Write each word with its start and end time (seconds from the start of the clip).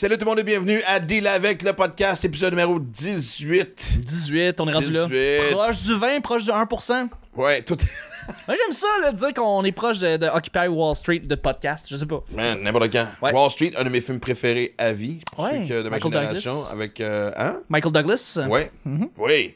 Salut 0.00 0.16
tout 0.16 0.24
le 0.24 0.30
monde 0.30 0.38
et 0.38 0.44
bienvenue 0.44 0.82
à 0.86 0.98
Deal 0.98 1.26
avec 1.26 1.62
le 1.62 1.74
podcast, 1.74 2.24
épisode 2.24 2.54
numéro 2.54 2.78
18. 2.80 3.98
18, 4.02 4.58
on 4.62 4.68
est 4.68 4.72
rendu 4.72 4.90
là. 4.92 5.04
18. 5.04 5.50
Proche 5.50 5.82
du 5.82 5.94
20, 5.94 6.20
proche 6.22 6.44
du 6.46 6.50
1%. 6.50 7.08
Ouais, 7.36 7.60
tout. 7.60 7.76
Moi, 8.48 8.56
j'aime 8.56 8.72
ça, 8.72 8.86
là, 9.02 9.12
dire 9.12 9.34
qu'on 9.34 9.62
est 9.62 9.72
proche 9.72 9.98
de, 9.98 10.16
de 10.16 10.26
Occupy 10.28 10.68
Wall 10.68 10.96
Street 10.96 11.18
de 11.18 11.34
podcast. 11.34 11.84
Je 11.90 11.96
sais 11.96 12.06
pas. 12.06 12.24
Man, 12.34 12.62
n'importe 12.62 12.90
quand. 12.90 13.08
Ouais. 13.20 13.34
Wall 13.34 13.50
Street, 13.50 13.72
un 13.76 13.84
de 13.84 13.90
mes 13.90 14.00
films 14.00 14.20
préférés 14.20 14.74
à 14.78 14.94
vie. 14.94 15.18
Pour 15.34 15.44
Ouais, 15.44 15.66
ceux 15.68 15.74
que 15.74 15.82
de 15.82 15.90
ma 15.90 15.96
Michael 15.96 16.12
génération. 16.14 16.54
Douglas. 16.54 16.72
Avec. 16.72 17.00
euh, 17.02 17.32
hein? 17.36 17.60
Michael 17.68 17.92
Douglas. 17.92 18.38
Ouais. 18.48 18.70
Oui. 19.18 19.54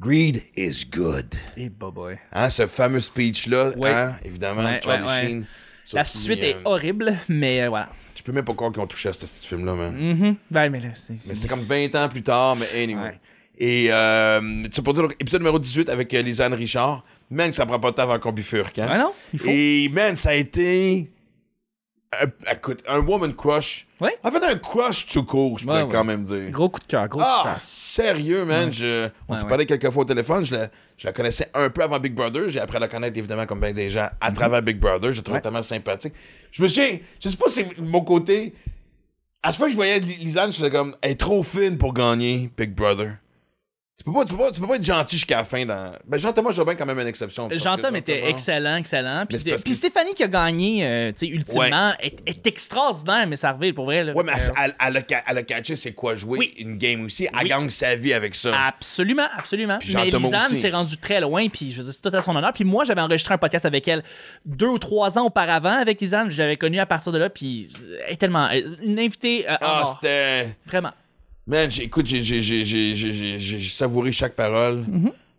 Greed 0.00 0.44
is 0.56 0.86
good. 0.92 1.34
Et 1.56 1.68
bah 1.68 1.90
boy. 1.92 2.20
Hein, 2.32 2.50
ce 2.50 2.68
fameux 2.68 3.00
speech-là, 3.00 3.70
Ouais. 3.76 3.90
hein, 3.90 4.14
évidemment, 4.24 4.62
Ouais, 4.62 4.80
Charlie. 4.80 5.26
Sheen. 5.26 5.46
La 5.92 6.04
suite 6.04 6.40
euh, 6.40 6.50
est 6.50 6.56
horrible, 6.64 7.18
mais 7.28 7.62
euh, 7.64 7.68
voilà. 7.68 7.88
Je 8.14 8.22
peux 8.22 8.32
même 8.32 8.44
pas 8.44 8.54
croire 8.54 8.72
qu'ils 8.72 8.82
ont 8.82 8.86
touché 8.86 9.08
à 9.08 9.12
ce 9.12 9.26
petit 9.26 9.46
film-là, 9.46 9.74
man. 9.74 9.94
Mhm. 9.94 10.36
Ouais, 10.54 10.70
mais 10.70 10.80
là, 10.80 10.88
c'est. 10.94 11.12
Mais 11.28 11.34
c'est- 11.34 11.48
comme 11.48 11.60
20 11.60 11.94
ans 11.94 12.08
plus 12.08 12.22
tard, 12.22 12.56
mais 12.56 12.66
anyway. 12.82 13.00
Ouais. 13.02 13.20
Et 13.58 13.86
euh, 13.92 14.64
tu 14.72 14.82
pour 14.82 14.92
dire, 14.94 15.02
donc, 15.04 15.16
épisode 15.20 15.40
numéro 15.42 15.58
18 15.58 15.88
avec 15.88 16.12
euh, 16.14 16.22
Lisanne 16.22 16.54
Richard. 16.54 17.04
Man, 17.30 17.50
que 17.50 17.56
ça 17.56 17.64
prend 17.64 17.78
pas 17.78 17.90
de 17.90 17.96
temps 17.96 18.02
avant 18.02 18.18
qu'on 18.18 18.32
bifurque. 18.32 18.78
Hein? 18.78 18.88
Ouais, 18.90 18.98
non, 18.98 19.12
il 19.32 19.38
faut. 19.38 19.48
Et 19.48 19.88
man, 19.92 20.16
ça 20.16 20.30
a 20.30 20.34
été. 20.34 21.08
Un- 22.20 22.52
écoute, 22.52 22.82
un 22.86 22.98
woman 23.00 23.34
crush. 23.34 23.86
Ouais. 24.00 24.16
En 24.22 24.30
fait, 24.30 24.42
un 24.44 24.56
crush 24.56 25.06
tout 25.06 25.24
court, 25.24 25.58
je 25.58 25.64
pourrais 25.64 25.82
ouais. 25.84 25.88
quand 25.90 26.04
même 26.04 26.22
dire. 26.24 26.50
Gros 26.50 26.68
coup 26.68 26.80
de 26.80 26.84
cœur, 26.86 27.08
gros 27.08 27.18
coup 27.20 27.24
de 27.24 27.30
Ah, 27.30 27.42
cœur. 27.44 27.60
sérieux, 27.60 28.44
man. 28.44 28.70
Je, 28.72 29.08
on 29.28 29.34
s'est 29.34 29.46
parlé 29.46 29.64
quelques 29.66 29.90
fois 29.90 30.02
au 30.02 30.06
téléphone. 30.06 30.44
Je 30.44 30.54
la, 30.54 30.68
je 30.98 31.06
la 31.06 31.12
connaissais 31.12 31.48
un 31.54 31.70
peu 31.70 31.82
avant 31.82 31.98
Big 31.98 32.14
Brother. 32.14 32.48
J'ai 32.50 32.60
appris 32.60 32.76
à 32.76 32.80
la 32.80 32.88
connaître, 32.88 33.16
évidemment, 33.16 33.46
comme 33.46 33.60
bien 33.60 33.72
des 33.72 33.88
gens, 33.88 34.08
à 34.20 34.30
travers 34.32 34.60
Big 34.62 34.78
Brother. 34.78 35.12
Je 35.12 35.20
Mhm. 35.26 35.32
Ouais. 35.32 35.40
tellement 35.40 35.62
sympathique. 35.62 36.12
Je 36.50 36.62
me 36.62 36.68
souviens, 36.68 36.98
je 37.22 37.28
sais 37.28 37.36
pas 37.36 37.48
si 37.48 37.60
c'est 37.64 37.78
mon 37.78 38.02
côté. 38.02 38.52
À 39.42 39.48
chaque 39.50 39.56
fois 39.58 39.66
que 39.66 39.72
je 39.72 39.76
voyais 39.76 39.98
Li- 39.98 40.16
Lisanne, 40.18 40.52
je 40.52 40.58
faisais 40.58 40.70
comme, 40.70 40.94
elle 41.00 41.12
est 41.12 41.20
trop 41.20 41.42
fine 41.42 41.76
pour 41.78 41.92
gagner 41.94 42.50
Big 42.56 42.74
Brother. 42.74 43.16
Tu 43.98 44.04
peux 44.04 44.12
pas, 44.14 44.24
tu 44.24 44.32
peux 44.32 44.38
pas, 44.38 44.50
tu 44.50 44.60
peux 44.60 44.66
pas 44.66 44.76
être 44.76 44.82
gentil 44.84 45.16
jusqu'à 45.16 45.36
la 45.36 45.44
fin. 45.44 45.64
Dans... 45.64 45.92
Ben, 46.06 46.18
Jean-Thomas 46.18 46.50
Jobin, 46.50 46.74
quand 46.74 46.86
même 46.86 46.98
une 46.98 47.06
exception. 47.06 47.48
Jean-Tom 47.52 47.94
était 47.94 48.14
Jean-Thomas- 48.16 48.30
excellent, 48.30 48.76
excellent. 48.76 49.26
Puis, 49.28 49.38
parce 49.44 49.62
puis 49.62 49.72
que- 49.72 49.78
Stéphanie 49.78 50.14
qui 50.14 50.24
a 50.24 50.28
gagné, 50.28 50.84
euh, 50.84 51.12
tu 51.12 51.18
sais, 51.18 51.26
ultimement, 51.28 51.92
est, 52.00 52.20
est 52.26 52.44
extraordinaire, 52.46 53.26
mais 53.28 53.36
ça 53.36 53.50
arrive 53.50 53.74
pour 53.74 53.84
vrai. 53.84 54.02
Là. 54.02 54.12
Ouais, 54.14 54.24
mais 54.24 54.32
Euh, 54.32 54.52
elle, 54.64 54.74
elle, 54.84 54.96
a, 54.96 55.00
ca- 55.08 55.22
elle 55.28 55.38
a 55.38 55.42
catché 55.44 55.76
c'est 55.76 55.92
quoi 55.92 56.16
jouer 56.16 56.38
Oui. 56.38 56.54
une 56.58 56.78
game 56.78 57.04
aussi. 57.04 57.26
Elle 57.32 57.42
Oui. 57.44 57.48
gagne 57.50 57.70
sa 57.70 57.94
vie 57.94 58.12
avec 58.14 58.34
ça. 58.34 58.58
Absolument, 58.66 59.26
absolument. 59.36 59.78
Puis 59.78 59.94
Mais 59.94 60.04
Jean-Thomas 60.10 60.28
Lisanne 60.46 60.56
s'est 60.56 60.70
rendue 60.70 60.96
très 60.96 61.20
loin, 61.20 61.46
puis 61.48 61.70
je 61.70 61.76
veux 61.76 61.84
dire, 61.84 61.92
c'est 61.92 62.10
tout 62.10 62.16
à 62.16 62.22
son 62.22 62.34
honneur. 62.34 62.52
Puis 62.54 62.64
moi, 62.64 62.84
j'avais 62.84 63.02
enregistré 63.02 63.34
un 63.34 63.38
podcast 63.38 63.66
avec 63.66 63.86
elle 63.86 64.02
deux 64.46 64.66
ou 64.68 64.78
trois 64.78 65.16
ans 65.18 65.26
auparavant 65.26 65.76
avec 65.78 66.00
Lisanne. 66.00 66.28
J'avais 66.30 66.56
connu 66.56 66.80
à 66.80 66.86
partir 66.86 67.12
de 67.12 67.18
là, 67.18 67.28
puis 67.30 67.68
elle 68.08 68.14
est 68.14 68.16
tellement. 68.16 68.48
Une 68.82 68.98
invitée 68.98 69.44
euh, 69.48 69.54
Ah, 69.60 69.84
c'était. 69.94 70.56
Vraiment. 70.66 70.90
Man, 71.46 71.68
écoute, 71.80 72.06
j'ai- 72.06 73.58
savouré 73.68 74.12
chaque 74.12 74.34
parole. 74.34 74.84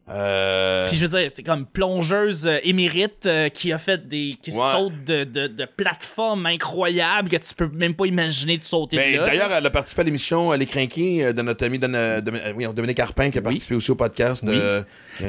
Euh, 0.10 0.86
Puis 0.90 0.98
je 0.98 1.06
veux 1.06 1.18
dire, 1.18 1.30
c'est 1.34 1.44
comme 1.44 1.66
plongeuse 1.66 2.45
euh, 2.45 2.58
émérite 2.66 3.26
euh, 3.26 3.48
qui 3.48 3.72
a 3.72 3.78
fait 3.78 4.06
des. 4.06 4.32
qui 4.42 4.52
Ouais. 4.52 4.58
saute 4.73 5.02
de, 5.06 5.23
de, 5.23 5.48
de 5.48 5.66
plateformes 5.66 6.45
incroyables 6.45 7.30
que 7.30 7.38
tu 7.38 7.54
peux 7.56 7.70
même 7.70 7.94
pas 7.94 8.06
imaginer 8.06 8.58
de 8.58 8.66
sauter 8.66 8.98
ben, 8.98 9.14
de. 9.14 9.20
D'ailleurs, 9.20 9.50
elle 9.54 9.66
a 9.66 9.70
participé 9.70 10.02
à 10.02 10.04
l'émission 10.04 10.52
Les 10.52 10.66
Crinqués 10.66 11.23
euh, 11.28 11.32
de 11.32 11.42
notre 11.42 11.66
ami 11.66 11.80
euh, 11.82 12.22
oui, 12.54 12.66
Dominique 12.76 12.98
Carpin 12.98 13.32
qui 13.32 13.38
a 13.38 13.42
participé 13.42 13.76
aussi 13.76 13.92
au 13.92 13.95
podcast 13.95 14.44
Oui. 14.45 14.56
il 14.56 14.60
y 14.60 14.62
a 14.62 14.78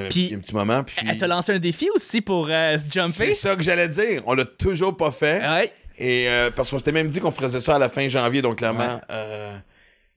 un- 0.06 0.08
Puis- 0.08 0.20
il 0.24 0.30
y 0.30 0.34
a 0.34 0.36
un 0.38 0.40
petit 0.40 0.54
moment. 0.54 0.82
Puis 0.82 0.96
Elle 1.08 1.18
t'a 1.18 1.28
lancé 1.28 1.52
un 1.52 1.60
défi 1.60 1.88
aussi 1.94 2.20
pour 2.20 2.46
se 2.48 2.76
c'est 2.84 3.00
jumper. 3.00 3.32
ça 3.32 3.54
que 3.54 3.62
j'allais 3.62 3.88
dire. 3.88 4.22
On 4.26 4.34
l'a 4.34 4.44
toujours 4.44 4.96
pas 4.96 5.12
fait. 5.12 5.38
Ouais. 5.38 5.72
Et 6.00 6.28
euh, 6.28 6.50
parce 6.50 6.68
qu'on 6.70 6.78
s'était 6.78 6.90
même 6.90 7.06
dit 7.06 7.20
qu'on 7.20 7.30
ferait 7.30 7.48
ça 7.60 7.76
à 7.76 7.78
la 7.78 7.88
fin 7.88 8.08
janvier, 8.08 8.42
donc 8.42 8.56
clairement. 8.56 9.00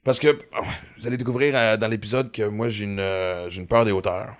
Parce 0.08 0.19
que 0.19 0.39
vous 0.97 1.05
allez 1.05 1.17
découvrir 1.17 1.53
euh, 1.55 1.77
dans 1.77 1.88
l'épisode 1.88 2.31
que 2.31 2.44
moi 2.44 2.69
j'ai 2.69 2.86
une, 2.86 3.00
euh, 3.00 3.47
j'ai 3.50 3.61
une 3.61 3.67
peur 3.67 3.86
des 3.86 3.91
hauteurs. 3.91 4.33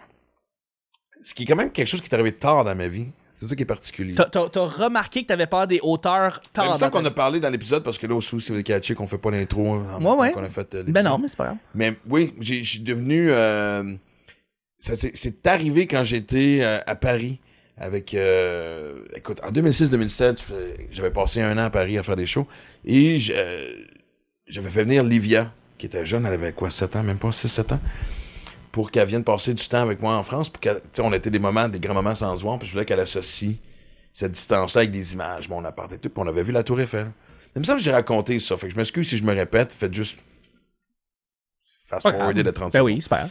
Ce 1.22 1.34
qui 1.36 1.44
est 1.44 1.46
quand 1.46 1.56
même 1.56 1.72
quelque 1.72 1.88
chose 1.88 2.02
qui 2.02 2.08
est 2.10 2.14
arrivé 2.14 2.32
tard 2.32 2.64
dans 2.64 2.74
ma 2.76 2.88
vie. 2.88 3.08
C'est 3.30 3.46
ça 3.46 3.56
qui 3.56 3.62
est 3.62 3.66
particulier. 3.68 4.16
T'as- 4.16 4.26
T'as 4.30 4.50
t'as 4.50 4.66
remarqué 4.66 5.22
que 5.22 5.28
t'avais 5.28 5.46
peur 5.46 5.68
des 5.68 5.80
hauteurs 5.84 6.40
C'est 6.44 6.54
tard. 6.54 6.66
ça 6.78 6.86
dans 6.88 6.92
ta 6.92 7.00
qu'on 7.00 7.06
a 7.06 7.12
parlé 7.12 7.40
dans 7.40 7.50
l'épisode 7.52 7.84
parce 7.84 7.98
que 8.00 8.08
là 8.08 8.16
aussi, 8.16 8.40
si 8.40 8.48
vous 8.48 8.54
avez 8.54 8.64
catché 8.64 8.96
qu'on 8.96 9.06
fait 9.06 9.20
pas 9.20 9.30
l'intro 9.30 9.74
hein, 9.74 9.86
en 9.94 10.00
même 10.00 10.08
Ouais, 10.08 10.16
temps 10.16 10.20
ouais. 10.22 10.32
qu'on 10.34 10.44
a 10.44 10.50
fait 10.50 10.74
euh, 10.74 10.82
Ben 10.84 10.88
l'épisode. 10.88 11.04
non, 11.06 11.18
mais 11.20 11.28
c'est 11.28 11.38
pas 11.38 11.46
grave. 11.46 11.58
Mais 11.76 11.94
oui, 12.10 12.34
j'ai- 12.40 12.64
je 12.64 12.70
suis 12.70 12.80
devenu. 12.80 13.28
euh, 13.30 13.94
ça 14.80 14.96
s'est- 14.96 15.12
c'est 15.14 15.46
arrivé 15.46 15.86
quand 15.86 16.04
j'étais 16.04 16.60
euh, 16.62 16.80
à 16.88 16.96
Paris 16.96 17.40
avec. 17.78 18.14
euh, 18.16 19.04
écoute, 19.16 19.40
en 19.44 19.52
2006-2007, 19.52 20.40
je 20.40 20.44
fais- 20.44 20.88
j'avais 20.92 21.12
passé 21.12 21.42
un 21.42 21.56
an 21.60 21.66
à 21.66 21.70
Paris 21.70 21.98
à 22.00 22.04
faire 22.04 22.16
des 22.16 22.26
shows 22.26 22.48
et 22.86 23.20
je- 23.20 23.34
euh, 23.36 23.76
j'avais 24.48 24.70
fait 24.72 24.84
venir 24.84 25.04
Livia, 25.04 25.52
qui 25.78 25.86
était 25.86 26.06
jeune, 26.06 26.26
elle 26.26 26.34
avait 26.34 26.54
quoi, 26.54 26.70
7 26.70 26.96
ans, 26.98 27.04
même 27.04 27.18
pas 27.18 27.30
6-7 27.30 27.74
ans, 27.76 27.80
pour 28.72 28.92
qu'elle 28.92 29.08
vienne 29.08 29.24
passer 29.24 29.54
du 29.54 29.68
temps 29.68 29.82
avec 29.82 30.02
moi 30.02 30.16
en 30.16 30.24
France. 30.24 30.50
Pour 30.50 30.62
on 31.00 31.14
était 31.14 31.30
des 31.30 31.40
moments, 31.40 31.68
des 31.68 31.80
grands 31.80 31.94
moments 31.94 32.16
sans 32.16 32.36
se 32.36 32.42
voir, 32.42 32.58
puis 32.60 32.68
je 32.68 32.74
voulais 32.74 32.86
qu'elle 32.86 33.00
associe 33.00 33.56
cette 34.14 34.32
distance-là 34.32 34.82
avec 34.82 34.92
des 34.92 35.14
images, 35.14 35.48
mon 35.50 35.64
appart 35.66 35.92
et 35.92 35.98
tout, 35.98 36.10
puis 36.10 36.24
on 36.24 36.28
avait 36.28 36.44
vu 36.44 36.52
la 36.52 36.64
Tour 36.64 36.80
Eiffel. 36.82 37.12
Il 37.56 37.60
me 37.60 37.64
semble 37.64 37.78
que 37.80 37.84
j'ai 37.84 37.92
raconté 37.92 38.40
ça, 38.40 38.58
fait 38.58 38.68
que 38.68 38.74
je 38.74 38.78
m'excuse 38.78 39.08
si 39.08 39.18
je 39.18 39.24
me 39.24 39.34
répète, 39.34 39.72
faites 39.74 39.94
juste 39.94 40.24
fast-forwarder 41.88 42.44
de 42.44 42.52
30 42.52 42.72
Ben 42.74 42.80
secondes. 42.80 42.86
oui, 42.88 43.02
c'est 43.02 43.10
pas. 43.10 43.30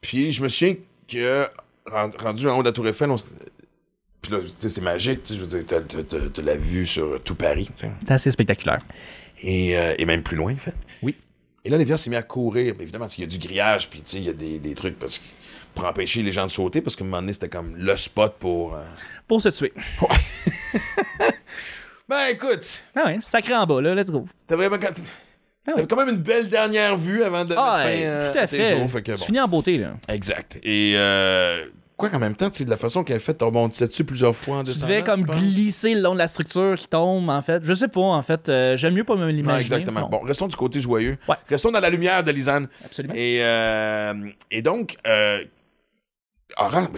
Puis 0.00 0.32
je 0.32 0.42
me 0.42 0.48
souviens 0.48 0.76
que, 1.08 1.48
ren- 1.86 2.10
rendu 2.18 2.48
en 2.48 2.58
haut 2.58 2.62
de 2.62 2.68
la 2.68 2.72
Tour 2.72 2.86
Eiffel, 2.88 3.10
on 3.10 3.16
puis 4.22 4.32
là, 4.32 4.38
tu 4.40 4.48
sais, 4.56 4.68
c'est 4.70 4.80
magique, 4.80 5.22
tu 5.22 5.34
sais, 5.34 5.38
je 5.38 5.44
veux 5.44 5.60
dire, 5.60 5.64
t'as, 5.66 6.42
la 6.42 6.56
vue 6.56 6.86
sur 6.86 7.22
tout 7.22 7.34
Paris, 7.34 7.66
tu 7.66 7.82
sais. 7.82 7.90
C'est 8.06 8.10
assez 8.10 8.30
spectaculaire. 8.30 8.78
Et, 9.42 9.76
euh, 9.76 9.94
et 9.98 10.06
même 10.06 10.22
plus 10.22 10.36
loin, 10.36 10.54
en 10.54 10.56
fait. 10.56 10.72
Et 11.64 11.70
là, 11.70 11.78
Lévière 11.78 11.98
s'est 11.98 12.10
mis 12.10 12.16
à 12.16 12.22
courir. 12.22 12.74
Mais 12.76 12.82
évidemment, 12.84 13.06
il 13.16 13.20
y 13.20 13.24
a 13.24 13.26
du 13.26 13.38
grillage, 13.38 13.88
puis 13.88 14.02
il 14.12 14.24
y 14.24 14.28
a 14.28 14.32
des, 14.32 14.58
des 14.58 14.74
trucs 14.74 14.98
parce 14.98 15.18
que- 15.18 15.24
pour 15.74 15.84
empêcher 15.86 16.22
les 16.22 16.30
gens 16.30 16.46
de 16.46 16.50
sauter, 16.50 16.80
parce 16.82 16.94
qu'à 16.94 17.02
un 17.02 17.08
moment 17.08 17.20
donné, 17.20 17.32
c'était 17.32 17.48
comme 17.48 17.74
le 17.76 17.96
spot 17.96 18.36
pour... 18.38 18.74
euh, 18.76 18.84
Pour 19.26 19.42
se 19.42 19.48
tuer. 19.48 19.72
Ben 22.08 22.26
écoute, 22.30 22.84
Ah 22.94 23.06
ouais, 23.06 23.16
sacré 23.20 23.54
en 23.54 23.64
bas, 23.66 23.80
là, 23.80 23.94
let's 23.94 24.10
go. 24.10 24.26
t'as 24.46 24.56
vraiment... 24.56 24.76
Ah 25.66 25.72
T'avais 25.72 25.86
quand 25.86 25.96
même 25.96 26.10
une 26.10 26.16
belle 26.22 26.48
dernière 26.48 26.94
vue 26.94 27.24
avant 27.24 27.46
de 27.46 27.54
Ah, 27.56 27.78
mettre 27.78 27.82
fin, 27.82 27.88
ouais, 27.88 28.02
euh, 28.04 28.30
tout 28.32 28.38
à 28.38 28.46
fait. 28.46 28.76
jours, 28.76 28.90
fait 28.90 29.02
que 29.02 29.12
Tu 29.12 29.24
finis 29.24 29.40
en 29.40 29.48
beauté, 29.48 29.78
là. 29.78 29.94
Exact. 30.08 30.58
Et 30.62 30.92
euh, 30.96 31.64
quoi 31.96 32.08
qu'en 32.10 32.18
même 32.18 32.34
temps, 32.34 32.50
tu 32.50 32.58
sais, 32.58 32.64
de 32.64 32.70
la 32.70 32.76
façon 32.76 33.04
qu'elle 33.04 33.20
fait, 33.20 33.34
t'as 33.34 33.46
rebondissais 33.46 33.86
dessus 33.86 34.04
plusieurs 34.04 34.34
fois 34.34 34.58
en 34.58 34.64
Tu 34.64 34.78
devais 34.78 35.02
comme 35.02 35.22
glisser 35.22 35.94
le 35.94 36.00
long 36.00 36.12
de 36.14 36.18
la 36.18 36.28
structure 36.28 36.76
qui 36.76 36.88
tombe, 36.88 37.28
en 37.30 37.42
fait. 37.42 37.62
Je 37.64 37.72
sais 37.72 37.88
pas, 37.88 38.00
en 38.00 38.22
fait. 38.22 38.48
euh, 38.48 38.76
J'aime 38.76 38.94
mieux 38.94 39.04
pas 39.04 39.16
me 39.16 39.28
l'imaginer. 39.30 39.60
exactement. 39.76 40.00
Non, 40.00 40.08
Bon, 40.08 40.18
restons 40.20 40.48
du 40.48 40.56
côté 40.56 40.80
joyeux. 40.80 41.16
Ouais. 41.28 41.36
Restons 41.48 41.70
dans 41.70 41.80
la 41.80 41.90
lumière 41.90 42.22
de 42.24 42.30
Lisanne. 42.32 42.68
Absolument. 42.84 43.14
Et, 43.16 43.38
euh, 43.42 44.14
et 44.50 44.62
donc, 44.62 44.96
euh, 45.06 45.44
ah, 46.56 46.88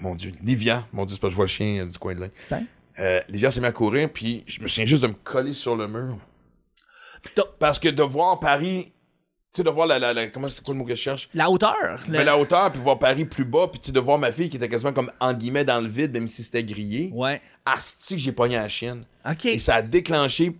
mon 0.00 0.14
Dieu, 0.14 0.32
Livia, 0.42 0.84
mon 0.92 1.04
Dieu, 1.04 1.14
c'est 1.16 1.20
pas 1.22 1.30
je 1.30 1.36
vois 1.36 1.44
le 1.44 1.50
chien 1.50 1.82
euh, 1.82 1.86
du 1.86 1.98
coin 1.98 2.14
de 2.14 2.20
là. 2.20 3.20
Livia 3.28 3.50
s'est 3.50 3.60
mis 3.60 3.66
à 3.66 3.72
courir, 3.72 4.08
puis 4.12 4.44
je 4.46 4.60
me 4.60 4.68
souviens 4.68 4.84
juste 4.86 5.02
de 5.02 5.08
me 5.08 5.14
coller 5.14 5.52
sur 5.52 5.76
le 5.76 5.88
mur. 5.88 6.16
Parce 7.58 7.78
que 7.78 7.88
de 7.88 8.02
voir 8.02 8.38
Paris, 8.38 8.92
tu 9.54 9.58
sais, 9.58 9.64
de 9.64 9.70
voir 9.70 9.86
la, 9.86 9.98
la, 10.00 10.12
la- 10.12 10.26
comment 10.26 10.48
c'est 10.48 10.62
quoi 10.64 10.74
le 10.74 10.78
mot 10.78 10.84
que 10.84 10.94
je 10.94 11.00
cherche? 11.00 11.28
La 11.32 11.48
hauteur. 11.48 12.00
le- 12.08 12.18
Ben, 12.18 12.24
la 12.24 12.36
hauteur, 12.36 12.70
puis 12.72 12.80
voir 12.82 12.98
Paris 12.98 13.24
plus 13.24 13.44
bas, 13.44 13.68
puis 13.70 13.80
tu 13.80 13.92
de 13.92 14.00
voir 14.00 14.18
ma 14.18 14.32
fille 14.32 14.50
qui 14.50 14.56
était 14.56 14.68
quasiment 14.68 14.92
comme, 14.92 15.10
en 15.20 15.32
guillemets, 15.32 15.64
dans 15.64 15.80
le 15.80 15.88
vide, 15.88 16.12
même 16.12 16.26
si 16.28 16.42
c'était 16.42 16.64
grillé. 16.64 17.10
Ouais. 17.14 17.40
Asti 17.64 18.16
que 18.16 18.20
j'ai 18.20 18.32
pogné 18.32 18.56
à 18.56 18.62
la 18.62 18.68
chienne. 18.68 19.04
OK. 19.30 19.46
Et 19.46 19.58
ça 19.60 19.76
a 19.76 19.82
déclenché 19.82 20.56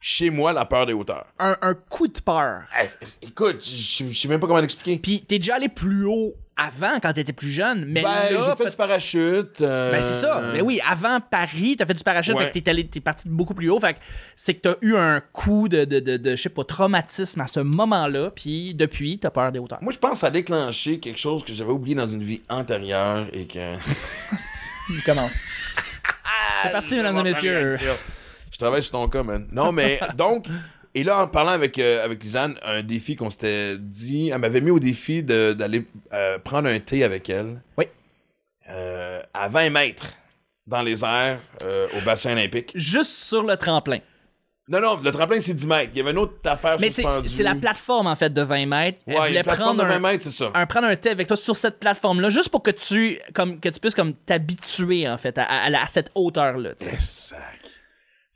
chez 0.00 0.30
moi 0.30 0.52
la 0.52 0.64
peur 0.64 0.86
des 0.86 0.92
hauteurs. 0.92 1.26
Un, 1.38 1.56
un 1.62 1.74
coup 1.74 2.08
de 2.08 2.20
peur. 2.20 2.62
Hey, 2.74 2.88
écoute, 3.22 3.64
je 3.64 4.06
je 4.10 4.18
sais 4.18 4.28
même 4.28 4.40
pas 4.40 4.46
comment 4.46 4.60
l'expliquer. 4.60 4.98
Puis 4.98 5.20
t'es 5.22 5.38
déjà 5.38 5.56
allé 5.56 5.68
plus 5.68 6.04
haut 6.06 6.34
avant 6.56 6.98
quand 7.02 7.12
t'étais 7.14 7.32
plus 7.32 7.50
jeune, 7.50 7.84
mais 7.86 8.02
Ben, 8.02 8.10
j'ai 8.30 8.64
fait 8.64 8.70
du 8.70 8.76
parachute. 8.76 9.60
euh, 9.62 9.90
Ben 9.90 10.02
c'est 10.02 10.12
ça. 10.14 10.42
Mais 10.52 10.60
oui, 10.60 10.80
avant 10.88 11.18
Paris, 11.20 11.76
t'as 11.78 11.86
fait 11.86 11.94
du 11.94 12.04
parachute, 12.04 12.34
Ouais. 12.34 12.44
fait 12.44 12.50
que 12.50 12.58
t'es 12.58 12.70
allé, 12.70 12.86
t'es 12.86 13.00
parti 13.00 13.26
de 13.28 13.32
beaucoup 13.32 13.54
plus 13.54 13.70
haut. 13.70 13.80
Fait 13.80 13.94
que 13.94 13.98
c'est 14.36 14.54
que 14.54 14.60
t'as 14.60 14.74
eu 14.82 14.94
un 14.94 15.20
coup 15.32 15.68
de, 15.68 15.84
de, 15.84 15.98
de, 16.00 16.16
de, 16.18 16.36
je 16.36 16.42
sais 16.42 16.48
pas, 16.50 16.62
traumatisme 16.64 17.40
à 17.40 17.46
ce 17.46 17.60
moment-là, 17.60 18.30
puis 18.34 18.74
depuis, 18.74 19.18
t'as 19.18 19.30
peur 19.30 19.50
des 19.50 19.58
hauteurs. 19.58 19.82
Moi, 19.82 19.92
je 19.92 19.98
pense 19.98 20.12
que 20.12 20.18
ça 20.18 20.26
a 20.26 20.30
déclenché 20.30 21.00
quelque 21.00 21.18
chose 21.18 21.44
que 21.44 21.54
j'avais 21.54 21.72
oublié 21.72 21.96
dans 21.96 22.08
une 22.08 22.22
vie 22.22 22.42
antérieure 22.48 23.26
et 23.32 23.46
que. 23.46 23.58
Il 24.90 25.02
commence. 25.04 25.40
c'est 26.62 26.72
parti, 26.72 26.96
mesdames 26.96 27.18
et 27.18 27.22
messieurs. 27.22 27.76
Je 28.50 28.58
travaille 28.58 28.82
sur 28.82 28.92
ton 28.92 29.08
cas, 29.08 29.22
man. 29.22 29.46
Non, 29.50 29.72
mais 29.72 29.98
donc. 30.16 30.46
Et 30.94 31.04
là, 31.04 31.22
en 31.22 31.26
parlant 31.28 31.52
avec, 31.52 31.78
euh, 31.78 32.04
avec 32.04 32.22
Lisanne, 32.22 32.58
un 32.62 32.82
défi 32.82 33.16
qu'on 33.16 33.30
s'était 33.30 33.76
dit, 33.78 34.28
elle 34.28 34.38
m'avait 34.38 34.60
mis 34.60 34.70
au 34.70 34.78
défi 34.78 35.22
d'aller 35.22 35.86
euh, 36.12 36.38
prendre 36.38 36.68
un 36.68 36.78
thé 36.80 37.02
avec 37.04 37.30
elle. 37.30 37.62
Oui. 37.78 37.86
euh, 38.68 39.20
à 39.32 39.48
20 39.48 39.70
mètres 39.70 40.12
dans 40.66 40.82
les 40.82 41.04
airs 41.04 41.40
au 41.62 42.00
bassin 42.04 42.32
olympique. 42.32 42.72
Juste 42.74 43.10
sur 43.10 43.42
le 43.42 43.56
tremplin. 43.56 43.98
Non, 44.68 44.80
non, 44.80 44.96
le 45.02 45.10
tremplin, 45.10 45.40
c'est 45.40 45.54
10 45.54 45.66
mètres. 45.66 45.90
Il 45.92 45.98
y 45.98 46.00
avait 46.02 46.12
une 46.12 46.18
autre 46.18 46.34
affaire 46.48 46.76
Mais 46.80 46.88
c'est 46.90 47.42
la 47.42 47.54
plateforme, 47.56 48.06
en 48.06 48.14
fait, 48.14 48.30
de 48.32 48.42
20 48.42 48.66
mètres. 48.66 48.98
Elle 49.06 49.16
voulait 49.18 49.42
prendre 49.42 49.82
de 49.82 49.88
20 49.88 49.94
un, 49.96 49.98
mètres, 49.98 50.24
c'est 50.24 50.30
ça. 50.30 50.50
un- 50.54 50.66
prendre 50.66 50.86
un 50.86 50.94
thé 50.96 51.10
avec 51.10 51.26
toi 51.26 51.36
sur 51.36 51.56
cette 51.56 51.80
plateforme-là, 51.80 52.30
juste 52.30 52.48
pour 52.50 52.62
que 52.62 52.70
tu, 52.70 53.18
comme, 53.34 53.58
que 53.58 53.68
tu 53.70 53.80
puisses 53.80 53.94
comme 53.96 54.14
t'habituer, 54.14 55.08
en 55.08 55.18
fait, 55.18 55.36
à, 55.36 55.42
à- 55.44 55.82
à 55.82 55.86
cette 55.88 56.10
hauteur-là. 56.14 56.70
sac. 57.00 57.38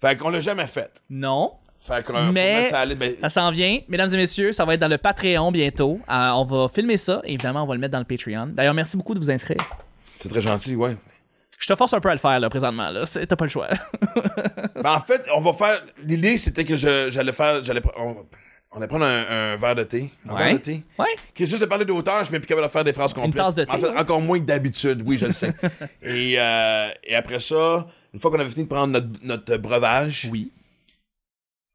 Fait 0.01 0.17
qu'on 0.17 0.31
l'a 0.31 0.41
jamais 0.41 0.67
fait. 0.67 0.91
Non. 1.09 1.53
Fait 1.87 2.05
que, 2.05 2.13
faut 2.13 2.33
Mais- 2.33 2.69
ça 2.69 2.85
ben, 2.87 3.29
s'en 3.29 3.51
vient, 3.51 3.79
mesdames 3.89 4.13
et 4.13 4.17
messieurs, 4.17 4.53
ça 4.53 4.65
va 4.65 4.75
être 4.75 4.81
dans 4.81 4.89
le 4.89 4.99
Patreon 4.99 5.53
bientôt. 5.53 6.01
Euh, 6.11 6.31
on 6.31 6.45
va 6.45 6.69
filmer 6.69 6.97
ça, 6.97 7.21
évidemment, 7.25 7.63
on 7.63 7.67
va 7.67 7.75
le 7.75 7.81
mettre 7.81 7.93
dans 7.93 7.99
le 7.99 8.05
Patreon. 8.05 8.49
D'ailleurs, 8.49 8.75
merci 8.75 8.97
beaucoup 8.97 9.15
de 9.15 9.19
vous 9.21 9.31
inscrire. 9.31 9.59
c'est 10.17 10.29
très 10.29 10.41
gentil, 10.43 10.75
ouais. 10.77 10.97
Je 11.59 11.67
te 11.69 11.75
force 11.75 11.95
un 11.95 12.01
peu 12.01 12.11
à 12.11 12.13
le 12.15 12.19
faire, 12.21 12.39
là, 12.39 12.51
présentement. 12.51 12.91
Là. 12.91 13.07
C'est- 13.07 13.27
T'as 13.27 13.37
pas 13.37 13.45
le 13.47 13.51
choix. 13.51 13.69
Ben, 14.83 14.93
en 14.93 15.01
fait, 15.01 15.25
on 15.35 15.41
va 15.41 15.53
faire. 15.55 15.83
L'idée, 16.05 16.37
c'était 16.37 16.65
que 16.65 16.77
je- 16.77 17.09
j'allais 17.11 17.33
faire. 17.33 17.65
J'allais, 17.65 17.81
on, 17.97 18.15
on 18.73 18.77
allait 18.77 18.87
prendre 18.87 19.07
un, 19.07 19.25
un 19.53 19.57
verre 19.57 19.75
de 19.75 19.85
thé. 19.85 20.11
Un 20.29 20.35
Ouais. 20.35 20.45
verre 20.45 20.53
de 20.55 20.59
thé. 20.59 20.83
ouais. 20.99 21.07
Qui 21.35 21.47
juste 21.47 21.63
de 21.63 21.67
parler 21.67 21.85
d'auteur, 21.87 22.23
je 22.25 22.31
même 22.31 22.41
plus 22.43 22.47
capable 22.47 22.67
de 22.67 22.73
faire 22.73 22.85
des 22.85 22.93
phrases 22.93 23.15
complètes. 23.15 23.37
tasse 23.43 23.55
de 23.55 23.65
thé, 23.65 23.71
En 23.73 23.79
fait, 23.79 23.89
ouais. 23.89 23.99
encore 23.99 24.21
moins 24.21 24.39
que 24.39 24.45
d'habitude, 24.45 25.03
oui, 25.07 25.17
je 25.19 25.27
le 25.27 25.33
sais. 25.33 25.55
et, 26.03 26.35
euh, 26.39 26.89
et 27.05 27.15
après 27.17 27.41
ça, 27.41 27.87
une 28.13 28.21
fois 28.21 28.31
qu'on 28.31 28.39
avait 28.39 28.51
fini 28.51 28.65
de 28.65 28.69
prendre 28.69 28.93
notre, 28.93 29.09
notre 29.23 29.57
breuvage, 29.57 30.29
Oui. 30.31 30.53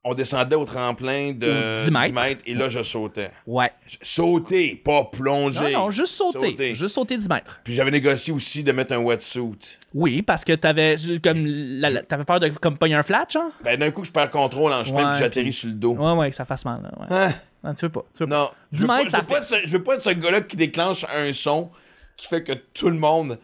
On 0.04 0.16
descendait 0.16 0.56
au 0.56 0.66
tremplin 0.66 1.32
de 1.34 1.76
Au 1.76 1.84
10 1.84 1.92
mètres. 2.14 2.42
et 2.48 2.56
là, 2.56 2.68
je 2.70 2.82
sautais. 2.82 3.30
Ouais. 3.46 3.72
Sauter, 4.02 4.76
pas 4.84 5.04
plonger. 5.06 5.74
Non, 5.74 5.86
non, 5.86 5.92
juste 5.92 6.14
sauter. 6.16 6.40
Sauter. 6.52 6.74
Juste 6.76 6.96
sauter 6.96 7.18
10 7.18 7.30
mètres. 7.30 7.62
Puis 7.64 7.74
j'avais 7.74 7.92
négocié 7.92 8.34
aussi 8.34 8.64
de 8.64 8.72
mettre 8.72 8.94
un 8.94 8.98
wetsuit. 8.98 9.78
Oui, 9.94 10.22
parce 10.24 10.44
que 10.44 10.54
t'avais 10.54 10.96
comme 11.24 11.46
la- 11.46 11.90
la- 11.90 12.02
t'avais 12.04 12.24
peur 12.24 12.40
de 12.40 12.50
comme 12.50 12.78
pogner 12.78 12.96
un 12.96 13.04
flat, 13.04 13.28
genre? 13.30 13.52
Ben, 13.64 13.80
d'un 13.80 13.92
coup, 13.92 14.04
je 14.04 14.12
perds 14.12 14.32
contrôle 14.32 14.74
en 14.74 14.84
chemin 14.84 15.06
Ouais, 15.06 15.12
puis 15.12 15.20
j'atterris 15.20 15.44
puis- 15.46 15.54
sur 15.54 15.68
le 15.70 15.76
dos. 15.76 15.94
Ouais, 15.96 16.14
ouais, 16.14 16.30
que 16.32 16.36
ça 16.36 16.46
fasse 16.46 16.66
mal. 16.66 16.82
Là, 16.82 16.90
ouais. 17.00 17.08
Hein? 17.28 17.34
Non, 17.64 17.74
tu 17.76 17.86
veux 17.86 17.92
pas. 17.92 18.04
Tu 18.16 18.24
veux 18.24 18.30
pas. 18.30 18.36
Non. 18.38 18.50
Je 18.72 18.78
10 18.78 18.82
veux, 18.82 18.88
pas, 18.88 18.98
mètres, 19.04 19.12
je, 19.12 19.18
veux 19.18 19.24
pas 19.24 19.38
être 19.38 19.44
ce, 19.46 19.56
je 19.66 19.68
veux 19.78 19.84
pas 19.84 19.94
être 19.96 20.02
ce 20.02 20.10
gars-là 20.10 20.42
qui 20.42 20.56
déclenche 20.56 21.06
un 21.16 21.32
son 21.32 21.70
qui 22.18 22.26
fait 22.28 22.42
que 22.44 22.54
tout 22.54 22.90
le 22.90 22.98
monde 22.98 23.38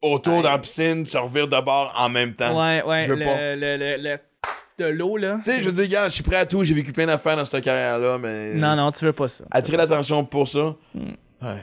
autour 0.00 0.42
dans 0.42 0.50
la 0.50 0.58
piscine 0.58 1.04
se 1.06 1.16
revire 1.18 1.48
de 1.48 1.60
bord 1.60 1.92
en 1.96 2.08
même 2.08 2.34
temps. 2.34 2.58
Ouais, 2.58 2.82
ouais. 2.84 3.04
Je 3.06 3.12
veux 3.12 3.18
le, 3.18 3.24
pas. 3.24 3.54
le, 3.54 3.76
le, 3.76 3.96
le- 4.02 4.18
de 4.78 4.86
l'eau, 4.86 5.16
là. 5.16 5.38
Tu 5.44 5.50
sais, 5.50 5.62
je 5.62 5.70
veux 5.70 5.72
dire, 5.72 5.88
gars, 5.88 6.08
je 6.08 6.14
suis 6.14 6.22
prêt 6.22 6.36
à 6.36 6.46
tout, 6.46 6.64
j'ai 6.64 6.74
vécu 6.74 6.92
plein 6.92 7.06
d'affaires 7.06 7.36
dans 7.36 7.44
cette 7.44 7.64
carrière-là, 7.64 8.18
mais. 8.18 8.54
Non, 8.54 8.74
non, 8.76 8.90
tu 8.90 9.04
veux 9.04 9.12
pas 9.12 9.28
ça. 9.28 9.44
Attirer 9.50 9.76
l'attention 9.76 10.24
pour 10.24 10.48
ça. 10.48 10.74
Ouais. 10.94 11.62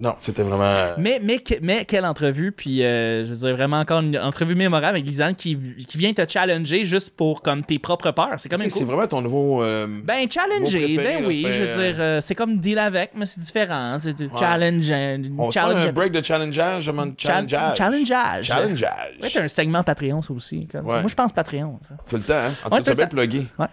Non. 0.00 0.14
C'était 0.20 0.44
vraiment. 0.44 0.94
Mais, 0.96 1.18
mais, 1.22 1.38
que- 1.40 1.54
mais 1.60 1.84
quelle 1.84 2.04
entrevue, 2.04 2.52
puis 2.52 2.84
euh, 2.84 3.24
je 3.24 3.30
veux 3.30 3.36
dire, 3.36 3.56
vraiment 3.56 3.80
encore 3.80 3.98
une 4.00 4.16
entrevue 4.16 4.54
mémorable 4.54 4.96
avec 4.96 5.04
Lisanne 5.04 5.34
qui, 5.34 5.58
qui 5.88 5.98
vient 5.98 6.12
te 6.12 6.22
challenger 6.30 6.84
juste 6.84 7.10
pour 7.16 7.42
comme 7.42 7.64
tes 7.64 7.80
propres 7.80 8.12
peurs. 8.12 8.34
C'est 8.38 8.48
C'est 8.70 8.84
vraiment 8.84 9.06
ton 9.08 9.20
nouveau. 9.22 9.62
euh, 9.64 9.88
Ben, 10.04 10.30
challenger, 10.30 10.94
préféré, 10.94 11.16
ben 11.20 11.26
oui, 11.26 11.44
je 11.50 11.62
veux 11.62 11.82
dire, 11.84 11.96
euh, 11.98 12.20
c'est 12.20 12.36
comme 12.36 12.58
deal 12.58 12.78
avec, 12.78 13.10
mais 13.16 13.26
c'est 13.26 13.40
différent. 13.40 13.96
C'est 13.98 14.12
du 14.14 14.28
challenge. 14.38 14.92
on 15.36 15.50
se 15.50 15.58
prend 15.58 15.70
un 15.70 15.92
break 15.92 16.12
de 16.12 16.22
challengeage, 16.22 16.84
je 16.84 16.90
demande 16.92 17.14
challengeage. 17.18 17.76
Challengeage. 17.76 18.46
Challengeage. 18.46 19.18
Ouais, 19.20 19.28
t'as 19.32 19.42
un 19.42 19.48
segment 19.48 19.82
Patreon, 19.82 20.22
ça 20.22 20.32
aussi. 20.32 20.68
comme 20.68 20.86
ça. 20.86 20.92
Ouais. 20.94 21.00
Moi, 21.00 21.08
je 21.10 21.14
pense 21.16 21.32
Patreon, 21.32 21.78
ça. 21.82 21.96
Tout 22.08 22.16
le 22.16 22.22
temps, 22.22 22.34
hein. 22.34 22.52
En 22.64 22.70
tout 22.70 22.76
cas, 22.76 22.82
tu 22.82 22.90
as 22.90 22.92
tout 22.92 22.96
bien 22.98 23.06
plugué. 23.08 23.46
Ouais. 23.58 23.66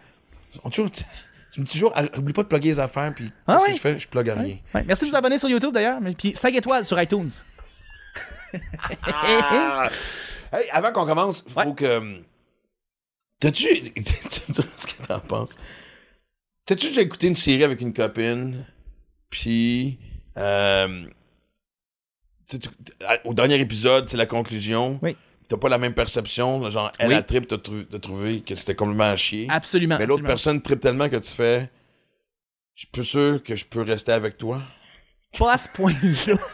On 0.64 0.70
toujours, 0.70 0.90
tu, 1.56 1.62
me 1.62 1.66
dis 1.66 1.72
toujours, 1.72 1.92
ah, 1.96 2.04
oublie 2.18 2.34
pas 2.34 2.44
de 2.44 2.48
plugger 2.48 2.70
les 2.70 2.80
affaires, 2.80 3.14
puis 3.16 3.32
Ah 3.48 3.54
qu'est-ce 3.54 3.64
ouais. 3.66 3.70
que 3.72 3.76
je 3.78 3.82
fais? 3.82 4.00
Je 4.00 4.08
plug 4.08 4.30
à 4.30 4.36
rien. 4.36 4.58
Merci 4.86 5.06
de 5.06 5.10
vous 5.10 5.16
abonner 5.16 5.38
sur 5.38 5.50
YouTube, 5.50 5.74
d'ailleurs. 5.74 6.00
mais- 6.02 6.14
Puis 6.14 6.36
5 6.36 6.54
étoiles 6.56 6.86
sur 6.86 7.02
iTunes. 7.02 7.30
Ah! 9.04 9.90
Hey, 10.54 10.70
avant 10.72 10.92
qu'on 10.92 11.06
commence, 11.06 11.44
faut 11.48 11.60
Ouais. 11.60 11.74
que. 11.76 11.98
hum, 11.98 12.24
T'as-tu. 13.40 13.82
tu 13.94 14.02
me 14.48 14.54
diras 14.54 14.68
ce 14.78 14.88
que 14.88 15.04
t'en 15.08 15.20
penses. 15.20 15.56
T'as-tu 16.66 16.88
déjà 16.88 17.02
écouté 17.02 17.28
une 17.28 17.36
série 17.36 17.64
avec 17.64 17.82
une 17.82 17.94
copine, 17.94 18.66
puis. 19.30 20.00
euh, 20.38 21.06
à- 23.06 23.26
au 23.26 23.34
dernier 23.34 23.60
épisode, 23.60 24.08
c'est 24.10 24.18
la 24.18 24.26
conclusion. 24.26 25.00
Oui. 25.02 25.18
T'as 25.48 25.58
pas 25.58 25.70
la 25.70 25.78
même 25.78 25.94
perception. 25.94 26.70
Genre, 26.70 26.92
elle 27.00 27.10
Oui. 27.10 27.14
a 27.16 27.22
trip, 27.24 27.48
t'as 27.48 27.58
tru- 27.58 27.86
trouvé 28.00 28.42
que 28.42 28.56
c'était 28.56 28.76
complètement 28.76 29.04
à 29.12 29.16
chier. 29.16 29.48
Absolument. 29.50 29.98
Mais 30.00 30.06
l'autre 30.06 30.22
absolument. 30.22 30.28
personne 30.28 30.62
tripe 30.62 30.80
tellement 30.80 31.08
que 31.10 31.18
tu 31.18 31.32
fais. 31.32 31.70
Je 32.74 32.82
suis 32.82 32.88
plus 32.92 33.04
sûr 33.04 33.44
que 33.44 33.56
je 33.56 33.64
peux 33.66 33.82
rester 33.84 34.12
avec 34.12 34.38
toi. 34.38 34.62
Pas 35.38 35.54
à 35.54 35.58
ce 35.58 35.68
point-là. 35.70 36.36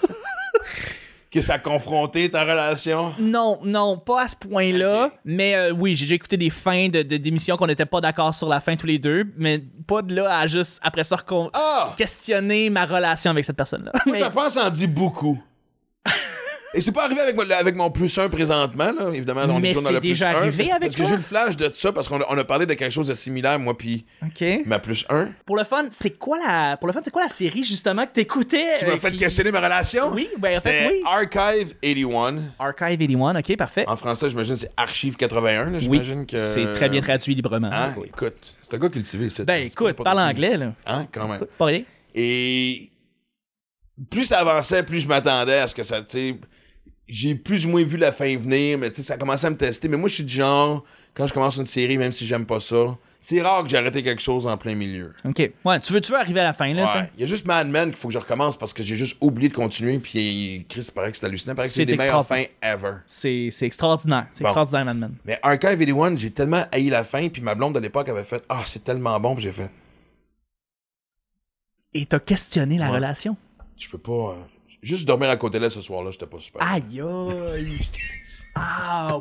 Que 1.31 1.41
ça 1.41 1.53
a 1.53 1.59
confronté 1.59 2.29
ta 2.29 2.41
relation? 2.43 3.13
Non, 3.17 3.57
non, 3.63 3.97
pas 3.97 4.23
à 4.23 4.27
ce 4.27 4.35
point-là. 4.35 5.11
Mais 5.23 5.55
euh, 5.55 5.71
oui, 5.71 5.95
j'ai 5.95 6.03
déjà 6.03 6.15
écouté 6.15 6.35
des 6.35 6.49
fins 6.49 6.89
de, 6.89 7.03
de- 7.03 7.15
d'émissions 7.15 7.55
qu'on 7.55 7.67
n'était 7.67 7.85
pas 7.85 8.01
d'accord 8.01 8.35
sur 8.35 8.49
la 8.49 8.59
fin 8.59 8.75
tous 8.75 8.85
les 8.85 8.99
deux. 8.99 9.23
Mais 9.37 9.59
pas 9.87 10.01
de 10.01 10.13
là 10.13 10.39
à 10.39 10.47
juste, 10.47 10.81
après 10.83 11.05
ça, 11.05 11.15
recon- 11.15 11.49
Ah! 11.53 11.93
questionner 11.95 12.69
ma 12.69 12.85
relation 12.85 13.31
avec 13.31 13.45
cette 13.45 13.55
personne-là. 13.55 13.93
Moi, 14.05 14.17
Mais- 14.17 14.25
je 14.25 14.29
pense 14.29 14.57
en 14.57 14.69
dit 14.69 14.87
beaucoup. 14.87 15.41
Et 16.73 16.79
c'est 16.79 16.91
pas 16.93 17.03
arrivé 17.05 17.19
avec, 17.19 17.35
mon- 17.35 17.49
avec 17.49 17.75
mon 17.75 17.91
plus 17.91 18.17
1 18.17 18.29
présentement, 18.29 18.91
là. 18.97 19.09
Évidemment, 19.13 19.41
on 19.49 19.59
Mais 19.59 19.71
est 19.71 19.73
toujours 19.73 19.89
dans 19.89 19.95
le 19.95 19.99
plus 19.99 20.09
déjà 20.09 20.29
1, 20.29 20.35
arrivé 20.35 20.57
parce, 20.63 20.69
avec 20.71 20.81
parce 20.83 20.95
que 20.95 21.03
j'ai 21.05 21.13
eu 21.13 21.15
le 21.17 21.21
flash 21.21 21.57
de 21.57 21.69
ça, 21.73 21.91
parce 21.91 22.07
qu'on 22.07 22.21
a, 22.21 22.25
on 22.29 22.37
a 22.37 22.43
parlé 22.45 22.65
de 22.65 22.73
quelque 22.75 22.91
chose 22.93 23.07
de 23.07 23.13
similaire, 23.13 23.59
moi, 23.59 23.77
puis 23.77 24.05
OK. 24.23 24.43
ma 24.65 24.79
plus 24.79 25.05
1. 25.09 25.29
Pour 25.45 25.57
le 25.57 25.65
fun, 25.65 25.85
c'est 25.89 26.17
quoi 26.17 26.37
la, 26.39 26.77
pour 26.77 26.87
le 26.87 26.93
fun, 26.93 27.01
c'est 27.03 27.11
quoi 27.11 27.23
la 27.23 27.29
série, 27.29 27.63
justement, 27.63 28.05
que 28.05 28.11
t'écoutais? 28.13 28.77
Tu 28.79 28.85
m'as 28.85 28.93
euh, 28.93 28.97
fait 28.97 29.11
qui- 29.11 29.17
questionner 29.17 29.51
ma 29.51 29.59
relation? 29.59 30.11
Oui, 30.13 30.29
ben, 30.37 30.57
en 30.57 30.61
fait, 30.61 30.89
oui. 30.91 31.01
Archive 31.05 31.75
81. 31.81 32.41
Archive 32.57 32.97
81, 32.99 33.35
OK, 33.39 33.57
parfait. 33.57 33.85
En 33.87 33.97
français, 33.97 34.29
j'imagine 34.29 34.55
c'est 34.55 34.71
Archive 34.77 35.17
81, 35.17 35.65
là, 35.65 35.71
oui, 35.73 35.79
j'imagine 35.81 36.25
que... 36.25 36.37
c'est 36.37 36.71
très 36.73 36.87
bien 36.87 37.01
traduit 37.01 37.35
librement. 37.35 37.69
Hein? 37.71 37.93
Oui. 37.97 38.07
Écoute, 38.07 38.57
c'est 38.61 38.73
un 38.73 38.77
gars 38.77 38.89
cultivé, 38.89 39.29
c'est 39.29 39.43
Ben, 39.43 39.67
écoute, 39.67 39.97
parle 40.03 40.19
anglais, 40.21 40.55
là. 40.55 40.73
Hein, 40.85 41.05
quand 41.11 41.27
même. 41.27 41.35
Écoute, 41.35 41.49
Pas 41.57 41.65
rien. 41.65 41.83
Et 42.15 42.89
plus 44.09 44.25
ça 44.25 44.39
avançait, 44.39 44.83
plus 44.83 45.01
je 45.01 45.07
m'attendais 45.07 45.57
à 45.59 45.67
ce 45.67 45.75
que 45.75 45.83
ça, 45.83 46.01
tu 46.01 46.05
sais, 46.09 46.35
j'ai 47.07 47.35
plus 47.35 47.65
ou 47.65 47.69
moins 47.69 47.83
vu 47.83 47.97
la 47.97 48.11
fin 48.11 48.35
venir, 48.37 48.77
mais 48.77 48.89
tu 48.89 48.97
sais, 48.97 49.03
ça 49.07 49.17
commençait 49.17 49.47
à 49.47 49.49
me 49.49 49.57
tester. 49.57 49.87
Mais 49.87 49.97
moi, 49.97 50.07
je 50.09 50.15
suis 50.15 50.23
du 50.23 50.33
genre, 50.33 50.83
quand 51.13 51.27
je 51.27 51.33
commence 51.33 51.57
une 51.57 51.65
série, 51.65 51.97
même 51.97 52.13
si 52.13 52.25
j'aime 52.25 52.45
pas 52.45 52.59
ça, 52.59 52.97
c'est 53.23 53.39
rare 53.41 53.63
que 53.63 53.69
j'ai 53.69 53.77
arrêté 53.77 54.01
quelque 54.01 54.21
chose 54.21 54.47
en 54.47 54.57
plein 54.57 54.73
milieu. 54.73 55.13
OK. 55.25 55.51
Ouais, 55.65 55.79
tu 55.79 55.93
veux, 55.93 56.01
tu 56.01 56.11
veux 56.11 56.17
arriver 56.17 56.39
à 56.39 56.45
la 56.45 56.53
fin, 56.53 56.73
là, 56.73 57.01
Ouais. 57.01 57.09
Il 57.15 57.21
y 57.21 57.23
a 57.23 57.27
juste 57.27 57.45
Mad 57.45 57.67
Men 57.67 57.89
qu'il 57.89 57.97
faut 57.97 58.07
que 58.07 58.13
je 58.15 58.17
recommence 58.19 58.57
parce 58.57 58.73
que 58.73 58.81
j'ai 58.81 58.95
juste 58.95 59.17
oublié 59.21 59.49
de 59.49 59.53
continuer. 59.53 59.99
Puis 59.99 60.65
Chris, 60.69 60.87
paraît 60.95 61.11
que 61.11 61.17
c'est 61.17 61.25
hallucinant. 61.27 61.53
Paraît 61.53 61.67
que 61.67 61.73
c'est 61.73 61.85
des 61.85 61.95
meilleures 61.97 62.25
fins 62.25 62.45
ever. 62.63 62.93
C'est, 63.05 63.51
extraordinaire. 63.61 64.25
C'est 64.31 64.43
Bon. 64.43 64.47
extraordinaire, 64.49 64.85
Mad 64.85 64.97
Men. 64.97 65.13
Mais 65.25 65.37
Archive 65.43 65.77
81, 65.77 66.15
j'ai 66.15 66.31
tellement 66.31 66.65
haï 66.71 66.89
la 66.89 67.03
fin. 67.03 67.29
Puis 67.29 67.41
ma 67.43 67.53
blonde 67.53 67.75
de 67.75 67.79
l'époque 67.79 68.09
avait 68.09 68.23
fait 68.23 68.43
Ah, 68.49 68.63
c'est 68.65 68.83
tellement 68.83 69.19
bon. 69.19 69.35
Puis 69.35 69.43
j'ai 69.43 69.51
fait 69.51 69.69
Et 71.93 72.05
t'as 72.05 72.19
questionné 72.19 72.77
la 72.77 72.85
Ouais. 72.89 72.95
relation? 72.95 73.35
Je 73.77 73.89
peux 73.89 73.97
pas. 73.97 74.11
euh, 74.11 74.35
juste 74.81 75.05
dormir 75.05 75.29
à 75.29 75.37
côté 75.37 75.59
d'elle 75.59 75.71
ce 75.71 75.81
soir-là, 75.81 76.11
j'étais 76.11 76.25
pas 76.27 76.39
super. 76.39 76.61
Aïe, 76.67 77.01
aïe. 77.01 77.79
Ah, 78.55 79.07
Non. 79.11 79.19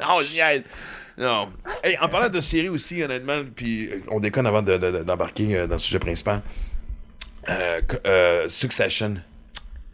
Non. 1.18 1.48
Hey, 1.84 1.96
en 2.00 2.08
parlant 2.08 2.28
de 2.28 2.40
série 2.40 2.68
aussi, 2.68 3.00
honnêtement, 3.02 3.42
puis 3.54 3.88
euh, 3.88 4.00
on 4.08 4.18
déconne 4.20 4.46
avant 4.46 4.62
de- 4.62 4.76
de- 4.76 4.90
de- 4.90 5.02
d'embarquer 5.04 5.54
euh, 5.56 5.66
dans 5.66 5.74
le 5.74 5.80
sujet 5.80 5.98
principal. 6.00 6.40
Euh, 7.48 7.80
euh, 8.06 8.48
Succession. 8.48 9.16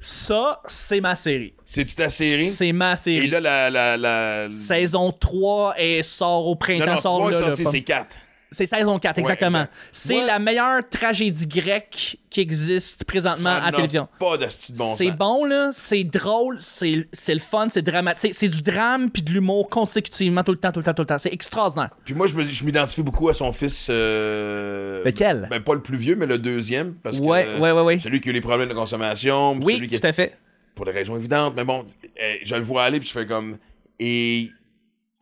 Ça, 0.00 0.60
c'est 0.68 1.00
ma 1.00 1.16
série. 1.16 1.52
C'est-tu 1.64 1.96
ta 1.96 2.10
série? 2.10 2.48
C'est 2.50 2.72
ma 2.72 2.92
Et 2.92 2.96
série. 2.96 3.28
là, 3.28 3.40
la. 3.40 3.70
la, 3.70 3.96
la... 3.96 4.50
Saison 4.50 5.10
3 5.12 5.74
et 5.78 6.02
sort 6.02 6.46
au 6.46 6.50
non, 6.50 6.56
printemps, 6.56 6.86
non, 6.86 6.96
sort 6.96 7.28
est 7.28 7.32
là. 7.32 7.40
là, 7.40 7.46
sorti, 7.48 7.64
pas- 7.64 7.70
c'est 7.70 7.80
4. 7.82 8.16
C'est 8.52 8.66
saison 8.66 8.98
4, 9.00 9.18
exactement. 9.18 9.58
exact. 9.62 9.72
C'est 9.90 10.14
Moi- 10.14 10.26
la 10.26 10.38
meilleure 10.38 10.88
tragédie 10.88 11.46
grecque 11.48 12.16
qui 12.30 12.40
existe 12.40 13.04
présentement 13.04 13.50
à 13.50 13.66
la 13.66 13.72
télévision. 13.72 14.08
Pas 14.20 14.36
de 14.38 14.46
style 14.48 14.76
bon 14.76 14.94
c'est 14.96 15.10
bon, 15.10 15.44
là. 15.44 15.70
C'est 15.72 16.04
drôle, 16.04 16.56
c'est 16.60 17.08
c'est 17.12 17.34
le 17.34 17.40
fun, 17.40 17.66
c'est 17.70 17.82
dramatique. 17.82 18.34
C'est- 18.34 18.48
du 18.48 18.62
drame 18.62 19.10
puis 19.10 19.22
de 19.22 19.32
l'humour 19.32 19.68
consécutivement 19.68 20.44
tout 20.44 20.52
le 20.52 20.58
temps, 20.58 20.70
tout 20.70 20.78
le 20.80 20.84
temps, 20.84 20.94
tout 20.94 21.02
le 21.02 21.06
temps. 21.06 21.18
C'est 21.18 21.32
extraordinaire. 21.32 21.90
Puis 22.04 22.14
moi, 22.14 22.28
je 22.28 22.34
me- 22.34 22.44
je 22.44 22.64
m'identifie 22.64 23.02
beaucoup 23.02 23.28
à 23.28 23.34
son 23.34 23.50
fils. 23.52 23.88
euh, 23.90 25.02
Lequel? 25.04 25.48
Ben, 25.50 25.60
pas 25.60 25.74
le 25.74 25.82
plus 25.82 25.96
vieux, 25.96 26.14
mais 26.14 26.26
le 26.26 26.38
deuxième. 26.38 26.94
Parce 26.94 27.18
Ouais, 27.18 27.44
que, 27.44 27.60
ouais, 27.60 27.72
ouais, 27.72 27.82
ouais. 27.82 27.98
Celui 27.98 28.20
qui 28.20 28.28
a 28.28 28.30
eu 28.30 28.34
les 28.34 28.40
problèmes 28.40 28.68
de 28.68 28.74
consommation. 28.74 29.58
Oui, 29.62 29.74
celui 29.76 29.88
qui 29.88 29.98
tout 30.00 30.06
à 30.06 30.12
fait. 30.12 30.36
pour 30.74 30.84
des 30.84 30.92
raisons 30.92 31.16
évidentes, 31.16 31.54
mais 31.56 31.64
bon, 31.64 31.84
euh, 32.22 32.34
je 32.44 32.54
le 32.54 32.62
vois 32.62 32.84
aller, 32.84 33.00
puis 33.00 33.08
je 33.08 33.12
fais 33.12 33.26
comme. 33.26 33.58
Et. 33.98 34.50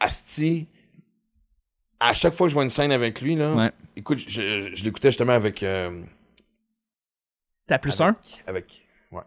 Asti. 0.00 0.66
À 2.00 2.12
chaque 2.14 2.34
fois 2.34 2.46
que 2.46 2.50
je 2.50 2.54
vois 2.54 2.64
une 2.64 2.70
scène 2.70 2.92
avec 2.92 3.20
lui, 3.20 3.34
là. 3.36 3.54
Ouais. 3.54 3.72
Écoute, 3.96 4.18
je, 4.18 4.28
je- 4.28 4.74
je 4.74 4.84
l'écoutais 4.84 5.08
justement 5.08 5.32
avec. 5.32 5.62
euh, 5.62 6.02
T'as 7.66 7.78
plus 7.78 7.98
avec, 8.00 8.16
un? 8.16 8.50
Avec. 8.50 8.86
Ouais. 9.10 9.22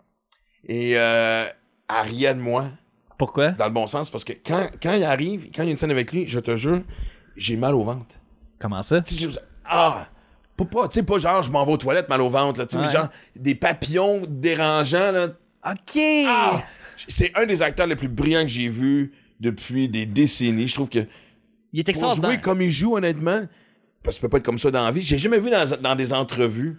Et. 0.67 0.93
Euh, 0.97 1.47
elle 1.89 2.36
de 2.36 2.41
moi, 2.41 2.69
Pourquoi? 3.17 3.51
dans 3.51 3.65
le 3.65 3.71
bon 3.71 3.88
sens, 3.88 4.09
parce 4.09 4.24
que 4.25 4.33
quand, 4.33 4.67
quand 4.83 4.91
il 4.93 5.05
arrive, 5.05 5.50
quand 5.55 5.63
il 5.63 5.67
y 5.67 5.69
a 5.69 5.71
une 5.71 5.77
scène 5.77 5.91
avec 5.91 6.12
lui, 6.12 6.27
je 6.27 6.38
te 6.39 6.55
jure, 6.57 6.81
j'ai 7.38 7.55
mal 7.55 7.74
au 7.75 7.83
ventre. 7.86 8.15
Comment 8.59 8.81
ça? 8.83 9.01
Tu 9.01 9.15
sais, 9.15 9.29
je- 9.31 9.39
ah! 9.65 10.07
Pas, 10.57 10.65
pas, 10.65 10.88
tu 10.89 10.95
sais, 10.95 11.03
pas 11.03 11.17
genre, 11.17 11.43
je 11.43 11.51
m'en 11.51 11.65
vais 11.65 11.71
aux 11.71 11.77
toilettes, 11.77 12.09
mal 12.09 12.19
au 12.21 12.29
ventre, 12.29 12.59
là, 12.59 12.65
tu 12.65 12.75
sais, 12.75 12.83
Ouais. 12.83 12.91
genre, 12.91 13.07
des 13.38 13.55
papillons 13.55 14.24
dérangeants, 14.27 15.12
là. 15.12 15.27
OK! 15.65 16.01
Ah! 16.27 16.63
C'est 17.07 17.31
un 17.38 17.45
des 17.45 17.62
acteurs 17.62 17.88
les 17.88 17.95
plus 17.95 18.07
brillants 18.09 18.41
que 18.43 18.47
j'ai 18.50 18.67
vu 18.67 19.13
depuis 19.39 19.88
des 19.88 20.05
décennies. 20.05 20.67
Je 20.67 20.74
trouve 20.74 20.89
que 20.89 21.05
Il 21.74 21.79
est 21.79 21.83
pour 21.83 21.89
extraordinaire. 21.89 22.31
jouer 22.31 22.41
comme 22.41 22.62
il 22.62 22.71
joue, 22.71 22.95
honnêtement, 22.95 23.47
parce 24.03 24.17
que 24.17 24.21
ça 24.21 24.27
peut 24.27 24.29
pas 24.29 24.38
être 24.38 24.45
comme 24.45 24.59
ça 24.59 24.71
dans 24.71 24.83
la 24.83 24.91
vie, 24.91 25.01
j'ai 25.01 25.17
jamais 25.17 25.39
vu 25.39 25.50
dans, 25.50 25.65
dans 25.81 25.95
des 25.95 26.13
entrevues 26.13 26.77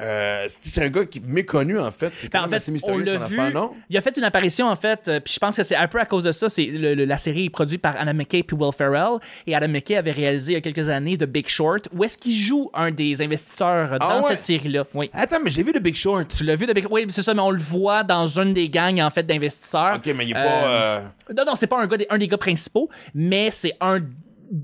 Euh, 0.00 0.46
c'est 0.60 0.84
un 0.84 0.88
gars 0.90 1.04
qui 1.04 1.18
est 1.18 1.26
méconnu, 1.26 1.78
en 1.78 1.90
fait. 1.90 2.12
C'est 2.14 2.32
Ben, 2.32 2.42
en 2.44 2.48
fait, 2.48 2.56
assez 2.56 2.72
on 2.84 2.98
l'a 2.98 3.04
son 3.18 3.24
vu. 3.26 3.40
affaire, 3.40 3.52
non? 3.52 3.72
Il 3.90 3.96
a 3.96 4.00
fait 4.00 4.16
une 4.16 4.24
apparition, 4.24 4.66
en 4.68 4.76
fait, 4.76 5.08
euh, 5.08 5.18
puis 5.20 5.34
je 5.34 5.38
pense 5.40 5.56
que 5.56 5.64
c'est 5.64 5.74
un 5.74 5.88
peu 5.88 5.98
à 5.98 6.04
cause 6.06 6.24
de 6.24 6.32
ça. 6.32 6.48
C'est 6.48 6.66
le- 6.66 6.94
le- 6.94 7.04
la 7.04 7.18
série 7.18 7.46
est 7.46 7.50
produite 7.50 7.82
par 7.82 8.00
Adam 8.00 8.14
McKay 8.14 8.42
puis 8.44 8.56
Will 8.56 8.72
Ferrell. 8.72 9.18
Et 9.46 9.54
Adam 9.56 9.68
McKay 9.68 9.96
avait 9.96 10.12
réalisé 10.12 10.52
il 10.52 10.54
y 10.54 10.58
a 10.58 10.60
quelques 10.60 10.88
années 10.88 11.18
The 11.18 11.24
Big 11.24 11.48
Short, 11.48 11.88
où 11.92 12.04
est-ce 12.04 12.16
qu'il 12.16 12.34
joue 12.34 12.70
un 12.74 12.90
des 12.92 13.20
investisseurs 13.22 13.94
euh, 13.94 13.98
dans 13.98 14.08
Ah 14.08 14.16
ouais? 14.18 14.22
cette 14.28 14.44
série-là? 14.44 14.84
Oui. 14.94 15.10
Attends, 15.12 15.38
mais 15.42 15.50
j'ai 15.50 15.62
vu 15.64 15.72
le 15.72 15.80
Big 15.80 15.96
Short. 15.96 16.28
Tu 16.36 16.44
l'as 16.44 16.54
vu, 16.54 16.66
The 16.66 16.74
Big 16.74 16.86
Oui, 16.90 17.04
c'est 17.08 17.22
ça, 17.22 17.34
mais 17.34 17.42
on 17.42 17.50
le 17.50 17.58
voit 17.60 18.02
dans 18.04 18.26
une 18.26 18.54
des 18.54 18.68
gangs, 18.68 19.00
en 19.00 19.10
fait, 19.10 19.24
d'investisseurs. 19.24 19.96
Ok, 19.96 20.12
mais 20.16 20.24
il 20.26 20.30
est 20.30 20.34
pas. 20.34 20.40
euh, 20.68 21.00
Non, 21.36 21.44
non, 21.44 21.54
c'est 21.56 21.66
pas 21.66 21.80
un, 21.80 21.86
gars 21.88 21.96
des, 21.96 22.06
un 22.08 22.18
des 22.18 22.28
gars 22.28 22.38
principaux, 22.38 22.88
mais 23.14 23.50
c'est 23.50 23.72
un 23.80 24.00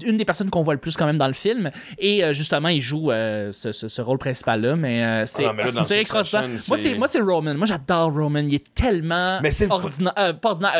une 0.04 0.16
des 0.16 0.24
personnes 0.24 0.50
qu'on 0.50 0.62
voit 0.62 0.74
le 0.74 0.80
plus 0.80 0.96
quand 0.96 1.06
même 1.06 1.18
dans 1.18 1.26
le 1.26 1.32
film 1.34 1.70
et 1.98 2.24
euh, 2.24 2.32
justement 2.32 2.68
il 2.68 2.80
joue 2.80 3.10
euh, 3.10 3.52
ce, 3.52 3.72
ce- 3.72 3.88
ce 3.88 4.00
rôle 4.02 4.18
principal 4.18 4.60
là 4.62 4.76
mais 4.76 5.04
euh, 5.04 5.26
c'est 5.26 5.44
Ah 5.44 5.52
une 5.76 5.84
série 5.84 6.00
extraordinaire 6.00 6.48
moi 6.48 6.58
c'est- 6.58 6.76
c'est 6.76 6.94
moi 6.94 7.06
c'est 7.08 7.20
Roman 7.20 7.54
moi 7.54 7.66
j'adore 7.66 8.12
Roman 8.12 8.38
il 8.40 8.54
est 8.54 8.74
tellement 8.74 9.40
Mais 9.42 9.50
c'est 9.52 9.70
ordinaire 9.70 10.14
euh, 10.18 10.32
pas 10.32 10.50
ordinaire 10.50 10.72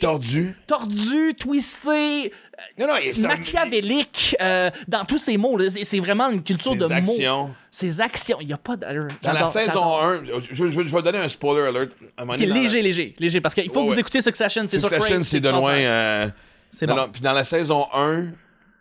tordu. 0.00 0.54
tordu 0.66 1.34
twisté 1.38 2.32
Non, 2.78 2.86
non, 2.86 2.94
il 3.02 3.08
est 3.08 3.18
machiavélique 3.26 4.36
dans 4.88 5.04
tous 5.04 5.18
ses 5.18 5.36
mots 5.36 5.58
c'est 5.68 6.00
vraiment 6.00 6.30
une 6.30 6.42
culture 6.42 6.72
Ses 6.72 6.78
de 6.78 6.84
actions. 6.86 7.46
mots 7.46 7.50
ses 7.70 8.00
actions 8.00 8.38
il 8.40 8.48
y 8.48 8.52
a 8.52 8.56
pas 8.58 8.76
d'allure 8.76 9.08
Dans 9.22 9.32
la 9.32 9.46
saison 9.46 9.66
j'adore. 9.66 10.02
1, 10.04 10.22
je, 10.50 10.54
je- 10.68 10.70
je 10.70 10.94
vais 10.96 11.02
donner 11.02 11.18
un 11.18 11.28
spoiler 11.28 11.62
alert. 11.66 11.92
À 12.16 12.24
donné, 12.24 12.46
dans 12.46 12.54
la- 12.54 12.60
léger 12.60 12.82
léger 12.82 13.14
léger 13.18 13.40
parce 13.40 13.54
qu'il 13.54 13.68
faut 13.68 13.80
Ouais, 13.80 13.82
que 13.82 13.88
vous 13.88 13.94
ouais. 13.94 14.00
écoutiez 14.00 14.20
Succession 14.22 14.64
c'est 14.68 14.78
Succession, 14.78 15.22
c'est 15.22 15.40
de 15.40 15.48
loin. 15.48 16.30
c'est 16.70 16.86
bon 16.86 16.96
Puis 17.12 17.22
dans 17.22 17.32
la 17.32 17.44
saison 17.44 17.86
1, 17.92 18.26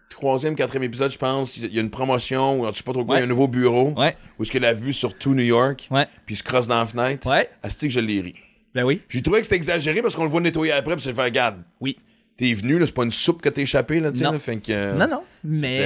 troisième, 0.10 0.56
quatrième 0.56 0.84
épisode, 0.84 1.12
je 1.12 1.18
pense, 1.18 1.58
il 1.58 1.74
y 1.74 1.78
a 1.78 1.82
une 1.82 1.90
promotion, 1.90 2.60
ou 2.62 2.68
je 2.72 2.78
sais 2.78 2.84
pas 2.84 2.94
trop 2.94 3.04
quoi, 3.06 3.18
il 3.18 3.20
y 3.20 3.22
a 3.22 3.26
un 3.26 3.30
nouveau 3.30 3.48
bureau. 3.48 3.94
ouais 3.98 4.16
Où 4.38 4.44
est-ce 4.44 4.52
qu'il 4.52 4.64
a 4.66 4.74
vue 4.74 4.94
sur 4.94 5.18
tout 5.18 5.34
New 5.34 5.44
York. 5.44 5.88
ouais 5.92 6.08
Puis 6.26 6.36
il 6.36 6.38
se 6.38 6.44
crosse 6.44 6.68
dans 6.68 6.80
la 6.80 6.86
fenêtre. 6.86 7.28
ouais 7.30 7.50
Asti 7.64 7.88
que 7.88 7.94
je 7.94 8.00
l'ai 8.00 8.22
ri. 8.22 8.36
ben 8.74 8.84
oui 8.84 9.02
J'ai 9.10 9.22
trouvé 9.22 9.40
que 9.40 9.46
c'était 9.46 9.56
exagéré 9.58 10.02
parce 10.02 10.16
qu'on 10.16 10.24
le 10.24 10.30
voit 10.30 10.42
nettoyer 10.42 10.72
après, 10.74 10.96
puis 10.96 11.04
c'est 11.04 11.14
fait, 11.14 11.24
regarde, 11.24 11.62
oui 11.82 11.98
t'es 12.38 12.54
venu, 12.54 12.80
là, 12.80 12.86
c'est 12.86 12.94
pas 12.96 13.04
une 13.04 13.12
soupe 13.12 13.42
que 13.42 13.50
t'es 13.50 13.62
échappé, 13.62 14.00
là, 14.00 14.12
tu 14.12 14.18
sais, 14.18 14.24
Non. 14.24 14.32
là, 14.34 14.40
fait 14.40 14.58
que. 14.58 14.72
euh, 14.72 14.94
Non, 14.94 15.08
non. 15.08 15.22
Mais, 15.46 15.78
euh, 15.82 15.84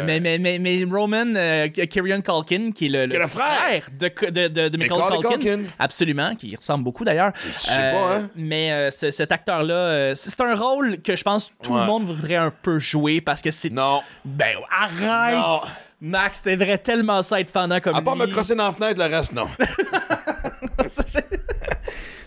euh, 0.00 0.02
mais, 0.06 0.18
mais, 0.20 0.38
mais, 0.38 0.58
mais 0.58 0.84
Roman, 0.90 1.34
euh, 1.36 1.68
Kieran 1.68 2.20
Culkin, 2.22 2.70
qui 2.72 2.86
est 2.86 2.88
le, 2.88 3.06
le 3.06 3.26
frère 3.26 3.88
de, 3.98 4.08
de, 4.30 4.48
de, 4.48 4.68
de 4.70 4.76
Michael 4.78 5.18
Culkin. 5.20 5.60
absolument, 5.78 6.34
qui 6.36 6.56
ressemble 6.56 6.84
beaucoup 6.84 7.04
d'ailleurs. 7.04 7.32
Je 7.46 7.50
sais 7.52 7.76
pas, 7.92 8.16
hein. 8.18 8.30
Mais 8.34 8.72
euh, 8.72 8.90
ce- 8.90 9.10
cet 9.10 9.30
acteur-là, 9.30 9.74
euh, 9.74 10.12
c'est 10.16 10.40
un 10.40 10.54
rôle 10.54 11.02
que 11.02 11.16
je 11.16 11.22
pense 11.22 11.52
tout 11.62 11.72
Ouais. 11.74 11.80
le 11.80 11.86
monde 11.86 12.04
voudrait 12.06 12.36
un 12.36 12.50
peu 12.62 12.78
jouer 12.78 13.20
parce 13.20 13.42
que 13.42 13.50
c'est. 13.50 13.70
Non. 13.70 14.00
Ben, 14.24 14.56
arrête! 14.70 15.36
Non. 15.36 15.60
Max, 16.00 16.42
t'aimerais 16.42 16.78
tellement 16.78 17.22
ça 17.22 17.40
être 17.40 17.50
fendant 17.50 17.80
comme 17.80 17.94
À 17.96 18.02
part 18.02 18.16
me 18.16 18.26
lui. 18.26 18.32
crosser 18.32 18.54
dans 18.54 18.66
la 18.66 18.72
fenêtre, 18.72 19.00
le 19.06 19.14
reste, 19.16 19.32
non. 19.32 19.46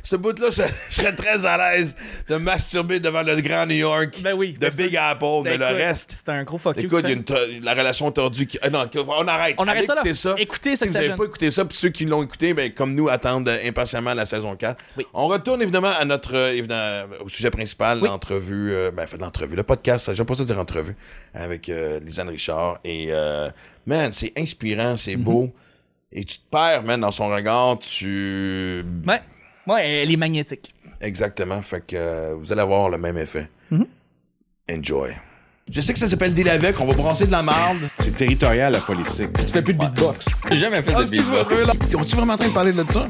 Ce 0.10 0.16
bout-là, 0.16 0.48
je, 0.52 0.62
je 0.90 0.96
serais 1.02 1.14
très 1.14 1.46
à 1.46 1.58
l'aise 1.58 1.94
de 2.30 2.38
masturber 2.38 3.02
devant 3.02 3.24
le 3.24 3.42
grand 3.42 3.66
New 3.66 3.76
York 3.76 4.22
Ben 4.24 4.34
oui, 4.36 4.54
de 4.54 4.60
ben 4.60 4.72
Big 4.74 4.96
Apple, 4.96 5.26
Ben 5.44 5.44
mais 5.44 5.58
le 5.58 5.66
écoute, 5.66 5.78
reste. 5.78 6.14
C'est 6.16 6.30
un 6.32 6.44
gros 6.46 6.58
fuck 6.58 6.78
Écoute, 6.78 7.02
il 7.04 7.10
y 7.10 7.14
a 7.14 7.16
une 7.58 7.64
la 7.66 7.74
relation 7.74 8.10
tordue 8.12 8.48
qui. 8.48 8.58
ah 8.62 8.70
non, 8.70 8.86
on 8.96 9.28
arrête. 9.28 9.56
On 9.58 9.68
arrête 9.68 9.80
Allez 9.80 9.86
ça, 9.88 9.96
là. 9.96 10.02
écouter 10.02 10.16
ça. 10.16 10.36
Écoutez 10.38 10.76
si 10.78 10.88
vous 10.88 10.94
n'avez 10.94 11.14
pas 11.16 11.26
écouté 11.26 11.52
ça, 11.52 11.66
puis 11.66 11.78
ceux 11.78 11.90
qui 11.90 12.06
l'ont 12.06 12.24
écouté, 12.24 12.54
ben, 12.54 12.72
comme 12.74 12.94
nous, 12.96 13.10
attendent 13.10 13.50
euh, 13.50 13.58
impatiemment 13.68 14.14
la 14.14 14.26
saison 14.26 14.56
4. 14.56 14.82
Oui. 14.98 15.06
On 15.14 15.28
retourne 15.28 15.62
évidemment 15.62 15.92
à 16.00 16.06
notre 16.06 16.36
euh, 16.36 16.54
évidemment, 16.54 17.14
au 17.20 17.28
sujet 17.28 17.50
principal, 17.52 18.00
Oui. 18.02 18.08
l'entrevue, 18.08 18.72
euh, 18.72 18.92
ben, 18.92 19.06
fait 19.08 19.18
l'entrevue, 19.18 19.58
le 19.58 19.64
podcast, 19.64 20.14
j'aime 20.14 20.26
pas 20.26 20.36
ça 20.36 20.46
dire 20.46 20.58
entrevue, 20.58 20.96
avec 21.34 21.68
euh, 21.68 22.00
Lisanne 22.00 22.30
Richard. 22.30 22.80
Et, 22.86 23.08
euh, 23.10 23.50
man, 23.86 24.14
c'est 24.14 24.32
inspirant, 24.38 24.92
Mhm. 24.92 24.98
c'est 24.98 25.18
beau. 25.18 25.52
Et 26.14 26.24
tu 26.24 26.38
te 26.38 26.50
perds, 26.50 26.84
man, 26.84 27.02
dans 27.02 27.12
son 27.12 27.28
regard, 27.28 27.78
tu. 27.80 28.86
Ouais. 29.06 29.20
Ouais, 29.68 29.90
elle 30.04 30.12
est 30.12 30.18
magnétique. 30.18 30.74
Exactement. 31.02 31.62
Fait 31.62 31.82
que 31.86 31.96
euh, 31.96 32.34
vous 32.38 32.52
allez 32.52 32.62
avoir 32.62 32.90
le 32.90 32.98
même 32.98 33.18
effet. 33.18 33.50
Mhm. 33.70 33.86
Enjoy. 34.72 35.12
Je 35.70 35.82
sais 35.82 35.92
que 35.92 36.00
ça 36.00 36.08
s'appelle 36.08 36.34
Deal 36.34 36.48
avec, 36.48 36.80
on 36.80 36.86
va 36.86 36.94
brasser 36.94 37.26
de 37.26 37.32
la 37.32 37.42
marde. 37.44 37.80
C'est 38.02 38.16
territorial, 38.16 38.72
la 38.72 38.80
politique. 38.80 39.28
Tu 39.46 39.52
fais 39.52 39.62
plus 39.62 39.74
de 39.74 39.80
beatbox. 39.80 40.26
J'ai 40.50 40.58
jamais 40.58 40.82
fait 40.82 40.94
de 40.94 41.04
beatbox. 41.10 41.54
Es-tu 42.04 42.16
vraiment 42.16 42.34
en 42.34 42.38
train 42.38 42.48
de 42.48 42.54
parler 42.54 42.72
de 42.72 42.84
ça? 42.90 43.08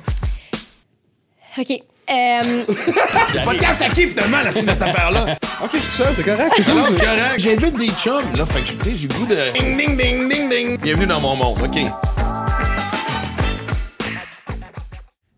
OK. 1.59 1.71
Euh, 2.09 2.63
Podcast 3.43 3.81
à 3.81 3.89
qui 3.89 4.07
finalement, 4.07 4.41
la 4.43 4.51
style 4.51 4.65
de 4.65 4.73
cette 4.73 4.81
affaire-là? 4.81 5.37
Ok, 5.63 5.71
je 5.73 5.79
suis 5.79 5.91
seul, 5.91 6.13
c'est 6.15 6.23
correct. 6.23 6.53
c'est 6.55 6.67
Non, 6.67 6.85
cool. 6.85 6.95
c'est 6.97 7.05
correct. 7.05 7.33
J'invite 7.37 7.77
des 7.77 7.89
chums, 7.89 8.35
là. 8.35 8.45
Fait 8.45 8.61
que, 8.61 8.71
tu 8.81 8.89
sais, 8.91 8.95
j'ai 8.95 9.07
le 9.07 9.13
goût 9.13 9.25
de. 9.25 9.35
Ding, 9.53 9.77
ding, 9.77 9.97
ding, 9.97 10.29
ding, 10.29 10.49
ding. 10.49 10.81
Bienvenue 10.81 11.07
dans 11.07 11.19
mon 11.19 11.35
monde, 11.35 11.59
OK. 11.61 11.77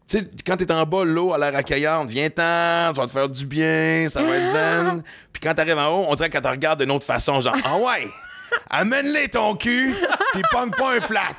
Tu 0.09 0.17
sais, 0.17 0.29
quand 0.45 0.57
t'es 0.57 0.71
en 0.71 0.85
bas, 0.85 1.03
l'eau 1.05 1.33
a 1.33 1.37
l'air 1.37 1.55
accueillante. 1.55 2.09
Viens-t'en, 2.09 2.41
ça 2.41 2.93
va 2.95 3.05
te 3.05 3.11
faire 3.11 3.29
du 3.29 3.45
bien, 3.45 4.07
ça 4.09 4.23
va 4.23 4.35
être 4.35 4.49
zen. 4.49 5.03
Puis 5.31 5.39
quand 5.39 5.53
t'arrives 5.53 5.77
en 5.77 5.87
haut, 5.87 6.05
on 6.09 6.15
dirait 6.15 6.29
qu'elle 6.31 6.41
te 6.41 6.47
regarde 6.47 6.81
d'une 6.81 6.89
autre 6.91 7.05
façon, 7.05 7.41
genre, 7.41 7.55
ah 7.63 7.77
ouais, 7.77 8.07
amène-les 8.71 9.29
ton 9.29 9.55
cul, 9.55 9.93
puis 10.33 10.41
pogne 10.51 10.71
pas 10.71 10.95
un 10.95 10.99
flat. 10.99 11.37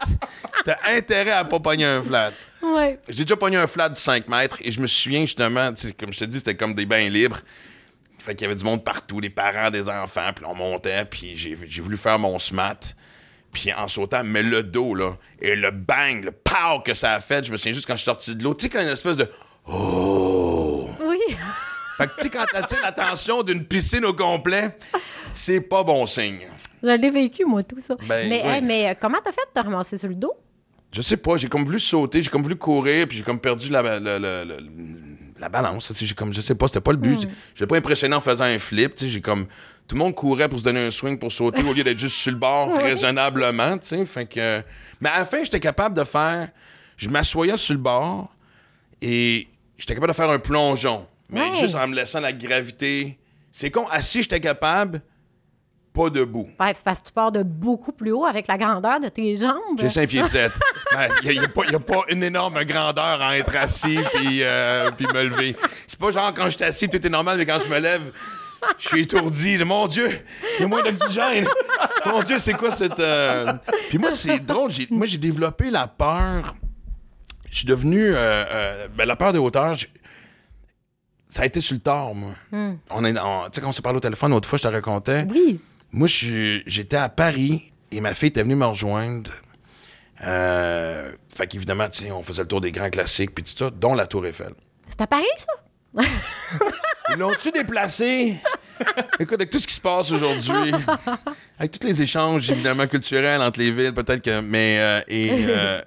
T'as 0.65 0.77
intérêt 0.89 1.33
à 1.33 1.45
pas 1.45 1.59
pogner 1.59 1.85
un 1.85 2.01
flat. 2.01 2.31
ouais. 2.63 3.01
J'ai 3.09 3.25
déjà 3.25 3.37
pogné 3.37 3.57
un 3.57 3.67
flat 3.67 3.89
de 3.89 3.97
5 3.97 4.29
mètres 4.29 4.59
et 4.61 4.71
je 4.71 4.81
me 4.81 4.87
souviens 4.87 5.23
justement, 5.23 5.73
comme 5.99 6.13
je 6.13 6.19
te 6.21 6.25
dis, 6.27 6.39
c'était 6.39 6.55
comme 6.57 6.75
des 6.75 6.87
bains 6.87 7.09
libres. 7.09 7.41
Fait 8.19 8.35
qu'il 8.37 8.43
y 8.45 8.51
avait 8.51 8.55
du 8.57 8.65
monde 8.65 8.85
partout, 8.85 9.21
des 9.21 9.31
parents, 9.31 9.71
des 9.71 9.89
enfants, 9.89 10.31
puis 10.35 10.45
on 10.47 10.55
montait, 10.55 11.05
puis 11.07 11.35
j'ai 11.35 11.57
j'ai 11.67 11.83
voulu 11.83 11.97
faire 11.97 12.19
mon 12.19 12.39
smat. 12.39 12.95
Puis 13.53 13.73
en 13.73 13.89
sautant, 13.89 14.23
mais 14.25 14.43
le 14.43 14.63
dos, 14.63 14.95
là, 14.95 15.17
et 15.43 15.57
le 15.57 15.71
bang, 15.73 16.23
le 16.25 16.31
pow 16.31 16.81
que 16.85 16.95
ça 16.95 17.15
a 17.15 17.21
fait, 17.21 17.45
je 17.45 17.51
me 17.51 17.57
souviens 17.57 17.73
juste 17.73 17.87
quand 17.87 17.95
je 17.95 17.99
suis 17.99 18.05
sorti 18.05 18.35
de 18.37 18.45
l'eau, 18.45 18.55
tu 18.55 18.65
sais, 18.65 18.69
quand 18.69 18.79
il 18.79 18.83
y 18.83 18.85
a 18.85 18.89
une 18.89 18.93
espèce 18.93 19.17
de 19.17 19.29
Oui. 21.01 21.19
Fait 21.97 22.07
que, 22.07 22.13
tu 22.17 22.23
sais, 22.25 22.31
quand 22.31 22.45
t'attires 22.51 22.81
l'attention 22.83 23.43
d'une 23.43 23.65
piscine 23.65 24.05
au 24.05 24.15
complet, 24.15 24.77
c'est 25.35 25.61
pas 25.61 25.83
bon 25.83 26.07
signe. 26.07 26.47
Je 26.83 26.89
l'ai 26.89 27.11
vécu, 27.11 27.45
moi, 27.45 27.63
tout 27.63 27.79
ça. 27.81 27.97
Ben, 28.09 28.29
mais, 28.29 28.43
oui. 28.45 28.51
hey, 28.53 28.63
mais 28.63 28.89
euh, 28.91 28.95
comment 28.99 29.19
t'as 29.23 29.33
fait 29.33 29.43
de 29.55 29.61
te 29.61 29.65
ramasser 29.67 29.99
sur 29.99 30.09
le 30.09 30.15
dos? 30.15 30.33
Je 30.93 31.03
sais 31.03 31.17
pas, 31.19 31.37
j'ai 31.37 31.49
comme 31.49 31.65
voulu 31.65 31.79
sauter, 31.79 32.23
j'ai 32.23 32.31
comme 32.31 32.43
voulu 32.43 32.57
courir, 32.57 33.07
puis 33.07 33.19
j'ai 33.19 33.23
comme 33.25 33.39
perdu 33.39 33.69
la, 33.71 33.83
la, 33.83 34.01
la, 34.01 34.19
la- 34.19 34.45
la 35.39 35.49
balance. 35.49 35.93
J'ai 35.95 36.15
comme, 36.15 36.33
je 36.35 36.41
sais 36.41 36.55
pas, 36.55 36.69
c'était 36.69 36.81
pas 36.81 36.91
le 36.93 36.97
but. 36.99 37.27
Je 37.55 37.61
l'ai 37.61 37.67
pas 37.67 37.77
impressionné 37.77 38.15
en 38.15 38.21
faisant 38.21 38.45
un 38.45 38.59
flip. 38.59 38.95
tu 38.95 39.05
sais, 39.05 39.11
J'ai 39.11 39.21
comme. 39.21 39.47
Tout 39.91 39.97
le 39.97 40.05
monde 40.05 40.15
courait 40.15 40.49
pour 40.49 40.61
se 40.61 40.63
donner 40.63 40.87
un 40.87 40.91
swing 40.93 41.19
pour 41.19 41.33
sauter 41.33 41.65
au 41.65 41.73
lieu 41.73 41.83
d'être 41.83 41.99
juste 41.99 42.15
sur 42.17 42.31
le 42.31 42.39
bord 42.39 42.73
raisonnablement. 42.81 43.77
tu 43.77 43.89
sais, 43.89 44.07
Fait 44.07 44.25
que. 44.25 44.63
Mais 45.01 45.09
à 45.09 45.19
la 45.19 45.25
fin, 45.25 45.43
j'étais 45.43 45.59
capable 45.59 45.97
de 45.97 46.05
faire. 46.05 46.49
Je 46.97 47.09
m'assoyais 47.09 47.57
sur 47.57 47.75
le 47.75 47.81
bord 47.81 48.33
et 49.03 49.49
j'étais 49.77 49.95
capable 49.95 50.13
de 50.13 50.17
faire 50.17 50.31
un 50.31 50.39
plongeon. 50.39 51.09
Mais 51.29 51.41
Ouais. 51.41 51.59
juste 51.59 51.75
en 51.75 51.89
me 51.89 51.97
laissant 51.97 52.21
la 52.21 52.33
gravité. 52.33 53.19
C'est 53.51 53.73
con, 53.73 53.89
assis, 53.91 54.23
j'étais 54.23 54.39
capable, 54.39 55.03
pas 55.93 56.09
debout. 56.09 56.49
Ben, 56.57 56.71
c'est 56.73 56.85
parce 56.85 57.01
que 57.01 57.07
tu 57.09 57.13
pars 57.13 57.33
de 57.33 57.43
beaucoup 57.43 57.91
plus 57.91 58.13
haut 58.13 58.25
avec 58.25 58.47
la 58.47 58.57
grandeur 58.57 59.01
de 59.01 59.09
tes 59.09 59.37
jambes. 59.39 59.57
J'ai 59.81 59.91
5 59.91 60.09
pieds 60.09 60.25
7. 60.25 60.53
Il 61.25 61.33
n'y 61.33 61.39
a, 61.41 61.49
pas- 61.49 61.65
y 61.69 61.75
a 61.75 61.81
pas 61.81 62.03
une 62.11 62.23
énorme 62.23 62.63
grandeur 62.65 63.21
à 63.21 63.37
être 63.37 63.57
assis 63.57 63.99
puis 64.15 64.45
euh, 64.45 64.89
puis 64.97 65.07
me 65.09 65.25
lever. 65.25 65.57
C'est 65.89 65.99
pas 65.99 66.13
genre 66.13 66.33
quand 66.33 66.45
je 66.45 66.51
suis 66.51 66.63
assis, 66.65 66.89
tout 66.89 67.05
est 67.05 67.11
normal, 67.11 67.39
mais 67.39 67.45
quand 67.47 67.59
je 67.59 67.69
me 67.69 67.81
lève, 67.81 68.13
je 68.79 68.89
suis 68.89 69.03
étourdi. 69.03 69.59
Mon 69.59 69.87
Dieu, 69.87 70.09
il 70.59 70.63
y 70.63 70.65
a 70.65 70.69
moins 70.69 70.83
d'oxygène. 70.83 71.47
Mon 72.07 72.23
Dieu, 72.23 72.39
c'est 72.39 72.55
quoi 72.55 72.71
cette. 72.71 73.01
euh, 73.01 73.53
Puis 73.89 73.99
moi, 73.99 74.11
c'est 74.11 74.39
drôle. 74.39 74.71
j'ai- 74.71 74.89
Moi, 74.91 75.07
j'ai 75.07 75.19
développé 75.19 75.71
la 75.71 75.87
peur. 75.87 76.55
Je 77.51 77.57
suis 77.59 77.67
devenu. 77.67 78.05
euh, 78.05 78.15
euh, 78.17 78.89
ben, 78.95 79.05
la 79.07 79.17
peur 79.17 79.33
des 79.33 79.39
hauteurs. 79.39 79.75
j'ai- 79.75 79.89
Ça 81.29 81.43
a 81.43 81.47
été 81.47 81.61
sur 81.61 81.75
le 81.75 81.81
tard, 81.81 82.15
moi. 82.15 82.33
On 82.91 83.05
est, 83.05 83.17
on- 83.19 83.45
tu 83.45 83.51
sais, 83.55 83.61
quand 83.61 83.69
on 83.69 83.73
s'est 83.73 83.83
parlé 83.83 83.99
au 83.99 84.01
téléphone, 84.01 84.33
l'autre 84.33 84.49
fois, 84.49 84.59
je 84.59 84.65
te 84.65 84.69
racontais. 84.69 85.27
Oui. 85.31 85.61
Moi, 85.93 86.09
j'étais 86.09 86.97
à 86.97 87.09
Paris 87.09 87.73
et 87.93 88.01
ma 88.01 88.15
fille 88.15 88.29
était 88.31 88.43
venue 88.43 88.57
me 88.57 88.67
rejoindre. 88.67 89.31
Euh, 90.23 91.13
fait 91.35 91.47
qu'évidemment, 91.47 91.87
on 92.13 92.23
faisait 92.23 92.43
le 92.43 92.49
tour 92.49 92.61
des 92.61 92.73
grands 92.73 92.91
classiques 92.91 93.35
puis 93.35 93.43
tout 93.45 93.57
ça, 93.57 93.71
dont 93.71 93.95
la 93.95 94.07
Tour 94.07 94.27
Eiffel. 94.27 94.53
C'est 94.89 95.01
à 95.01 95.07
Paris, 95.07 95.25
ça? 95.39 96.03
Ils 97.13 97.19
l'ont-tu 97.19 97.51
déplacé? 97.51 98.37
Écoute, 99.19 99.35
avec 99.35 99.51
tout 99.51 99.59
ce 99.59 99.67
qui 99.67 99.75
se 99.75 99.81
passe 99.81 100.11
aujourd'hui, 100.11 100.73
avec 101.59 101.79
tous 101.79 101.87
les 101.87 102.01
échanges, 102.03 102.51
évidemment, 102.51 102.87
culturels 102.87 103.41
entre 103.43 103.59
les 103.61 103.71
villes, 103.71 103.93
peut-être 103.93 104.23
que. 104.23 104.41
Mais. 104.41 104.77
euh, 104.79 105.01
et. 105.09 105.29
euh, 105.49 105.81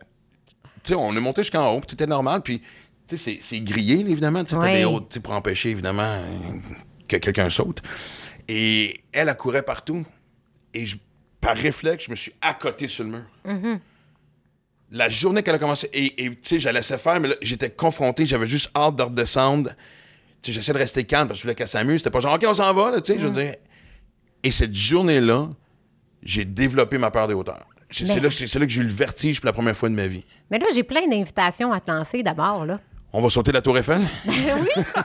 tu 0.83 0.89
sais, 0.89 0.95
on 0.95 1.15
est 1.15 1.19
monté 1.19 1.41
jusqu'en 1.43 1.69
haut, 1.73 1.79
puis 1.79 1.87
tout 1.87 1.95
était 1.95 2.07
normal, 2.07 2.41
puis. 2.41 2.61
Tu 3.07 3.17
sais, 3.17 3.37
c'est- 3.41 3.59
grillé, 3.61 3.99
évidemment. 3.99 4.43
Tu 4.43 4.55
Ouais. 4.55 4.77
des 4.79 4.85
hautes, 4.85 5.19
pour 5.19 5.33
empêcher, 5.33 5.69
évidemment, 5.71 6.21
que 7.07 7.17
quelqu'un 7.17 7.49
saute. 7.49 7.81
Et 8.47 9.01
elle, 9.11 9.29
elle 9.29 9.35
courait 9.37 9.63
partout. 9.63 10.05
Et 10.73 10.85
je- 10.85 10.97
par 11.41 11.55
réflexe, 11.57 12.05
je 12.05 12.11
me 12.11 12.15
suis 12.15 12.33
accoté 12.41 12.87
sur 12.87 13.03
le 13.03 13.09
mur. 13.11 13.79
La 14.91 15.09
journée 15.09 15.41
qu'elle 15.41 15.55
a 15.55 15.59
commencé, 15.59 15.89
et 15.91 16.23
et, 16.25 16.29
tu 16.29 16.37
sais, 16.43 16.59
je 16.59 16.65
la 16.65 16.73
laissais 16.73 16.97
faire, 16.99 17.19
mais 17.19 17.29
là, 17.29 17.35
j'étais 17.41 17.69
confronté, 17.71 18.25
j'avais 18.27 18.45
juste 18.47 18.69
hâte 18.75 18.95
de 18.95 19.03
redescendre. 19.03 19.71
J'essaie 20.51 20.73
de 20.73 20.77
rester 20.77 21.03
calme 21.05 21.27
parce 21.27 21.37
que 21.39 21.41
je 21.41 21.43
voulais 21.43 21.55
qu'elle 21.55 21.67
s'amuse. 21.67 21.99
C'était 22.01 22.11
pas 22.11 22.19
genre, 22.19 22.33
OK, 22.35 22.43
on 22.47 22.53
s'en 22.53 22.73
va, 22.73 22.91
là, 22.91 23.01
tu 23.01 23.13
sais, 23.13 23.19
je 23.19 23.27
veux 23.27 23.33
dire. 23.33 23.55
Et 24.43 24.51
cette 24.51 24.73
journée-là, 24.75 25.47
j'ai 26.21 26.43
développé 26.45 26.97
ma 26.97 27.11
peur 27.11 27.27
des 27.27 27.33
hauteurs. 27.33 27.65
C'est 27.89 28.05
là, 28.19 28.23
là 28.23 28.65
que 28.65 28.71
j'ai 28.71 28.81
eu 28.81 28.83
le 28.83 28.89
vertige 28.89 29.39
pour 29.39 29.45
la 29.45 29.53
première 29.53 29.77
fois 29.77 29.87
de 29.87 29.93
ma 29.93 30.07
vie. 30.07 30.25
Mais 30.49 30.57
là, 30.59 30.65
j'ai 30.73 30.83
plein 30.83 31.07
d'invitations 31.07 31.71
à 31.71 31.79
te 31.79 31.91
lancer 31.91 32.23
d'abord, 32.23 32.65
là. 32.65 32.79
On 33.15 33.21
va 33.21 33.29
sauter 33.29 33.51
la 33.51 33.61
Tour 33.61 33.77
Eiffel? 33.77 33.99
oui, 34.25 34.33
ça 34.95 35.03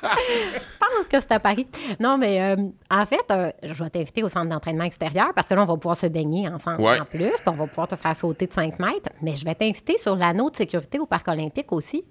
Je 0.00 0.58
pense 0.78 1.08
que 1.10 1.20
c'est 1.20 1.32
à 1.32 1.40
Paris. 1.40 1.66
Non, 1.98 2.16
mais 2.18 2.40
euh, 2.40 2.56
en 2.88 3.04
fait, 3.04 3.24
euh, 3.32 3.50
je 3.64 3.82
vais 3.82 3.90
t'inviter 3.90 4.22
au 4.22 4.28
centre 4.28 4.48
d'entraînement 4.48 4.84
extérieur 4.84 5.32
parce 5.34 5.48
que 5.48 5.54
là, 5.54 5.62
on 5.62 5.66
va 5.66 5.76
pouvoir 5.76 5.96
se 5.98 6.06
baigner 6.06 6.48
ensemble 6.48 6.80
Ouais. 6.80 7.00
en 7.00 7.04
plus, 7.04 7.30
puis 7.30 7.42
on 7.46 7.52
va 7.52 7.66
pouvoir 7.66 7.88
te 7.88 7.96
faire 7.96 8.16
sauter 8.16 8.46
de 8.46 8.52
5 8.52 8.78
mètres. 8.78 9.10
Mais 9.22 9.34
je 9.34 9.44
vais 9.44 9.56
t'inviter 9.56 9.98
sur 9.98 10.14
l'anneau 10.14 10.50
de 10.50 10.56
sécurité 10.56 11.00
au 11.00 11.06
Parc 11.06 11.26
olympique 11.26 11.72
aussi, 11.72 12.04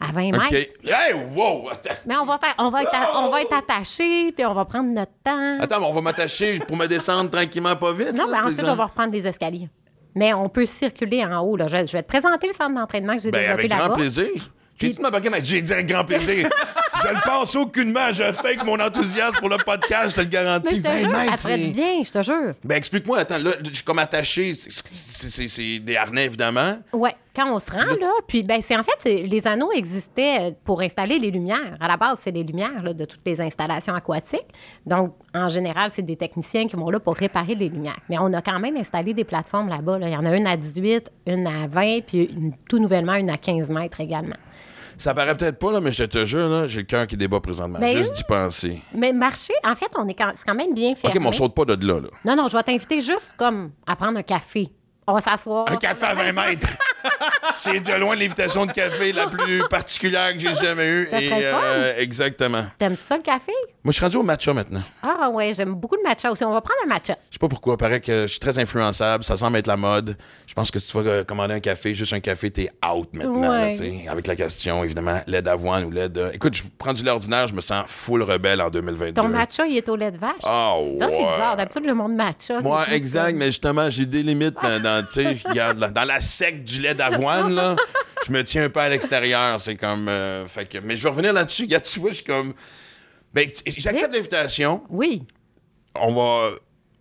à 0.00 0.12
20 0.12 0.32
mètres. 0.32 0.44
OK. 0.48 0.52
Hey, 0.84 1.14
wow! 1.34 1.68
Mais 2.06 2.16
on 2.16 2.24
va 2.24 2.38
faire, 2.38 2.54
on 2.58 2.70
va 2.70 2.82
être, 2.82 2.94
à- 2.94 3.18
on 3.20 3.30
va 3.30 3.42
être 3.42 3.52
attachés, 3.52 4.32
puis 4.32 4.44
on 4.46 4.54
va 4.54 4.64
prendre 4.64 4.90
notre 4.90 5.12
temps. 5.24 5.58
Attends, 5.60 5.80
mais 5.80 5.86
on 5.86 5.92
va 5.94 6.00
m'attacher 6.00 6.60
pour 6.60 6.76
me 6.76 6.86
descendre 6.86 7.30
tranquillement, 7.30 7.74
pas 7.76 7.92
vite. 7.92 8.12
Non, 8.12 8.26
là, 8.28 8.40
mais 8.42 8.48
ensuite, 8.48 8.64
on 8.68 8.74
va 8.74 8.84
reprendre 8.86 9.12
les 9.12 9.26
escaliers. 9.26 9.68
Mais 10.14 10.32
on 10.34 10.48
peut 10.48 10.66
circuler 10.66 11.24
en 11.24 11.40
haut. 11.40 11.56
Là. 11.56 11.66
Je, 11.68 11.76
je 11.86 11.92
vais 11.92 12.02
te 12.02 12.08
présenter 12.08 12.46
le 12.48 12.52
centre 12.54 12.74
d'entraînement 12.74 13.16
que 13.16 13.22
j'ai 13.22 13.30
Ben, 13.30 13.40
développé 13.40 13.60
avec 13.60 13.70
grand 13.70 13.82
là-bas. 13.82 13.94
plaisir. 13.94 14.50
J'ai 14.80 14.90
dit, 14.90 15.00
ma 15.02 15.10
baguette, 15.10 15.44
j'ai 15.44 15.60
dit 15.60 15.72
avec 15.72 15.86
grand 15.86 16.04
plaisir. 16.04 16.48
je 17.02 17.08
le 17.08 17.20
pense 17.24 17.54
aucunement. 17.56 18.12
Je 18.12 18.32
fake 18.32 18.64
mon 18.64 18.78
enthousiasme 18.80 19.38
pour 19.38 19.48
le 19.48 19.58
podcast, 19.58 20.10
je 20.10 20.14
te 20.16 20.20
le 20.20 20.26
Mais 20.26 20.30
garantis. 20.32 20.82
te 20.82 20.88
20 20.88 21.36
jure, 21.36 21.58
du 21.66 21.72
bien, 21.72 22.02
je 22.04 22.10
te 22.10 22.22
jure. 22.22 22.54
Ben, 22.64 22.76
explique-moi, 22.76 23.18
attends, 23.18 23.38
là, 23.38 23.52
je 23.64 23.74
suis 23.74 23.84
comme 23.84 23.98
attaché. 23.98 24.54
C'est- 24.54 25.78
des 25.80 25.96
harnais, 25.96 26.24
évidemment. 26.26 26.78
Oui, 26.92 27.10
quand 27.34 27.52
on 27.54 27.58
se 27.58 27.70
rend 27.70 27.78
là, 27.78 28.10
puis 28.26 28.42
ben 28.42 28.60
c'est 28.62 28.76
en 28.76 28.82
fait 28.82 29.22
les 29.26 29.46
anneaux 29.46 29.70
existaient 29.72 30.54
pour 30.64 30.80
installer 30.80 31.18
les 31.18 31.30
lumières. 31.30 31.76
À 31.80 31.88
la 31.88 31.96
base, 31.96 32.20
c'est 32.22 32.30
les 32.30 32.42
lumières 32.42 32.82
là, 32.82 32.92
de 32.92 33.04
toutes 33.04 33.20
les 33.24 33.40
installations 33.40 33.94
aquatiques. 33.94 34.46
Donc 34.86 35.14
en 35.34 35.48
général, 35.48 35.90
c'est 35.92 36.02
des 36.02 36.16
techniciens 36.16 36.66
qui 36.66 36.76
vont 36.76 36.90
là 36.90 36.98
pour 37.00 37.14
réparer 37.16 37.54
les 37.54 37.68
lumières. 37.68 37.98
Mais 38.08 38.18
on 38.18 38.32
a 38.32 38.42
quand 38.42 38.58
même 38.58 38.76
installé 38.76 39.14
des 39.14 39.24
plateformes 39.24 39.68
là-bas. 39.68 39.98
là. 39.98 40.08
Il 40.08 40.12
y 40.12 40.16
en 40.16 40.24
a 40.24 40.36
une 40.36 40.46
à 40.46 40.56
18, 40.56 41.10
une 41.26 41.46
à 41.46 41.66
20, 41.68 42.00
puis 42.06 42.24
une- 42.24 42.52
tout 42.68 42.78
nouvellement 42.78 43.14
une 43.14 43.30
à 43.30 43.36
15 43.36 43.70
mètres 43.70 44.00
également. 44.00 44.36
Ça 44.98 45.14
paraît 45.14 45.36
peut-être 45.36 45.58
pas, 45.58 45.72
là, 45.72 45.80
mais 45.80 45.92
je 45.92 46.04
te 46.04 46.26
jure, 46.26 46.48
là, 46.48 46.66
j'ai 46.66 46.80
le 46.80 46.86
cœur 46.86 47.06
qui 47.06 47.16
débat 47.16 47.40
présentement. 47.40 47.78
Ben 47.78 47.96
juste 47.96 48.10
oui. 48.10 48.16
d'y 48.16 48.24
penser. 48.24 48.82
Mais 48.94 49.12
marcher, 49.12 49.54
en 49.64 49.74
fait, 49.74 49.90
on 49.96 50.06
est 50.08 50.14
quand, 50.14 50.32
c'est 50.34 50.44
quand 50.44 50.54
même 50.54 50.74
bien 50.74 50.94
fait. 50.94 51.08
OK, 51.08 51.14
mais 51.14 51.26
on 51.26 51.32
saute 51.32 51.54
pas 51.54 51.64
de 51.64 51.86
là, 51.86 52.00
là. 52.00 52.08
Non, 52.24 52.36
non, 52.36 52.48
je 52.48 52.56
vais 52.56 52.62
t'inviter 52.62 53.00
juste 53.00 53.34
comme 53.36 53.70
à 53.86 53.96
prendre 53.96 54.18
un 54.18 54.22
café. 54.22 54.68
On 55.06 55.14
va 55.14 55.20
s'asseoir. 55.20 55.70
Un 55.70 55.76
café 55.76 56.04
à 56.04 56.14
20 56.14 56.32
mètres. 56.32 56.68
C'est 57.52 57.80
de 57.80 57.92
loin 57.94 58.14
l'invitation 58.16 58.66
de 58.66 58.72
café 58.72 59.12
la 59.12 59.26
plus 59.26 59.62
particulière 59.68 60.32
que 60.32 60.38
j'ai 60.38 60.54
jamais 60.54 60.86
eue. 60.86 61.08
Ça 61.10 61.20
Et, 61.20 61.28
serait 61.28 61.40
le 61.42 61.50
fun. 61.50 61.60
euh, 61.62 61.94
exactement. 61.98 62.64
T'aimes-tu 62.78 63.02
ça 63.02 63.16
le 63.16 63.22
café? 63.22 63.52
Moi, 63.84 63.92
je 63.92 63.96
suis 63.96 64.04
rendu 64.04 64.16
au 64.18 64.22
matcha 64.22 64.52
maintenant. 64.52 64.82
Ah 65.02 65.30
ouais, 65.30 65.52
j'aime 65.54 65.74
beaucoup 65.74 65.96
le 65.96 66.02
matcha 66.02 66.30
aussi. 66.30 66.44
On 66.44 66.52
va 66.52 66.60
prendre 66.60 66.80
un 66.84 66.88
matcha. 66.88 67.16
Je 67.30 67.34
sais 67.34 67.38
pas 67.38 67.48
pourquoi. 67.48 67.76
Paraît 67.76 68.00
que 68.00 68.22
je 68.22 68.26
suis 68.26 68.40
très 68.40 68.58
influençable. 68.58 69.24
Ça 69.24 69.36
semble 69.36 69.56
être 69.56 69.66
la 69.66 69.76
mode. 69.76 70.16
Je 70.46 70.54
pense 70.54 70.70
que 70.70 70.78
si 70.78 70.90
tu 70.90 71.00
vas 71.00 71.08
euh, 71.10 71.24
commander 71.24 71.54
un 71.54 71.60
café, 71.60 71.94
juste 71.94 72.12
un 72.12 72.20
café, 72.20 72.50
t'es 72.50 72.70
out 72.86 73.08
maintenant. 73.12 73.50
Ouais. 73.50 73.68
là, 73.70 73.70
tu 73.70 73.76
sais, 73.76 74.08
avec 74.08 74.26
la 74.26 74.36
question, 74.36 74.84
évidemment, 74.84 75.20
lait 75.26 75.42
d'avoine 75.42 75.84
ou 75.84 75.90
lait 75.90 76.08
de. 76.08 76.30
Écoute, 76.34 76.54
je 76.54 76.64
prends 76.76 76.92
du 76.92 77.02
lait 77.02 77.10
ordinaire, 77.10 77.48
je 77.48 77.54
me 77.54 77.60
sens 77.60 77.84
full 77.86 78.22
rebelle 78.22 78.60
en 78.60 78.68
2022. 78.70 79.14
Ton 79.14 79.28
matcha, 79.28 79.66
il 79.66 79.76
est 79.76 79.88
au 79.88 79.96
lait 79.96 80.10
de 80.10 80.18
vache. 80.18 80.32
Ah, 80.44 80.74
Ça, 80.98 81.06
c'est 81.08 81.16
ouais. 81.16 81.30
bizarre. 81.32 81.56
D'habitude, 81.56 81.86
le 81.86 81.94
monde 81.94 82.14
matcha. 82.14 82.60
Moi, 82.60 82.84
c'est 82.88 82.94
exact, 82.96 83.34
mais 83.36 83.46
justement, 83.46 83.88
j'ai 83.88 84.06
des 84.06 84.22
limites 84.22 84.56
dans, 84.62 84.82
dans, 84.82 85.06
tu 85.06 85.12
sais, 85.14 85.38
regarde, 85.48 85.78
là, 85.78 85.90
dans 85.90 86.04
la 86.04 86.20
sec 86.20 86.64
du 86.64 86.80
lait 86.80 86.87
d'avoine, 86.94 87.54
là, 87.54 87.76
je 88.26 88.32
me 88.32 88.42
tiens 88.44 88.64
un 88.64 88.70
peu 88.70 88.80
à 88.80 88.88
l'extérieur. 88.88 89.60
C'est 89.60 89.76
comme. 89.76 90.08
euh, 90.08 90.46
fait 90.46 90.66
que, 90.66 90.78
mais 90.78 90.96
je 90.96 91.02
vais 91.02 91.08
revenir 91.10 91.32
là-dessus. 91.32 91.62
Regarde, 91.64 91.84
tu 91.92 92.00
vois, 92.00 92.10
je 92.10 92.16
suis 92.16 92.24
comme. 92.24 92.54
Ben, 93.34 93.48
j'accepte 93.66 94.12
l'invitation. 94.14 94.82
Oui, 94.88 95.22
On 95.94 96.14
va, 96.14 96.50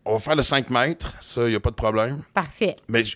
on 0.05 0.13
va 0.13 0.19
faire 0.19 0.35
le 0.35 0.43
5 0.43 0.69
mètres. 0.69 1.13
Ça, 1.21 1.43
il 1.43 1.49
n'y 1.49 1.55
a 1.55 1.59
pas 1.59 1.69
de 1.69 1.75
problème. 1.75 2.21
parfait. 2.33 2.75
Mais, 2.89 3.03
je- 3.03 3.15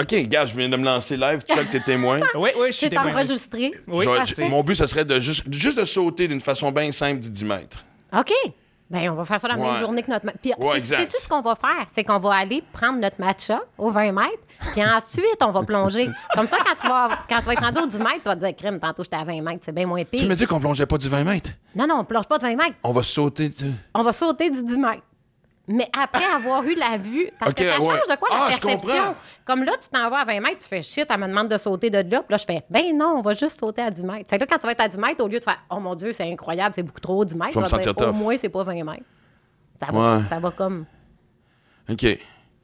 OK, 0.00 0.10
regarde, 0.12 0.48
je 0.48 0.56
viens 0.56 0.68
de 0.70 0.76
me 0.76 0.84
lancer 0.84 1.18
live. 1.18 1.42
Tu 1.46 1.54
sais 1.54 1.64
que 1.66 1.72
t'es 1.72 1.80
témoin. 1.80 2.18
Oui, 2.34 2.50
oui, 2.58 2.68
je 2.68 2.76
suis 2.78 2.88
témoin. 2.88 3.12
enregistré. 3.12 3.72
Oui, 3.86 4.06
Je 4.26 4.42
mon 4.44 4.62
but, 4.62 4.74
ce 4.74 4.86
serait 4.86 5.04
de 5.04 5.20
juste, 5.20 5.44
juste 5.52 5.78
de 5.78 5.84
sauter 5.84 6.28
d'une 6.28 6.40
façon 6.40 6.72
bien 6.72 6.90
simple 6.92 7.20
du 7.20 7.30
10 7.30 7.44
mètres. 7.44 7.84
OK. 8.18 8.32
Ben, 8.88 9.10
on 9.10 9.14
va 9.16 9.24
faire 9.24 9.40
ça 9.40 9.48
la 9.48 9.56
même 9.56 9.76
journée 9.78 10.02
que 10.02 10.10
notre 10.10 10.24
matcha. 10.26 10.38
Puis, 10.40 10.52
Ouais, 10.58 10.78
c'est- 10.84 10.96
sais-tu 10.96 11.16
ce 11.20 11.28
qu'on 11.28 11.40
va 11.40 11.56
faire? 11.56 11.84
C'est 11.88 12.04
qu'on 12.04 12.20
va 12.20 12.34
aller 12.34 12.62
prendre 12.72 13.00
notre 13.00 13.20
matcha 13.20 13.60
au 13.78 13.90
20 13.90 14.12
mètres, 14.12 14.38
puis 14.72 14.84
ensuite, 14.84 15.38
on 15.42 15.50
va 15.50 15.62
plonger. 15.64 16.08
Comme 16.34 16.46
ça, 16.46 16.58
quand 16.64 16.74
tu 16.80 16.86
vas, 16.86 17.08
quand 17.28 17.38
tu 17.40 17.44
vas 17.46 17.52
être 17.54 17.64
rendu 17.64 17.78
au 17.80 17.86
10 17.88 17.98
mètres, 17.98 18.18
tu 18.22 18.28
vas 18.28 18.36
te 18.36 18.44
dire, 18.44 18.54
crime, 18.56 18.78
tantôt, 18.78 19.02
j'étais 19.02 19.16
à 19.16 19.24
20 19.24 19.42
mètres, 19.42 19.62
c'est 19.64 19.74
bien 19.74 19.86
moins 19.86 20.00
Tu 20.04 20.06
pire. 20.06 20.28
me 20.28 20.34
dis 20.36 20.46
qu'on 20.46 20.60
plongeait 20.60 20.86
pas 20.86 20.98
du 20.98 21.08
20 21.08 21.24
mètres? 21.24 21.50
Non, 21.74 21.86
non, 21.88 21.96
on 22.00 22.04
plonge 22.04 22.26
pas 22.26 22.38
de 22.38 22.42
20 22.44 22.54
mètres. 22.56 22.76
On 22.84 22.92
va 22.92 23.02
sauter. 23.02 23.52
On 23.92 24.04
va 24.04 24.12
sauter 24.12 24.50
du 24.50 24.62
10 24.62 24.78
mètres. 24.78 25.02
Mais 25.68 25.88
après 26.00 26.24
avoir 26.24 26.62
eu 26.64 26.74
la 26.76 26.96
vue, 26.96 27.28
parce 27.40 27.52
que 27.54 27.64
ça 27.64 27.76
change 27.76 27.86
ouais. 27.88 28.00
de 28.08 28.16
quoi 28.16 28.28
la 28.30 28.36
Ah, 28.38 28.46
perception? 28.48 29.16
Comme 29.44 29.64
là, 29.64 29.72
tu 29.82 29.88
t'en 29.88 30.08
vas 30.10 30.18
à 30.18 30.24
20 30.24 30.40
mètres, 30.40 30.58
tu 30.60 30.68
fais 30.68 30.80
shit, 30.82 31.06
elle 31.08 31.18
me 31.18 31.26
demande 31.26 31.48
de 31.48 31.58
sauter 31.58 31.90
de 31.90 31.98
là. 31.98 32.22
Puis 32.22 32.30
là, 32.30 32.38
je 32.38 32.44
fais, 32.44 32.62
ben 32.70 32.96
non, 32.96 33.16
on 33.18 33.22
va 33.22 33.34
juste 33.34 33.58
sauter 33.58 33.82
à 33.82 33.90
10 33.90 34.02
mètres. 34.04 34.30
Fait 34.30 34.36
que 34.36 34.42
là, 34.42 34.46
quand 34.48 34.58
tu 34.58 34.66
vas 34.66 34.72
être 34.72 34.80
à 34.80 34.88
10 34.88 34.96
mètres, 34.98 35.24
au 35.24 35.26
lieu 35.28 35.38
de 35.40 35.44
faire, 35.44 35.58
oh 35.70 35.80
mon 35.80 35.94
Dieu, 35.96 36.12
c'est 36.12 36.30
incroyable, 36.30 36.72
c'est 36.74 36.82
beaucoup 36.84 37.00
trop 37.00 37.20
haut, 37.20 37.24
10 37.24 37.34
mètres, 37.34 37.52
Je 37.60 37.66
tu 37.66 37.70
vas 37.70 37.92
dire, 37.92 38.08
au 38.08 38.12
moins, 38.12 38.36
c'est 38.36 38.48
pas 38.48 38.62
20 38.62 38.84
mètres. 38.84 39.02
Ça 39.80 39.88
va, 39.92 40.16
Ouais. 40.18 40.22
ça 40.28 40.38
va 40.38 40.50
comme. 40.52 40.86
OK, 41.90 42.06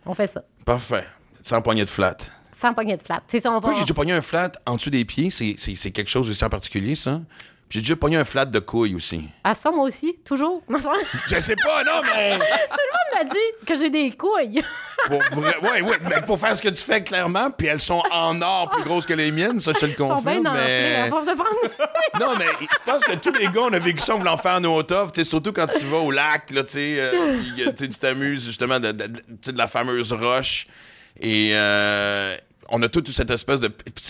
On 0.07 0.15
fait 0.15 0.27
ça. 0.29 0.43
parfait. 0.65 1.05
Sans 1.43 1.61
poignée 1.61 1.85
de 1.85 1.91
flat. 1.91 2.17
Sans 2.57 2.73
poignée 2.73 2.97
de 2.97 3.03
flat. 3.03 3.21
C'est 3.27 3.41
ça, 3.41 3.51
on 3.51 3.59
va. 3.59 3.69
Moi, 3.69 3.75
j'ai 3.75 3.81
déjà 3.81 3.95
pogné 3.95 4.13
un 4.13 4.23
flat 4.23 4.53
en 4.67 4.77
dessous 4.77 4.91
des 4.91 5.05
pieds? 5.05 5.31
C'est 5.31 5.91
quelque 5.91 6.09
chose 6.11 6.31
aussi 6.31 6.45
en 6.45 6.49
particulier, 6.51 6.95
ça. 6.95 7.21
J'ai 7.73 7.81
déjà 7.81 7.97
pogné 7.97 8.19
un 8.19 8.25
flat 8.27 8.45
de 8.45 8.59
couille 8.59 8.95
aussi. 8.95 9.25
Ah, 9.43 9.55
ça, 9.55 9.71
moi 9.71 9.87
aussi, 9.87 10.19
toujours. 10.27 10.63
Tout 10.67 10.75
le 10.75 10.79
monde 10.83 10.97
Je 11.27 11.41
sais 11.41 11.57
pas, 11.57 11.83
non, 11.85 12.03
mais. 12.05 12.39
m'a 13.15 13.25
dit 13.25 13.67
que 13.67 13.75
j'ai 13.75 13.89
des 13.89 14.11
couilles. 14.11 14.63
Pour 15.09 15.23
vrai, 15.41 15.57
ouais, 15.63 15.81
ouais, 15.81 15.97
mais 16.09 16.21
pour 16.27 16.39
faire 16.39 16.57
ce 16.57 16.63
que 16.63 16.69
tu 16.69 16.83
fais 16.83 17.03
clairement, 17.03 17.51
puis 17.51 17.67
elles 17.67 17.81
sont 17.81 18.03
en 18.13 18.41
or 18.41 18.71
plus 18.71 18.85
grosses 18.85 19.05
que 19.07 19.15
les 19.15 19.33
miennes, 19.33 19.59
ça, 19.59 19.73
je 19.73 19.81
te 19.81 19.87
le 19.87 19.95
confirme. 19.95 20.49
mais... 20.53 21.09
à 21.29 21.35
prendre. 21.35 22.21
Non, 22.21 22.37
mais 22.39 22.47
je 22.61 22.93
pense 22.93 23.03
que 23.03 23.15
tous 23.17 23.33
les 23.33 23.47
gars, 23.47 23.63
on 23.63 23.73
a 23.73 23.79
vécu 23.81 23.99
ça 24.01 24.15
en 24.15 24.19
voulant 24.19 24.37
faire 24.37 24.61
nos 24.61 24.81
tu 24.83 25.25
surtout 25.25 25.53
quand 25.53 25.67
tu 25.67 25.85
vas 25.87 25.97
au 25.97 26.11
lac, 26.13 26.51
là, 26.53 26.63
tu 26.63 26.73
sais, 26.73 26.97
euh, 27.01 27.13
euh, 27.59 27.73
tu 27.77 27.89
t'amuses 27.89 28.45
justement 28.45 28.79
de, 28.79 28.93
de- 28.93 29.07
de- 29.09 29.59
la 29.59 29.67
fameuse 29.67 30.13
roche. 30.13 30.69
Et 31.19 31.51
euh, 31.55 32.37
on 32.69 32.81
a 32.83 32.89
toute 32.89 33.11
cette 33.11 33.31
espèce 33.31 33.59
de. 33.61 33.69
puis 33.69 34.05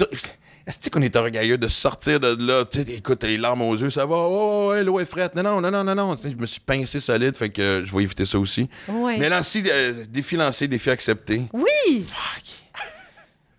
Est-ce 0.66 0.90
qu'on 0.90 1.02
est 1.02 1.16
orgueilleux 1.16 1.58
de 1.58 1.66
sortir 1.68 2.20
de 2.20 2.36
là? 2.46 2.64
Tu 2.64 2.80
écoute, 2.82 3.24
les 3.24 3.36
larmes 3.36 3.62
aux 3.62 3.76
yeux, 3.76 3.90
ça 3.90 4.06
va, 4.06 4.16
oh, 4.16 4.68
ouais, 4.70 4.84
l'eau 4.84 5.00
est 5.00 5.04
frette. 5.04 5.34
Non, 5.34 5.42
non, 5.42 5.60
non, 5.60 5.70
non, 5.70 5.82
non, 5.84 5.94
non. 5.94 6.14
Tu 6.16 6.22
sais, 6.22 6.30
Je 6.30 6.36
me 6.36 6.46
suis 6.46 6.60
pincé 6.60 7.00
solide, 7.00 7.36
fait 7.36 7.50
que 7.50 7.82
je 7.84 7.96
vais 7.96 8.02
éviter 8.04 8.26
ça 8.26 8.38
aussi. 8.38 8.68
Oui. 8.88 9.16
Mais 9.18 9.28
Nancy, 9.28 9.64
euh, 9.68 10.04
défi 10.08 10.36
lancé, 10.36 10.68
défi 10.68 10.90
accepté. 10.90 11.42
Oui! 11.52 12.06
Fuck. 12.06 12.44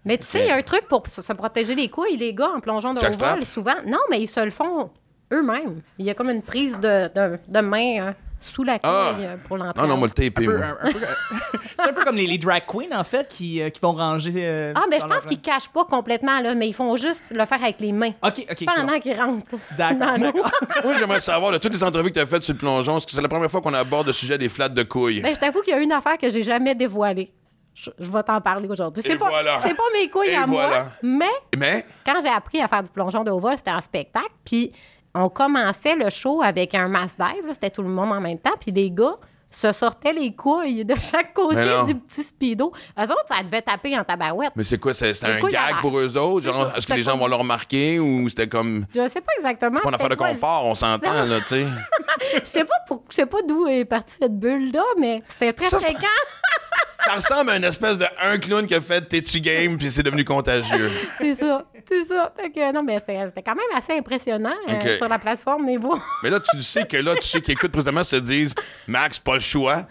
Mais 0.06 0.18
tu 0.18 0.26
sais, 0.26 0.42
il 0.42 0.48
y 0.48 0.52
a 0.52 0.56
un 0.56 0.62
truc 0.62 0.88
pour 0.89 1.08
se 1.08 1.22
protéger 1.34 1.76
les 1.76 1.89
couilles, 1.89 2.18
les 2.18 2.34
gars, 2.34 2.52
en 2.56 2.60
plongeant 2.60 2.94
Jackstrap? 2.98 3.38
vol, 3.39 3.46
souvent. 3.48 3.76
Non, 3.86 4.00
mais 4.10 4.22
ils 4.22 4.28
se 4.28 4.39
le 4.44 4.52
font 4.52 4.89
eux-mêmes. 5.32 5.82
Il 5.98 6.06
y 6.06 6.10
a 6.10 6.13
comme 6.13 6.30
une 6.30 6.42
prise 6.42 6.78
de, 6.78 7.08
de, 7.13 7.39
de 7.48 7.60
main 7.62 8.08
hein, 8.08 8.16
sous 8.43 8.63
la 8.63 8.73
couille 8.79 8.89
Ah. 8.91 9.15
euh, 9.19 9.38
pour 9.47 9.58
l'entrée. 9.58 9.82
Non, 9.82 9.88
non, 9.88 9.97
moi, 9.97 10.08
le 10.15 10.23
Un 10.23 10.62
un- 10.62 10.71
un 10.71 10.77
c'est 11.77 11.89
un 11.89 11.93
peu 11.93 12.03
comme 12.03 12.15
les, 12.15 12.25
les 12.25 12.38
drag 12.38 12.63
queens, 12.67 12.91
en 12.97 13.03
fait, 13.03 13.27
qui, 13.27 13.62
euh, 13.62 13.69
qui 13.69 13.79
vont 13.82 13.93
ranger. 13.93 14.34
euh, 14.38 14.73
Ah, 14.75 14.84
mais 14.89 14.99
je 14.99 15.06
pense 15.06 15.25
qu'ils 15.25 15.41
cachent 15.41 15.69
pas 15.69 15.86
complètement, 15.86 16.39
là, 16.41 16.53
mais 16.56 16.67
ils 16.67 16.73
font 16.73 16.95
juste 16.97 17.32
le 17.32 17.45
faire 17.45 17.63
avec 17.63 17.79
les 17.79 17.91
mains. 17.91 18.12
Ok, 18.21 18.45
ok. 18.49 18.65
Pendant 18.65 18.99
qu'ils 18.99 19.19
rentrent. 19.19 19.45
D'accord. 19.77 20.17
Moi, 20.84 20.95
j'aimerais 20.99 21.19
savoir, 21.19 21.51
de 21.51 21.58
toutes 21.58 21.73
les 21.73 21.84
entrevues 21.84 22.10
que 22.10 22.15
tu 22.15 22.19
as 22.19 22.25
faites 22.27 22.43
sur 22.43 22.53
le 22.53 22.60
plongeon, 22.60 22.97
est-ce 22.97 23.06
que 23.08 23.12
c'est 23.13 23.21
la 23.21 23.27
première 23.29 23.49
fois 23.49 23.62
qu'on 23.62 23.73
aborde 23.73 24.08
le 24.08 24.13
sujet 24.13 24.38
des 24.38 24.49
flats 24.49 24.69
de 24.69 24.84
couilles? 24.84 25.21
Ben, 25.21 25.34
je 25.34 25.39
t'avoue 25.39 25.62
qu'il 25.62 25.73
y 25.73 25.77
a 25.77 25.79
une 25.79 25.91
affaire 25.91 26.17
que 26.17 26.29
j'ai 26.29 26.43
jamais 26.43 26.75
dévoilée. 26.75 27.32
Je, 27.75 27.89
je 27.99 28.12
vais 28.12 28.21
t'en 28.21 28.39
parler 28.39 28.69
aujourd'hui. 28.69 29.01
C'est 29.01 29.17
pas, 29.17 29.29
voilà. 29.29 29.58
pas 29.58 29.67
mes 29.99 30.08
couilles 30.08 30.27
Et 30.29 30.36
à 30.36 30.45
moi, 30.45 30.69
mais 31.01 31.25
Mais, 31.58 31.84
quand 32.06 32.13
j'ai 32.21 32.29
appris 32.29 32.62
à 32.62 32.67
faire 32.67 32.84
du 32.84 32.91
plongeon 32.91 33.23
de 33.23 33.32
haut 33.32 33.39
vol, 33.39 33.53
c'était 33.58 33.71
en 33.71 33.82
spectacle. 33.82 34.29
Puis 34.45 34.71
on 35.15 35.30
commençait 35.30 35.95
le 35.95 36.10
show 36.10 36.41
avec 36.41 36.73
un 36.76 36.88
mass 36.88 37.15
dive. 37.17 37.45
C'était 37.52 37.69
tout 37.69 37.84
le 37.84 37.89
monde 37.89 38.12
en 38.12 38.21
même 38.21 38.39
temps. 38.39 38.56
Puis 38.60 38.71
les 38.71 38.89
gars 38.91 39.15
se 39.52 39.71
sortaient 39.71 40.13
les 40.13 40.34
couilles 40.36 40.84
de 40.84 40.95
chaque 40.99 41.32
côté 41.36 41.63
du 41.86 41.93
petit 41.93 42.23
speedo. 42.23 42.73
Eux 42.97 43.04
autres, 43.04 43.26
ça 43.30 43.43
devait 43.43 43.62
taper 43.62 43.95
en 43.99 44.04
tabarouette. 44.04 44.52
mais 44.56 44.63
c'est 44.63 44.80
quoi? 44.80 44.95
C'était 44.95 45.28
un 45.28 45.39
gag 45.47 45.80
pour 45.82 45.99
eux 45.99 46.17
autres? 46.17 46.45
Genre, 46.45 46.71
est-ce 46.76 46.88
que 46.88 46.93
les 46.93 47.04
gens 47.04 47.15
vont 47.17 47.28
le 47.28 47.36
remarquer 47.36 47.99
ou 47.99 48.28
c'était 48.30 48.47
comme. 48.47 48.86
Je 48.95 49.08
sais 49.08 49.21
pas 49.21 49.32
exactement. 49.38 49.76
C'est 49.78 49.84
pas 49.84 49.89
une 49.89 49.95
affaire 49.95 50.10
de 50.10 50.15
confort, 50.15 50.65
on 50.65 50.73
s'entend, 50.73 51.26
là, 51.26 51.39
tu 51.41 51.47
sais. 51.47 51.65
Je 52.39 52.45
sais 52.45 52.65
pas, 52.65 52.76
pour- 52.88 53.04
je 53.10 53.15
sais 53.15 53.26
pas 53.26 53.41
d'où 53.47 53.67
est 53.67 53.86
partie 53.86 54.15
cette 54.19 54.38
bulle-là, 54.39 54.84
mais 54.99 55.21
c'était 55.28 55.52
très 55.54 55.67
fréquent. 55.69 55.99
Ça 57.06 57.13
ressemble 57.15 57.50
à 57.52 57.58
une 57.58 57.63
espèce 57.65 57.98
de 57.98 58.06
un 58.22 58.38
clown 58.38 58.65
qui 58.65 58.76
a 58.76 58.80
fait 58.82 59.02
T'es-tu 59.02 59.41
game, 59.41 59.78
puis 59.78 59.91
c'est 59.91 60.04
devenu 60.04 60.24
contagieux. 60.24 60.89
C'est 61.19 61.36
ça, 61.36 61.65
c'est 61.88 62.06
ça. 62.06 62.34
Fait 62.39 62.50
que, 62.50 62.72
non, 62.72 62.82
mais 62.82 63.00
c'était 63.00 63.41
quand 63.46 63.56
même 63.56 63.65
assez 63.78 63.93
impressionnant 63.98 64.54
euh, 64.69 64.98
sur 64.98 65.10
la 65.10 65.19
plateforme 65.19 65.65
Niveau. 65.65 66.00
Mais 66.24 66.30
là, 66.30 66.39
tu 66.39 66.62
sais 66.62 66.86
que 66.86 66.98
là, 66.98 67.15
tu 67.15 67.28
sais 67.28 67.41
qu'ils 67.41 67.54
écoutent 67.56 67.74
présentement 67.74 68.04
se 68.06 68.15
disent 68.15 68.56
Max, 68.88 69.19
pas 69.19 69.34
le 69.34 69.39
choix. 69.41 69.84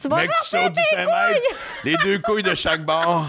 Tu 0.00 0.08
vas 0.08 0.16
Mec, 0.16 0.30
tu 0.42 0.48
sautes 0.48 0.72
du 0.74 0.80
5 0.92 0.98
mètres, 0.98 1.40
les 1.84 1.96
deux 2.04 2.18
couilles 2.20 2.42
de 2.44 2.54
chaque 2.54 2.84
bord. 2.84 3.26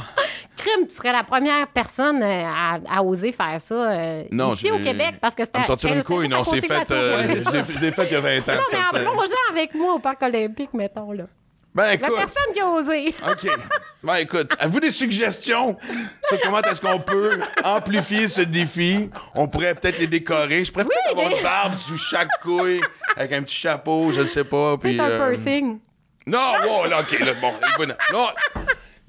crime, 0.58 0.86
tu 0.88 0.94
serais 0.94 1.14
la 1.14 1.24
première 1.24 1.66
personne 1.70 2.22
euh, 2.22 2.44
à, 2.46 2.78
à 2.98 3.02
oser 3.02 3.32
faire 3.32 3.60
ça 3.60 3.74
euh, 3.92 4.24
Non, 4.32 4.54
ici 4.54 4.70
au 4.70 4.78
Québec 4.78 5.16
parce 5.20 5.34
que 5.34 5.46
c'était 5.46 5.64
sortir 5.64 5.94
une 5.94 6.04
couille, 6.04 6.28
non, 6.28 6.44
c'est 6.44 6.62
fait. 6.62 6.92
euh, 6.92 7.24
fait 7.64 8.04
il 8.06 8.12
y 8.12 8.16
a 8.16 8.20
20 8.20 8.38
ans. 8.38 8.42
Non, 8.48 8.62
mais 8.72 8.78
c'est- 8.92 9.02
plongeant 9.04 9.50
avec 9.52 9.74
moi 9.74 9.94
au 9.96 10.00
parc 10.00 10.22
olympique, 10.22 10.74
mettons, 10.74 11.12
là. 11.14 11.24
Ben 11.76 11.84
La 11.84 11.94
écoute. 11.94 12.16
personne 12.16 12.54
qui 12.54 12.60
a 12.60 12.68
osé. 12.68 13.16
OK. 13.30 13.48
Ben 14.04 14.16
écoute, 14.16 14.52
avez-vous 14.60 14.80
des 14.80 14.92
suggestions 14.92 15.78
sur 16.28 16.40
comment 16.42 16.62
est-ce 16.62 16.82
qu'on 16.82 17.00
peut 17.00 17.40
amplifier 17.64 18.28
ce 18.28 18.42
défi? 18.42 19.10
On 19.36 19.48
pourrait 19.48 19.76
peut-être 19.76 20.00
les 20.00 20.08
décorer. 20.08 20.64
Je 20.64 20.72
pourrais 20.72 20.86
peut-être 20.86 21.12
avoir 21.12 21.30
une 21.30 21.44
barbe 21.44 21.76
sous 21.78 21.98
chaque 21.98 22.30
couille 22.42 22.82
avec 23.16 23.34
un 23.34 23.44
petit 23.44 23.56
chapeau, 23.58 24.12
je 24.12 24.22
ne 24.22 24.26
sais 24.26 24.44
pas. 24.44 24.78
Puis, 24.78 25.00
un 25.00 25.04
euh, 25.10 25.32
piercing. 25.32 25.80
Non, 26.26 26.54
wow, 26.64 26.86
là, 26.88 27.02
OK, 27.02 27.20
là, 27.20 27.34
bon, 27.42 27.54
non. 28.14 28.28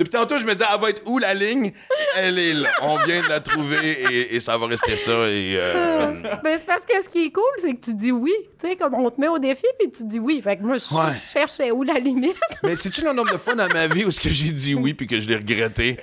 Depuis 0.00 0.08
tantôt, 0.10 0.38
je 0.38 0.46
me 0.46 0.52
disais, 0.54 0.64
elle 0.74 0.80
va 0.80 0.88
être 0.90 1.02
où 1.04 1.18
la 1.18 1.34
ligne? 1.34 1.72
Elle 2.16 2.38
est 2.38 2.54
là. 2.54 2.70
On 2.80 2.96
vient 3.04 3.22
de 3.22 3.28
la 3.28 3.40
trouver 3.40 3.90
et, 4.10 4.34
et 4.34 4.40
ça 4.40 4.56
va 4.56 4.66
rester 4.66 4.96
ça. 4.96 5.12
Et, 5.28 5.56
euh, 5.58 6.06
Ben, 6.42 6.58
c'est 6.58 6.64
parce 6.64 6.86
que 6.86 6.94
ce 7.04 7.08
qui 7.10 7.26
est 7.26 7.30
cool, 7.30 7.44
c'est 7.60 7.74
que 7.74 7.80
tu 7.84 7.92
dis 7.94 8.10
oui. 8.10 8.32
Tu 8.58 8.66
sais, 8.66 8.76
comme 8.76 8.94
on 8.94 9.10
te 9.10 9.20
met 9.20 9.28
au 9.28 9.38
défi, 9.38 9.66
puis 9.78 9.90
tu 9.92 10.04
dis 10.04 10.18
oui. 10.18 10.40
Fait 10.42 10.56
que 10.56 10.62
moi, 10.62 10.78
je 10.78 10.94
Ouais. 10.94 11.12
cherchais 11.30 11.70
où 11.70 11.82
la 11.82 11.98
limite. 11.98 12.34
Mais 12.62 12.76
c'est-tu 12.76 13.02
le 13.04 13.12
nombre 13.12 13.30
de 13.30 13.36
fois 13.36 13.54
dans 13.54 13.68
ma 13.68 13.86
vie 13.88 14.06
où 14.06 14.10
ce 14.10 14.18
que 14.20 14.30
j'ai 14.30 14.52
dit 14.52 14.74
oui 14.74 14.94
puis 14.94 15.06
que 15.06 15.20
je 15.20 15.28
l'ai 15.28 15.36
regretté? 15.36 15.98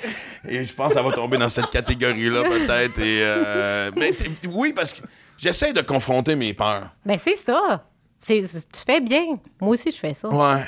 Et 0.47 0.63
je 0.63 0.73
pense 0.73 0.89
que 0.89 0.93
ça 0.93 1.01
va 1.01 1.11
tomber 1.11 1.37
dans 1.37 1.49
cette 1.49 1.71
catégorie-là, 1.71 2.43
peut-être. 2.43 2.99
Et, 2.99 3.21
euh, 3.23 3.89
mais 3.95 4.11
t- 4.11 4.29
oui, 4.47 4.73
parce 4.73 4.93
que 4.93 5.01
j'essaie 5.39 5.73
de 5.73 5.81
confronter 5.81 6.35
mes 6.35 6.53
peurs. 6.53 6.91
ben, 7.03 7.17
c'est 7.17 7.35
ça. 7.35 7.83
Tu 8.23 8.43
fais 8.85 9.01
bien. 9.01 9.23
Moi 9.59 9.71
aussi, 9.73 9.89
je 9.89 9.97
fais 9.97 10.13
ça. 10.13 10.27
Ouais. 10.29 10.61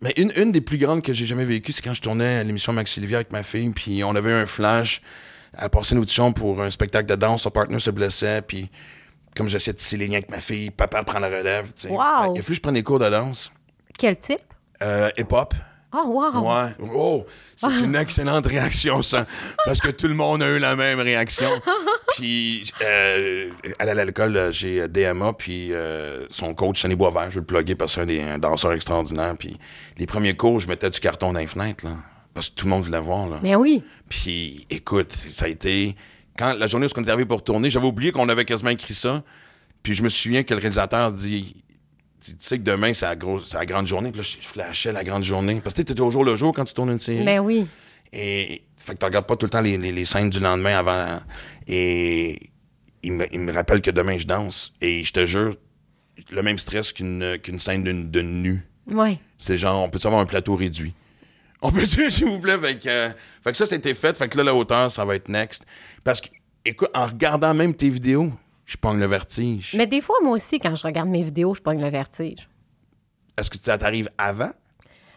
Mais 0.00 0.12
une, 0.16 0.32
une 0.36 0.52
des 0.52 0.60
plus 0.60 0.78
grandes 0.78 1.02
que 1.02 1.12
j'ai 1.12 1.26
jamais 1.26 1.44
vécues, 1.44 1.72
c'est 1.72 1.82
quand 1.82 1.94
je 1.94 2.02
tournais 2.02 2.36
à 2.36 2.44
l'émission 2.44 2.72
Max 2.72 2.90
Sylvia 2.92 3.18
avec 3.18 3.32
ma 3.32 3.42
fille, 3.42 3.70
puis 3.70 4.04
on 4.04 4.14
avait 4.14 4.30
eu 4.30 4.34
un 4.34 4.46
flash 4.46 5.00
à 5.56 5.68
passer 5.68 5.94
une 5.94 6.00
audition 6.00 6.32
pour 6.32 6.60
un 6.60 6.70
spectacle 6.70 7.06
de 7.08 7.14
danse. 7.14 7.42
Son 7.42 7.50
partenaire 7.50 7.80
se 7.80 7.90
blessait, 7.90 8.42
puis 8.42 8.70
comme 9.36 9.48
j'essayais 9.48 9.72
de 9.72 9.78
tisser 9.78 9.96
les 9.96 10.06
liens 10.06 10.18
avec 10.18 10.30
ma 10.30 10.40
fille, 10.40 10.70
papa 10.70 11.02
prend 11.04 11.20
la 11.20 11.28
relève. 11.28 11.72
tu 11.72 11.82
sais. 11.82 11.88
Wow. 11.88 11.98
Fait 11.98 12.28
qu'il 12.32 12.40
a 12.40 12.42
fallu 12.42 12.44
que 12.44 12.54
je 12.54 12.60
prenne 12.60 12.74
des 12.74 12.82
cours 12.82 12.98
de 12.98 13.08
danse. 13.08 13.52
Quel 13.98 14.16
type? 14.18 14.40
Euh, 14.82 15.10
hip-hop. 15.16 15.54
Oh, 15.96 16.06
wow. 16.06 16.42
Ouais. 16.42 16.72
Oh, 16.92 17.26
c'est 17.54 17.78
une 17.78 17.94
excellente 17.94 18.46
réaction, 18.48 19.00
ça. 19.00 19.26
Parce 19.64 19.80
que 19.80 19.90
tout 19.90 20.08
le 20.08 20.14
monde 20.14 20.42
a 20.42 20.48
eu 20.48 20.58
la 20.58 20.74
même 20.74 20.98
réaction. 20.98 21.48
Puis, 22.16 22.72
euh, 22.82 23.50
à 23.78 23.86
euh, 23.86 24.52
chez 24.52 24.88
DMA, 24.88 25.32
puis 25.32 25.72
euh, 25.72 26.26
son 26.30 26.54
coach, 26.54 26.80
Sonny 26.80 26.94
Boisvert, 26.94 27.30
je 27.30 27.34
vais 27.36 27.40
le 27.40 27.46
plugger 27.46 27.74
parce 27.74 27.94
que 27.96 28.06
c'est 28.06 28.22
un 28.22 28.38
danseur 28.38 28.72
extraordinaire. 28.72 29.34
Puis, 29.36 29.56
les 29.98 30.06
premiers 30.06 30.34
cours, 30.34 30.60
je 30.60 30.68
mettais 30.68 30.90
du 30.90 31.00
carton 31.00 31.32
dans 31.32 31.40
les 31.40 31.46
fenêtres, 31.46 31.84
là. 31.84 31.96
Parce 32.32 32.50
que 32.50 32.54
tout 32.54 32.66
le 32.66 32.70
monde 32.70 32.82
voulait 32.82 33.00
voir, 33.00 33.28
là. 33.28 33.38
Mais 33.42 33.54
oui. 33.54 33.82
Puis, 34.08 34.66
écoute, 34.70 35.12
ça 35.12 35.46
a 35.46 35.48
été. 35.48 35.94
Quand 36.36 36.54
la 36.54 36.66
journée 36.66 36.86
où 36.86 36.90
on 36.96 37.04
est 37.04 37.08
arrivé 37.08 37.26
pour 37.26 37.42
tourner, 37.44 37.70
j'avais 37.70 37.86
oublié 37.86 38.10
qu'on 38.10 38.28
avait 38.28 38.44
quasiment 38.44 38.70
écrit 38.70 38.94
ça. 38.94 39.22
Puis, 39.82 39.94
je 39.94 40.02
me 40.02 40.08
souviens 40.08 40.42
que 40.42 40.54
le 40.54 40.60
réalisateur 40.60 41.12
dit 41.12 41.63
Tu 42.24 42.32
sais 42.38 42.58
que 42.58 42.62
demain, 42.62 42.94
c'est 42.94 43.04
la, 43.06 43.16
grosse, 43.16 43.48
c'est 43.50 43.58
la 43.58 43.66
grande 43.66 43.86
journée. 43.86 44.10
Puis 44.10 44.20
là, 44.22 44.26
je 44.42 44.46
flashais 44.48 44.92
la 44.92 45.04
grande 45.04 45.24
journée. 45.24 45.60
Parce 45.62 45.74
que 45.74 45.82
tu 45.82 45.92
es 45.92 46.00
au 46.00 46.10
jour 46.10 46.24
le 46.24 46.36
jour 46.36 46.52
quand 46.54 46.64
tu 46.64 46.72
tournes 46.72 46.90
une 46.92 46.98
série. 46.98 47.22
Mais 47.24 47.38
oui. 47.38 47.66
Et 48.12 48.62
fait 48.76 48.94
que 48.94 48.98
tu 48.98 49.04
regardes 49.04 49.26
pas 49.26 49.36
tout 49.36 49.44
le 49.46 49.50
temps 49.50 49.60
les, 49.60 49.76
les- 49.76 49.92
les 49.92 50.04
scènes 50.04 50.30
du 50.30 50.40
lendemain 50.40 50.78
avant. 50.78 51.18
Et 51.66 52.50
il 53.02 53.12
me, 53.12 53.26
il 53.32 53.40
me 53.40 53.52
rappelle 53.52 53.82
que 53.82 53.90
demain, 53.90 54.16
je 54.16 54.26
danse. 54.26 54.72
Et 54.80 55.04
je 55.04 55.12
te 55.12 55.26
jure, 55.26 55.54
le 56.30 56.42
même 56.42 56.58
stress 56.58 56.92
qu'une 56.92 57.38
qu'une 57.42 57.58
scène 57.58 57.82
de, 57.82 57.92
de 57.92 58.20
nu. 58.22 58.62
Oui. 58.86 59.18
C'est 59.38 59.56
genre, 59.58 59.82
on 59.82 59.88
peut 59.90 59.98
avoir 60.04 60.20
un 60.22 60.26
plateau 60.26 60.54
réduit? 60.56 60.94
On 61.60 61.70
peut 61.72 61.82
dire, 61.84 62.10
s'il 62.10 62.26
vous 62.26 62.40
plaît? 62.40 62.58
Fait 62.58 62.78
que, 62.78 62.88
euh, 62.88 63.08
fait 63.42 63.50
que 63.52 63.56
ça, 63.58 63.66
c'était 63.66 63.94
fait. 63.94 64.16
Fait 64.16 64.28
que 64.28 64.38
là, 64.38 64.44
la 64.44 64.54
hauteur, 64.54 64.90
ça 64.90 65.04
va 65.04 65.16
être 65.16 65.28
next. 65.28 65.66
Parce 66.04 66.20
que, 66.20 66.28
écoute, 66.64 66.88
en 66.94 67.06
regardant 67.06 67.52
même 67.52 67.74
tes 67.74 67.90
vidéos, 67.90 68.32
je 68.64 68.76
pogne 68.76 68.98
le 68.98 69.06
vertige. 69.06 69.74
Mais 69.76 69.86
des 69.86 70.00
fois, 70.00 70.16
moi 70.22 70.32
aussi, 70.36 70.58
quand 70.58 70.74
je 70.74 70.82
regarde 70.82 71.08
mes 71.08 71.22
vidéos, 71.22 71.54
je 71.54 71.60
pogne 71.62 71.80
le 71.80 71.88
vertige. 71.90 72.48
Est-ce 73.36 73.50
que 73.50 73.56
ça 73.62 73.76
t'arrive 73.78 74.08
avant? 74.18 74.50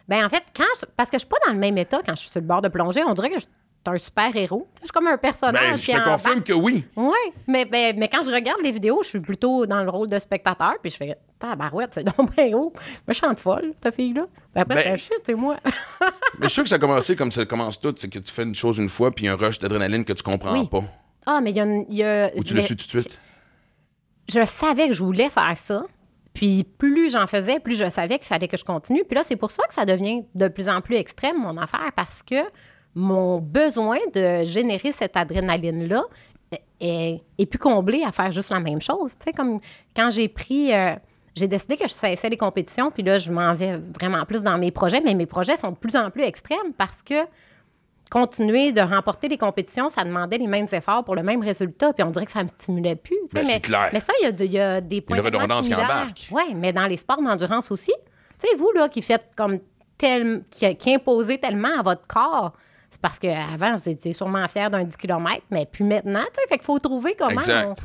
Ben 0.08 0.26
en 0.26 0.30
fait, 0.30 0.44
quand 0.56 0.64
je- 0.80 0.86
parce 0.96 1.10
que 1.10 1.16
je 1.18 1.20
suis 1.20 1.28
pas 1.30 1.38
dans 1.48 1.54
le 1.54 1.60
même 1.60 1.78
état 1.78 2.00
quand 2.06 2.16
je 2.16 2.22
suis 2.22 2.30
sur 2.30 2.40
le 2.42 2.48
bord 2.48 2.62
de 2.62 2.70
plongée, 2.70 3.04
on 3.06 3.14
dirait 3.14 3.30
que 3.30 3.36
je 3.36 3.42
suis 3.42 3.50
un 3.90 3.98
super-héros. 3.98 4.68
Je 4.82 4.86
suis 4.86 4.92
comme 4.92 5.08
un 5.08 5.18
personnage 5.18 5.62
Ben, 5.72 5.78
je 5.78 5.84
qui 5.84 5.94
te 5.94 6.04
confirme 6.04 6.44
que 6.44 6.52
oui. 6.52 6.86
Oui, 6.98 7.14
mais, 7.48 7.66
mais, 7.72 7.94
mais 7.96 8.10
quand 8.10 8.22
je 8.22 8.30
regarde 8.32 8.60
les 8.62 8.74
vidéos, 8.74 9.00
je 9.04 9.08
suis 9.10 9.20
plutôt 9.22 9.66
dans 9.66 9.82
le 9.82 9.90
rôle 9.90 10.10
de 10.10 10.20
spectateur, 10.20 10.74
puis 10.82 10.92
je 10.92 10.98
fais 10.98 11.18
Tabarouette, 11.40 11.92
c'est 11.94 12.04
donc 12.04 12.36
bien 12.36 12.52
haut. 12.54 12.74
Méchante 13.08 13.40
folle, 13.40 13.72
cette 13.82 13.96
fille-là. 13.96 14.26
Puis 14.54 14.62
après, 14.62 14.84
Ben- 14.84 14.98
je 14.98 15.04
fais 15.06 15.14
c'est 15.26 15.36
moi. 15.36 15.56
Mais 16.40 16.44
je 16.44 16.48
suis 16.48 16.54
sûr 16.56 16.64
que 16.64 16.70
ça 16.70 16.76
a 16.76 16.80
commencé 16.80 17.16
comme 17.16 17.32
ça 17.32 17.46
commence 17.46 17.80
tout. 17.80 17.94
C'est 17.96 18.10
que 18.10 18.20
tu 18.20 18.30
fais 18.32 18.44
une 18.44 18.56
chose 18.56 18.78
une 18.78 18.90
fois, 18.90 19.12
puis 19.12 19.28
un 19.30 19.36
rush 19.38 19.58
d'adrénaline 19.60 20.04
que 20.04 20.12
tu 20.14 20.24
comprends 20.24 20.60
Oui. 20.60 20.68
pas. 20.68 20.84
ah, 21.26 21.40
mais 21.42 21.52
il 21.52 21.56
y 21.56 21.62
a. 21.62 21.66
y 21.90 22.04
a- 22.04 22.32
Ou 22.36 22.44
tu 22.44 22.56
mais 22.56 22.62
le 22.62 22.66
su 22.68 22.76
tout 22.76 22.86
de 22.86 23.02
suite? 23.02 23.18
Je 24.30 24.46
savais 24.46 24.88
que 24.88 24.94
je 24.94 25.04
voulais 25.04 25.30
faire 25.30 25.58
ça. 25.58 25.86
Puis 26.34 26.64
plus 26.64 27.12
j'en 27.12 27.26
faisais, 27.26 27.60
plus 27.60 27.76
je 27.76 27.90
savais 27.90 28.20
qu'il 28.20 28.28
fallait 28.28 28.48
que 28.48 28.58
je 28.58 28.64
continue. 28.64 29.04
Puis 29.04 29.16
là, 29.16 29.24
c'est 29.24 29.36
pour 29.38 29.50
ça 29.50 29.64
que 29.68 29.74
ça 29.74 29.86
devient 29.86 30.24
de 30.36 30.48
plus 30.48 30.70
en 30.70 30.82
plus 30.82 30.96
extrême, 30.96 31.40
mon 31.42 31.58
affaire, 31.58 31.92
parce 31.96 32.22
que 32.22 32.36
mon 32.94 33.40
besoin 33.40 33.98
de 34.14 34.44
générer 34.44 34.92
cette 34.92 35.18
adrénaline-là 35.18 36.04
est, 36.80 37.46
plus 37.50 37.60
comblé 37.60 38.04
à 38.04 38.12
faire 38.12 38.32
juste 38.32 38.52
la 38.52 38.60
même 38.60 38.82
chose. 38.82 39.14
Tu 39.18 39.26
sais, 39.26 39.32
comme 39.32 39.60
quand 39.96 40.12
j'ai 40.12 40.28
pris... 40.28 40.74
euh, 40.74 40.96
j'ai 41.36 41.48
décidé 41.48 41.78
que 41.78 41.88
je 41.88 41.94
cessais 41.94 42.30
les 42.30 42.38
compétitions, 42.38 42.90
puis 42.90 43.04
là, 43.04 43.20
je 43.20 43.32
m'en 43.32 43.54
vais 43.54 43.78
vraiment 43.78 44.26
plus 44.26 44.42
dans 44.42 44.58
mes 44.58 44.72
projets, 44.72 45.02
mais 45.02 45.14
mes 45.14 45.28
projets 45.28 45.56
sont 45.56 45.70
de 45.72 45.76
plus 45.76 45.96
en 45.96 46.10
plus 46.10 46.24
extrêmes 46.24 46.74
parce 46.78 47.04
que 47.04 47.14
continuer 48.10 48.72
de 48.72 48.82
remporter 48.82 49.28
les 49.28 49.38
compétitions, 49.38 49.90
ça 49.90 50.04
demandait 50.04 50.38
les 50.38 50.48
mêmes 50.48 50.68
efforts 50.72 51.04
pour 51.04 51.16
le 51.16 51.24
même 51.24 51.42
résultat, 51.42 51.94
puis 51.94 52.04
on 52.04 52.12
dirait 52.12 52.26
que 52.26 52.32
ça 52.32 52.44
me 52.44 52.50
stimulait 52.58 52.96
plus. 52.96 53.18
Ben, 53.34 53.46
mais, 53.46 53.60
clair. 53.60 53.90
mais 53.94 54.00
ça, 54.00 54.14
il 54.22 54.24
y 54.24 54.28
a, 54.28 54.32
de- 54.32 54.46
il 54.46 54.52
y 54.52 54.60
a 54.60 54.82
des 54.82 55.02
points 55.02 55.18
une 55.18 55.24
redondance 55.26 55.68
qui 55.68 55.76
embarque. 55.76 56.28
Oui, 56.32 56.54
mais 56.56 56.72
dans 56.74 56.88
les 56.88 56.98
sports 56.98 57.22
d'endurance 57.22 57.70
aussi. 57.72 57.94
Tu 58.40 58.48
sais, 58.48 58.56
vous, 58.58 58.72
là, 58.76 58.88
qui 58.90 59.02
faites 59.02 59.32
comme 59.36 59.60
tel, 59.98 60.44
qui, 60.52 60.76
qui 60.76 60.94
imposez 60.96 61.40
tellement 61.40 61.80
à 61.80 61.84
votre 61.84 62.08
corps, 62.08 62.54
c'est 62.90 63.02
parce 63.02 63.20
qu'avant, 63.20 63.76
vous 63.76 63.90
étiez 63.90 64.14
sûrement 64.14 64.48
fier 64.48 64.70
d'un 64.70 64.84
10 64.84 64.96
km, 64.96 65.42
mais 65.52 65.66
plus 65.66 65.84
maintenant, 65.84 66.22
tu 66.22 66.40
sais, 66.42 66.48
fait 66.48 66.58
qu'il 66.58 66.66
faut 66.66 66.80
trouver 66.80 67.16
comment. 67.18 67.32
Exact. 67.32 67.70
on- 67.70 67.76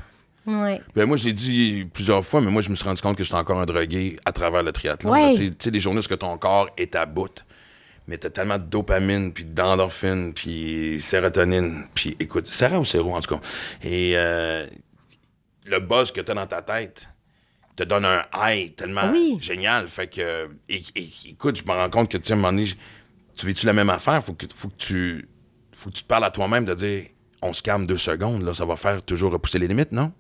Ouais. 0.45 0.81
Ben 0.97 1.07
moi, 1.07 1.17
je 1.17 1.25
l'ai 1.27 1.33
dit 1.33 1.89
plusieurs 1.95 2.25
fois, 2.25 2.41
mais 2.41 2.51
moi, 2.51 2.63
je 2.63 2.69
me 2.71 2.75
suis 2.75 2.85
rendu 2.85 3.01
compte 3.01 3.17
que 3.17 3.23
j'étais 3.23 3.37
encore 3.37 3.61
un 3.61 3.65
drogué 3.65 4.19
à 4.25 4.33
travers 4.33 4.65
le 4.65 4.73
triathlon. 4.73 5.13
Ouais. 5.13 5.33
tu 5.35 5.53
sais, 5.57 5.71
des 5.71 5.79
journées 5.79 6.01
où 6.01 6.17
ton 6.17 6.37
corps 6.37 6.69
est 6.77 6.97
à 6.97 7.07
bout, 7.07 7.45
mais 8.07 8.19
t'as 8.19 8.31
tellement 8.31 8.59
de 8.59 8.65
dopamine, 8.65 9.33
puis 9.33 9.45
d'endorphine, 9.45 10.33
puis 10.35 11.01
sérotonine, 11.01 11.87
puis 11.95 12.17
écoute, 12.19 12.47
Sarah 12.47 12.81
ou 12.81 12.85
Séro, 12.85 13.15
en 13.15 13.21
tout 13.21 13.35
cas. 13.37 13.41
Et 13.83 14.13
euh, 14.17 14.67
le 15.65 15.79
buzz 15.81 16.11
que 16.13 16.21
t'as 16.21 16.35
dans 16.35 16.47
ta 16.47 16.63
tête 16.63 17.09
te 17.77 17.85
donne 17.85 18.05
un 18.05 18.23
high 18.35 18.75
tellement 18.75 19.11
Oui. 19.11 19.37
génial. 19.41 19.89
Fait 19.89 20.09
que, 20.09 20.51
et- 20.69 20.83
et- 20.95 21.09
écoute, 21.31 21.57
je 21.57 21.63
me 21.65 21.71
rends 21.77 21.89
compte 21.91 22.11
que, 22.11 22.19
tu 22.19 22.25
sais, 22.27 22.33
à 22.33 22.37
un 22.37 22.39
moment 22.39 22.53
donné, 22.53 22.67
tu 23.37 23.47
vis-tu 23.47 23.65
la 23.67 23.73
même 23.73 23.89
affaire? 23.91 24.23
Faut 24.23 24.35
que, 24.35 24.47
faut 24.55 24.69
que 24.69 24.77
tu 24.77 25.29
faut 25.75 25.89
que 25.91 25.95
tu 25.97 26.03
te 26.03 26.09
parles 26.09 26.25
à 26.25 26.31
toi-même 26.31 26.65
de 26.67 26.75
dire, 26.75 27.05
on 27.41 27.53
se 27.53 27.63
calme 27.63 27.87
deux 27.87 27.97
secondes, 27.97 28.43
là, 28.43 28.53
ça 28.55 28.65
va 28.67 28.77
faire 28.77 29.03
toujours 29.03 29.33
repousser 29.33 29.59
les 29.59 29.67
limites, 29.67 29.91
non? 29.91 30.13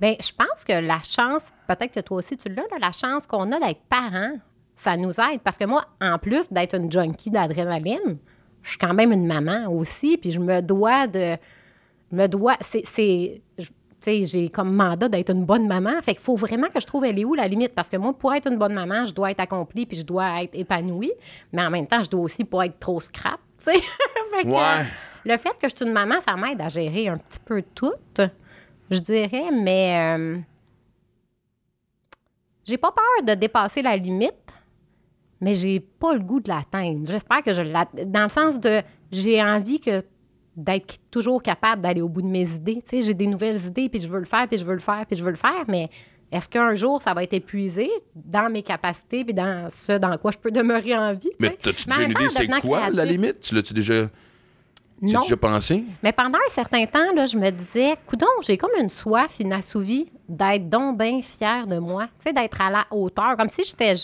Bien, 0.00 0.14
je 0.20 0.30
pense 0.36 0.64
que 0.66 0.72
la 0.74 1.00
chance, 1.02 1.52
peut-être 1.66 1.92
que 1.94 2.00
toi 2.00 2.18
aussi 2.18 2.36
tu 2.36 2.48
l'as, 2.50 2.62
la 2.80 2.92
chance 2.92 3.26
qu'on 3.26 3.50
a 3.52 3.58
d'être 3.58 3.80
parent, 3.88 4.34
ça 4.82 4.96
nous 4.96 5.12
aide. 5.20 5.40
Parce 5.44 5.58
que 5.58 5.64
moi, 5.64 5.84
en 6.00 6.18
plus 6.18 6.50
d'être 6.52 6.74
une 6.76 6.90
junkie 6.90 7.30
d'adrénaline, 7.30 8.18
je 8.62 8.68
suis 8.70 8.78
quand 8.78 8.94
même 8.94 9.12
une 9.12 9.26
maman 9.26 9.66
aussi, 9.68 10.16
puis 10.18 10.30
je 10.32 10.38
me 10.40 10.60
dois 10.60 11.06
de. 11.06 11.36
je 12.10 12.16
me 12.16 12.26
dois. 12.28 12.56
C'est. 12.60 12.82
c'est- 12.86 13.42
je- 13.58 13.68
tu 14.00 14.10
sais, 14.10 14.26
j'ai 14.26 14.48
comme 14.50 14.74
mandat 14.74 15.08
d'être 15.08 15.30
une 15.30 15.44
bonne 15.44 15.68
maman. 15.68 15.92
Fait 16.02 16.14
qu'il 16.14 16.22
faut 16.24 16.34
vraiment 16.34 16.66
que 16.68 16.80
je 16.80 16.86
trouve 16.86 17.04
elle 17.04 17.20
est 17.20 17.24
où 17.24 17.34
la 17.34 17.46
limite? 17.46 17.72
Parce 17.72 17.88
que 17.88 17.96
moi, 17.96 18.12
pour 18.12 18.34
être 18.34 18.50
une 18.50 18.58
bonne 18.58 18.74
maman, 18.74 19.06
je 19.06 19.14
dois 19.14 19.30
être 19.30 19.38
accomplie 19.38 19.86
puis 19.86 19.96
je 19.96 20.02
dois 20.02 20.42
être 20.42 20.56
épanouie. 20.56 21.12
Mais 21.52 21.62
en 21.62 21.70
même 21.70 21.86
temps, 21.86 22.02
je 22.02 22.10
dois 22.10 22.22
aussi 22.22 22.42
pas 22.44 22.66
être 22.66 22.80
trop 22.80 23.00
scrap, 23.00 23.38
tu 23.58 23.64
sais. 23.72 23.72
Fait 24.34 24.42
que, 24.42 24.48
Ouais. 24.48 24.84
le 25.24 25.36
fait 25.38 25.56
que 25.56 25.68
je 25.68 25.76
suis 25.76 25.84
une 25.86 25.92
maman, 25.92 26.16
ça 26.26 26.34
m'aide 26.36 26.60
à 26.60 26.68
gérer 26.68 27.06
un 27.08 27.16
petit 27.18 27.38
peu 27.44 27.62
tout, 27.76 27.92
je 28.90 28.98
dirais, 28.98 29.50
mais 29.52 30.16
euh, 30.18 30.38
j'ai 32.64 32.78
pas 32.78 32.92
peur 32.92 33.24
de 33.26 33.34
dépasser 33.38 33.82
la 33.82 33.96
limite, 33.96 34.41
mais 35.42 35.56
j'ai 35.56 35.80
pas 35.80 36.14
le 36.14 36.20
goût 36.20 36.40
de 36.40 36.48
l'atteindre. 36.48 37.00
J'espère 37.10 37.42
que 37.42 37.52
je 37.52 37.60
la... 37.60 37.86
Dans 38.06 38.22
le 38.22 38.28
sens 38.30 38.58
de, 38.60 38.80
j'ai 39.10 39.42
envie 39.42 39.80
que 39.80 40.00
d'être 40.56 40.98
toujours 41.10 41.42
capable 41.42 41.82
d'aller 41.82 42.00
au 42.00 42.08
bout 42.08 42.22
de 42.22 42.28
mes 42.28 42.48
idées. 42.48 42.80
Tu 42.88 42.96
sais, 42.98 43.02
j'ai 43.02 43.14
des 43.14 43.26
nouvelles 43.26 43.60
idées, 43.66 43.88
puis 43.88 44.00
je 44.00 44.08
veux 44.08 44.20
le 44.20 44.24
faire, 44.24 44.46
puis 44.48 44.58
je 44.58 44.64
veux 44.64 44.74
le 44.74 44.80
faire, 44.80 45.04
puis 45.06 45.18
je 45.18 45.24
veux 45.24 45.30
le 45.30 45.36
faire, 45.36 45.64
mais 45.66 45.90
est-ce 46.30 46.48
qu'un 46.48 46.74
jour, 46.74 47.02
ça 47.02 47.12
va 47.12 47.24
être 47.24 47.32
épuisé 47.32 47.90
dans 48.14 48.50
mes 48.50 48.62
capacités, 48.62 49.24
puis 49.24 49.34
dans 49.34 49.68
ce 49.70 49.98
dans 49.98 50.16
quoi 50.16 50.30
je 50.30 50.38
peux 50.38 50.50
demeurer 50.50 50.96
en 50.96 51.12
vie? 51.12 51.30
Mais 51.40 51.48
en 51.48 51.70
déjà 51.70 52.02
une 52.04 52.10
idée, 52.12 52.28
c'est 52.28 52.60
quoi 52.60 52.88
la 52.90 53.04
limite? 53.04 53.40
Tu 53.40 53.54
l'as-tu 53.54 53.74
déjà, 53.74 54.04
tu 54.04 55.08
as 55.08 55.12
Non. 55.12 55.20
déjà 55.22 55.36
pensé? 55.36 55.84
Mais 56.02 56.12
pendant 56.12 56.38
un 56.38 56.50
certain 56.50 56.86
temps, 56.86 57.12
là, 57.16 57.26
je 57.26 57.36
me 57.36 57.50
disais, 57.50 57.94
coudon, 58.06 58.26
j'ai 58.42 58.56
comme 58.56 58.70
une 58.80 58.88
soif 58.90 59.40
inassouvie 59.40 60.06
d'être 60.28 60.68
donc 60.68 60.98
bien 60.98 61.20
fière 61.20 61.66
de 61.66 61.78
moi, 61.78 62.04
tu 62.18 62.28
sais, 62.28 62.32
d'être 62.32 62.60
à 62.60 62.70
la 62.70 62.86
hauteur, 62.90 63.36
comme 63.36 63.48
si 63.48 63.64
j'étais. 63.64 63.96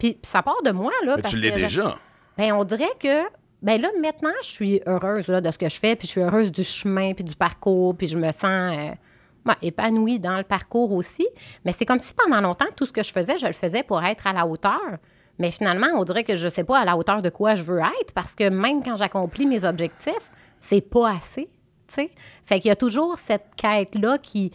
Puis, 0.00 0.18
ça 0.22 0.42
part 0.42 0.62
de 0.64 0.72
moi, 0.72 0.90
là. 1.04 1.14
Mais 1.16 1.22
parce 1.22 1.34
tu 1.34 1.40
l'es 1.40 1.52
déjà. 1.52 1.96
Ben, 2.36 2.52
on 2.54 2.64
dirait 2.64 2.90
que, 2.98 3.22
ben 3.62 3.80
là, 3.80 3.88
maintenant, 4.00 4.30
je 4.42 4.48
suis 4.48 4.80
heureuse 4.86 5.28
là, 5.28 5.40
de 5.40 5.50
ce 5.50 5.58
que 5.58 5.68
je 5.68 5.78
fais, 5.78 5.94
puis 5.94 6.08
je 6.08 6.12
suis 6.12 6.20
heureuse 6.20 6.50
du 6.50 6.64
chemin, 6.64 7.12
puis 7.12 7.22
du 7.22 7.36
parcours, 7.36 7.94
puis 7.94 8.08
je 8.08 8.18
me 8.18 8.32
sens 8.32 8.44
euh, 8.76 9.52
épanouie 9.62 10.18
dans 10.18 10.38
le 10.38 10.42
parcours 10.42 10.92
aussi. 10.92 11.28
Mais 11.64 11.72
c'est 11.72 11.84
comme 11.84 12.00
si 12.00 12.14
pendant 12.14 12.40
longtemps, 12.40 12.66
tout 12.74 12.86
ce 12.86 12.92
que 12.92 13.02
je 13.02 13.12
faisais, 13.12 13.38
je 13.38 13.46
le 13.46 13.52
faisais 13.52 13.82
pour 13.82 14.02
être 14.02 14.26
à 14.26 14.32
la 14.32 14.46
hauteur. 14.46 14.98
Mais 15.38 15.50
finalement, 15.50 15.88
on 15.96 16.04
dirait 16.04 16.24
que 16.24 16.36
je 16.36 16.48
sais 16.48 16.64
pas 16.64 16.78
à 16.78 16.84
la 16.84 16.96
hauteur 16.96 17.22
de 17.22 17.30
quoi 17.30 17.54
je 17.54 17.62
veux 17.62 17.78
être 17.78 18.12
parce 18.14 18.34
que 18.34 18.48
même 18.48 18.82
quand 18.82 18.96
j'accomplis 18.96 19.46
mes 19.46 19.64
objectifs, 19.64 20.30
c'est 20.60 20.82
pas 20.82 21.12
assez. 21.12 21.48
tu 21.88 21.94
sais. 21.94 22.10
Fait 22.44 22.60
qu'il 22.60 22.68
y 22.68 22.72
a 22.72 22.76
toujours 22.76 23.18
cette 23.18 23.54
quête-là 23.56 24.18
qui, 24.18 24.52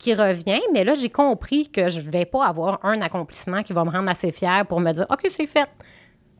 qui 0.00 0.14
revient. 0.14 0.60
Mais 0.72 0.82
là, 0.82 0.94
j'ai 0.94 1.10
compris 1.10 1.68
que 1.70 1.88
je 1.88 2.00
vais 2.00 2.24
pas 2.24 2.44
avoir 2.46 2.80
un 2.84 3.00
accomplissement 3.02 3.62
qui 3.62 3.72
va 3.72 3.84
me 3.84 3.90
rendre 3.90 4.10
assez 4.10 4.32
fière 4.32 4.66
pour 4.66 4.80
me 4.80 4.90
dire 4.92 5.06
OK, 5.10 5.26
c'est 5.30 5.46
fait. 5.46 5.68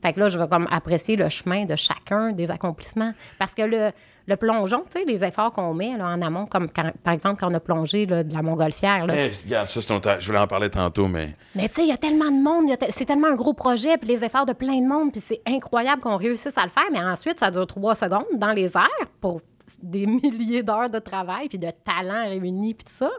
Fait 0.02 0.14
que 0.14 0.20
là, 0.20 0.30
je 0.30 0.38
vais 0.38 0.48
comme 0.48 0.66
apprécier 0.70 1.14
le 1.14 1.28
chemin 1.28 1.66
de 1.66 1.76
chacun 1.76 2.32
des 2.32 2.50
accomplissements. 2.50 3.12
Parce 3.38 3.54
que 3.54 3.60
le, 3.60 3.90
le 4.26 4.36
plongeon, 4.36 4.82
tu 4.90 4.98
sais, 4.98 5.04
les 5.04 5.22
efforts 5.22 5.52
qu'on 5.52 5.74
met 5.74 5.94
là, 5.98 6.06
en 6.06 6.22
amont, 6.22 6.46
comme 6.46 6.70
quand- 6.70 6.90
par 7.04 7.12
exemple 7.12 7.38
quand 7.38 7.50
on 7.50 7.54
a 7.54 7.60
plongé 7.60 8.06
là, 8.06 8.24
de 8.24 8.32
la 8.32 8.40
montgolfière. 8.40 9.06
Là. 9.06 9.14
Eh, 9.14 9.30
regarde, 9.44 9.68
ça, 9.68 9.82
c'est. 9.82 10.20
Je 10.20 10.26
voulais 10.26 10.38
en 10.38 10.46
parler 10.46 10.70
tantôt, 10.70 11.06
mais. 11.06 11.36
Mais 11.54 11.68
tu 11.68 11.74
sais, 11.74 11.82
il 11.82 11.88
y 11.88 11.92
a 11.92 11.98
tellement 11.98 12.30
de 12.30 12.42
monde, 12.42 12.70
c'est 12.96 13.04
tellement 13.04 13.26
un 13.28 13.34
gros 13.34 13.52
projet, 13.52 13.98
puis 13.98 14.08
les 14.08 14.24
efforts 14.24 14.46
de 14.46 14.54
plein 14.54 14.80
de 14.80 14.88
monde, 14.88 15.12
puis 15.12 15.20
c'est 15.20 15.42
incroyable 15.46 16.00
qu'on 16.00 16.16
réussisse 16.16 16.56
à 16.56 16.62
le 16.64 16.70
faire, 16.70 16.86
mais 16.90 17.00
ensuite, 17.00 17.38
ça 17.38 17.50
dure 17.50 17.66
trois 17.66 17.94
secondes 17.94 18.24
dans 18.38 18.52
les 18.52 18.74
airs 18.78 19.06
pour 19.20 19.42
des 19.82 20.06
milliers 20.06 20.62
d'heures 20.62 20.88
de 20.88 20.98
travail, 20.98 21.50
puis 21.50 21.58
de 21.58 21.68
talents 21.84 22.24
réunis, 22.24 22.72
puis 22.72 22.86
tout 22.86 22.94
ça. 23.04 23.10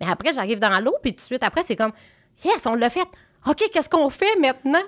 Mais 0.00 0.06
après, 0.08 0.32
j'arrive 0.32 0.58
dans 0.60 0.78
l'eau, 0.80 0.94
puis 1.02 1.12
tout 1.12 1.16
de 1.16 1.20
suite 1.22 1.42
après, 1.42 1.62
c'est 1.64 1.76
comme, 1.76 1.92
yes, 2.44 2.66
on 2.66 2.74
l'a 2.74 2.90
fait. 2.90 3.06
OK, 3.46 3.62
qu'est-ce 3.72 3.90
qu'on 3.90 4.08
fait 4.10 4.36
maintenant? 4.40 4.80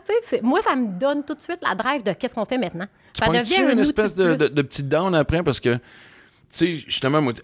Moi, 0.43 0.61
ça 0.63 0.75
me 0.75 0.99
donne 0.99 1.25
tout 1.25 1.35
de 1.35 1.43
suite 1.43 1.59
la 1.63 1.75
drive 1.75 2.03
de 2.03 2.13
qu'est-ce 2.13 2.35
qu'on 2.35 2.47
fait 2.47 2.57
maintenant. 2.59 2.87
Tu 3.13 3.23
Ça 3.25 3.31
devient 3.31 3.63
un 3.65 3.73
une 3.73 3.79
espèce 3.81 4.15
de, 4.15 4.35
de, 4.35 4.49
de 4.49 4.63
petite 4.63 4.89
down 4.89 5.15
après? 5.15 5.43
Parce 5.43 5.61
que, 5.61 5.75
tu 5.75 5.81
sais, 6.53 6.75
justement, 6.77 7.21
moi, 7.21 7.35
t- 7.35 7.43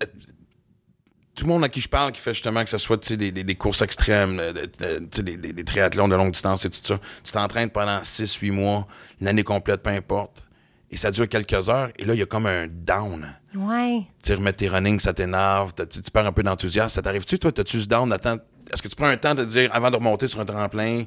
tout 1.35 1.44
le 1.44 1.48
monde 1.53 1.64
à 1.64 1.68
qui 1.68 1.81
je 1.83 1.88
parle 1.88 2.12
qui 2.12 2.20
fait 2.20 2.33
justement 2.35 2.62
que 2.64 2.70
ce 2.70 2.79
soit 2.79 3.12
des, 3.12 3.31
des, 3.31 3.44
des 3.44 3.55
courses 3.55 3.83
extrêmes, 3.83 4.37
de- 4.38 5.09
sais, 5.11 5.22
des, 5.22 5.64
triathlons 5.64 6.09
de 6.09 6.14
longue 6.14 6.33
distance 6.33 6.64
et 6.64 6.70
tout 6.70 6.79
ça, 6.83 6.98
tu 7.22 7.33
t'entraînes 7.33 7.70
pendant 7.70 7.98
6-8 7.98 8.51
mois, 8.53 8.87
une 9.20 9.29
année 9.29 9.44
complète, 9.44 9.83
peu 9.83 9.90
importe, 9.90 10.46
et 10.92 10.96
ça 10.96 11.11
dure 11.11 11.28
quelques 11.28 11.68
heures, 11.68 11.88
et 11.98 12.05
là, 12.05 12.14
il 12.14 12.20
y 12.20 12.22
a 12.22 12.26
comme 12.26 12.46
un 12.46 12.66
down. 12.68 13.26
Ouais. 13.57 14.02
Tu 14.22 14.33
remettre 14.35 14.59
tes 14.59 14.68
runnings, 14.68 15.00
ça 15.00 15.12
t'énerve, 15.12 15.72
tu, 15.74 16.00
tu 16.02 16.11
perds 16.11 16.26
un 16.26 16.33
peu 16.33 16.42
d'enthousiasme. 16.42 16.90
Ça 16.90 17.02
t'arrive-tu, 17.02 17.38
toi? 17.38 17.50
T'as-tu 17.50 17.81
ce 17.81 17.87
down? 17.88 18.12
Est-ce 18.12 18.83
que 18.83 18.88
tu 18.88 18.94
prends 18.96 19.07
un 19.09 19.16
temps 19.16 19.35
de 19.35 19.44
dire, 19.44 19.70
avant 19.74 19.90
de 19.90 19.96
remonter 19.96 20.26
sur 20.28 20.38
un 20.40 20.44
tremplin, 20.44 21.05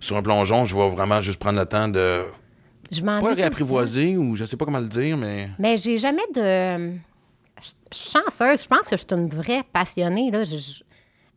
sur 0.00 0.16
un 0.16 0.22
plongeon, 0.22 0.64
je 0.64 0.74
vais 0.76 0.90
vraiment 0.90 1.20
juste 1.20 1.38
prendre 1.38 1.58
le 1.58 1.66
temps 1.66 1.88
de 1.88 2.22
Je 2.90 3.02
m'en 3.02 3.20
pas 3.20 3.34
réapprivoiser 3.34 4.16
ou 4.16 4.36
je 4.36 4.44
sais 4.44 4.56
pas 4.56 4.64
comment 4.64 4.80
le 4.80 4.88
dire, 4.88 5.16
mais. 5.16 5.48
Mais 5.58 5.76
j'ai 5.76 5.96
jamais 5.98 6.22
de. 6.34 6.96
Chanceuse. 7.92 8.62
Je 8.62 8.68
pense 8.68 8.88
que 8.88 8.96
je 8.96 9.02
suis 9.02 9.06
une 9.12 9.28
vraie 9.28 9.62
passionnée. 9.72 10.30
Là. 10.30 10.44
Je- 10.44 10.56
je- 10.56 10.82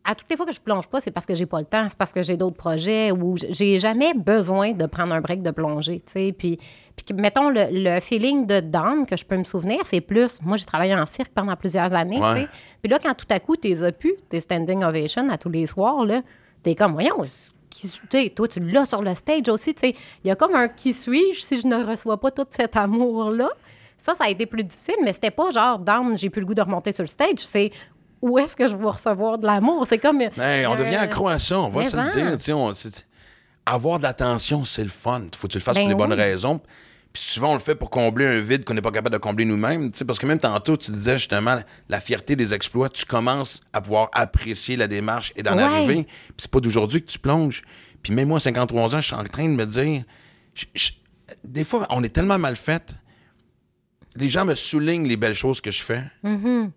À 0.08 0.14
toutes 0.14 0.28
les 0.30 0.36
fois 0.36 0.46
que 0.46 0.52
je 0.52 0.60
plonge 0.60 0.86
pas, 0.86 1.00
c'est 1.00 1.10
parce 1.10 1.26
que 1.26 1.34
j'ai 1.34 1.46
pas 1.46 1.58
le 1.58 1.64
temps, 1.66 1.86
c'est 1.88 1.98
parce 1.98 2.12
que 2.12 2.22
j'ai 2.22 2.36
d'autres 2.36 2.56
projets 2.56 3.10
ou 3.10 3.36
j'ai 3.50 3.80
jamais 3.80 4.14
besoin 4.14 4.70
de 4.72 4.86
prendre 4.86 5.12
un 5.12 5.20
break 5.20 5.42
de 5.42 5.50
plongée. 5.50 6.00
tu 6.06 6.12
sais. 6.12 6.32
Puis, 6.32 6.58
puis 6.96 7.14
mettons, 7.14 7.50
le, 7.50 7.66
le 7.70 8.00
feeling 8.00 8.46
de 8.46 8.60
down 8.60 9.06
que 9.06 9.16
je 9.16 9.24
peux 9.24 9.36
me 9.36 9.44
souvenir, 9.44 9.80
c'est 9.84 10.00
plus. 10.00 10.38
Moi, 10.42 10.56
j'ai 10.56 10.64
travaillé 10.64 10.94
en 10.94 11.06
cirque 11.06 11.32
pendant 11.34 11.54
plusieurs 11.56 11.92
années. 11.92 12.20
Ouais. 12.20 12.34
tu 12.34 12.40
sais. 12.42 12.48
Puis 12.82 12.90
là, 12.90 12.98
quand 12.98 13.14
tout 13.14 13.26
à 13.28 13.38
coup, 13.38 13.56
t'es 13.56 13.76
pu, 13.92 14.14
tes 14.28 14.40
standing 14.40 14.82
ovation 14.82 15.28
à 15.28 15.36
tous 15.38 15.50
les 15.50 15.66
soirs, 15.66 16.04
là, 16.06 16.22
t'es 16.62 16.74
comme, 16.74 16.92
voyons, 16.92 17.22
qui, 17.68 17.88
tu 17.88 17.98
sais, 18.10 18.30
toi, 18.30 18.48
tu 18.48 18.60
l'as 18.60 18.86
sur 18.86 19.02
le 19.02 19.14
stage 19.14 19.48
aussi. 19.48 19.74
tu 19.74 19.80
sais. 19.88 19.94
Il 20.24 20.28
y 20.28 20.30
a 20.30 20.36
comme 20.36 20.54
un 20.54 20.68
qui 20.68 20.94
suis-je 20.94 21.40
si 21.40 21.60
je 21.60 21.66
ne 21.66 21.84
reçois 21.84 22.18
pas 22.18 22.30
tout 22.30 22.46
cet 22.50 22.76
amour-là? 22.76 23.50
Ça, 23.98 24.14
ça 24.14 24.24
a 24.24 24.28
été 24.30 24.46
plus 24.46 24.64
difficile, 24.64 24.96
mais 25.04 25.12
c'était 25.12 25.30
pas 25.30 25.50
genre, 25.50 25.78
down, 25.78 26.16
j'ai 26.16 26.30
plus 26.30 26.40
le 26.40 26.46
goût 26.46 26.54
de 26.54 26.62
remonter 26.62 26.92
sur 26.92 27.02
le 27.02 27.08
stage. 27.08 27.38
C'est 27.38 27.72
où 28.22 28.38
est-ce 28.38 28.56
que 28.56 28.66
je 28.68 28.76
vais 28.76 28.86
recevoir 28.86 29.38
de 29.38 29.46
l'amour? 29.46 29.86
C'est 29.86 29.98
comme. 29.98 30.20
Hey, 30.20 30.66
on 30.66 30.74
euh, 30.74 30.76
devient 30.76 30.96
accro 30.96 31.28
à 31.28 31.38
ça, 31.38 31.60
on 31.60 31.68
va 31.68 31.84
se 31.84 31.96
le 31.96 32.02
en. 32.02 32.06
dire. 32.06 32.32
tu 32.38 32.44
sais, 32.44 32.52
on- 32.52 32.72
avoir 33.66 33.98
de 33.98 34.04
l'attention, 34.04 34.64
c'est 34.64 34.82
le 34.84 34.88
fun. 34.88 35.22
Faut 35.34 35.48
que 35.48 35.52
tu 35.52 35.58
le 35.58 35.62
fasses 35.62 35.76
Ben 35.76 35.82
pour 35.82 35.88
les 35.88 35.94
bonnes 35.94 36.12
raisons. 36.12 36.60
Puis 37.16 37.24
souvent, 37.24 37.52
on 37.52 37.54
le 37.54 37.60
fait 37.60 37.74
pour 37.74 37.88
combler 37.88 38.26
un 38.26 38.40
vide 38.40 38.62
qu'on 38.64 38.74
n'est 38.74 38.82
pas 38.82 38.90
capable 38.90 39.14
de 39.14 39.18
combler 39.18 39.46
nous-mêmes. 39.46 39.90
tu 39.90 39.96
sais, 39.96 40.04
Parce 40.04 40.18
que 40.18 40.26
même 40.26 40.38
tantôt, 40.38 40.76
tu 40.76 40.90
disais 40.92 41.14
justement 41.18 41.56
la 41.88 41.98
fierté 42.00 42.36
des 42.36 42.52
exploits. 42.52 42.90
Tu 42.90 43.06
commences 43.06 43.62
à 43.72 43.80
pouvoir 43.80 44.10
apprécier 44.12 44.76
la 44.76 44.86
démarche 44.86 45.32
et 45.34 45.42
d'en 45.42 45.56
Ouais. 45.56 45.62
arriver. 45.62 46.02
Puis 46.04 46.34
c'est 46.36 46.50
pas 46.50 46.60
d'aujourd'hui 46.60 47.00
que 47.00 47.06
tu 47.10 47.18
plonges. 47.18 47.62
Puis 48.02 48.12
même 48.12 48.28
moi, 48.28 48.36
à 48.36 48.40
53 48.40 48.94
ans, 48.94 49.00
je 49.00 49.06
suis 49.06 49.14
en 49.16 49.24
train 49.24 49.44
de 49.48 49.54
me 49.54 49.64
dire... 49.64 50.04
je- 50.52 50.66
je- 50.74 50.90
des 51.42 51.64
fois, 51.64 51.86
on 51.88 52.04
est 52.04 52.10
tellement 52.10 52.38
mal 52.38 52.54
fait. 52.54 52.94
Les 54.14 54.28
gens 54.28 54.44
me 54.44 54.54
soulignent 54.54 55.08
les 55.08 55.16
belles 55.16 55.34
choses 55.34 55.62
que 55.62 55.70
je 55.70 55.82
fais. 55.82 56.02
Mm-hmm. 56.22 56.70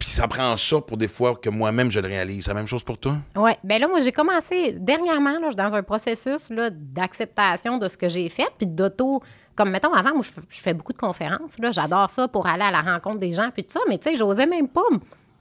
Puis 0.00 0.08
ça 0.08 0.26
prend 0.26 0.56
ça 0.56 0.80
pour 0.80 0.96
des 0.96 1.06
fois 1.08 1.36
que 1.36 1.50
moi-même 1.50 1.90
je 1.92 2.00
le 2.00 2.08
réalise. 2.08 2.44
C'est 2.46 2.50
la 2.50 2.54
même 2.54 2.66
chose 2.66 2.82
pour 2.82 2.96
toi? 2.98 3.16
Oui, 3.36 3.52
bien 3.62 3.78
là, 3.78 3.86
moi, 3.86 4.00
j'ai 4.00 4.12
commencé 4.12 4.72
dernièrement, 4.72 5.32
là, 5.34 5.40
je 5.44 5.48
suis 5.48 5.56
dans 5.56 5.74
un 5.74 5.82
processus 5.82 6.48
d'acceptation 6.50 7.76
de 7.78 7.86
ce 7.88 7.96
que 7.96 8.08
j'ai 8.08 8.28
fait, 8.30 8.48
puis 8.58 8.66
d'auto. 8.66 9.22
Comme, 9.54 9.70
mettons, 9.70 9.92
avant, 9.92 10.14
moi, 10.14 10.22
je, 10.22 10.60
fais 10.60 10.72
beaucoup 10.72 10.94
de 10.94 10.98
conférences. 10.98 11.56
J'adore 11.72 12.10
ça 12.10 12.28
pour 12.28 12.46
aller 12.46 12.62
à 12.62 12.70
la 12.70 12.80
rencontre 12.80 13.18
des 13.18 13.34
gens, 13.34 13.50
puis 13.52 13.62
tout 13.62 13.72
ça. 13.72 13.80
Mais, 13.88 13.98
tu 13.98 14.08
sais, 14.08 14.16
j'osais 14.16 14.46
même 14.46 14.68
pas 14.68 14.80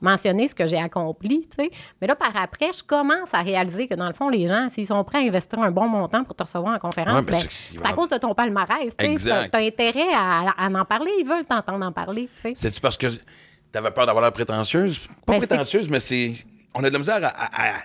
mentionner 0.01 0.47
ce 0.49 0.55
que 0.55 0.67
j'ai 0.67 0.77
accompli, 0.77 1.47
tu 1.49 1.63
sais. 1.63 1.71
Mais 2.01 2.07
là, 2.07 2.15
par 2.17 2.35
après, 2.35 2.71
je 2.77 2.83
commence 2.83 3.33
à 3.33 3.39
réaliser 3.41 3.87
que, 3.87 3.95
dans 3.95 4.07
le 4.07 4.13
fond, 4.13 4.27
les 4.27 4.47
gens, 4.47 4.67
s'ils 4.69 4.87
sont 4.87 5.03
prêts 5.05 5.19
à 5.19 5.21
investir 5.21 5.59
un 5.59 5.71
bon 5.71 5.87
montant 5.87 6.23
pour 6.25 6.35
te 6.35 6.43
recevoir 6.43 6.75
en 6.75 6.79
conférence, 6.79 7.25
Ouais, 7.25 7.31
ben, 7.31 7.39
c'est 7.49 7.85
à 7.85 7.93
cause 7.93 8.09
de 8.09 8.17
ton 8.17 8.33
palmarès, 8.33 8.89
tu 8.97 9.17
sais. 9.17 9.29
T'as- 9.29 9.47
T'as 9.49 9.61
intérêt 9.65 10.13
à, 10.13 10.49
à 10.57 10.67
en 10.69 10.85
parler, 10.85 11.11
ils 11.19 11.25
veulent 11.25 11.45
t'entendre 11.45 11.85
en 11.85 11.91
parler, 11.93 12.29
tu 12.35 12.41
sais. 12.41 12.53
C'est-tu 12.55 12.81
parce 12.81 12.97
que 12.97 13.07
t'avais 13.71 13.91
peur 13.91 14.05
d'avoir 14.05 14.23
l'air 14.23 14.31
prétentieuse? 14.31 14.99
Pas 15.25 15.33
Ben, 15.33 15.41
c'est- 15.41 15.47
prétentieuse, 15.47 15.89
mais 15.89 15.99
c'est. 15.99 16.33
On 16.73 16.83
a 16.83 16.89
de 16.89 16.93
la 16.93 16.99
misère 16.99 17.23
à, 17.23 17.27
à- 17.27 17.69
à- 17.71 17.81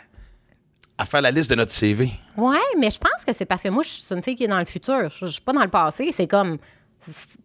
à 0.98 1.04
faire 1.04 1.22
la 1.22 1.30
liste 1.30 1.50
de 1.50 1.54
notre 1.56 1.72
CV. 1.72 2.10
Oui, 2.36 2.56
mais 2.78 2.90
je 2.90 2.98
pense 2.98 3.24
que 3.26 3.32
c'est 3.32 3.46
parce 3.46 3.62
que 3.62 3.68
moi, 3.68 3.82
je 3.82 3.88
suis 3.88 4.14
une 4.14 4.22
fille 4.22 4.34
qui 4.36 4.44
est 4.44 4.48
dans 4.48 4.58
le 4.58 4.64
futur. 4.64 5.08
Je, 5.10 5.26
je 5.26 5.30
suis 5.32 5.40
pas 5.40 5.52
dans 5.52 5.62
le 5.62 5.68
passé. 5.70 6.10
C'est 6.14 6.26
comme 6.28 6.58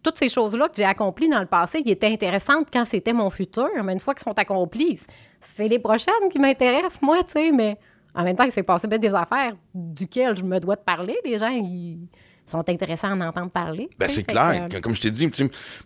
toutes 0.02 0.16
ces 0.18 0.28
choses-là 0.28 0.68
que 0.68 0.74
j'ai 0.76 0.84
accomplies 0.84 1.28
dans 1.28 1.40
le 1.40 1.46
passé 1.46 1.82
qui 1.82 1.90
étaient 1.90 2.06
intéressantes 2.12 2.68
quand 2.72 2.84
c'était 2.86 3.12
mon 3.12 3.28
futur, 3.28 3.68
mais 3.84 3.92
une 3.92 4.00
fois 4.00 4.14
qu'elles 4.14 4.24
sont 4.24 4.38
accomplies, 4.38 5.00
c'est 5.40 5.68
les 5.68 5.78
prochaines 5.78 6.28
qui 6.30 6.38
m'intéressent, 6.38 7.02
moi, 7.02 7.18
tu 7.24 7.32
sais, 7.32 7.50
mais 7.52 7.76
en 8.14 8.24
même 8.24 8.36
temps, 8.36 8.44
il 8.44 8.52
s'est 8.52 8.62
passé 8.62 8.86
bien 8.88 8.98
des 8.98 9.12
affaires 9.14 9.54
duquel 9.74 10.36
je 10.36 10.42
me 10.42 10.58
dois 10.60 10.76
de 10.76 10.80
parler. 10.80 11.16
Les 11.24 11.38
gens, 11.38 11.48
ils 11.50 11.98
sont 12.46 12.66
intéressés 12.68 13.06
à 13.06 13.10
en 13.10 13.20
entendre 13.20 13.50
parler. 13.50 13.88
Ben, 13.98 14.08
c'est 14.08 14.22
clair. 14.24 14.68
que, 14.68 14.76
que- 14.76 14.80
Comme 14.80 14.94
je 14.94 15.00
t'ai 15.02 15.10
dit, 15.10 15.30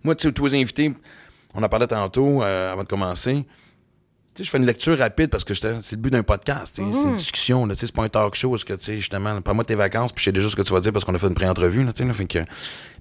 moi, 0.04 0.14
tu 0.14 0.28
sais, 0.28 0.32
tous 0.32 0.46
les 0.46 0.60
invités, 0.60 0.92
on 1.54 1.62
en 1.62 1.68
parlait 1.68 1.86
tantôt 1.86 2.42
euh, 2.42 2.72
avant 2.72 2.82
de 2.82 2.88
commencer. 2.88 3.46
Tu 4.34 4.42
sais, 4.42 4.44
je 4.44 4.50
fais 4.50 4.58
une 4.58 4.66
lecture 4.66 4.98
rapide 4.98 5.30
parce 5.30 5.44
que 5.44 5.54
c'est 5.54 5.92
le 5.92 5.96
but 5.96 6.10
d'un 6.10 6.24
podcast. 6.24 6.74
C'est 6.76 6.82
une 6.82 7.14
discussion. 7.14 7.68
tu 7.68 7.76
sais, 7.76 7.86
C'est 7.86 7.94
pas 7.94 8.02
un 8.02 8.08
talk 8.08 8.34
show. 8.34 8.50
Parce 8.50 8.64
que, 8.64 8.72
tu 8.72 8.84
sais, 8.84 8.96
justement, 8.96 9.40
pas 9.40 9.52
moi 9.52 9.64
tes 9.64 9.76
vacances, 9.76 10.12
puis 10.12 10.22
je 10.22 10.24
sais 10.26 10.32
déjà 10.32 10.50
ce 10.50 10.56
que 10.56 10.62
tu 10.62 10.72
vas 10.72 10.80
dire 10.80 10.92
parce 10.92 11.04
qu'on 11.04 11.14
a 11.14 11.18
fait 11.18 11.28
une 11.28 11.34
pré-entrevue. 11.34 11.86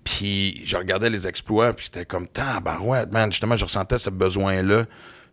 Puis 0.03 0.61
je 0.63 0.77
regardais 0.77 1.09
les 1.09 1.25
exploits, 1.27 1.73
puis 1.73 1.85
c'était 1.85 2.05
comme, 2.05 2.27
tabarouette, 2.27 3.11
man. 3.11 3.31
Justement, 3.31 3.55
je 3.55 3.65
ressentais 3.65 3.97
ce 3.97 4.11
besoin-là. 4.11 4.85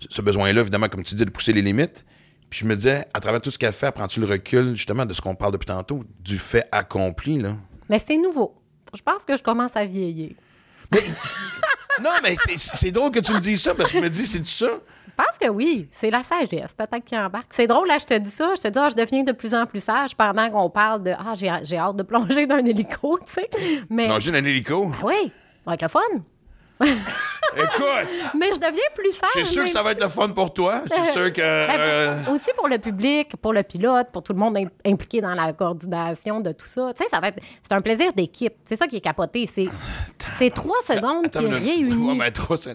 Ce 0.09 0.23
besoin-là, 0.23 0.63
évidemment, 0.63 0.89
comme 0.89 1.05
tu 1.05 1.15
dis, 1.15 1.27
de 1.27 1.31
pousser 1.31 1.53
les 1.53 1.61
limites. 1.61 2.07
Puis 2.49 2.61
je 2.61 2.65
me 2.65 2.75
disais, 2.75 3.05
à 3.13 3.21
travers 3.21 3.43
tout 3.43 3.51
ce 3.51 3.59
qu'elle 3.59 3.73
fait, 3.73 3.93
prends-tu 3.93 4.21
le 4.21 4.27
recul, 4.27 4.75
justement, 4.75 5.05
de 5.05 5.13
ce 5.13 5.21
qu'on 5.21 5.35
parle 5.35 5.53
depuis 5.53 5.67
tantôt, 5.67 6.03
du 6.19 6.39
fait 6.39 6.65
accompli, 6.73 7.39
là? 7.39 7.57
Mais 7.91 7.99
c'est 7.99 8.17
nouveau. 8.17 8.55
Je 8.97 9.03
pense 9.03 9.25
que 9.25 9.37
je 9.37 9.43
commence 9.43 9.77
à 9.77 9.85
vieillir. 9.85 10.31
Non, 12.03 12.11
mais 12.23 12.37
c'est- 12.57 12.91
drôle 12.91 13.11
que 13.11 13.21
tu 13.21 13.33
me 13.33 13.41
dises 13.41 13.63
ça, 13.63 13.75
parce 13.75 13.91
que 13.93 13.99
je 13.99 14.03
me 14.03 14.11
dis, 14.11 14.27
c'est 14.27 14.47
ça? 14.47 14.67
Je 14.67 15.25
pense 15.27 15.39
que 15.39 15.49
oui, 15.49 15.89
c'est 15.93 16.11
la 16.11 16.23
sagesse, 16.25 16.75
peut-être 16.75 17.05
qui 17.05 17.17
embarque. 17.17 17.49
C'est 17.51 17.67
drôle, 17.67 17.89
là, 17.89 17.99
je 18.01 18.07
te 18.07 18.15
dis 18.17 18.31
ça, 18.31 18.55
je 18.57 18.63
te 18.63 18.69
dis, 18.69 18.79
ah, 18.79 18.89
je 18.91 18.97
deviens 18.97 19.23
de 19.23 19.33
plus 19.33 19.53
en 19.55 19.67
plus 19.67 19.83
sage 19.83 20.17
pendant 20.17 20.49
qu'on 20.51 20.71
parle 20.71 21.03
de, 21.03 21.11
ah, 21.13 21.35
j'ai 21.35 21.77
hâte 21.77 21.97
de 21.97 22.03
plonger 22.03 22.47
d'un 22.47 22.65
hélico, 22.65 23.19
tu 23.27 23.33
sais. 23.35 23.51
Mais, 23.91 24.07
Plonger 24.07 24.31
dans 24.33 24.39
un 24.39 24.45
hélico? 24.45 24.91
Ah 24.95 25.05
oui, 25.05 25.15
ça 25.65 25.71
va 25.71 25.75
être 25.75 25.83
le 25.83 25.89
fun. 25.89 26.01
Écoute, 26.81 28.31
Mais 28.39 28.47
je 28.55 28.59
deviens 28.61 28.83
plus 28.95 29.11
sage. 29.13 29.29
je 29.35 29.41
suis 29.41 29.47
sûr 29.55 29.65
que 29.65 29.71
ça 29.71 29.83
va 29.83 29.93
être 29.93 30.03
le 30.03 30.09
fun 30.09 30.29
pour 30.29 30.53
toi. 30.55 30.83
Je 30.89 30.95
suis 31.03 31.13
sûr 31.13 31.33
que... 31.33 31.41
Ben, 31.41 31.79
euh, 31.79 32.23
pour- 32.25 32.35
aussi 32.35 32.51
pour 32.57 32.69
le 32.69 32.79
public, 32.79 33.37
pour 33.37 33.53
le 33.53 33.63
pilote, 33.65 34.09
pour 34.13 34.23
tout 34.23 34.33
le 34.33 34.39
monde 34.39 34.57
im- 34.57 34.71
impliqué 34.87 35.21
dans 35.21 35.35
la 35.35 35.53
coordination 35.53 36.41
de 36.41 36.53
tout 36.53 36.67
ça. 36.67 36.93
Tu 36.97 37.03
sais, 37.03 37.11
ça 37.11 37.19
va 37.21 37.29
être. 37.29 37.41
C'est 37.63 37.75
un 37.75 37.81
plaisir 37.81 38.13
d'équipe. 38.13 38.55
C'est 38.65 38.77
ça 38.77 38.87
qui 38.87 38.97
est 38.97 39.01
capoté. 39.01 39.47
C'est 39.49 39.67
c'est 40.39 40.51
trois 40.51 40.81
secondes 40.85 41.27
attends 41.27 41.41
qui. 41.59 41.85
Ouais, 41.85 42.17
ben, 42.17 42.31
trois, 42.31 42.57
ça- 42.57 42.71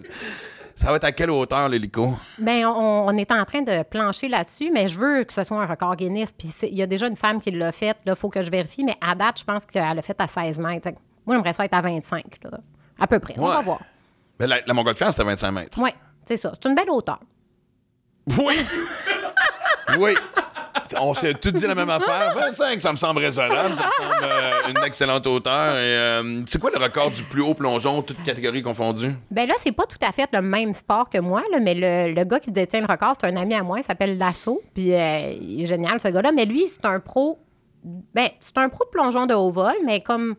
va 0.90 0.96
être 0.96 1.04
à 1.04 1.12
quelle 1.12 1.30
hauteur, 1.30 1.68
l'hélico? 1.70 2.14
Ben, 2.38 2.66
on, 2.66 3.06
on 3.08 3.16
est 3.16 3.32
en 3.32 3.44
train 3.46 3.62
de 3.62 3.82
plancher 3.82 4.28
là-dessus, 4.28 4.70
mais 4.70 4.88
je 4.90 4.98
veux 4.98 5.24
que 5.24 5.32
ce 5.32 5.42
soit 5.42 5.56
un 5.62 5.66
record 5.66 5.96
Guinness. 5.96 6.32
Puis 6.32 6.48
il 6.64 6.74
y 6.76 6.82
a 6.82 6.86
déjà 6.86 7.06
une 7.06 7.16
femme 7.16 7.40
qui 7.40 7.50
l'a 7.50 7.72
fait. 7.72 7.96
Là, 8.04 8.12
il 8.12 8.16
faut 8.16 8.28
que 8.28 8.42
je 8.42 8.50
vérifie. 8.50 8.84
Mais 8.84 8.96
à 9.00 9.14
date, 9.14 9.38
je 9.40 9.44
pense 9.44 9.64
qu'elle 9.64 9.96
l'a 9.96 10.02
fait 10.02 10.20
à 10.20 10.28
16 10.28 10.58
mètres. 10.58 10.88
Moi, 11.24 11.36
j'aimerais 11.36 11.54
ça 11.54 11.64
être 11.64 11.74
à 11.74 11.80
25, 11.80 12.24
là. 12.44 12.58
À 13.00 13.06
peu 13.06 13.18
près. 13.18 13.34
On 13.38 13.46
va 13.46 13.60
voir. 13.62 13.80
Mais 14.38 14.46
la, 14.46 14.60
la 14.66 14.74
montgolfière, 14.74 15.10
c'était 15.12 15.24
25 15.24 15.50
mètres. 15.50 15.78
Oui, 15.80 15.90
c'est 16.24 16.36
ça. 16.36 16.52
C'est 16.54 16.68
une 16.68 16.74
belle 16.74 16.90
hauteur. 16.90 17.20
Oui! 18.38 18.56
oui! 19.98 20.14
On 21.00 21.14
s'est 21.14 21.34
tout 21.34 21.50
dit 21.50 21.66
la 21.66 21.74
même 21.74 21.90
affaire. 21.90 22.34
25, 22.34 22.80
ça 22.80 22.92
me 22.92 22.96
semble 22.96 23.18
raisonnable. 23.20 23.74
Ça 23.74 23.86
me 23.86 24.04
semble 24.04 24.24
euh, 24.24 24.70
une 24.70 24.84
excellente 24.84 25.26
hauteur. 25.26 25.76
Et, 25.76 25.78
euh, 25.80 26.42
c'est 26.46 26.60
quoi 26.60 26.70
le 26.74 26.82
record 26.82 27.10
du 27.10 27.22
plus 27.24 27.42
haut 27.42 27.54
plongeon, 27.54 28.02
toutes 28.02 28.22
catégories 28.22 28.62
confondues? 28.62 29.14
Ben 29.30 29.48
là, 29.48 29.54
c'est 29.62 29.72
pas 29.72 29.86
tout 29.86 29.98
à 30.00 30.12
fait 30.12 30.28
le 30.32 30.42
même 30.42 30.74
sport 30.74 31.08
que 31.10 31.18
moi, 31.18 31.42
là, 31.50 31.58
mais 31.60 31.74
le, 31.74 32.14
le 32.14 32.24
gars 32.24 32.38
qui 32.38 32.52
détient 32.52 32.80
le 32.80 32.86
record, 32.86 33.14
c'est 33.20 33.26
un 33.26 33.36
ami 33.36 33.54
à 33.54 33.62
moi, 33.62 33.78
il 33.80 33.84
s'appelle 33.84 34.16
Lasso. 34.16 34.60
Puis 34.74 34.94
euh, 34.94 35.32
il 35.40 35.62
est 35.62 35.66
génial, 35.66 35.98
ce 35.98 36.08
gars-là. 36.08 36.30
Mais 36.32 36.44
lui, 36.44 36.64
c'est 36.68 36.84
un 36.84 37.00
pro 37.00 37.38
Ben, 38.14 38.28
c'est 38.38 38.56
un 38.58 38.68
pro 38.68 38.84
de 38.84 38.90
plongeon 38.90 39.26
de 39.26 39.34
haut 39.34 39.50
vol, 39.50 39.74
mais 39.84 40.00
comme 40.02 40.36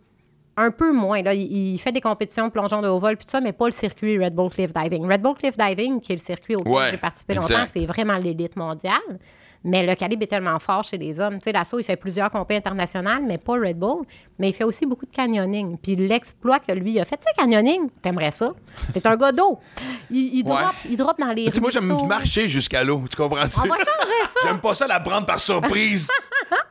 un 0.57 0.71
peu 0.71 0.91
moins. 0.91 1.21
Là. 1.21 1.33
Il, 1.33 1.73
il 1.73 1.77
fait 1.77 1.91
des 1.91 2.01
compétitions 2.01 2.49
plongeon 2.49 2.81
de 2.81 2.87
haut 2.87 2.99
vol, 2.99 3.15
puis 3.15 3.25
tout 3.25 3.31
ça, 3.31 3.39
mais 3.41 3.53
pas 3.53 3.67
le 3.67 3.71
circuit 3.71 4.17
Red 4.21 4.33
Bull 4.33 4.49
Cliff 4.49 4.73
Diving. 4.73 5.09
Red 5.09 5.21
Bull 5.21 5.35
Cliff 5.35 5.55
Diving, 5.55 6.01
qui 6.01 6.11
est 6.11 6.15
le 6.15 6.21
circuit 6.21 6.55
auquel 6.55 6.73
Ouais, 6.73 6.91
j'ai 6.91 6.97
participé 6.97 7.35
longtemps, 7.35 7.65
c'est 7.71 7.85
vraiment 7.85 8.17
l'élite 8.17 8.55
mondiale. 8.55 9.19
Mais 9.67 9.85
le 9.85 9.93
calibre 9.95 10.23
est 10.23 10.27
tellement 10.27 10.57
fort 10.59 10.83
chez 10.83 10.97
les 10.97 11.19
hommes. 11.19 11.35
Tu 11.35 11.43
sais, 11.43 11.51
l'assaut, 11.51 11.77
il 11.79 11.83
fait 11.83 11.97
plusieurs 11.97 12.31
compétitions 12.31 12.47
internationales, 12.71 13.21
mais 13.27 13.37
pas 13.37 13.53
Red 13.53 13.77
Bull. 13.77 14.05
Mais 14.39 14.49
il 14.49 14.53
fait 14.53 14.63
aussi 14.63 14.85
beaucoup 14.85 15.05
de 15.05 15.11
canyoning. 15.11 15.77
Puis 15.77 15.95
l'exploit 15.95 16.59
que 16.59 16.71
lui 16.71 16.99
a 16.99 17.05
fait, 17.05 17.17
tu 17.17 17.23
sais, 17.23 17.33
canyoning, 17.37 17.89
t'aimerais 18.01 18.31
ça? 18.31 18.53
T'es 18.93 19.05
un 19.05 19.17
gars 19.17 19.31
d'eau. 19.31 19.59
Il, 20.09 20.37
il, 20.39 20.43
Ouais. 20.47 20.51
drop, 20.61 20.75
il 20.89 20.95
drop 20.97 21.19
dans 21.19 21.31
les 21.33 21.45
Tu 21.45 21.51
sais, 21.53 21.59
moi, 21.59 21.71
j'aime 21.71 22.07
marcher 22.07 22.47
jusqu'à 22.47 22.83
l'eau. 22.83 23.03
Tu 23.09 23.17
comprends-tu? 23.17 23.59
On 23.59 23.63
va 23.63 23.75
changer 23.77 24.21
ça. 24.23 24.39
J'aime 24.47 24.59
pas 24.59 24.73
ça 24.75 24.87
la 24.87 24.99
prendre 24.99 25.25
par 25.25 25.39
surprise 25.39 26.07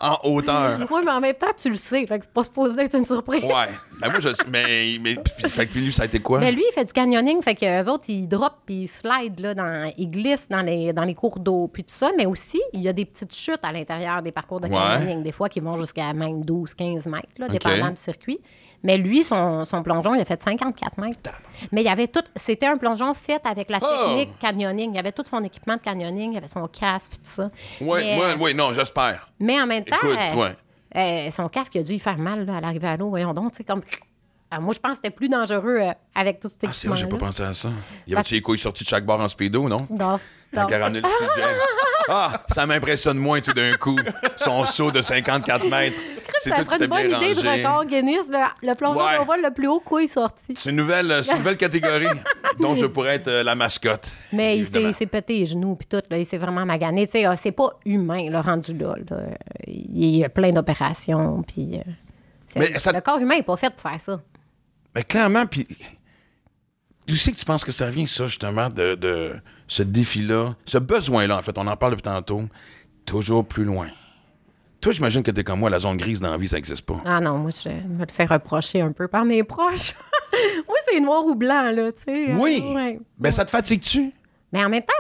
en 0.01 0.17
hauteur. 0.25 0.79
Oui, 0.91 1.01
mais 1.05 1.11
en 1.11 1.21
même 1.21 1.35
temps, 1.35 1.47
tu 1.61 1.69
le 1.71 1.77
sais. 1.77 2.07
Fait 2.07 2.19
que 2.19 2.25
c'est 2.25 2.33
pas 2.33 2.45
supposé 2.45 2.83
être 2.83 2.97
une 2.97 3.05
surprise. 3.05 3.43
Ouais. 3.43 3.69
Ben, 4.01 4.11
moi, 4.11 4.21
je 4.21 4.29
mais, 4.51 4.99
mais 5.01 5.17
fait 5.49 5.67
que 5.67 5.79
lui, 5.79 5.93
ça 5.93 6.03
a 6.03 6.07
été 6.07 6.21
quoi? 6.21 6.41
Mais 6.41 6.53
lui, 6.53 6.63
il 6.69 6.73
fait 6.73 6.85
du 6.85 6.93
canyoning, 6.93 7.43
fait 7.43 7.55
que 7.55 7.65
les 7.65 7.89
autres, 7.89 8.05
ils 8.09 8.27
drop 8.29 8.53
puis 8.65 8.83
ils 8.83 8.89
slide, 8.89 9.41
là, 9.41 9.55
dans, 9.55 9.93
ils 9.99 10.11
glissent 10.11 10.49
dans 10.49 10.63
les, 10.63 10.93
dans 10.93 11.05
les 11.05 11.15
cours 11.15 11.39
d'eau, 11.39 11.69
puis 11.73 11.83
tout 11.85 11.95
ça. 11.95 12.11
Mais 12.17 12.27
aussi, 12.27 12.61
il 12.73 12.86
y 12.87 12.89
a 12.89 12.93
des 12.93 13.05
petites 13.05 13.35
chutes 13.35 13.61
à 13.63 13.73
l'intérieur 13.73 14.23
des 14.23 14.33
parcours 14.33 14.61
de 14.61 14.67
Ouais. 14.69 14.75
canyoning, 14.75 15.23
des 15.23 15.33
fois 15.33 15.49
qui 15.49 15.61
vont 15.61 15.81
jusqu'à 15.81 16.13
même 16.13 16.45
12, 16.45 16.75
15 16.75 17.07
mètres, 17.07 17.29
là, 17.39 17.49
dépendant 17.49 17.91
du 17.91 17.97
circuit. 17.97 18.39
Mais 18.83 18.99
lui, 18.99 19.25
son, 19.25 19.65
son 19.65 19.83
plongeon, 19.83 20.15
il 20.15 20.21
a 20.21 20.25
fait 20.25 20.41
54 20.41 20.99
mètres. 20.99 21.31
Mais 21.73 21.81
il 21.83 21.87
y 21.87 21.89
avait 21.89 22.07
tout. 22.09 22.21
C'était 22.37 22.67
un 22.67 22.77
plongeon 22.77 23.15
fait 23.15 23.45
avec 23.47 23.71
la 23.71 23.79
Oh! 23.83 23.87
technique 24.09 24.39
canyoning. 24.39 24.91
Il 24.93 24.97
y 24.97 24.99
avait 24.99 25.13
tout 25.13 25.25
son 25.29 25.43
équipement 25.43 25.75
de 25.77 25.81
canyoning, 25.81 26.33
il 26.33 26.35
y 26.35 26.39
avait 26.39 26.47
son 26.47 26.67
casque, 26.67 27.11
puis 27.11 27.19
tout 27.19 27.25
ça. 27.31 27.51
Mais, 27.81 27.87
ouais, 27.87 28.35
ouais, 28.39 28.55
non, 28.55 28.73
j'espère. 28.73 29.29
mais 29.41 29.61
en 29.61 29.67
même 29.67 29.85
temps, 29.85 29.97
Écoute, 29.97 30.19
euh, 30.19 30.37
ouais. 30.37 31.27
euh, 31.27 31.31
son 31.33 31.49
casque 31.49 31.75
a 31.77 31.83
dû 31.83 31.93
y 31.95 31.99
faire 31.99 32.19
mal 32.19 32.45
là, 32.45 32.59
à 32.59 32.61
l'arrivée 32.61 32.89
à 32.89 32.97
l'eau. 32.97 33.09
Voyons 33.09 33.33
donc, 33.33 33.53
tu 33.53 33.59
sais, 33.59 33.65
comme. 33.65 33.83
Moi, 34.61 34.73
je 34.75 34.79
pense 34.79 34.93
que 34.93 34.97
c'était 34.99 35.11
plus 35.15 35.29
dangereux 35.29 35.79
euh, 35.83 35.91
avec 36.15 36.39
tout 36.39 36.49
cet 36.49 36.61
Ah, 36.65 36.69
c'est 36.73 36.87
vrai, 36.87 36.97
j'ai 36.97 37.03
pas 37.05 37.09
équipement. 37.11 37.27
pensé 37.27 37.43
à 37.43 37.53
ça. 37.53 37.69
Y 38.07 38.15
avait-tu 38.15 38.35
les 38.35 38.41
couilles 38.43 38.59
sorties 38.59 38.85
de 38.85 38.89
chaque 38.89 39.05
bord 39.05 39.21
en 39.21 39.27
speedo, 39.27 39.69
non? 39.69 39.87
Non, 39.91 40.21
Sujet. 40.65 41.47
Ah, 42.09 42.45
ça 42.49 42.67
m'impressionne 42.67 43.19
moins 43.19 43.41
tout 43.41 43.53
d'un 43.53 43.75
coup. 43.77 43.99
Son 44.37 44.65
saut 44.65 44.91
de 44.93 45.03
54 45.03 45.69
mètres. 45.69 45.99
C'est 46.41 46.51
Ça 46.51 46.57
tout 46.57 46.65
serait 46.65 46.79
une 46.85 46.87
bonne 46.87 47.07
idée 47.07 47.35
de 47.35 47.47
rangé. 47.47 47.65
record 47.65 47.85
Guinness, 47.87 48.29
le, 48.29 48.69
le 48.69 48.75
plongeon 48.75 49.01
Ouais. 49.29 49.43
le 49.43 49.53
plus 49.53 49.67
haut 49.69 49.81
couille 49.81 50.07
sorti? 50.07 50.55
C'est 50.57 50.71
une 50.71 50.77
nouvelle, 50.77 51.23
c'est 51.25 51.33
une 51.33 51.39
nouvelle 51.39 51.57
catégorie 51.57 52.07
dont 52.61 52.75
je 52.77 52.87
pourrais 52.87 53.17
être 53.17 53.29
euh, 53.29 53.43
la 53.43 53.55
mascotte. 53.55 54.11
Mais 54.33 54.57
il 54.59 54.65
s'est, 54.65 54.71
évidemment. 54.77 54.89
il 54.91 54.95
s'est 54.95 55.07
pété 55.07 55.39
les 55.41 55.47
genoux 55.47 55.75
puis 55.77 55.87
tout, 55.89 56.03
là, 56.11 56.19
il 56.19 56.27
s'est 56.27 56.39
vraiment 56.39 56.65
magané. 56.67 57.07
Tu 57.07 57.13
sais, 57.13 57.25
ah, 57.25 57.37
c'est 57.37 57.53
pas 57.53 57.71
humain, 57.85 58.29
le 58.31 58.39
rendu 58.39 58.75
là. 58.77 58.95
là. 59.11 59.17
Il 59.67 60.17
y 60.17 60.25
a 60.25 60.29
plein 60.29 60.51
d'opérations, 60.53 61.43
puis... 61.43 61.81
euh, 62.55 62.67
ça- 62.79 62.93
Le 62.93 63.01
corps 63.01 63.19
humain 63.19 63.37
n'est 63.37 63.43
pas 63.43 63.57
fait 63.57 63.71
pour 63.75 63.91
faire 63.91 64.01
ça. 64.01 64.21
Mais 64.95 65.03
clairement, 65.03 65.47
puis. 65.47 65.67
Tu 67.07 67.17
sais 67.17 67.31
que 67.33 67.37
tu 67.37 67.45
penses 67.45 67.65
que 67.65 67.73
ça 67.73 67.89
vient, 67.89 68.07
ça, 68.07 68.27
justement, 68.27 68.69
de, 68.69 68.95
de 68.97 69.35
ce 69.69 69.83
défi-là, 69.83 70.55
ce 70.65 70.79
besoin-là, 70.79 71.39
en 71.39 71.43
fait, 71.43 71.57
on 71.59 71.67
en 71.67 71.77
parle 71.77 71.93
depuis 71.93 72.03
tantôt, 72.03 72.43
toujours 73.05 73.47
plus 73.47 73.65
loin. 73.65 73.89
Toi, 74.81 74.93
j'imagine 74.93 75.23
que 75.23 75.31
t'es 75.31 75.45
comme 75.45 75.61
moi, 75.61 75.71
la 75.71 75.79
zone 75.79 75.97
grise 75.97 76.21
dans 76.21 76.31
la 76.31 76.37
vie, 76.37 76.49
ça 76.49 76.57
n'existe 76.57 76.83
pas. 76.83 77.01
Ah 77.05 77.21
non, 77.21 77.39
moi, 77.39 77.51
je 77.51 77.69
me 77.69 78.05
le 78.05 78.13
fais 78.13 78.25
reprocher 78.25 78.81
un 78.81 78.93
peu 78.93 79.09
par 79.09 79.25
mes 79.25 79.43
proches. 79.45 79.95
moi, 80.69 80.77
c'est 80.91 81.01
noir 81.01 81.25
ou 81.25 81.35
blanc, 81.35 81.71
là, 81.73 81.93
tu 81.93 82.03
sais. 82.05 82.35
Oui. 82.35 82.63
Euh, 82.65 82.75
ouais. 82.75 83.01
Ben, 83.19 83.31
ça 83.31 83.45
te 83.45 83.51
fatigue-tu? 83.51 84.13
Mais 84.53 84.65
en 84.65 84.69
même 84.69 84.83
temps, 84.83 84.93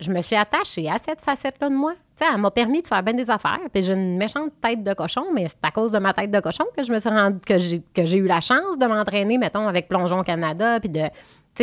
je, 0.00 0.06
je 0.06 0.10
me 0.10 0.22
suis 0.22 0.36
attachée 0.36 0.88
à 0.88 0.98
cette 0.98 1.20
facette-là 1.20 1.68
de 1.68 1.74
moi. 1.74 1.94
Elle 2.20 2.40
m'a 2.40 2.50
permis 2.52 2.82
de 2.82 2.86
faire 2.86 3.02
bien 3.02 3.14
des 3.14 3.28
affaires. 3.30 3.58
Puis 3.72 3.82
j'ai 3.82 3.94
une 3.94 4.16
méchante 4.16 4.52
tête 4.62 4.84
de 4.84 4.94
cochon, 4.94 5.24
mais 5.34 5.46
c'est 5.48 5.58
à 5.62 5.70
cause 5.72 5.90
de 5.90 5.98
ma 5.98 6.12
tête 6.12 6.30
de 6.30 6.38
cochon 6.40 6.64
que 6.76 6.84
je 6.84 6.92
me 6.92 7.00
suis 7.00 7.08
rendu 7.08 7.38
que 7.44 7.58
j'ai 7.58 7.82
que 7.94 8.06
j'ai 8.06 8.18
eu 8.18 8.26
la 8.26 8.40
chance 8.40 8.78
de 8.78 8.86
m'entraîner, 8.86 9.38
mettons, 9.38 9.66
avec 9.66 9.88
Plongeon 9.88 10.22
Canada, 10.22 10.78
puis 10.78 10.88
de, 10.88 11.00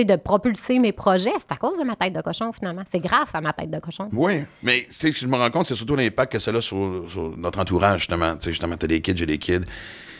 de 0.03 0.15
propulser 0.17 0.79
mes 0.79 0.91
projets. 0.91 1.31
C'est 1.39 1.51
à 1.51 1.55
cause 1.55 1.77
de 1.79 1.83
ma 1.85 1.95
tête 1.95 2.11
de 2.13 2.21
cochon, 2.21 2.51
finalement. 2.51 2.83
C'est 2.87 2.99
grâce 2.99 3.33
à 3.33 3.39
ma 3.41 3.53
tête 3.53 3.69
de 3.71 3.79
cochon. 3.79 4.09
Oui. 4.11 4.43
Mais, 4.61 4.85
tu 4.89 4.93
sais, 4.93 5.11
je 5.13 5.27
me 5.27 5.37
rends 5.37 5.49
compte, 5.49 5.65
c'est 5.65 5.75
surtout 5.75 5.95
l'impact 5.95 6.33
que 6.33 6.39
ça 6.39 6.51
a 6.51 6.59
sur, 6.61 7.05
sur 7.09 7.37
notre 7.37 7.59
entourage, 7.59 8.01
justement. 8.01 8.33
Tu 8.35 8.45
sais, 8.45 8.51
justement, 8.51 8.75
t'as 8.75 8.87
des 8.87 8.99
kids, 9.01 9.15
j'ai 9.15 9.25
des 9.25 9.37
kids. 9.37 9.61
Tu 9.61 9.67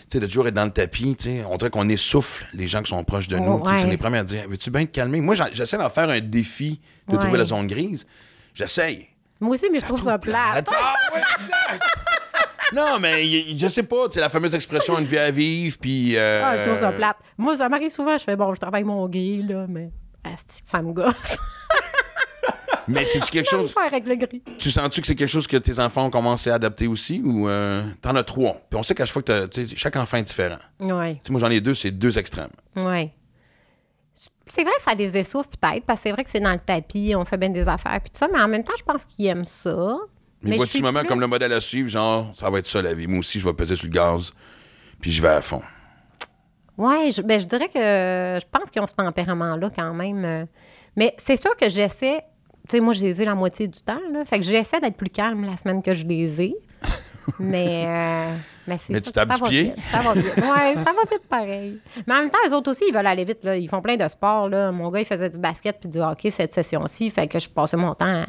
sais, 0.08 0.20
de 0.22 0.26
toujours 0.26 0.48
être 0.48 0.54
dans 0.56 0.66
le 0.66 0.72
tapis, 0.72 1.16
tu 1.18 1.26
sais, 1.26 1.44
on 1.50 1.58
dirait 1.58 1.70
qu'on 1.70 1.88
essouffle 1.90 2.48
les 2.54 2.68
gens 2.70 2.82
qui 2.82 2.90
sont 2.92 3.04
proches 3.04 3.28
de 3.28 3.38
nous. 3.38 3.60
Oh, 3.60 3.62
Tu 3.64 3.72
sais, 3.72 3.78
C'est 3.80 3.84
ouais. 3.86 3.90
les 3.92 3.98
premiers 3.98 4.20
à 4.20 4.24
dire 4.24 4.46
Veux-tu 4.48 4.72
bien 4.72 4.86
te 4.86 4.92
calmer? 4.92 5.20
Moi, 5.20 5.36
j'essaie 5.52 5.78
d'en 5.78 5.90
faire 5.90 6.10
un 6.10 6.20
défi 6.22 6.80
de 7.10 7.14
Ouais. 7.16 7.20
trouver 7.20 7.38
la 7.38 7.46
zone 7.46 7.68
grise. 7.68 8.08
J'essaye. 8.56 9.09
Moi 9.40 9.56
aussi, 9.56 9.68
mais 9.72 9.80
je 9.80 9.86
trouve 9.86 10.02
ça 10.02 10.18
plate. 10.18 10.68
Ah, 10.72 10.96
ouais, 11.14 11.22
exact. 11.40 11.84
Non, 12.74 13.00
mais 13.00 13.26
y- 13.26 13.58
je 13.58 13.68
sais 13.68 13.84
pas, 13.84 14.08
tu 14.10 14.16
sais, 14.16 14.20
la 14.20 14.30
fameuse 14.30 14.54
expression 14.54 15.00
une 15.00 15.06
vie 15.06 15.18
à 15.18 15.32
vivre, 15.32 15.78
puis. 15.82 16.16
euh, 16.18 16.42
Ah, 16.46 16.58
je 16.58 16.64
trouve 16.70 16.80
ça 16.80 16.92
plate. 16.92 17.18
Moi, 17.38 17.58
ça 17.58 17.68
m'arrive 17.70 17.90
souvent, 17.90 18.18
je 18.18 18.24
fais 18.24 18.36
bon, 18.36 18.54
je 18.54 18.60
travaille 18.60 18.84
mon 18.84 19.08
gris, 19.08 19.42
là, 19.42 19.66
mais 19.68 19.90
asti, 20.24 20.62
ça 20.64 20.82
me 20.82 20.92
gosse. 20.94 21.38
Mais 22.88 23.06
c'est-tu 23.06 23.30
quelque 23.30 23.48
chose. 23.50 23.72
faire 23.72 23.84
avec 23.86 24.04
le 24.08 24.16
gris. 24.16 24.42
Tu 24.58 24.72
sens-tu 24.72 25.00
que 25.02 25.06
c'est 25.06 25.14
quelque 25.16 25.30
chose 25.30 25.46
que 25.46 25.58
tes 25.58 25.78
enfants 25.80 26.06
ont 26.06 26.10
commencé 26.10 26.50
à 26.50 26.56
adapter 26.56 26.88
aussi, 26.88 27.22
ou 27.24 27.48
euh, 27.48 27.84
t'en 28.02 28.16
as 28.16 28.24
trois? 28.24 28.54
Puis 28.68 28.80
on 28.80 28.84
sait 28.84 28.96
qu'à 28.96 29.06
chaque 29.06 29.14
fois 29.14 29.22
que 29.22 29.28
t'as- 29.28 29.48
tu 29.48 29.68
sais, 29.68 29.76
chaque 29.76 29.96
enfant 29.96 30.18
est 30.18 30.24
différent. 30.24 30.58
Tu 30.80 30.92
Oui, 30.92 31.20
sais, 31.22 31.32
moi, 31.32 31.40
j'en 31.40 31.52
ai 31.52 31.62
deux, 31.62 31.76
c'est 31.76 31.92
deux 31.92 32.18
extrêmes. 32.18 32.50
oui. 32.76 33.12
C'est 34.60 34.66
vrai 34.66 34.74
que 34.76 34.84
ça 34.84 34.94
les 34.94 35.16
essouffle 35.16 35.48
peut-être, 35.58 35.86
parce 35.86 36.00
que 36.02 36.10
c'est 36.10 36.12
vrai 36.12 36.22
que 36.26 36.30
c'est 36.30 36.42
dans 36.42 36.52
le 36.52 36.60
tapis, 36.60 37.14
on 37.16 37.24
fait 37.24 37.38
bien 37.38 37.48
des 37.48 37.66
affaires, 37.66 37.98
puis 38.02 38.12
tout 38.12 38.18
ça, 38.18 38.28
mais 38.30 38.42
en 38.42 38.48
même 38.50 38.62
temps, 38.66 38.74
je 38.78 38.84
pense 38.84 39.06
qu'ils 39.06 39.28
aiment 39.28 39.46
ça. 39.46 39.96
Mais, 40.42 40.52
je 40.52 40.56
vois-tu 40.58 40.72
suis 40.74 40.82
maman 40.82 41.00
plus- 41.00 41.08
comme 41.08 41.22
le 41.22 41.28
modèle 41.28 41.54
à 41.54 41.62
suivre, 41.62 41.88
genre, 41.90 42.28
ça 42.34 42.50
va 42.50 42.60
être 42.60 42.68
ça 42.68 42.82
la 42.82 42.94
vie. 42.94 43.08
Moi 43.08 43.20
aussi, 43.20 43.40
je 43.40 43.48
vais 43.48 43.54
peser 43.54 43.78
sur 43.78 43.86
le 43.88 43.94
gaz, 43.94 44.34
puis 45.00 45.12
je 45.14 45.22
vais 45.22 45.30
à 45.30 45.40
fond. 45.42 45.62
Oui, 46.78 47.14
je, 47.14 47.22
ben, 47.22 47.40
je 47.40 47.46
dirais 47.46 47.70
que 47.70 47.80
je 47.80 48.46
pense 48.52 48.70
qu'ils 48.70 48.82
ont 48.82 48.88
ce 48.88 48.96
tempérament-là 48.96 49.70
quand 49.74 49.94
même. 49.94 50.26
euh. 50.26 50.46
Mais 50.98 51.14
c'est 51.18 51.38
sûr 51.40 51.56
que 51.56 51.70
j'essaie. 51.70 52.22
Tu 52.68 52.76
sais, 52.76 52.80
moi, 52.82 52.92
je 52.94 53.02
les 53.02 53.22
ai 53.22 53.26
la 53.26 53.36
moitié 53.36 53.66
du 53.70 53.80
temps, 53.80 54.02
là. 54.12 54.26
Fait 54.26 54.40
que 54.40 54.46
j'essaie 54.46 54.82
d'être 54.82 54.98
plus 54.98 55.10
calme 55.10 55.46
la 55.46 55.56
semaine 55.56 55.82
que 55.82 55.94
je 55.94 56.04
les 56.06 56.42
ai. 56.42 56.56
Mais. 57.40 57.86
euh, 57.88 58.36
mais 58.68 58.78
c'est 58.80 58.94
Mais 58.94 59.00
sûr 59.00 59.08
tu 59.08 59.12
tapes 59.12 59.30
ça 59.30 59.36
du 59.36 59.42
va 59.42 59.48
pied? 59.50 59.64
vite. 59.64 59.76
Ça 59.92 60.02
va 60.02 60.14
vite. 60.14 60.34
Oui, 60.38 60.44
ça 60.76 60.84
va 60.94 61.02
vite 61.12 61.28
pareil. 61.30 61.80
Mais 62.08 62.14
en 62.14 62.20
même 62.22 62.30
temps, 62.30 62.38
les 62.46 62.54
autres 62.54 62.72
aussi, 62.72 62.84
ils 62.88 62.94
veulent 62.94 63.08
aller 63.08 63.26
vite, 63.26 63.44
là. 63.44 63.56
Ils 63.58 63.68
font 63.68 63.82
plein 63.82 63.96
de 63.98 64.08
sports, 64.08 64.48
là. 64.50 64.72
Mon 64.72 64.90
gars, 64.90 65.00
il 65.00 65.06
faisait 65.06 65.30
du 65.30 65.38
basket 65.38 65.78
puis 65.80 65.90
du 65.90 66.00
hockey 66.00 66.32
cette 66.32 66.54
session-ci. 66.54 67.10
Fait 67.10 67.28
que 67.28 67.40
je 67.40 67.50
passais 67.50 67.78
mon 67.78 67.94
temps 67.96 68.06
à, 68.06 68.26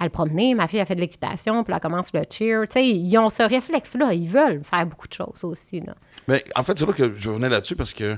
à 0.00 0.04
le 0.04 0.10
promener. 0.10 0.54
Ma 0.54 0.66
fille 0.68 0.80
a 0.80 0.84
fait 0.86 0.94
de 0.96 1.00
l'équitation, 1.00 1.62
puis 1.64 1.70
là, 1.70 1.76
elle 1.76 1.82
commence 1.82 2.10
le 2.12 2.22
cheer. 2.30 2.62
Tu 2.68 2.72
sais, 2.74 2.86
ils 2.88 3.18
ont 3.18 3.30
ce 3.30 3.42
réflexe-là. 3.42 4.12
Ils 4.14 4.28
veulent 4.28 4.62
faire 4.64 4.86
beaucoup 4.86 5.08
de 5.08 5.12
choses 5.14 5.44
aussi, 5.44 5.80
là. 5.80 5.94
Mais 6.26 6.44
en 6.54 6.62
fait, 6.62 6.78
c'est 6.78 6.84
vrai 6.84 6.94
que 6.94 7.14
je 7.14 7.30
revenais 7.30 7.48
là-dessus 7.48 7.74
parce 7.76 7.94
que 7.94 8.16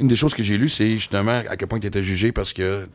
une 0.00 0.08
des 0.08 0.16
choses 0.16 0.34
que 0.34 0.42
j'ai 0.42 0.58
lues, 0.58 0.68
c'est 0.68 0.90
justement 0.96 1.42
à 1.48 1.56
quel 1.56 1.68
point 1.68 1.78
tu 1.80 1.86
étais 1.86 2.02
jugé 2.02 2.32
parce 2.32 2.52
que 2.52 2.86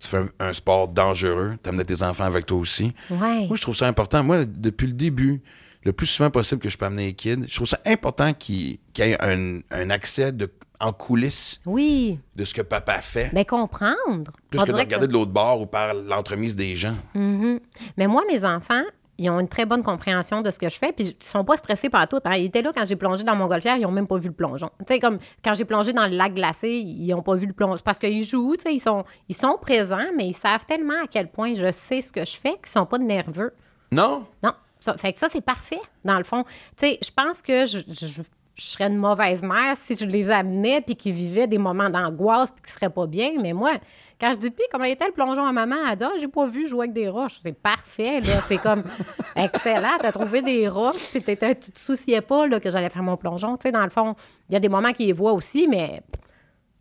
tu 0.00 0.08
fais 0.08 0.18
un, 0.18 0.28
un 0.40 0.52
sport 0.52 0.88
dangereux, 0.88 1.56
tu 1.62 1.68
amenais 1.68 1.84
tes 1.84 2.02
enfants 2.02 2.24
avec 2.24 2.46
toi 2.46 2.58
aussi. 2.58 2.92
Ouais. 3.10 3.46
Moi, 3.46 3.56
je 3.56 3.60
trouve 3.62 3.76
ça 3.76 3.86
important. 3.86 4.22
Moi, 4.24 4.44
depuis 4.44 4.86
le 4.86 4.92
début, 4.94 5.42
le 5.84 5.92
plus 5.92 6.06
souvent 6.06 6.30
possible 6.30 6.60
que 6.60 6.68
je 6.68 6.76
peux 6.76 6.86
amener 6.86 7.06
les 7.06 7.14
kids, 7.14 7.44
je 7.48 7.54
trouve 7.54 7.68
ça 7.68 7.78
important 7.86 8.32
qu'il 8.34 8.78
qu'il 8.92 9.06
y 9.06 9.10
ait 9.10 9.22
un, 9.22 9.60
un 9.70 9.90
accès 9.90 10.32
de, 10.32 10.50
en 10.78 10.92
coulisses 10.92 11.58
Oui. 11.66 12.18
de 12.36 12.44
ce 12.44 12.52
que 12.54 12.62
papa 12.62 13.00
fait, 13.00 13.30
Mais 13.32 13.44
comprendre. 13.44 14.32
plus 14.50 14.58
On 14.60 14.64
que 14.64 14.72
de 14.72 14.76
regarder 14.76 15.06
de 15.06 15.12
l'autre 15.12 15.30
bord 15.32 15.60
ou 15.60 15.66
par 15.66 15.94
l'entremise 15.94 16.56
des 16.56 16.74
gens. 16.76 16.96
Mais 17.14 18.06
moi, 18.06 18.22
mes 18.30 18.44
enfants, 18.44 18.82
ils 19.20 19.30
ont 19.30 19.38
une 19.38 19.48
très 19.48 19.66
bonne 19.66 19.82
compréhension 19.82 20.40
de 20.42 20.50
ce 20.50 20.58
que 20.58 20.68
je 20.68 20.78
fais, 20.78 20.92
puis 20.92 21.16
ils 21.20 21.24
sont 21.24 21.44
pas 21.44 21.56
stressés 21.56 21.90
par 21.90 22.08
tout. 22.08 22.18
Hein. 22.24 22.36
Ils 22.36 22.46
étaient 22.46 22.62
là 22.62 22.72
quand 22.74 22.86
j'ai 22.86 22.96
plongé 22.96 23.22
dans 23.22 23.36
mon 23.36 23.46
golfière, 23.46 23.76
ils 23.76 23.86
ont 23.86 23.90
même 23.92 24.06
pas 24.06 24.18
vu 24.18 24.28
le 24.28 24.34
plongeon. 24.34 24.70
Tu 24.80 24.94
sais, 24.94 24.98
comme 25.00 25.18
quand 25.44 25.54
j'ai 25.54 25.64
plongé 25.64 25.92
dans 25.92 26.06
le 26.06 26.16
lac 26.16 26.34
glacé, 26.34 26.70
ils 26.70 27.12
ont 27.14 27.22
pas 27.22 27.34
vu 27.34 27.46
le 27.46 27.52
plongeon. 27.52 27.82
Parce 27.84 27.98
qu'ils 27.98 28.24
jouent, 28.24 28.56
tu 28.56 28.62
sais, 28.62 28.74
ils 28.74 28.80
sont, 28.80 29.04
ils 29.28 29.36
sont 29.36 29.58
présents, 29.60 30.06
mais 30.16 30.26
ils 30.28 30.36
savent 30.36 30.64
tellement 30.66 31.02
à 31.04 31.06
quel 31.06 31.28
point 31.30 31.54
je 31.54 31.70
sais 31.72 32.02
ce 32.02 32.12
que 32.12 32.24
je 32.24 32.36
fais 32.36 32.54
qu'ils 32.54 32.66
sont 32.68 32.86
pas 32.86 32.98
nerveux. 32.98 33.52
Non? 33.92 34.24
Non. 34.42 34.52
Ça, 34.80 34.96
fait 34.96 35.12
que 35.12 35.18
ça, 35.18 35.28
c'est 35.30 35.42
parfait, 35.44 35.80
dans 36.04 36.16
le 36.16 36.24
fond. 36.24 36.44
Tu 36.76 36.86
sais, 36.86 36.98
je 37.04 37.10
pense 37.14 37.42
que 37.42 37.66
je, 37.66 37.78
je- 37.88 38.22
je 38.54 38.66
serais 38.66 38.88
une 38.88 38.96
mauvaise 38.98 39.42
mère 39.42 39.74
si 39.76 39.96
je 39.96 40.04
les 40.04 40.28
amenais 40.30 40.80
puis 40.82 40.94
qu'ils 40.96 41.12
vivaient 41.14 41.46
des 41.46 41.56
moments 41.58 41.88
d'angoisse 41.88 42.50
puis 42.52 42.62
qu'ils 42.62 42.72
seraient 42.72 42.90
pas 42.90 43.06
bien. 43.06 43.30
Mais 43.40 43.52
moi, 43.54 43.72
quand 44.20 44.32
je 44.34 44.38
dis, 44.38 44.50
puis 44.50 44.64
comment 44.70 44.84
était 44.84 45.06
le 45.06 45.12
plongeon 45.12 45.44
à 45.44 45.52
maman? 45.52 45.76
Elle 45.90 45.96
dit, 45.96 46.04
Ah, 46.04 46.12
j'ai 46.20 46.28
pas 46.28 46.46
vu 46.46 46.68
jouer 46.68 46.80
avec 46.80 46.92
des 46.92 47.08
roches. 47.08 47.40
C'est 47.42 47.58
parfait, 47.58 48.20
là. 48.20 48.42
C'est 48.46 48.58
comme 48.58 48.82
excellent. 49.36 49.96
T'as 49.98 50.12
trouvé 50.12 50.42
des 50.42 50.68
roches 50.68 51.10
puis 51.12 51.22
tu 51.22 51.36
te 51.36 51.78
souciais 51.78 52.20
pas 52.20 52.46
là, 52.46 52.60
que 52.60 52.70
j'allais 52.70 52.90
faire 52.90 53.02
mon 53.02 53.16
plongeon. 53.16 53.56
Tu 53.56 53.62
sais, 53.62 53.72
dans 53.72 53.84
le 53.84 53.90
fond, 53.90 54.14
il 54.48 54.52
y 54.52 54.56
a 54.56 54.60
des 54.60 54.68
moments 54.68 54.92
qu'ils 54.92 55.06
les 55.06 55.12
voient 55.12 55.32
aussi, 55.32 55.66
mais 55.66 56.02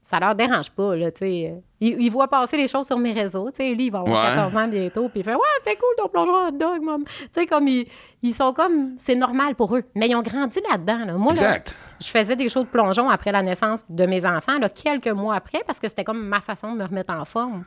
ça 0.09 0.19
leur 0.19 0.33
dérange 0.33 0.71
pas, 0.71 0.95
là, 0.95 1.11
tu 1.11 1.19
sais. 1.19 1.61
Ils, 1.79 2.01
ils 2.01 2.09
voient 2.09 2.27
passer 2.27 2.57
les 2.57 2.67
choses 2.67 2.87
sur 2.87 2.97
mes 2.97 3.13
réseaux, 3.13 3.51
tu 3.51 3.57
sais. 3.57 3.75
Lui, 3.75 3.85
il 3.85 3.91
va 3.91 3.99
avoir 3.99 4.23
Ouais. 4.25 4.35
14 4.35 4.57
ans 4.57 4.67
bientôt, 4.67 5.07
puis 5.07 5.19
il 5.19 5.23
fait 5.23 5.33
«Ouais, 5.35 5.41
c'était 5.59 5.77
cool 5.77 5.95
ton 5.99 6.07
plongeon 6.09 6.47
hot 6.47 6.51
dog, 6.51 6.81
maman.» 6.81 7.03
Tu 7.05 7.27
sais, 7.31 7.45
comme, 7.45 7.67
ils, 7.67 7.85
ils 8.23 8.33
sont 8.33 8.51
comme... 8.51 8.95
C'est 8.97 9.13
normal 9.13 9.53
pour 9.53 9.75
eux. 9.77 9.83
Mais 9.93 10.07
ils 10.09 10.15
ont 10.15 10.23
grandi 10.23 10.59
là-dedans, 10.67 11.05
là. 11.05 11.13
Moi, 11.13 11.35
là, 11.35 11.59
je 12.01 12.07
faisais 12.07 12.35
des 12.35 12.49
shows 12.49 12.63
de 12.63 12.69
plongeon 12.69 13.07
après 13.07 13.31
la 13.31 13.43
naissance 13.43 13.81
de 13.87 14.05
mes 14.07 14.25
enfants, 14.25 14.57
là, 14.57 14.67
quelques 14.69 15.09
mois 15.09 15.35
après, 15.35 15.61
parce 15.67 15.79
que 15.79 15.87
c'était 15.87 16.03
comme 16.03 16.25
ma 16.27 16.41
façon 16.41 16.73
de 16.73 16.79
me 16.79 16.85
remettre 16.85 17.13
en 17.13 17.23
forme. 17.25 17.63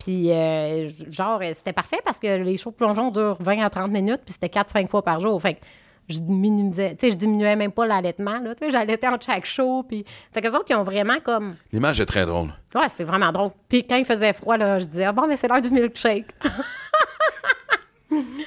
Puis, 0.00 0.32
euh, 0.32 0.88
genre, 1.10 1.40
c'était 1.54 1.72
parfait 1.72 2.00
parce 2.04 2.18
que 2.18 2.42
les 2.42 2.56
shows 2.56 2.70
de 2.72 2.74
plongeon 2.76 3.12
durent 3.12 3.36
20 3.40 3.64
à 3.64 3.70
30 3.70 3.92
minutes, 3.92 4.22
puis 4.24 4.34
c'était 4.34 4.48
4-5 4.48 4.88
fois 4.88 5.02
par 5.02 5.20
jour. 5.20 5.40
Fait 5.40 5.60
je 6.08 6.18
tu 6.18 6.98
sais, 6.98 7.10
je 7.10 7.16
diminuais 7.16 7.56
même 7.56 7.72
pas 7.72 7.86
l'allaitement, 7.86 8.38
là, 8.40 8.54
tu 8.54 8.64
sais, 8.64 8.70
j'allaitais 8.70 9.08
en 9.08 9.18
chaque 9.20 9.46
show, 9.46 9.82
puis... 9.82 10.04
Fait 10.32 10.40
que 10.40 10.48
les 10.48 10.54
autres, 10.54 10.64
qui 10.64 10.74
ont 10.74 10.82
vraiment 10.82 11.18
comme... 11.22 11.56
L'image 11.72 12.00
est 12.00 12.06
très 12.06 12.26
drôle. 12.26 12.52
Ouais, 12.74 12.88
c'est 12.88 13.04
vraiment 13.04 13.32
drôle. 13.32 13.50
Puis 13.68 13.86
quand 13.86 13.96
il 13.96 14.04
faisait 14.04 14.32
froid, 14.32 14.56
là, 14.56 14.78
je 14.78 14.84
disais, 14.84 15.04
ah, 15.04 15.12
bon, 15.12 15.26
mais 15.26 15.36
c'est 15.36 15.48
l'heure 15.48 15.62
du 15.62 15.70
milkshake. 15.70 16.26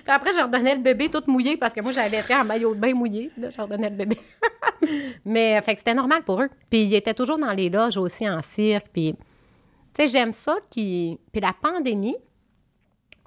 Puis 0.08 0.16
après, 0.16 0.32
je 0.32 0.38
leur 0.38 0.47
donnais 0.47 0.76
le 0.76 0.82
bébé 0.82 1.10
tout 1.10 1.24
mouillé 1.28 1.58
parce 1.58 1.74
que 1.74 1.82
moi, 1.82 1.91
j'allaitais 1.91 2.36
en 2.36 2.45
maillot 2.45 2.74
de 2.74 2.80
bain 2.80 2.93
mouillé. 2.93 3.32
Là, 3.38 3.49
je 3.51 3.58
leur 3.58 3.68
donnais 3.68 3.89
le 3.89 3.95
bébé. 3.95 4.18
mais, 5.26 5.62
fait 5.62 5.74
que 5.74 5.80
c'était 5.80 5.93
normal 5.93 6.24
pour 6.24 6.41
eux. 6.41 6.49
Puis 6.70 6.84
ils 6.84 6.93
étaient 6.93 7.14
toujours 7.14 7.38
dans 7.38 7.51
les 7.51 7.70
loges 7.70 7.97
aussi 7.97 8.30
en 8.30 8.41
cirque. 8.41 8.88
Puis, 8.93 9.14
tu 9.93 10.03
sais, 10.03 10.08
j'aime 10.08 10.32
ça. 10.32 10.55
Qui... 10.70 11.20
Puis 11.32 11.41
la 11.41 11.53
pandémie 11.53 12.16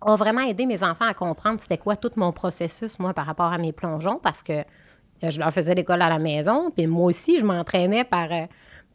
a 0.02 0.16
vraiment 0.16 0.40
aidé 0.42 0.66
mes 0.66 0.82
enfants 0.82 1.06
à 1.06 1.14
comprendre 1.14 1.60
c'était 1.60 1.78
quoi 1.78 1.96
tout 1.96 2.10
mon 2.16 2.32
processus, 2.32 2.98
moi, 2.98 3.12
par 3.14 3.26
rapport 3.26 3.52
à 3.52 3.58
mes 3.58 3.72
plongeons 3.72 4.18
parce 4.22 4.42
que 4.42 4.52
euh, 4.52 5.30
je 5.30 5.38
leur 5.38 5.52
faisais 5.52 5.74
l'école 5.74 6.00
à 6.02 6.08
la 6.08 6.18
maison. 6.18 6.70
Puis 6.74 6.86
moi 6.86 7.06
aussi, 7.06 7.38
je 7.38 7.44
m'entraînais 7.44 8.04
par, 8.04 8.32
euh, 8.32 8.46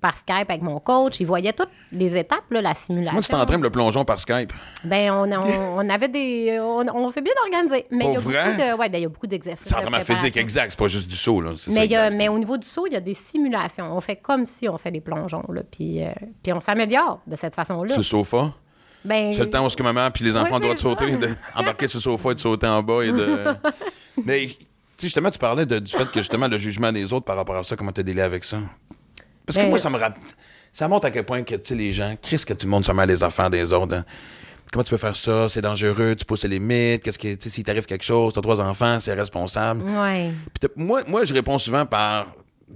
par 0.01 0.17
Skype 0.17 0.49
avec 0.49 0.63
mon 0.63 0.79
coach. 0.79 1.19
Ils 1.19 1.27
voyaient 1.27 1.53
toutes 1.53 1.69
les 1.91 2.17
étapes, 2.17 2.49
là, 2.49 2.61
la 2.61 2.73
simulation. 2.73 3.13
Moi, 3.13 3.21
tu 3.21 3.29
t'entraînes 3.29 3.61
le 3.61 3.69
plongeon 3.69 4.03
par 4.05 4.19
Skype? 4.19 4.51
Ben, 4.83 5.11
on, 5.11 5.31
on, 5.31 5.77
on 5.85 5.89
avait 5.89 6.07
des. 6.07 6.57
On, 6.59 6.83
on 6.95 7.11
s'est 7.11 7.21
bien 7.21 7.33
organisé. 7.43 7.85
Mais 7.91 8.05
il 8.05 8.13
y 8.13 8.15
a 8.15 8.19
vrai? 8.19 8.55
de. 8.55 8.77
Ouais, 8.77 8.89
ben, 8.89 8.97
il 8.97 9.01
y 9.03 9.05
a 9.05 9.09
beaucoup 9.09 9.27
d'exercices. 9.27 9.67
C'est 9.67 9.75
préparation. 9.75 10.15
physique 10.15 10.37
exact, 10.37 10.71
c'est 10.71 10.79
pas 10.79 10.87
juste 10.87 11.07
du 11.07 11.15
saut. 11.15 11.41
Là. 11.41 11.51
Mais, 11.67 11.85
il 11.85 11.91
y 11.91 11.95
a- 11.95 12.05
exact. 12.07 12.17
mais 12.17 12.27
au 12.29 12.39
niveau 12.39 12.57
du 12.57 12.67
saut, 12.67 12.87
il 12.87 12.93
y 12.93 12.97
a 12.97 13.01
des 13.01 13.13
simulations. 13.13 13.95
On 13.95 14.01
fait 14.01 14.15
comme 14.15 14.47
si 14.47 14.67
on 14.67 14.77
fait 14.79 14.91
des 14.91 15.01
plongeons. 15.01 15.45
Là, 15.49 15.61
puis, 15.71 16.03
euh, 16.03 16.09
puis 16.41 16.51
on 16.53 16.59
s'améliore 16.59 17.19
de 17.27 17.35
cette 17.35 17.53
façon-là. 17.53 17.95
Le 17.95 18.01
sofa? 18.03 18.51
Ben, 19.05 19.31
C'est 19.33 19.39
le 19.41 19.49
temps 19.49 19.65
où 19.65 19.69
ce 19.69 19.75
que 19.77 19.83
maman 19.83 20.09
puis 20.11 20.23
les 20.25 20.35
enfants 20.35 20.55
Ouais, 20.55 20.61
doivent 20.61 20.77
sauter, 20.77 21.15
de, 21.15 21.29
embarquer 21.55 21.87
sur 21.87 21.97
le 21.99 22.01
sofa 22.01 22.31
et 22.31 22.35
de 22.35 22.39
sauter 22.39 22.67
en 22.67 22.81
bas 22.83 23.03
et 23.03 23.11
de. 23.11 23.27
Mais 24.25 24.49
justement, 25.01 25.29
tu 25.29 25.39
parlais 25.39 25.65
de- 25.65 25.79
du 25.79 25.91
fait 25.91 26.05
que 26.11 26.19
justement 26.19 26.47
le 26.47 26.57
jugement 26.57 26.91
des 26.91 27.11
autres 27.13 27.25
par 27.25 27.35
rapport 27.35 27.55
à 27.55 27.63
ça, 27.63 27.75
comment 27.75 27.91
tu 27.91 28.01
as 28.01 28.03
délai 28.03 28.21
avec 28.23 28.43
ça? 28.43 28.57
Parce 29.45 29.57
que 29.57 29.63
Ben- 29.63 29.69
moi, 29.69 29.79
ça 29.79 29.89
me. 29.89 29.99
Ça 30.71 30.87
montre 30.89 31.05
à 31.07 31.11
quel 31.11 31.23
point 31.23 31.43
que 31.43 31.55
tu 31.55 31.61
sais, 31.69 31.75
les 31.75 31.93
gens, 31.93 32.15
Chris, 32.21 32.43
que 32.45 32.53
tout 32.53 32.65
le 32.65 32.71
monde 32.71 32.83
se 32.83 32.91
met 32.91 33.03
à 33.03 33.05
les 33.05 33.23
affaires 33.23 33.49
des 33.49 33.71
autres. 33.71 33.95
hein. 33.95 34.03
Comment 34.73 34.83
tu 34.83 34.89
peux 34.89 34.97
faire 34.97 35.15
ça? 35.15 35.47
C'est 35.47 35.61
dangereux, 35.61 36.15
tu 36.17 36.25
pousses 36.25 36.43
les 36.43 36.59
limites. 36.59 37.01
Qu'est-ce 37.03 37.19
que, 37.19 37.29
tu 37.35 37.37
sais, 37.43 37.49
s'il 37.49 37.63
t'arrive 37.63 37.85
quelque 37.85 38.03
chose, 38.03 38.33
t'as 38.33 38.41
trois 38.41 38.59
enfants, 38.59 38.99
c'est 38.99 39.13
responsable. 39.13 39.83
Ouais. 39.83 40.31
T'as- 40.59 40.67
moi, 40.75 41.01
moi, 41.07 41.23
je 41.23 41.33
réponds 41.33 41.57
souvent 41.59 41.85
par 41.85 42.27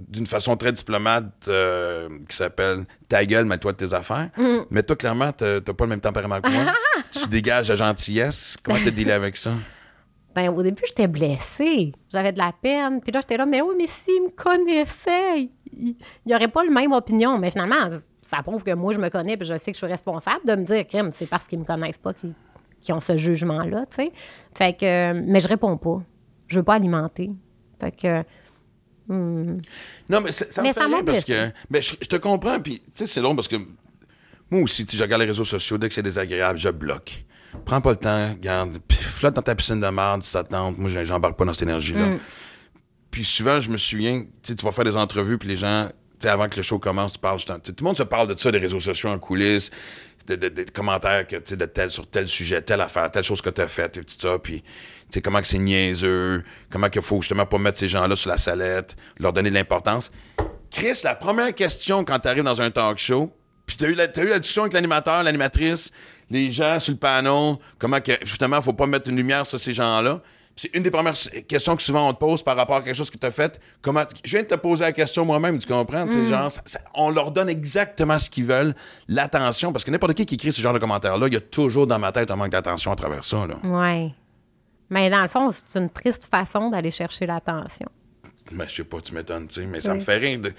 d'une 0.08 0.26
façon 0.26 0.56
très 0.56 0.72
diplomate 0.72 1.46
euh, 1.48 2.08
qui 2.28 2.36
s'appelle 2.36 2.84
ta 3.08 3.24
gueule, 3.24 3.44
mets-toi 3.44 3.72
de 3.72 3.76
tes 3.76 3.92
affaires. 3.94 4.30
Mais 4.70 4.82
toi, 4.82 4.96
clairement, 4.96 5.32
t'as 5.32 5.60
pas 5.60 5.84
le 5.84 5.90
même 5.90 6.00
tempérament 6.00 6.40
que 6.40 6.50
moi. 6.50 6.72
tu 7.12 7.28
dégages 7.28 7.68
la 7.68 7.76
gentillesse. 7.76 8.56
Comment 8.62 8.78
t'as 8.82 8.90
dealé 8.90 9.12
avec 9.12 9.36
ça? 9.36 9.52
Ben, 10.34 10.48
au 10.48 10.62
début, 10.62 10.82
j'étais 10.86 11.08
blessée. 11.08 11.92
J'avais 12.08 12.32
de 12.32 12.38
la 12.38 12.52
peine. 12.52 13.00
Puis 13.00 13.12
là, 13.12 13.20
j'étais 13.20 13.36
là, 13.36 13.46
mais 13.46 13.60
oui, 13.62 13.74
mais 13.76 13.86
s'ils 13.88 14.22
me 14.22 14.30
connaissaient, 14.30 15.50
il 15.72 15.96
n'y 16.24 16.34
aurait 16.34 16.48
pas 16.48 16.62
le 16.62 16.70
même 16.70 16.92
opinion. 16.92 17.38
Mais 17.38 17.50
finalement, 17.50 17.90
ça 18.22 18.42
prouve 18.42 18.62
que 18.62 18.74
moi, 18.74 18.92
je 18.92 18.98
me 18.98 19.08
connais 19.08 19.36
puis 19.36 19.46
je 19.46 19.58
sais 19.58 19.72
que 19.72 19.76
je 19.76 19.84
suis 19.84 19.92
responsable 19.92 20.46
de 20.46 20.54
me 20.54 20.64
dire, 20.64 20.86
crime, 20.86 21.10
c'est 21.12 21.26
parce 21.26 21.48
qu'ils 21.48 21.58
me 21.58 21.64
connaissent 21.64 21.98
pas 21.98 22.12
qu'ils 22.14 22.94
ont 22.94 23.00
ce 23.00 23.16
jugement-là, 23.16 23.86
tu 23.86 23.96
sais. 23.96 24.12
Fait 24.54 24.76
que, 24.76 25.12
mais 25.12 25.40
je 25.40 25.48
réponds 25.48 25.76
pas. 25.76 26.00
Je 26.46 26.58
veux 26.58 26.64
pas 26.64 26.74
alimenter. 26.74 27.30
Fait 27.80 27.92
que, 27.92 28.22
Non, 29.14 30.20
mais 30.20 30.32
ça 30.32 30.44
me 30.62 30.68
Mais 30.68 30.72
fait 30.72 30.80
ça 30.80 30.88
parce 31.04 31.24
que. 31.24 31.50
Ben, 31.70 31.82
je, 31.82 31.94
je 32.00 32.06
te 32.06 32.16
comprends, 32.16 32.60
puis 32.60 32.78
tu 32.80 32.86
sais, 32.94 33.06
c'est 33.06 33.20
long 33.20 33.34
parce 33.34 33.48
que 33.48 33.56
moi 34.50 34.62
aussi, 34.62 34.84
tu 34.86 34.96
je 34.96 35.02
regarde 35.02 35.22
les 35.22 35.28
réseaux 35.28 35.44
sociaux, 35.44 35.78
dès 35.78 35.88
que 35.88 35.94
c'est 35.94 36.02
désagréable, 36.02 36.58
je 36.58 36.68
bloque. 36.70 37.24
Prends 37.64 37.80
pas 37.80 37.90
le 37.90 37.96
temps, 37.96 38.32
garde, 38.40 38.78
flotte 38.92 39.34
dans 39.34 39.42
ta 39.42 39.54
piscine 39.54 39.80
de 39.80 39.86
merde 39.88 40.22
ça 40.22 40.44
te 40.44 40.50
tente. 40.50 40.78
Moi, 40.78 40.88
j'en- 40.88 41.04
j'embarque 41.04 41.36
pas 41.36 41.44
dans 41.44 41.52
cette 41.52 41.68
énergie-là. 41.68 42.06
Mm. 42.06 42.18
Puis 43.10 43.24
souvent, 43.24 43.60
je 43.60 43.70
me 43.70 43.76
souviens, 43.76 44.20
tu 44.22 44.28
sais, 44.42 44.54
tu 44.54 44.64
vas 44.64 44.70
faire 44.72 44.84
des 44.84 44.96
entrevues, 44.96 45.36
puis 45.38 45.48
les 45.48 45.56
gens, 45.56 45.88
tu 45.88 46.26
sais, 46.26 46.28
avant 46.28 46.48
que 46.48 46.56
le 46.56 46.62
show 46.62 46.78
commence, 46.78 47.14
tu 47.14 47.18
parles, 47.18 47.40
tout 47.42 47.74
le 47.78 47.84
monde 47.84 47.96
se 47.96 48.04
parle 48.04 48.28
de 48.32 48.38
ça, 48.38 48.52
des 48.52 48.58
réseaux 48.58 48.78
sociaux 48.78 49.08
en 49.08 49.18
coulisses, 49.18 49.70
de, 50.28 50.36
de- 50.36 50.48
de 50.48 50.70
commentaires 50.70 51.26
que, 51.26 51.36
de 51.54 51.66
tel, 51.66 51.90
sur 51.90 52.06
telle 52.08 52.28
sujet, 52.28 52.62
telle 52.62 52.80
affaire, 52.80 53.10
telle 53.10 53.24
chose 53.24 53.42
que 53.42 53.50
tu 53.50 53.60
as 53.60 53.66
faite, 53.68 53.96
et 53.96 54.04
tout 54.04 54.14
ça, 54.16 54.38
puis, 54.38 54.62
sais, 55.14 55.20
comment 55.22 55.40
que 55.40 55.46
c'est 55.46 55.58
niaiseux, 55.58 56.42
comment 56.70 56.88
qu'il 56.88 57.02
faut 57.02 57.20
justement 57.20 57.46
pas 57.46 57.58
mettre 57.58 57.78
ces 57.78 57.88
gens-là 57.88 58.16
sur 58.16 58.30
la 58.30 58.38
salette, 58.38 58.96
leur 59.18 59.32
donner 59.32 59.50
de 59.50 59.54
l'importance. 59.54 60.10
Chris, 60.70 61.00
la 61.04 61.14
première 61.14 61.54
question 61.54 62.04
quand 62.04 62.18
tu 62.20 62.28
arrives 62.28 62.44
dans 62.44 62.62
un 62.62 62.70
talk 62.70 62.98
show, 62.98 63.32
puis 63.66 63.76
tu 63.76 63.84
as 63.84 63.88
eu, 63.88 63.94
la- 63.94 64.08
t'as 64.08 64.22
eu 64.22 64.28
la 64.28 64.38
discussion 64.38 64.62
avec 64.62 64.72
l'animateur, 64.72 65.22
l'animatrice, 65.22 65.90
les 66.30 66.50
gens 66.52 66.78
sur 66.80 66.92
le 66.92 66.98
panneau, 66.98 67.58
comment 67.78 68.00
que, 68.00 68.12
justement, 68.24 68.60
faut 68.62 68.72
pas 68.72 68.86
mettre 68.86 69.08
une 69.08 69.16
lumière 69.16 69.46
sur 69.46 69.58
ces 69.58 69.72
gens-là. 69.74 70.20
C'est 70.56 70.74
une 70.76 70.82
des 70.82 70.90
premières 70.90 71.14
questions 71.48 71.74
que 71.74 71.82
souvent 71.82 72.08
on 72.08 72.12
te 72.12 72.18
pose 72.18 72.42
par 72.42 72.54
rapport 72.56 72.76
à 72.76 72.82
quelque 72.82 72.94
chose 72.96 73.08
que 73.08 73.16
tu 73.16 73.24
as 73.26 73.30
fait. 73.30 73.58
Comment, 73.80 74.02
je 74.24 74.30
viens 74.32 74.42
de 74.42 74.46
te 74.48 74.54
poser 74.56 74.84
la 74.84 74.92
question 74.92 75.24
moi-même, 75.24 75.56
tu 75.58 75.66
comprends? 75.66 76.10
Sais, 76.10 76.26
genre, 76.26 76.50
ça- 76.50 76.60
ça- 76.66 76.80
on 76.94 77.08
leur 77.10 77.30
donne 77.30 77.48
exactement 77.48 78.18
ce 78.18 78.28
qu'ils 78.28 78.44
veulent, 78.44 78.74
l'attention, 79.08 79.72
parce 79.72 79.84
que 79.84 79.90
n'importe 79.90 80.14
qui 80.14 80.26
qui 80.26 80.34
écrit 80.34 80.52
ce 80.52 80.60
genre 80.60 80.74
de 80.74 80.78
commentaires-là, 80.78 81.28
il 81.28 81.32
y 81.32 81.36
a 81.36 81.40
toujours 81.40 81.86
dans 81.86 81.98
ma 81.98 82.12
tête 82.12 82.30
un 82.30 82.36
manque 82.36 82.50
d'attention 82.50 82.92
à 82.92 82.96
travers 82.96 83.24
ça. 83.24 83.46
Là. 83.46 83.54
ouais. 83.64 84.12
Mais 84.90 85.08
dans 85.08 85.22
le 85.22 85.28
fond, 85.28 85.50
c'est 85.52 85.78
une 85.78 85.88
triste 85.90 86.26
façon 86.26 86.68
d'aller 86.70 86.90
chercher 86.90 87.26
l'attention. 87.26 87.86
Mais 88.52 88.66
je 88.68 88.74
sais 88.76 88.84
pas, 88.84 89.00
tu 89.00 89.14
m'étonnes, 89.14 89.46
tu 89.46 89.60
sais, 89.60 89.66
mais 89.66 89.78
ça 89.80 89.94
me 89.94 90.00
fait 90.00 90.16
rire. 90.16 90.40
de- 90.40 90.52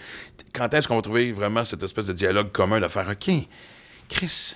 Quand 0.54 0.74
est-ce 0.74 0.88
qu'on 0.88 0.96
va 0.96 1.02
trouver 1.02 1.32
vraiment 1.34 1.66
cette 1.66 1.84
espèce 1.84 2.06
de 2.08 2.14
dialogue 2.14 2.52
commun 2.52 2.80
de 2.80 2.88
faire 2.88 3.08
OK, 3.10 3.30
Chris, 4.08 4.56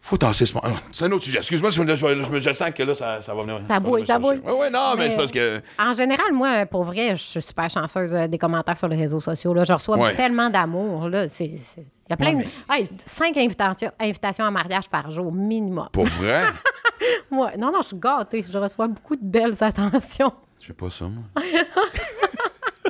faut 0.00 0.16
tasser 0.16 0.46
ce 0.46 0.54
moment. 0.54 0.68
Ah, 0.76 0.80
C'est 0.92 1.04
un 1.04 1.12
autre 1.12 1.24
sujet. 1.24 1.38
Excuse-moi, 1.38 1.70
je, 1.70 1.82
je, 1.82 1.94
je- 1.96 2.40
je 2.40 2.52
sens 2.52 2.70
que 2.70 2.82
là, 2.84 2.94
ça, 2.94 3.22
ça 3.22 3.34
va 3.34 3.42
venir. 3.42 3.60
Ça 3.68 3.78
bouille, 3.80 4.06
ça 4.06 4.18
bouille. 4.18 4.40
Oui, 4.44 4.52
oui, 4.60 4.66
non, 4.72 4.92
mais, 4.96 5.04
Mais- 5.04 5.10
c'est 5.10 5.16
parce 5.16 5.30
que. 5.32 5.60
En 5.78 5.92
général, 5.92 6.32
moi, 6.32 6.64
pour 6.66 6.84
vrai, 6.84 7.10
je 7.16 7.22
suis 7.22 7.42
super 7.42 7.68
chanceuse 7.68 8.14
euh, 8.14 8.26
des 8.28 8.38
commentaires 8.38 8.76
sur 8.76 8.88
les 8.88 8.96
réseaux 8.96 9.20
sociaux. 9.20 9.52
Là. 9.52 9.64
Je 9.64 9.72
reçois 9.72 9.98
Ouais. 9.98 10.14
tellement 10.16 10.48
d'amour. 10.48 11.08
Là. 11.08 11.28
C'est, 11.28 11.52
c'est- 11.62 11.80
Il 12.08 12.10
y 12.10 12.12
a 12.12 12.16
plein 12.16 12.34
Ouais, 12.34 12.44
de... 12.44 12.72
Hey, 12.74 12.88
cinq 13.04 13.36
invitations, 13.36 13.92
invitations 14.00 14.44
à 14.44 14.50
mariage 14.50 14.88
par 14.88 15.10
jour, 15.12 15.32
minimum. 15.32 15.88
Pour 15.92 16.06
vrai, 16.06 16.42
Ouais. 17.30 17.56
Non, 17.56 17.70
non, 17.72 17.80
je 17.82 17.88
suis 17.88 17.96
gâtée. 17.98 18.44
Je 18.48 18.58
reçois 18.58 18.88
beaucoup 18.88 19.16
de 19.16 19.22
belles 19.24 19.56
attentions. 19.60 20.32
je 20.60 20.66
sais 20.68 20.72
pas 20.72 20.90
ça, 20.90 21.06
moi. 21.06 21.24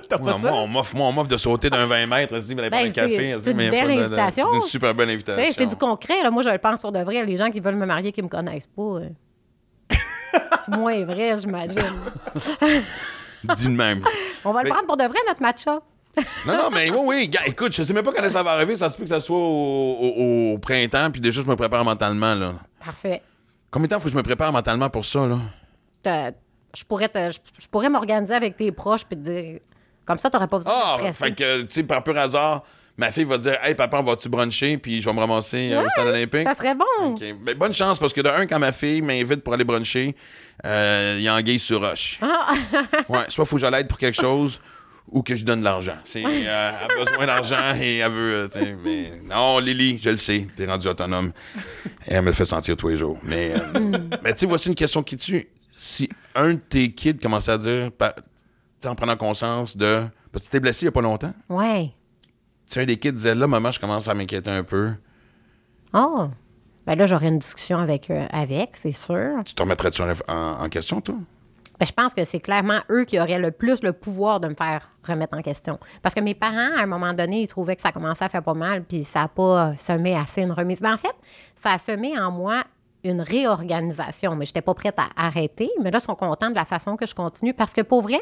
T'as 0.08 0.18
Moi, 0.18 0.32
pas 0.32 0.38
ça? 0.38 0.50
moi, 0.50 0.58
on 0.62 0.66
m'offre, 0.66 0.96
moi, 0.96 1.06
on 1.08 1.12
m'offre 1.12 1.28
de 1.28 1.36
sauter 1.36 1.70
d'un 1.70 1.86
20 1.86 2.06
mètres. 2.06 2.32
Elle 2.34 2.42
se 2.42 2.46
dit, 2.48 2.54
Ben, 2.56 2.72
un 2.72 2.90
café. 2.90 3.16
c'est- 3.16 3.24
elle 3.26 3.38
se 3.38 3.42
c'est 3.44 3.50
dit, 3.52 3.56
mais 3.56 3.66
une 3.66 3.70
belle 3.70 3.86
pas 3.96 4.04
invitation. 4.04 4.46
C'est 4.50 4.56
une 4.56 4.62
super 4.62 4.94
belle 4.94 5.06
Tu 5.08 5.14
invitation. 5.14 5.52
c'est 5.56 5.66
du 5.66 5.76
concret. 5.76 6.22
Là. 6.24 6.30
Moi, 6.32 6.42
je 6.42 6.48
le 6.48 6.58
pense 6.58 6.80
pour 6.80 6.90
de 6.90 6.98
vrai. 7.00 7.24
Les 7.24 7.36
gens 7.36 7.50
qui 7.50 7.60
veulent 7.60 7.76
me 7.76 7.86
marier 7.86 8.10
qui 8.10 8.20
me 8.22 8.28
connaissent 8.28 8.66
pas. 8.74 8.82
euh, 8.82 9.08
c'est 10.64 10.74
moins 10.76 11.04
vrai, 11.04 11.38
j'imagine. 11.38 11.74
Dis 13.56 13.66
de 13.66 13.70
même. 13.76 14.02
On 14.44 14.52
va 14.52 14.62
le 14.62 14.68
prendre 14.70 14.86
pour 14.86 14.96
de 14.96 15.04
vrai, 15.04 15.18
notre 15.28 15.42
match-up. 15.42 15.82
Non, 16.46 16.54
non, 16.56 16.70
mais 16.72 16.90
oui, 16.90 16.98
oui. 17.04 17.28
gars, 17.28 17.42
écoute, 17.46 17.72
je 17.72 17.82
sais 17.84 17.92
même 17.92 18.04
pas 18.04 18.12
quand 18.12 18.28
ça 18.30 18.42
va 18.42 18.50
arriver. 18.52 18.76
Ça 18.76 18.90
se 18.90 18.96
peut 18.96 19.04
que 19.04 19.08
ça 19.10 19.20
soit 19.20 19.38
au, 19.38 19.40
au- 19.40 20.52
au 20.54 20.58
printemps, 20.58 21.10
puis 21.12 21.20
déjà, 21.20 21.40
je 21.40 21.46
me 21.46 21.54
prépare 21.56 21.84
mentalement, 21.84 22.34
là. 22.34 22.54
Parfait. 22.84 23.22
Combien 23.70 23.86
de 23.86 23.90
temps 23.94 24.00
faut 24.00 24.06
que 24.06 24.10
je 24.10 24.16
me 24.16 24.22
prépare 24.22 24.52
mentalement 24.52 24.90
pour 24.90 25.04
ça, 25.04 25.26
là? 25.26 25.38
Te- 26.02 26.34
je 26.76 26.84
pourrais, 26.84 27.08
te- 27.08 27.30
je, 27.32 27.38
je 27.62 27.66
pourrais 27.68 27.88
m'organiser 27.88 28.34
avec 28.34 28.56
tes 28.56 28.72
proches 28.72 29.04
puis 29.04 29.16
te 29.16 29.22
dire. 29.28 29.60
Comme 30.04 30.18
ça, 30.18 30.28
t'aurais 30.30 30.48
pas 30.48 30.58
besoin 30.58 30.72
Ah, 30.74 30.94
de 30.96 31.12
stresser. 31.12 31.24
fait 31.24 31.34
que, 31.34 31.62
tu 31.62 31.72
sais, 31.72 31.82
par 31.84 32.02
pur 32.02 32.16
hasard, 32.18 32.62
ma 32.96 33.12
fille 33.12 33.24
va 33.24 33.38
dire 33.38 33.56
Hey, 33.62 33.74
papa, 33.76 34.02
vas-tu 34.02 34.28
bruncher? 34.28 34.76
Puis 34.78 35.00
je 35.00 35.08
vais 35.08 35.14
me 35.14 35.20
ramasser 35.20 35.72
euh, 35.72 35.84
au 35.84 35.88
stade 35.88 36.08
olympique? 36.08 36.42
Ça 36.48 36.54
serait 36.56 36.74
bon. 36.74 36.84
Ok. 37.12 37.22
Ben, 37.42 37.56
bonne 37.56 37.74
chance, 37.74 37.98
parce 37.98 38.12
que 38.12 38.20
de 38.20 38.28
un, 38.28 38.46
quand 38.46 38.58
ma 38.58 38.72
fille 38.72 39.02
m'invite 39.02 39.42
pour 39.44 39.54
aller 39.54 39.64
bruncher, 39.64 40.16
euh, 40.64 41.14
il 41.18 41.22
y 41.22 41.28
a 41.28 41.34
anguille 41.34 41.60
sur 41.60 41.80
roche. 41.80 42.18
Ah. 42.22 42.54
ouais, 43.08 43.24
soit 43.28 43.44
faut 43.44 43.56
que 43.56 43.62
je 43.62 43.66
l'aide 43.66 43.86
pour 43.86 43.98
quelque 43.98 44.20
chose 44.20 44.60
ou 45.10 45.22
que 45.22 45.34
je 45.36 45.44
donne 45.44 45.60
de 45.60 45.64
l'argent. 45.64 45.96
C'est, 46.04 46.24
euh, 46.24 46.28
elle 46.28 46.48
a 47.00 47.04
besoin 47.04 47.26
d'argent 47.26 47.74
et 47.80 47.96
elle 47.98 48.12
veut. 48.12 48.48
euh, 48.56 48.76
mais 48.84 49.12
non, 49.28 49.58
Lily, 49.58 49.98
je 50.02 50.10
le 50.10 50.16
sais, 50.16 50.46
t'es 50.56 50.66
rendu 50.66 50.86
autonome. 50.88 51.32
Et 52.06 52.14
elle 52.14 52.22
me 52.22 52.26
le 52.28 52.32
fait 52.32 52.44
sentir 52.44 52.76
tous 52.76 52.88
les 52.88 52.96
jours. 52.96 53.18
Mais, 53.22 53.52
euh, 53.54 53.78
Hmm. 53.78 54.10
mais 54.22 54.32
tu 54.34 54.40
sais, 54.40 54.46
voici 54.46 54.68
une 54.68 54.74
question 54.74 55.02
qui 55.02 55.16
tue. 55.16 55.48
Si 55.72 56.08
un 56.34 56.50
de 56.54 56.58
tes 56.60 56.92
kids 56.92 57.18
commence 57.18 57.48
à 57.48 57.58
dire, 57.58 57.90
en 58.86 58.94
prenant 58.94 59.16
conscience 59.16 59.76
de. 59.76 60.04
Parce 60.32 60.42
que 60.44 60.46
tu 60.46 60.50
t'es 60.50 60.60
blessé 60.60 60.82
il 60.82 60.84
n'y 60.86 60.88
a 60.88 60.92
pas 60.92 61.00
longtemps. 61.02 61.34
Ouais. 61.48 61.90
Tu 62.70 62.78
un 62.78 62.84
des 62.84 62.96
kids 62.98 63.12
disait 63.12 63.34
là, 63.34 63.46
maman, 63.46 63.70
je 63.72 63.80
commence 63.80 64.06
à 64.08 64.14
m'inquiéter 64.14 64.50
un 64.50 64.62
peu. 64.62 64.92
Oh. 65.92 66.28
Ben 66.86 66.94
là, 66.96 67.06
j'aurais 67.06 67.28
une 67.28 67.38
discussion 67.40 67.78
avec, 67.78 68.10
avec 68.30 68.70
c'est 68.74 68.92
sûr. 68.92 69.42
Tu 69.44 69.54
te 69.54 69.62
remettrais-tu 69.62 70.02
en, 70.02 70.08
en- 70.28 70.64
en 70.64 70.68
question, 70.68 71.00
toi? 71.00 71.16
Ben, 71.80 71.86
je 71.86 71.92
pense 71.92 72.12
que 72.12 72.26
c'est 72.26 72.40
clairement 72.40 72.80
eux 72.90 73.04
qui 73.04 73.18
auraient 73.18 73.38
le 73.38 73.52
plus 73.52 73.82
le 73.82 73.94
pouvoir 73.94 74.38
de 74.38 74.48
me 74.48 74.54
faire 74.54 74.90
remettre 75.02 75.36
en 75.36 75.40
question. 75.40 75.78
Parce 76.02 76.14
que 76.14 76.20
mes 76.20 76.34
parents, 76.34 76.76
à 76.76 76.82
un 76.82 76.86
moment 76.86 77.14
donné, 77.14 77.40
ils 77.40 77.48
trouvaient 77.48 77.74
que 77.74 77.80
ça 77.80 77.90
commençait 77.90 78.26
à 78.26 78.28
faire 78.28 78.42
pas 78.42 78.52
mal, 78.52 78.84
puis 78.84 79.02
ça 79.02 79.20
n'a 79.20 79.28
pas 79.28 79.74
semé 79.78 80.14
assez 80.14 80.42
une 80.42 80.52
remise. 80.52 80.82
Ben, 80.82 80.92
en 80.92 80.98
fait, 80.98 81.14
ça 81.56 81.72
a 81.72 81.78
semé 81.78 82.18
en 82.20 82.30
moi 82.30 82.64
une 83.02 83.22
réorganisation, 83.22 84.36
mais 84.36 84.44
je 84.44 84.50
n'étais 84.50 84.60
pas 84.60 84.74
prête 84.74 84.98
à 84.98 85.08
arrêter. 85.16 85.70
Mais 85.82 85.90
là, 85.90 86.00
ils 86.02 86.04
sont 86.04 86.14
contents 86.14 86.50
de 86.50 86.54
la 86.54 86.66
façon 86.66 86.96
que 86.96 87.06
je 87.06 87.14
continue. 87.14 87.54
Parce 87.54 87.72
que 87.72 87.80
pour 87.80 88.02
vrai, 88.02 88.20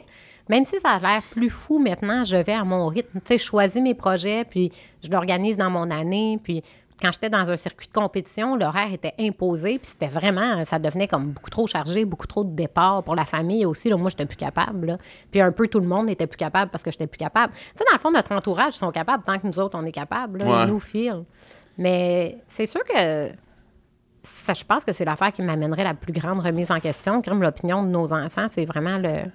même 0.49 0.65
si 0.65 0.79
ça 0.79 0.91
a 0.91 1.01
l'air 1.01 1.23
plus 1.23 1.51
fou 1.51 1.81
maintenant, 1.81 2.25
je 2.25 2.37
vais 2.37 2.53
à 2.53 2.63
mon 2.63 2.87
rythme. 2.87 3.19
Tu 3.21 3.27
sais, 3.27 3.39
je 3.39 3.45
choisis 3.45 3.83
mes 3.83 3.95
projets, 3.95 4.45
puis 4.45 4.71
je 5.03 5.11
l'organise 5.11 5.57
dans 5.57 5.71
mon 5.71 5.91
année, 5.91 6.39
puis 6.43 6.63
quand 7.01 7.12
j'étais 7.12 7.30
dans 7.30 7.51
un 7.51 7.57
circuit 7.57 7.86
de 7.88 7.92
compétition, 7.92 8.57
l'horaire 8.57 8.92
était 8.92 9.14
imposé, 9.20 9.78
puis 9.78 9.88
c'était 9.88 10.09
vraiment, 10.09 10.64
ça 10.64 10.78
devenait 10.78 11.07
comme 11.09 11.28
beaucoup 11.30 11.51
trop 11.51 11.66
chargé, 11.66 12.05
beaucoup 12.05 12.26
trop 12.26 12.44
de 12.44 12.51
départs 12.55 13.05
pour 13.05 13.14
la 13.14 13.24
famille 13.24 13.64
aussi. 13.66 13.88
Là, 13.88 13.96
moi, 13.96 14.11
j'étais 14.11 14.26
plus 14.26 14.36
capable. 14.36 14.86
là. 14.86 14.99
Puis 15.30 15.40
un 15.40 15.53
peu 15.53 15.68
tout 15.68 15.80
le 15.80 15.86
monde 15.86 16.07
n'était 16.07 16.26
plus 16.26 16.36
capable 16.36 16.70
parce 16.70 16.82
que 16.82 16.90
j'étais 16.90 17.07
plus 17.07 17.18
capable. 17.18 17.53
Tu 17.55 17.61
sais, 17.76 17.84
dans 17.88 17.94
le 17.94 18.01
fond, 18.01 18.11
notre 18.11 18.32
entourage 18.32 18.74
sont 18.74 18.90
capables 18.90 19.22
tant 19.24 19.38
que 19.38 19.46
nous 19.46 19.59
autres, 19.59 19.78
on 19.78 19.84
est 19.84 19.92
capables. 19.92 20.40
là, 20.40 20.44
Ouais. 20.46 20.64
Ils 20.66 20.72
nous 20.72 20.80
filent. 20.80 21.24
Mais 21.76 22.38
c'est 22.49 22.66
sûr 22.66 22.82
que 22.84 23.30
ça, 24.22 24.53
je 24.53 24.64
pense 24.64 24.84
que 24.84 24.92
c'est 24.92 25.05
l'affaire 25.05 25.32
qui 25.32 25.42
m'amènerait 25.42 25.84
la 25.84 25.94
plus 25.94 26.12
grande 26.12 26.40
remise 26.40 26.70
en 26.70 26.80
question. 26.80 27.22
Comme 27.22 27.42
l'opinion 27.42 27.82
de 27.84 27.88
nos 27.88 28.12
enfants, 28.12 28.46
c'est 28.49 28.66
vraiment 28.66 28.99
le, 28.99 29.30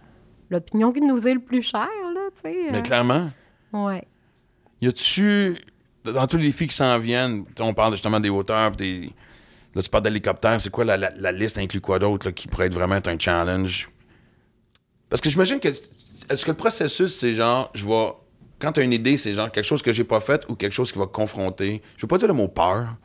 l'opinion 0.50 0.92
qui 0.92 1.02
nous 1.02 1.26
est 1.28 1.34
le 1.34 1.40
plus 1.40 1.62
chère, 1.62 1.88
là, 2.14 2.22
tu 2.36 2.42
sais. 2.50 2.58
Mais 2.72 2.80
euh, 2.80 2.82
clairement, 2.82 3.30
ouais. 3.72 4.04
y 4.82 4.88
a-tu, 4.88 5.58
dans 6.06 6.28
tous 6.28 6.38
les 6.38 6.48
défis 6.48 6.68
qui 6.68 6.76
s'en 6.76 6.98
viennent, 7.00 7.46
on 7.60 7.74
parle 7.74 7.94
justement 7.94 8.20
des 8.20 8.30
hauteurs, 8.30 8.72
des. 8.72 9.10
Là, 9.76 9.82
tu 9.82 9.90
parles 9.90 10.04
d'hélicoptère, 10.04 10.62
c'est 10.62 10.70
quoi 10.70 10.86
la, 10.86 11.32
liste 11.32 11.58
inclut 11.58 11.82
quoi 11.82 11.98
d'autre 11.98 12.30
qui 12.30 12.48
pourrait 12.48 12.68
être 12.68 12.74
vraiment 12.74 12.96
être 12.96 13.08
un 13.08 13.18
challenge? 13.18 13.90
Parce 15.10 15.22
que 15.22 15.30
j'imagine 15.30 15.60
que. 15.60 15.70
Est-ce 16.30 16.46
que 16.46 16.52
le 16.52 16.58
processus, 16.58 17.16
c'est 17.16 17.34
genre, 17.34 17.72
je 17.74 17.86
vais. 17.86 18.08
Quand 18.60 18.72
tu 18.72 18.80
as 18.80 18.84
une 18.84 18.94
idée, 18.94 19.18
c'est 19.18 19.34
genre 19.34 19.52
quelque 19.52 19.66
chose 19.66 19.82
que 19.82 19.92
j'ai 19.92 20.06
pas 20.06 20.20
fait 20.22 20.46
ou 20.48 20.56
quelque 20.56 20.74
chose 20.74 20.92
qui 20.92 21.00
va 21.00 21.08
confronter. 21.08 21.82
Je 21.98 22.04
veux 22.04 22.08
pas 22.08 22.18
dire 22.18 22.28
le 22.28 22.34
mot 22.34 22.48
peur. 22.48 22.96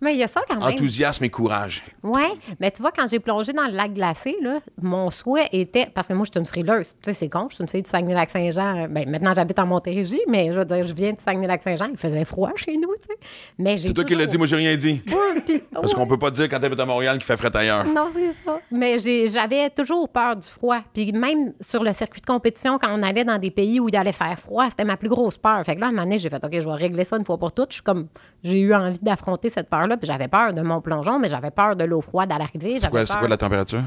Mais 0.00 0.14
il 0.14 0.18
y 0.18 0.22
a 0.22 0.28
ça 0.28 0.42
quand 0.48 0.56
même. 0.56 0.64
Enthousiasme 0.64 1.24
et 1.24 1.30
courage. 1.30 1.84
Oui, 2.02 2.22
mais 2.60 2.70
tu 2.70 2.82
vois, 2.82 2.90
quand 2.92 3.08
j'ai 3.08 3.18
plongé 3.20 3.52
dans 3.52 3.66
le 3.66 3.72
lac 3.72 3.94
glacé, 3.94 4.36
là, 4.42 4.60
mon 4.80 5.10
souhait 5.10 5.48
était. 5.52 5.86
Parce 5.92 6.08
que 6.08 6.12
moi, 6.12 6.26
je 6.26 6.32
suis 6.32 6.40
une 6.40 6.46
frileuse. 6.46 6.94
Tu 7.02 7.10
sais, 7.10 7.14
c'est 7.14 7.28
con, 7.28 7.46
je 7.48 7.54
suis 7.54 7.62
une 7.62 7.68
fille 7.68 7.82
du 7.82 7.90
Saguenay-Lac-Saint-Jean. 7.90 8.88
Ben, 8.88 9.08
maintenant, 9.08 9.32
j'habite 9.34 9.58
en 9.58 9.66
Montérégie, 9.66 10.20
mais 10.28 10.52
je 10.52 10.58
veux 10.58 10.64
dire, 10.64 10.86
je 10.86 10.94
viens 10.94 11.12
du 11.12 11.22
Saguenay-Lac-Saint-Jean. 11.22 11.88
Il 11.90 11.96
faisait 11.96 12.24
froid 12.24 12.52
chez 12.56 12.76
nous, 12.76 12.94
tu 13.00 13.06
sais. 13.08 13.18
Mais 13.58 13.78
j'ai. 13.78 13.88
C'est 13.88 13.94
toi 13.94 14.04
qui 14.04 14.14
l'as 14.14 14.26
dit, 14.26 14.36
moi 14.38 14.46
j'ai 14.46 14.56
rien 14.56 14.76
dit. 14.76 15.02
Ouais, 15.06 15.60
Parce 15.72 15.94
qu'on 15.94 16.06
peut 16.06 16.18
pas 16.18 16.30
dire 16.30 16.48
quand 16.48 16.60
t'habites 16.60 16.80
à 16.80 16.86
Montréal 16.86 17.16
qu'il 17.16 17.24
fait 17.24 17.36
frais 17.36 17.54
ailleurs. 17.56 17.84
Non, 17.86 18.08
c'est 18.12 18.32
ça. 18.44 18.60
Mais 18.70 18.98
j'avais 19.28 19.70
toujours 19.70 20.08
peur 20.08 20.36
du 20.36 20.46
froid. 20.46 20.80
Puis 20.92 21.12
même 21.12 21.52
sur 21.60 21.82
le 21.82 21.92
circuit 21.92 22.20
de 22.20 22.26
compétition, 22.26 22.78
quand 22.78 22.88
on 22.92 23.02
allait 23.02 23.24
dans 23.24 23.38
des 23.38 23.50
pays 23.50 23.80
où 23.80 23.88
il 23.88 23.96
allait 23.96 24.12
faire 24.12 24.38
froid, 24.38 24.66
c'était 24.68 24.84
ma 24.84 24.96
plus 24.96 25.08
grosse 25.08 25.38
peur. 25.38 25.62
Fait 25.64 25.74
que 25.74 25.80
là, 25.80 25.86
à 25.86 25.88
un 25.88 25.92
moment 25.92 26.04
donné, 26.04 26.18
j'ai 26.18 26.30
fait, 26.30 26.42
OK, 26.44 26.52
je 26.52 26.66
vais 26.68 26.74
régler 26.74 27.04
ça 27.04 27.16
une 27.16 27.24
fois 27.24 27.38
pour 27.38 27.52
toutes. 27.52 27.70
Je 27.70 27.74
suis 27.76 27.82
comme, 27.82 28.08
j'ai 28.42 28.58
eu 28.60 28.74
envie 28.74 28.98
d'affronter 29.00 29.50
cette 29.50 29.68
Puis 29.96 30.06
j'avais 30.06 30.28
peur 30.28 30.52
de 30.52 30.62
mon 30.62 30.80
plongeon, 30.80 31.18
mais 31.18 31.28
j'avais 31.28 31.50
peur 31.50 31.76
de 31.76 31.84
l'eau 31.84 32.00
froide 32.00 32.32
à 32.32 32.38
l'arrivée. 32.38 32.78
C'est 32.80 32.90
quoi, 32.90 33.06
c'est 33.06 33.12
peur- 33.12 33.20
quoi 33.20 33.28
la 33.28 33.36
température? 33.36 33.82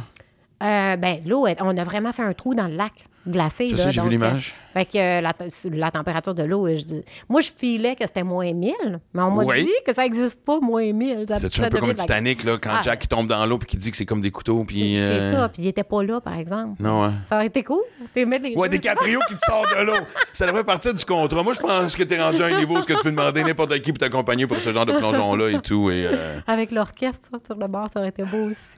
Euh, 0.62 0.95
ben, 0.97 1.22
l'eau, 1.26 1.45
on 1.60 1.78
a 1.78 1.84
vraiment 1.84 2.12
fait 2.14 2.24
un 2.24 2.34
trou 2.34 2.54
dans 2.54 2.68
le 2.68 2.76
lac 2.76 3.08
glacé. 3.30 3.69
Je 3.69 3.75
là, 3.75 3.84
sais, 3.84 3.91
j'ai 3.91 4.01
vu 4.01 4.05
donc, 4.05 4.11
l'image. 4.11 4.55
euh, 4.55 4.73
Fait 4.80 4.86
que 4.86 4.97
euh, 4.97 5.21
la, 5.21 5.34
te- 5.34 5.67
la 5.69 5.91
température 5.91 6.34
de 6.36 6.43
l'eau, 6.43 6.67
je 6.67 6.84
dis- 6.84 7.03
moi, 7.27 7.41
je 7.41 7.49
filais 7.55 7.95
que 7.95 8.05
c'était 8.05 8.23
moins 8.23 8.51
1000, 8.53 8.73
mais 9.13 9.21
on 9.23 9.32
m'a 9.32 9.43
Oui. 9.43 9.63
dit 9.65 9.71
que 9.86 9.93
ça 9.93 10.03
n'existe 10.03 10.43
pas, 10.43 10.59
moins 10.59 10.91
1000. 10.91 11.25
Ça- 11.27 11.38
C'est 11.38 11.63
un 11.63 11.69
peu 11.69 11.80
comme 11.80 11.93
Titanic, 11.93 12.43
là, 12.43 12.57
quand 12.61 12.71
Ah. 12.73 12.82
Jack 12.84 13.07
tombe 13.07 13.27
dans 13.27 13.45
l'eau 13.45 13.57
puis 13.57 13.67
qu'il 13.67 13.80
dit 13.80 13.91
que 13.91 13.97
c'est 13.97 14.05
comme 14.05 14.21
des 14.21 14.32
couteaux, 14.32 14.63
puis. 14.63 14.93
C'est 14.95 14.99
euh, 15.01 15.32
ça, 15.34 15.49
puis 15.49 15.63
il 15.63 15.67
était 15.67 15.84
pas 15.84 16.03
là, 16.03 16.19
par 16.21 16.38
exemple. 16.38 16.82
Non, 16.82 17.03
ouais. 17.03 17.11
Ça 17.25 17.36
aurait 17.38 17.47
été 17.47 17.63
cool. 17.63 17.82
T'es 18.13 18.25
mettre 18.25 18.45
les 18.45 18.55
Ouais, 18.55 18.69
deux. 18.69 18.77
DiCaprio 18.77 19.19
qui 19.27 19.36
te 19.36 19.41
sort 19.45 19.65
de 19.77 19.84
l'eau. 19.86 19.93
Ça 20.34 20.45
devrait 20.45 20.63
partir 20.63 20.93
du 20.93 21.03
contrat. 21.05 21.43
Moi, 21.43 21.53
je 21.53 21.59
pense 21.59 21.95
que 21.95 22.03
t'es 22.03 22.21
rendu 22.21 22.41
à 22.41 22.45
un 22.47 22.59
niveau 22.59 22.77
où 22.77 22.82
ce 22.82 22.88
que 22.88 22.93
tu 22.93 23.03
peux 23.03 23.11
demander 23.11 23.43
n'importe 23.43 23.80
qui 23.82 23.91
pour 23.91 23.99
t'accompagner 23.99 24.47
pour 24.47 24.57
ce 24.57 24.71
genre 24.73 24.86
de 24.86 24.93
plongeon-là 24.93 25.49
et 25.49 25.59
tout. 25.61 25.89
Et, 25.89 26.05
euh... 26.05 26.39
Avec 26.47 26.71
l'orchestre 26.71 27.30
sur 27.45 27.57
le 27.57 27.67
bord, 27.67 27.88
ça 27.93 27.99
aurait 27.99 28.09
été 28.09 28.23
beau 28.23 28.49
aussi. 28.49 28.77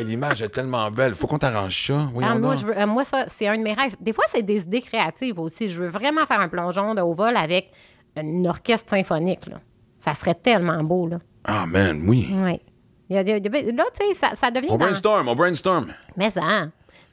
L'image 0.00 0.42
est 0.42 0.48
tellement 0.48 0.90
belle. 0.90 1.14
Faut 1.14 1.26
qu'on 1.26 1.38
t'arrange 1.38 1.86
ça. 1.86 2.08
Oui, 2.14 2.24
Ah, 2.26 2.34
moi, 2.36 2.56
je 2.56 2.64
veux- 2.64 2.76
euh, 2.78 2.86
moi, 2.86 3.04
ça, 3.04 3.26
c'est 3.28 3.46
un 3.48 3.56
de 3.56 3.62
mes 3.62 3.72
rêves. 3.74 3.96
Des 4.00 4.12
fois, 4.12 4.24
c'est 4.28 4.42
des 4.42 4.62
idées 4.64 4.80
créatives 4.82 5.38
aussi. 5.38 5.68
Je 5.68 5.82
veux 5.82 5.88
vraiment 5.88 6.26
faire 6.26 6.40
un 6.40 6.48
plongeon 6.48 6.94
de 6.94 7.00
haut 7.02 7.14
vol 7.14 7.36
avec 7.36 7.70
une 8.16 8.46
orchestre 8.48 8.90
symphonique. 8.90 9.46
Là. 9.46 9.60
Ça 9.98 10.14
serait 10.14 10.34
tellement 10.34 10.82
beau. 10.82 11.06
Là. 11.06 11.18
Ah, 11.44 11.66
man, 11.66 12.02
oui. 12.06 12.28
Oui. 12.32 12.60
Il 13.08 13.14
y 13.14 13.18
a- 13.18 13.22
il 13.22 13.28
y 13.28 13.32
a- 13.32 13.36
il 13.36 13.44
y 13.44 13.48
a- 13.48 13.72
là, 13.72 13.84
tu 13.98 14.06
sais, 14.08 14.14
ça, 14.14 14.34
ça 14.34 14.50
devient. 14.50 14.68
On 14.70 14.76
dans- 14.78 14.86
brainstorm, 14.86 15.28
on 15.28 15.36
brainstorm. 15.36 15.86
Mais 16.16 16.30
ça. 16.30 16.42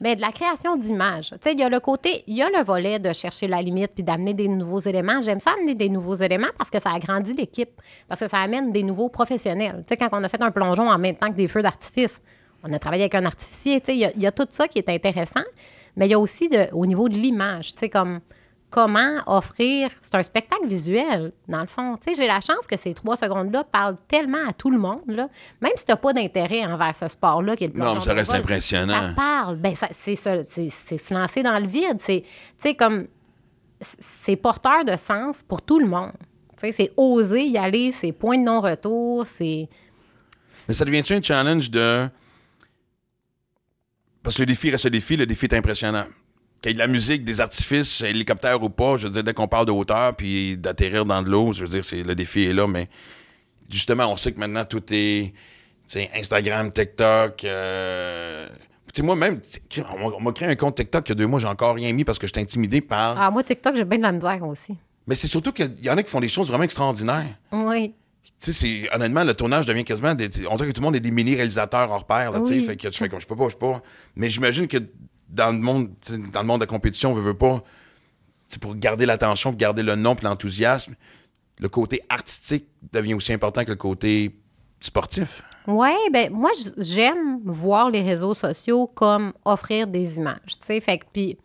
Mais 0.03 0.17
de 0.17 0.21
la 0.21 0.33
création 0.33 0.75
d'images. 0.75 1.29
Tu 1.29 1.37
sais, 1.41 1.53
il 1.53 1.59
y 1.59 1.63
a 1.63 1.69
le 1.69 1.79
côté, 1.79 2.25
il 2.27 2.35
y 2.35 2.41
a 2.43 2.49
le 2.49 2.61
volet 2.61 2.99
de 2.99 3.13
chercher 3.13 3.47
la 3.47 3.61
limite 3.61 3.91
puis 3.95 4.03
d'amener 4.03 4.33
des 4.33 4.49
nouveaux 4.49 4.81
éléments. 4.81 5.21
J'aime 5.21 5.39
ça 5.39 5.51
amener 5.57 5.75
des 5.75 5.87
nouveaux 5.87 6.15
éléments 6.15 6.49
parce 6.57 6.69
que 6.69 6.77
ça 6.81 6.91
agrandit 6.91 7.31
l'équipe, 7.33 7.69
parce 8.09 8.19
que 8.19 8.27
ça 8.27 8.39
amène 8.39 8.73
des 8.73 8.83
nouveaux 8.83 9.07
professionnels. 9.07 9.77
Tu 9.87 9.93
sais, 9.93 9.97
quand 9.97 10.09
on 10.11 10.21
a 10.21 10.27
fait 10.27 10.41
un 10.41 10.51
plongeon 10.51 10.89
en 10.89 10.97
même 10.99 11.15
temps 11.15 11.29
que 11.29 11.37
des 11.37 11.47
feux 11.47 11.61
d'artifice, 11.61 12.19
on 12.63 12.73
a 12.73 12.79
travaillé 12.79 13.03
avec 13.03 13.15
un 13.15 13.25
artificier. 13.25 13.79
Tu 13.79 13.93
il 13.93 13.99
y 14.17 14.27
a- 14.27 14.31
tout 14.33 14.45
ça 14.49 14.67
qui 14.67 14.77
est 14.79 14.89
intéressant, 14.89 15.43
mais 15.95 16.07
il 16.07 16.11
y 16.11 16.15
a 16.15 16.19
aussi 16.19 16.49
au 16.73 16.85
niveau 16.85 17.07
de 17.07 17.15
l'image. 17.15 17.73
Tu 17.73 17.79
sais, 17.79 17.89
comment 18.73 19.19
offrir. 19.27 19.91
C'est 20.01 20.15
un 20.15 20.23
spectacle 20.23 20.65
visuel, 20.65 21.31
dans 21.47 21.61
le 21.61 21.67
fond. 21.67 21.95
Tu 21.95 22.09
sais, 22.09 22.19
j'ai 22.19 22.25
la 22.27 22.41
chance 22.41 22.65
que 22.67 22.75
ces 22.75 22.95
trois 22.95 23.15
secondes-là 23.15 23.63
parlent 23.63 23.97
tellement 24.07 24.47
à 24.47 24.51
tout 24.51 24.71
le 24.71 24.79
monde, 24.79 25.03
là. 25.05 25.29
même 25.61 25.73
si 25.75 25.85
tu 25.85 25.91
n'as 25.91 25.95
pas 25.95 26.11
d'intérêt 26.11 26.65
envers 26.65 26.95
ce 26.95 27.07
sport-là 27.07 27.55
qui 27.55 27.65
est 27.65 27.67
le 27.67 27.79
Non, 27.79 27.93
mais 27.93 28.01
ça 28.01 28.13
reste 28.15 28.31
vol, 28.31 28.39
impressionnant. 28.39 29.09
Ça 29.09 29.13
parle. 29.15 29.57
Ben, 29.57 29.75
ça- 29.75 29.89
c'est 29.91 30.15
ça, 30.15 30.43
c'est 30.43 30.69
c'est 30.71 30.97
se 30.97 31.13
lancer 31.13 31.43
dans 31.43 31.59
le 31.59 31.67
vide. 31.67 31.97
C'est, 31.99 32.21
tu 32.21 32.27
sais, 32.57 32.73
comme, 32.73 33.05
c'est 33.79 34.35
porteur 34.37 34.83
de 34.83 34.97
sens 34.97 35.43
pour 35.43 35.61
tout 35.61 35.77
le 35.77 35.85
monde. 35.85 36.13
Tu 36.57 36.65
sais, 36.67 36.71
c'est 36.71 36.91
oser 36.97 37.43
y 37.43 37.59
aller, 37.59 37.93
c'est 38.01 38.11
point 38.11 38.39
de 38.39 38.43
non-retour, 38.43 39.27
c'est... 39.27 39.69
Mais 40.67 40.73
ça 40.73 40.83
devient-tu 40.83 41.13
un 41.13 41.21
challenge 41.21 41.69
de. 41.69 42.09
Parce 44.23 44.35
que 44.37 44.41
le 44.41 44.47
défi 44.47 44.71
reste 44.71 44.85
le 44.85 44.89
défi, 44.91 45.15
le 45.15 45.27
défi 45.27 45.45
est 45.45 45.53
impressionnant. 45.53 46.05
Qu'il 46.63 46.69
y 46.69 46.71
ait 46.71 46.73
de 46.75 46.79
la 46.79 46.87
musique, 46.87 47.25
des 47.25 47.41
artifices, 47.41 47.99
hélicoptère 48.01 48.63
ou 48.63 48.69
pas, 48.69 48.95
je 48.95 49.05
veux 49.07 49.11
dire, 49.11 49.23
dès 49.23 49.33
qu'on 49.33 49.49
parle 49.49 49.65
de 49.65 49.71
hauteur 49.71 50.15
puis 50.15 50.55
d'atterrir 50.57 51.03
dans 51.05 51.21
de 51.21 51.29
l'eau, 51.29 51.51
je 51.51 51.61
veux 51.65 51.67
dire, 51.67 51.83
c'est, 51.83 52.03
le 52.03 52.15
défi 52.15 52.45
est 52.45 52.53
là, 52.53 52.65
mais 52.67 52.87
justement, 53.69 54.07
on 54.09 54.15
sait 54.15 54.31
que 54.31 54.39
maintenant 54.39 54.63
tout 54.63 54.81
est 54.91 55.33
Instagram, 56.15 56.71
TikTok. 56.71 57.43
euh, 57.43 58.47
Tu 58.93 59.01
sais, 59.01 59.05
moi-même, 59.05 59.41
tu 59.41 59.81
sais, 59.81 59.83
on 60.15 60.21
m'a- 60.21 60.31
créé 60.31 60.47
un 60.47 60.55
compte 60.55 60.75
TikTok 60.77 61.09
il 61.09 61.09
y 61.09 61.11
a 61.11 61.15
deux 61.15 61.27
mois, 61.27 61.39
j'ai 61.41 61.47
encore 61.47 61.75
rien 61.75 61.91
mis 61.91 62.05
parce 62.05 62.17
que 62.17 62.27
j'étais 62.27 62.39
intimidé 62.41 62.79
par. 62.79 63.15
Ah, 63.19 63.29
moi, 63.29 63.43
TikTok, 63.43 63.75
j'ai 63.75 63.83
bien 63.85 63.97
de 63.97 64.03
la 64.03 64.11
misère 64.13 64.41
aussi. 64.47 64.77
Mais 65.05 65.15
c'est 65.15 65.27
surtout 65.27 65.51
qu'il 65.51 65.75
y 65.83 65.89
en 65.89 65.97
a 65.97 66.03
qui 66.03 66.09
font 66.11 66.21
des 66.21 66.27
choses 66.29 66.47
vraiment 66.47 66.63
extraordinaires. 66.63 67.35
Oui. 67.51 67.93
Tu 68.39 68.53
sais, 68.53 68.53
c'est- 68.53 68.95
honnêtement, 68.95 69.23
le 69.25 69.33
tournage 69.33 69.65
devient 69.65 69.83
quasiment. 69.83 70.13
Des, 70.13 70.29
on 70.49 70.55
dirait 70.55 70.69
que 70.69 70.73
tout 70.73 70.79
le 70.81 70.85
monde 70.85 70.95
est 70.95 70.99
des 71.01 71.11
mini-réalisateurs 71.11 71.91
hors 71.91 72.05
pair, 72.05 72.31
là, 72.31 72.39
tu 72.39 72.57
sais. 72.59 72.59
Fait 72.65 72.77
que 72.77 72.87
tu 72.87 72.97
fais 72.97 73.09
comme 73.09 73.19
je 73.19 73.27
peux 73.27 73.35
pas, 73.35 73.49
je 73.49 73.55
peux 73.57 73.71
pas. 73.71 73.81
Mais 74.15 74.29
j'imagine 74.29 74.67
que 74.67 74.77
dans 75.33 75.51
le 75.51 75.57
monde, 75.59 75.89
dans 76.31 76.41
le 76.41 76.47
monde 76.47 76.59
de 76.59 76.65
la 76.65 76.67
compétition, 76.67 77.11
on 77.11 77.15
veut, 77.15 77.21
veut 77.21 77.37
pas. 77.37 77.63
C'est 78.47 78.61
pour 78.61 78.75
garder 78.75 79.05
l'attention, 79.05 79.51
pour 79.51 79.57
garder 79.57 79.83
le 79.83 79.95
nom, 79.95 80.15
l'enthousiasme. 80.21 80.95
Le 81.59 81.69
côté 81.69 82.01
artistique 82.09 82.67
devient 82.91 83.15
aussi 83.15 83.33
important 83.33 83.63
que 83.63 83.71
le 83.71 83.75
côté 83.75 84.35
sportif. 84.79 85.43
Oui, 85.67 85.91
ben 86.11 86.31
moi, 86.31 86.51
j'aime 86.77 87.39
voir 87.45 87.89
les 87.89 88.01
réseaux 88.01 88.35
sociaux 88.35 88.87
comme 88.87 89.33
offrir 89.45 89.87
des 89.87 90.17
images, 90.17 90.39
tu 90.45 90.65
sais. 90.65 90.81
Fait 90.81 90.99
puis, 91.11 91.37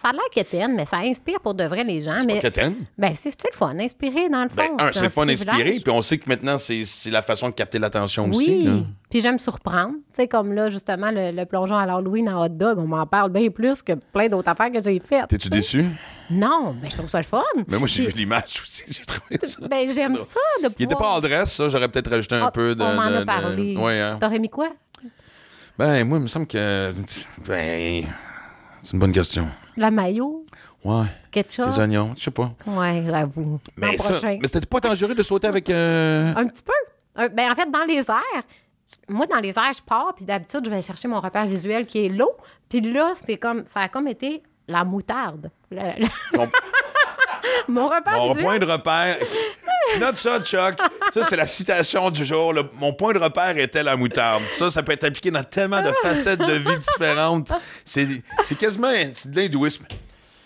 ça 0.00 0.08
a 0.10 0.12
l'air 0.12 0.22
quétaine, 0.32 0.74
mais 0.76 0.86
ça 0.86 0.98
inspire 0.98 1.40
pour 1.40 1.54
de 1.54 1.64
vrai 1.64 1.84
les 1.84 2.00
gens. 2.00 2.16
C'est 2.20 2.26
mais, 2.26 2.34
pas 2.34 2.40
quétaine. 2.40 2.74
Ben, 2.96 3.12
c'est 3.14 3.30
le 3.30 3.56
fun, 3.56 3.76
inspirer 3.78 4.28
dans 4.28 4.44
le 4.44 4.48
fond. 4.48 4.54
Ben, 4.56 4.70
un, 4.86 4.92
c'est 4.92 5.02
le 5.02 5.08
fun 5.08 5.28
inspiré, 5.28 5.80
puis 5.84 5.92
on 5.92 6.00
sait 6.02 6.18
que 6.18 6.28
maintenant, 6.28 6.56
c'est 6.58 6.84
c'est 6.84 7.10
la 7.10 7.20
façon 7.22 7.48
de 7.48 7.54
capter 7.54 7.78
l'attention 7.78 8.30
aussi. 8.30 8.68
Oui, 8.68 8.86
puis 9.10 9.20
j'aime 9.20 9.38
surprendre. 9.38 9.94
Tu 10.14 10.22
sais, 10.22 10.28
comme 10.28 10.52
là, 10.52 10.70
justement, 10.70 11.10
le, 11.10 11.32
le 11.32 11.44
plongeon 11.46 11.76
à 11.76 11.84
l'Halloween 11.86 12.28
en 12.28 12.44
hot 12.44 12.48
dog, 12.50 12.78
on 12.78 12.86
m'en 12.86 13.06
parle 13.06 13.30
bien 13.32 13.48
plus 13.50 13.82
que 13.82 13.92
plein 13.94 14.28
d'autres 14.28 14.48
affaires 14.50 14.70
que 14.70 14.80
j'ai 14.80 15.00
faites. 15.04 15.28
T'es-tu 15.28 15.48
déçu? 15.50 15.84
Non, 16.30 16.76
mais 16.80 16.90
je 16.90 16.96
trouve 16.96 17.10
ça 17.10 17.18
le 17.18 17.24
fun. 17.24 17.42
Mais 17.66 17.78
moi, 17.78 17.88
j'ai 17.88 18.04
Puis- 18.04 18.12
vu 18.12 18.18
l'image 18.20 18.60
aussi. 18.62 18.84
J'ai 18.88 19.04
trouvé 19.04 19.38
ça. 19.42 19.58
Ben, 19.68 19.92
j'aime 19.92 20.16
ça 20.16 20.22
de 20.62 20.68
pouvoir... 20.68 20.72
Il 20.78 20.84
était 20.84 20.94
pas 20.94 21.10
en 21.12 21.20
dress, 21.20 21.52
ça. 21.52 21.68
J'aurais 21.68 21.88
peut-être 21.88 22.10
rajouté 22.10 22.34
un 22.36 22.46
Ah, 22.46 22.50
peu 22.50 22.74
de. 22.74 22.82
On 22.82 22.94
m'en 22.94 23.10
de- 23.10 23.14
a 23.16 23.20
de- 23.20 23.24
parlé. 23.24 23.76
Ouais, 23.76 24.00
hein. 24.00 24.18
T'aurais 24.20 24.38
mis 24.38 24.48
quoi? 24.50 24.68
Ben, 25.78 26.04
moi, 26.04 26.18
il 26.18 26.22
me 26.24 26.28
semble 26.28 26.46
que. 26.46 26.92
Ben. 27.46 28.04
C'est 28.82 28.92
une 28.92 28.98
bonne 29.00 29.12
question. 29.12 29.48
La 29.78 29.90
maillot? 29.90 30.44
Ouais. 30.84 31.06
Ketchup? 31.30 31.66
Les 31.66 31.78
oignons, 31.78 32.12
je 32.16 32.24
sais 32.24 32.30
pas. 32.30 32.52
Ouais, 32.66 33.02
j'avoue. 33.06 33.58
Mais, 33.76 33.96
ça, 33.98 34.20
mais 34.22 34.38
c'était 34.46 34.66
pas 34.66 34.80
dangereux 34.80 35.14
de 35.14 35.22
sauter 35.22 35.46
avec. 35.46 35.70
euh, 35.70 36.32
Un 36.36 36.46
petit 36.46 36.62
peu. 36.62 36.72
Euh, 37.22 37.28
ben, 37.28 37.50
en 37.50 37.54
fait, 37.54 37.70
dans 37.70 37.84
les 37.84 37.98
airs, 37.98 38.42
moi, 39.08 39.26
dans 39.26 39.38
les 39.40 39.50
airs, 39.50 39.72
je 39.76 39.82
pars, 39.82 40.12
puis 40.16 40.24
d'habitude, 40.24 40.60
je 40.64 40.70
vais 40.70 40.82
chercher 40.82 41.08
mon 41.08 41.20
repère 41.20 41.46
visuel 41.46 41.86
qui 41.86 42.06
est 42.06 42.08
l'eau. 42.08 42.32
Puis 42.68 42.80
là, 42.80 43.12
c'était 43.16 43.38
comme, 43.38 43.64
ça 43.66 43.80
a 43.80 43.88
comme 43.88 44.08
été 44.08 44.42
la 44.66 44.84
moutarde. 44.84 45.50
Le- 45.70 45.78
le- 46.00 46.38
Mon, 46.38 46.48
mon 47.68 47.86
repère 47.88 48.14
mon 48.16 48.28
visuel. 48.28 48.44
point 48.44 48.58
de 48.58 48.64
repère. 48.66 49.16
Note 50.00 50.16
ça, 50.16 50.40
Chuck. 50.40 50.76
Ça, 51.14 51.24
c'est 51.24 51.36
la 51.36 51.46
citation 51.46 52.10
du 52.10 52.24
jour. 52.24 52.52
Le- 52.52 52.68
mon 52.74 52.92
point 52.92 53.12
de 53.12 53.18
repère 53.18 53.56
était 53.58 53.82
la 53.82 53.96
moutarde. 53.96 54.42
Ça, 54.50 54.70
ça 54.70 54.82
peut 54.82 54.92
être 54.92 55.04
appliqué 55.04 55.30
dans 55.30 55.42
tellement 55.44 55.82
de 55.82 55.90
facettes 56.02 56.40
de 56.40 56.52
vie 56.52 56.76
différentes. 56.78 57.50
C'est 57.84 58.06
c'est 58.44 58.56
quasiment 58.56 58.90
c'est 59.12 59.30
de 59.30 59.36
l'hindouisme. 59.36 59.84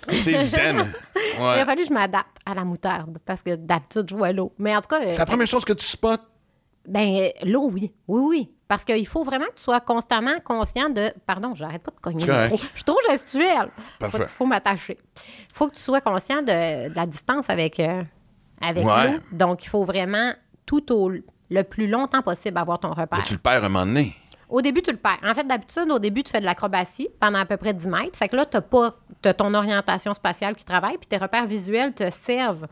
C'est 0.08 0.38
zen. 0.42 0.92
Il 1.38 1.42
a 1.42 1.64
fallu 1.64 1.82
que 1.82 1.88
je 1.88 1.92
m'adapte 1.94 2.36
à 2.44 2.54
la 2.54 2.64
moutarde 2.64 3.18
parce 3.24 3.42
que 3.42 3.54
d'habitude, 3.54 4.06
je 4.10 4.16
vois 4.16 4.32
l'eau. 4.32 4.52
Mais 4.58 4.74
en 4.76 4.80
tout 4.80 4.88
cas, 4.88 5.00
euh, 5.00 5.12
C'est 5.12 5.18
la 5.18 5.26
première 5.26 5.46
chose 5.46 5.64
que 5.64 5.72
tu 5.72 5.84
spots? 5.86 6.16
ben, 6.86 7.14
euh, 7.16 7.28
l'eau, 7.44 7.70
oui. 7.72 7.92
Oui, 8.08 8.22
oui. 8.26 8.50
Parce 8.66 8.84
qu'il 8.84 9.06
faut 9.06 9.22
vraiment 9.22 9.44
que 9.46 9.54
tu 9.54 9.62
sois 9.62 9.80
constamment 9.80 10.38
conscient 10.44 10.88
de. 10.90 11.12
Pardon, 11.26 11.54
j'arrête 11.54 11.82
pas 11.82 11.92
de 11.92 12.00
cogner. 12.00 12.26
Je 12.26 12.56
suis 12.74 12.84
trop 12.84 12.98
gestuelle. 13.08 13.70
Parfait. 14.00 14.18
Il 14.22 14.28
faut 14.28 14.46
m'attacher. 14.46 14.98
Il 15.18 15.54
faut 15.54 15.68
que 15.68 15.76
tu 15.76 15.80
sois 15.82 16.00
conscient 16.00 16.40
de, 16.42 16.88
de 16.88 16.96
la 16.96 17.06
distance 17.06 17.48
avec, 17.50 17.78
euh, 17.78 18.02
avec 18.62 18.84
Ouais. 18.84 19.18
Donc, 19.32 19.64
il 19.64 19.68
faut 19.68 19.84
vraiment 19.84 20.32
tout 20.66 20.92
au 20.92 21.10
le 21.52 21.64
plus 21.64 21.86
longtemps 21.86 22.22
possible 22.22 22.56
avoir 22.56 22.80
ton 22.80 22.90
repère. 22.90 23.18
Mais 23.18 23.24
tu 23.24 23.34
le 23.34 23.40
perds 23.40 23.64
un 23.64 23.68
moment 23.68 23.86
donné. 23.86 24.16
Au 24.48 24.60
début, 24.60 24.82
tu 24.82 24.90
le 24.90 24.96
perds. 24.96 25.18
En 25.22 25.34
fait, 25.34 25.46
d'habitude, 25.46 25.90
au 25.90 25.98
début, 25.98 26.22
tu 26.22 26.30
fais 26.30 26.40
de 26.40 26.44
l'acrobatie 26.44 27.08
pendant 27.20 27.38
à 27.38 27.46
peu 27.46 27.56
près 27.56 27.72
10 27.72 27.88
mètres. 27.88 28.18
Fait 28.18 28.28
que 28.28 28.36
là, 28.36 28.44
tu 28.44 28.60
pas 28.60 28.96
t'as 29.22 29.34
ton 29.34 29.54
orientation 29.54 30.14
spatiale 30.14 30.54
qui 30.54 30.64
travaille, 30.64 30.98
puis 30.98 31.06
tes 31.06 31.16
repères 31.16 31.46
visuels 31.46 31.92
te 31.94 32.10
servent 32.10 32.66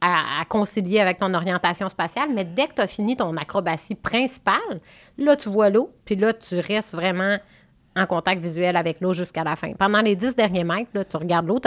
à, 0.00 0.40
à 0.40 0.44
concilier 0.44 1.00
avec 1.00 1.18
ton 1.18 1.34
orientation 1.34 1.88
spatiale. 1.88 2.28
Mais 2.34 2.44
dès 2.44 2.68
que 2.68 2.74
tu 2.74 2.80
as 2.82 2.86
fini 2.86 3.16
ton 3.16 3.36
acrobatie 3.36 3.94
principale, 3.94 4.80
là, 5.18 5.36
tu 5.36 5.48
vois 5.48 5.70
l'eau, 5.70 5.92
puis 6.04 6.16
là, 6.16 6.32
tu 6.32 6.58
restes 6.60 6.94
vraiment 6.94 7.38
en 7.96 8.06
contact 8.06 8.40
visuel 8.40 8.76
avec 8.76 9.00
l'eau 9.00 9.12
jusqu'à 9.12 9.44
la 9.44 9.56
fin. 9.56 9.72
Pendant 9.72 10.00
les 10.00 10.14
10 10.14 10.36
derniers 10.36 10.64
mètres, 10.64 10.90
là, 10.94 11.04
tu 11.04 11.16
regardes 11.16 11.46
l'eau, 11.46 11.60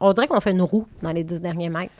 on 0.00 0.12
dirait 0.12 0.26
qu'on 0.26 0.40
fait 0.40 0.50
une 0.50 0.62
roue 0.62 0.86
dans 1.02 1.12
les 1.12 1.24
10 1.24 1.40
derniers 1.40 1.70
mètres. 1.70 1.92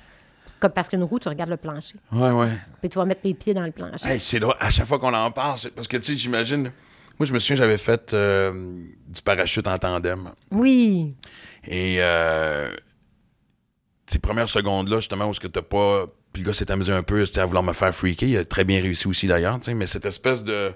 Comme 0.61 0.73
parce 0.73 0.91
qu'une 0.91 1.03
roue, 1.03 1.19
tu 1.19 1.29
regardes 1.29 1.51
le 1.51 1.57
plancher. 1.57 1.97
Ouais, 2.13 2.31
ouais. 2.31 2.51
Puis 2.81 2.91
tu 2.91 2.99
vas 2.99 3.07
mettre 3.07 3.23
tes 3.23 3.33
pieds 3.33 3.55
dans 3.55 3.65
le 3.65 3.73
plancher. 3.73 4.07
Hey, 4.07 4.21
c'est 4.21 4.39
drôle. 4.39 4.55
À 4.61 4.69
chaque 4.69 4.87
fois 4.87 4.99
qu'on 4.99 5.15
en 5.15 5.31
parle, 5.31 5.59
parce 5.75 5.89
que, 5.89 5.97
tu 5.97 6.13
sais, 6.13 6.17
j'imagine. 6.17 6.71
Moi, 7.19 7.27
je 7.27 7.33
me 7.33 7.39
souviens, 7.39 7.57
j'avais 7.57 7.79
fait 7.79 8.13
euh, 8.13 8.53
du 9.09 9.23
parachute 9.23 9.67
en 9.67 9.79
tandem. 9.79 10.31
Oui. 10.51 11.15
Et 11.67 11.97
euh, 12.01 12.71
ces 14.07 14.19
premières 14.19 14.49
secondes-là, 14.49 14.97
justement, 14.97 15.27
où 15.29 15.35
ce 15.35 15.41
que 15.41 15.49
t'as 15.49 15.63
pas. 15.63 16.07
Puis 16.33 16.43
le 16.43 16.49
gars 16.49 16.55
s'est 16.55 16.71
amusé 16.71 16.93
un 16.93 17.03
peu 17.03 17.27
c'était 17.27 17.41
à 17.41 17.47
vouloir 17.47 17.65
me 17.65 17.73
faire 17.73 17.95
freaker. 17.95 18.29
Il 18.29 18.37
a 18.37 18.45
très 18.45 18.65
bien 18.65 18.81
réussi 18.81 19.09
aussi, 19.09 19.27
d'ailleurs, 19.27 19.59
tu 19.59 19.65
sais, 19.65 19.75
mais 19.75 19.87
cette 19.87 20.07
espèce 20.07 20.45
de. 20.45 20.73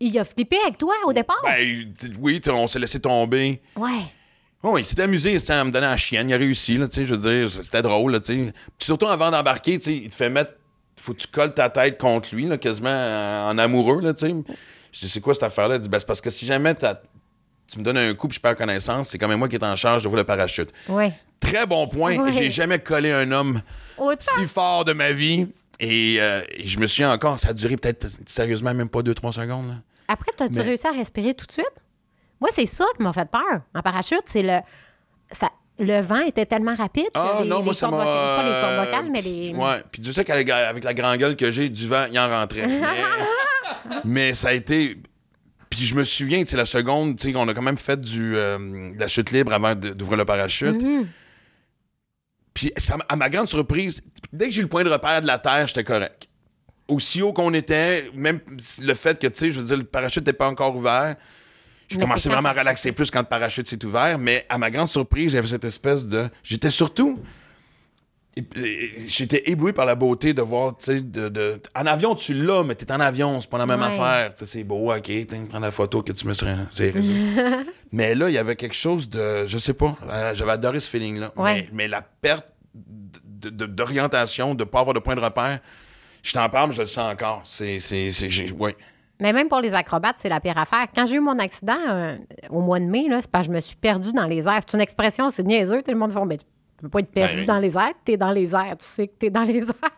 Il 0.00 0.18
a 0.18 0.24
flippé 0.24 0.56
avec 0.64 0.78
toi 0.78 0.94
au 1.04 1.12
départ? 1.12 1.40
Ben, 1.44 1.92
oui, 2.18 2.40
on 2.48 2.66
s'est 2.66 2.80
laissé 2.80 2.98
tomber. 2.98 3.62
Ouais. 3.76 4.02
Oh, 4.62 4.78
il 4.78 4.84
s'est 4.84 5.00
amusé, 5.00 5.38
c'était 5.38 5.54
à 5.54 5.64
me 5.64 5.70
donner 5.70 5.86
la 5.86 5.96
chienne, 5.96 6.28
il 6.30 6.34
a 6.34 6.36
réussi, 6.36 6.78
là, 6.78 6.86
tu 6.86 7.00
sais, 7.00 7.06
je 7.06 7.14
veux 7.14 7.20
dire, 7.48 7.50
c'était 7.62 7.82
drôle, 7.82 8.12
là, 8.12 8.20
tu 8.20 8.46
sais. 8.46 8.52
Puis 8.78 8.84
surtout 8.86 9.06
avant 9.08 9.30
d'embarquer, 9.30 9.78
tu 9.78 9.84
sais, 9.86 9.96
il 9.96 10.08
te 10.08 10.14
fait 10.14 10.30
mettre, 10.30 10.52
faut 11.00 11.12
que 11.14 11.18
tu 11.18 11.26
colles 11.26 11.52
ta 11.52 11.68
tête 11.68 11.98
contre 11.98 12.32
lui, 12.34 12.46
là, 12.46 12.56
quasiment 12.58 12.88
en, 13.48 13.58
amoureux, 13.58 14.00
là, 14.00 14.14
tu 14.14 14.28
sais. 14.28 14.34
Je 14.92 15.00
dis, 15.00 15.08
c'est 15.08 15.20
quoi 15.20 15.34
cette 15.34 15.42
affaire-là? 15.42 15.76
Il 15.76 15.80
dit, 15.80 15.88
ben, 15.88 15.98
c'est 15.98 16.06
parce 16.06 16.20
que 16.20 16.30
si 16.30 16.46
jamais 16.46 16.74
tu 16.76 17.78
me 17.78 17.82
donnes 17.84 17.98
un 17.98 18.14
coup 18.14 18.28
puis 18.28 18.36
je 18.36 18.40
perds 18.40 18.56
connaissance, 18.56 19.08
c'est 19.08 19.18
quand 19.18 19.26
même 19.28 19.38
moi 19.38 19.48
qui 19.48 19.56
est 19.56 19.64
en 19.64 19.74
charge 19.74 20.04
de 20.04 20.08
vous 20.08 20.16
le 20.16 20.24
parachute. 20.24 20.68
Ouais. 20.88 21.12
Très 21.40 21.66
bon 21.66 21.88
point, 21.88 22.16
Ouais. 22.18 22.32
j'ai 22.32 22.50
jamais 22.50 22.78
collé 22.78 23.10
un 23.10 23.32
homme 23.32 23.62
Autant. 23.98 24.16
si 24.38 24.46
fort 24.46 24.84
de 24.84 24.92
ma 24.92 25.10
vie. 25.12 25.48
Et, 25.80 26.18
euh, 26.20 26.42
et 26.50 26.66
je 26.66 26.78
me 26.78 26.86
suis 26.86 27.04
encore, 27.04 27.40
ça 27.40 27.48
a 27.48 27.52
duré 27.52 27.76
peut-être 27.76 28.06
sérieusement 28.26 28.72
même 28.74 28.88
pas 28.88 29.00
2-3 29.02 29.32
secondes. 29.32 29.68
là. 29.68 29.74
Après, 30.06 30.30
as-tu 30.38 30.52
Mais- 30.54 30.62
réussi 30.62 30.86
à 30.86 30.92
respirer 30.92 31.34
tout 31.34 31.46
de 31.46 31.52
suite? 31.52 31.66
Moi, 32.42 32.50
c'est 32.52 32.66
ça 32.66 32.84
qui 32.96 33.04
m'a 33.04 33.12
fait 33.12 33.30
peur 33.30 33.60
en 33.72 33.82
parachute. 33.82 34.24
C'est 34.26 34.42
le. 34.42 34.58
Ça, 35.30 35.48
le 35.78 36.00
vent 36.00 36.18
était 36.22 36.44
tellement 36.44 36.74
rapide 36.74 37.06
Ah 37.14 37.38
les, 37.40 37.48
non, 37.48 37.58
les 37.60 37.64
moi 37.66 37.72
ça 37.72 37.88
m'a. 37.88 37.98
pas 37.98 38.42
les 38.42 38.60
cordes 38.60 38.86
vocales, 38.86 39.10
mais 39.12 39.20
les. 39.20 39.54
Ouais, 39.54 39.80
puis 39.92 40.02
tu 40.02 40.12
sais 40.12 40.24
qu'avec 40.24 40.50
avec 40.50 40.82
la 40.82 40.92
grande 40.92 41.18
gueule 41.18 41.36
que 41.36 41.52
j'ai, 41.52 41.68
du 41.68 41.86
vent, 41.86 42.06
il 42.10 42.18
en 42.18 42.28
rentrait. 42.28 42.66
Mais, 43.84 44.00
mais 44.04 44.34
ça 44.34 44.48
a 44.48 44.52
été. 44.52 44.98
Puis 45.70 45.84
je 45.84 45.94
me 45.94 46.02
souviens, 46.04 46.40
tu 46.40 46.50
sais, 46.50 46.56
la 46.56 46.66
seconde, 46.66 47.16
tu 47.16 47.30
sais, 47.30 47.36
on 47.36 47.46
a 47.48 47.54
quand 47.54 47.62
même 47.62 47.78
fait 47.78 48.00
du, 48.00 48.36
euh, 48.36 48.92
de 48.92 48.98
la 49.00 49.08
chute 49.08 49.30
libre 49.30 49.52
avant 49.52 49.74
d'ouvrir 49.74 50.18
le 50.18 50.24
parachute. 50.24 50.82
Mhm. 50.82 51.06
Puis 52.54 52.72
à 53.08 53.16
ma 53.16 53.30
grande 53.30 53.48
surprise, 53.48 54.02
dès 54.32 54.46
que 54.46 54.50
j'ai 54.52 54.60
eu 54.60 54.64
le 54.64 54.68
point 54.68 54.84
de 54.84 54.90
repère 54.90 55.22
de 55.22 55.26
la 55.26 55.38
Terre, 55.38 55.66
j'étais 55.68 55.84
correct. 55.84 56.28
Aussi 56.88 57.22
haut 57.22 57.32
qu'on 57.32 57.54
était, 57.54 58.10
même 58.14 58.40
le 58.82 58.94
fait 58.94 59.18
que, 59.18 59.28
tu 59.28 59.38
sais, 59.38 59.52
je 59.52 59.60
veux 59.60 59.66
dire, 59.66 59.76
le 59.78 59.84
parachute 59.84 60.22
n'était 60.22 60.36
pas 60.36 60.48
encore 60.48 60.74
ouvert, 60.76 61.16
j'ai 61.92 61.98
Mais 61.98 62.04
commencé 62.04 62.22
c'est 62.24 62.28
quand 62.28 62.34
vraiment 62.36 62.48
à 62.50 62.58
relaxer 62.60 62.92
plus 62.92 63.10
quand 63.10 63.20
le 63.20 63.26
parachute 63.26 63.68
s'est 63.68 63.84
ouvert, 63.84 64.18
mais 64.18 64.44
à 64.48 64.58
ma 64.58 64.70
grande 64.70 64.88
surprise, 64.88 65.32
j'avais 65.32 65.46
cette 65.48 65.64
espèce 65.64 66.06
de... 66.06 66.28
J'étais 66.42 66.70
surtout... 66.70 67.20
J'étais 69.08 69.50
ébloui 69.50 69.74
par 69.74 69.84
la 69.84 69.94
beauté 69.94 70.32
de 70.32 70.40
voir, 70.40 70.76
tu 70.78 70.84
sais, 70.86 71.00
de, 71.02 71.28
de- 71.28 71.60
En 71.74 71.84
avion, 71.84 72.14
tu 72.14 72.32
l'as, 72.32 72.64
mais 72.64 72.74
t'es 72.74 72.90
en 72.90 72.98
avion, 72.98 73.38
c'est 73.42 73.50
pas 73.50 73.58
la 73.58 73.66
même 73.66 73.80
Ouais. 73.80 73.86
affaire. 73.86 74.34
Tu 74.34 74.46
sais, 74.46 74.50
c'est 74.50 74.64
beau, 74.64 74.90
OK, 74.90 75.10
prends 75.50 75.58
la 75.58 75.70
photo 75.70 76.02
que 76.02 76.12
tu 76.12 76.26
me 76.26 76.32
réseaux. 76.32 76.94
mais 77.92 78.14
là, 78.14 78.30
il 78.30 78.32
y 78.32 78.38
avait 78.38 78.56
quelque 78.56 78.74
chose 78.74 79.10
de... 79.10 79.46
Je 79.46 79.58
sais 79.58 79.74
pas, 79.74 79.94
euh, 80.10 80.34
j'avais 80.34 80.52
adoré 80.52 80.80
ce 80.80 80.88
feeling-là. 80.88 81.30
Ouais. 81.36 81.54
Mais, 81.54 81.68
mais 81.72 81.88
la 81.88 82.00
perte 82.00 82.46
d'orientation, 82.74 84.54
de, 84.54 84.64
ne 84.64 84.68
pas 84.68 84.80
avoir 84.80 84.94
de 84.94 85.00
point 85.00 85.14
de 85.14 85.20
repère, 85.20 85.60
je 86.22 86.32
t'en 86.32 86.48
parle, 86.48 86.70
mais 86.70 86.74
je 86.76 86.80
le 86.82 86.86
sens 86.86 87.12
encore. 87.12 87.42
C'est... 87.44 87.78
ouais. 88.58 88.76
Mais 89.22 89.32
même 89.32 89.48
pour 89.48 89.60
les 89.60 89.72
acrobates, 89.72 90.16
c'est 90.18 90.28
la 90.28 90.40
pire 90.40 90.58
affaire. 90.58 90.88
Quand 90.92 91.06
j'ai 91.06 91.14
eu 91.16 91.20
mon 91.20 91.38
accident 91.38 91.78
euh, 91.88 92.16
au 92.50 92.60
mois 92.60 92.80
de 92.80 92.86
mai, 92.86 93.06
c'est 93.20 93.30
parce 93.30 93.46
que 93.46 93.52
je 93.52 93.56
me 93.56 93.60
suis 93.60 93.76
perdue 93.76 94.12
dans 94.12 94.26
les 94.26 94.48
airs. 94.48 94.60
C'est 94.66 94.74
une 94.74 94.80
expression, 94.80 95.30
c'est 95.30 95.44
niaiseux. 95.44 95.80
Tout 95.82 95.92
le 95.92 95.96
monde 95.96 96.12
fait 96.12 96.24
Mais 96.26 96.38
tu 96.38 96.44
peux 96.80 96.88
pas 96.88 96.98
être 96.98 97.12
perdu 97.12 97.36
Ben, 97.36 97.46
dans 97.46 97.58
les 97.60 97.76
airs. 97.76 97.92
Tu 98.04 98.12
es 98.12 98.16
dans 98.16 98.32
les 98.32 98.52
airs. 98.52 98.76
Tu 98.76 98.84
sais 98.84 99.06
que 99.06 99.14
tu 99.20 99.26
es 99.26 99.30
dans 99.30 99.44
les 99.44 99.58
airs. 99.68 99.90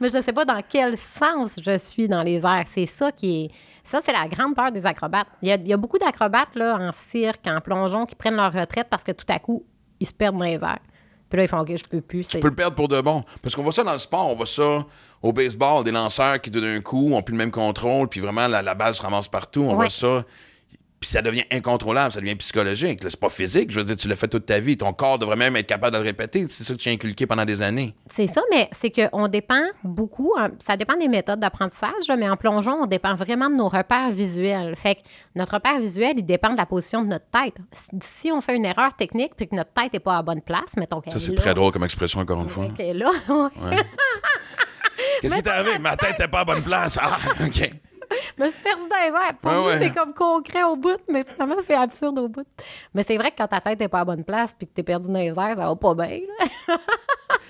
Mais 0.00 0.08
je 0.08 0.16
ne 0.16 0.22
sais 0.22 0.32
pas 0.32 0.44
dans 0.44 0.60
quel 0.68 0.98
sens 0.98 1.54
je 1.64 1.78
suis 1.78 2.08
dans 2.08 2.24
les 2.24 2.44
airs. 2.44 2.64
C'est 2.66 2.86
ça 2.86 3.12
qui 3.12 3.44
est. 3.44 3.50
Ça, 3.84 4.00
c'est 4.02 4.12
la 4.12 4.26
grande 4.26 4.56
peur 4.56 4.72
des 4.72 4.84
acrobates. 4.84 5.28
Il 5.42 5.48
y 5.48 5.52
a, 5.52 5.54
il 5.54 5.68
y 5.68 5.72
a 5.72 5.76
beaucoup 5.76 5.98
d'acrobates 5.98 6.56
là, 6.56 6.76
en 6.76 6.90
cirque, 6.90 7.46
en 7.46 7.60
plongeon, 7.60 8.04
qui 8.04 8.16
prennent 8.16 8.36
leur 8.36 8.52
retraite 8.52 8.88
parce 8.90 9.04
que 9.04 9.12
tout 9.12 9.26
à 9.28 9.38
coup, 9.38 9.64
ils 10.00 10.06
se 10.06 10.12
perdent 10.12 10.38
dans 10.38 10.44
les 10.44 10.54
airs. 10.54 10.80
Puis 11.32 11.38
là, 11.38 11.44
ils 11.44 11.48
font 11.48 11.60
OK, 11.60 11.74
je 11.74 11.84
peux 11.84 12.02
plus. 12.02 12.26
Tu 12.26 12.38
peux 12.40 12.48
le 12.50 12.54
perdre 12.54 12.76
pour 12.76 12.88
de 12.88 13.00
bon. 13.00 13.24
Parce 13.40 13.54
qu'on 13.54 13.62
voit 13.62 13.72
ça 13.72 13.82
dans 13.82 13.92
le 13.94 13.98
sport, 13.98 14.28
on 14.30 14.34
voit 14.36 14.44
ça 14.44 14.84
au 15.22 15.32
baseball, 15.32 15.82
des 15.82 15.90
lanceurs 15.90 16.38
qui, 16.42 16.50
d'un 16.50 16.78
coup, 16.82 17.14
ont 17.14 17.22
plus 17.22 17.32
le 17.32 17.38
même 17.38 17.50
contrôle, 17.50 18.06
puis 18.06 18.20
vraiment, 18.20 18.46
la, 18.48 18.60
la 18.60 18.74
balle 18.74 18.94
se 18.94 19.00
ramasse 19.00 19.28
partout. 19.28 19.62
On 19.62 19.68
Ouais. 19.70 19.74
voit 19.76 19.88
ça. 19.88 20.24
Puis 21.02 21.10
ça 21.10 21.20
devient 21.20 21.42
incontrôlable, 21.50 22.12
ça 22.12 22.20
devient 22.20 22.36
psychologique. 22.36 23.00
C'est 23.02 23.18
pas 23.18 23.28
physique. 23.28 23.72
Je 23.72 23.80
veux 23.80 23.84
dire, 23.84 23.96
tu 23.96 24.06
l'as 24.06 24.14
fait 24.14 24.28
toute 24.28 24.46
ta 24.46 24.60
vie. 24.60 24.76
Ton 24.76 24.92
corps 24.92 25.18
devrait 25.18 25.34
même 25.34 25.56
être 25.56 25.66
capable 25.66 25.94
de 25.94 25.98
le 26.00 26.04
répéter. 26.04 26.46
C'est 26.48 26.62
ça 26.62 26.74
que 26.74 26.78
tu 26.78 26.88
as 26.90 26.92
inculqué 26.92 27.26
pendant 27.26 27.44
des 27.44 27.60
années. 27.60 27.92
C'est 28.06 28.28
ça, 28.28 28.40
mais 28.52 28.68
c'est 28.70 28.90
qu'on 28.92 29.26
dépend 29.26 29.64
beaucoup, 29.82 30.32
hein, 30.38 30.52
ça 30.64 30.76
dépend 30.76 30.96
des 30.96 31.08
méthodes 31.08 31.40
d'apprentissage, 31.40 32.06
mais 32.16 32.30
en 32.30 32.36
plongeon, 32.36 32.82
on 32.82 32.86
dépend 32.86 33.16
vraiment 33.16 33.50
de 33.50 33.56
nos 33.56 33.68
repères 33.68 34.12
visuels. 34.12 34.76
Fait 34.76 34.94
que 34.94 35.00
notre 35.34 35.54
repère 35.54 35.80
visuel, 35.80 36.12
il 36.18 36.24
dépend 36.24 36.52
de 36.52 36.56
la 36.56 36.66
position 36.66 37.02
de 37.02 37.08
notre 37.08 37.26
tête. 37.26 37.56
Si 38.00 38.30
on 38.30 38.40
fait 38.40 38.54
une 38.54 38.64
erreur 38.64 38.94
technique 38.94 39.32
puis 39.36 39.48
que 39.48 39.56
notre 39.56 39.72
tête 39.72 39.92
n'est 39.94 39.98
pas 39.98 40.12
à 40.12 40.16
la 40.18 40.22
bonne 40.22 40.40
place, 40.40 40.76
mettons 40.76 41.00
qu'elle 41.00 41.14
Ça, 41.14 41.18
c'est 41.18 41.34
très 41.34 41.52
drôle 41.52 41.72
comme 41.72 41.82
expression, 41.82 42.20
encore 42.20 42.40
une 42.40 42.48
fois. 42.48 42.68
qu'elle 42.76 42.86
est 42.86 42.94
là, 43.00 43.10
Qu'est-ce 45.20 45.34
qui 45.34 45.42
t'est 45.42 45.50
arrivé? 45.50 45.80
Ma 45.80 45.96
tête 45.96 46.10
n'était 46.10 46.28
pas 46.28 46.40
à 46.40 46.44
bonne 46.44 46.62
place. 46.62 46.96
Ah, 47.02 47.18
OK. 47.44 47.72
me 48.38 48.50
suis 48.50 48.60
perdue 48.60 48.88
dans 48.88 48.96
les 49.02 49.08
airs. 49.26 49.34
Pour 49.40 49.50
Ouais, 49.50 49.56
nous, 49.58 49.64
ouais. 49.66 49.78
c'est 49.78 49.90
comme 49.94 50.12
concret 50.14 50.62
au 50.64 50.76
bout, 50.76 50.98
mais 51.10 51.24
finalement, 51.24 51.56
c'est 51.66 51.74
absurde 51.74 52.18
au 52.18 52.28
bout. 52.28 52.46
Mais 52.94 53.02
c'est 53.02 53.16
vrai 53.16 53.30
que 53.30 53.36
quand 53.38 53.48
ta 53.48 53.60
tête 53.60 53.80
n'est 53.80 53.88
pas 53.88 54.00
à 54.00 54.04
bonne 54.04 54.24
place 54.24 54.54
puis 54.56 54.66
que 54.66 54.72
tu 54.74 54.80
es 54.80 54.84
perdu 54.84 55.08
dans 55.08 55.14
les 55.18 55.28
airs, 55.28 55.34
ça 55.56 55.66
va 55.66 55.76
pas 55.76 55.94
bien. 55.94 56.20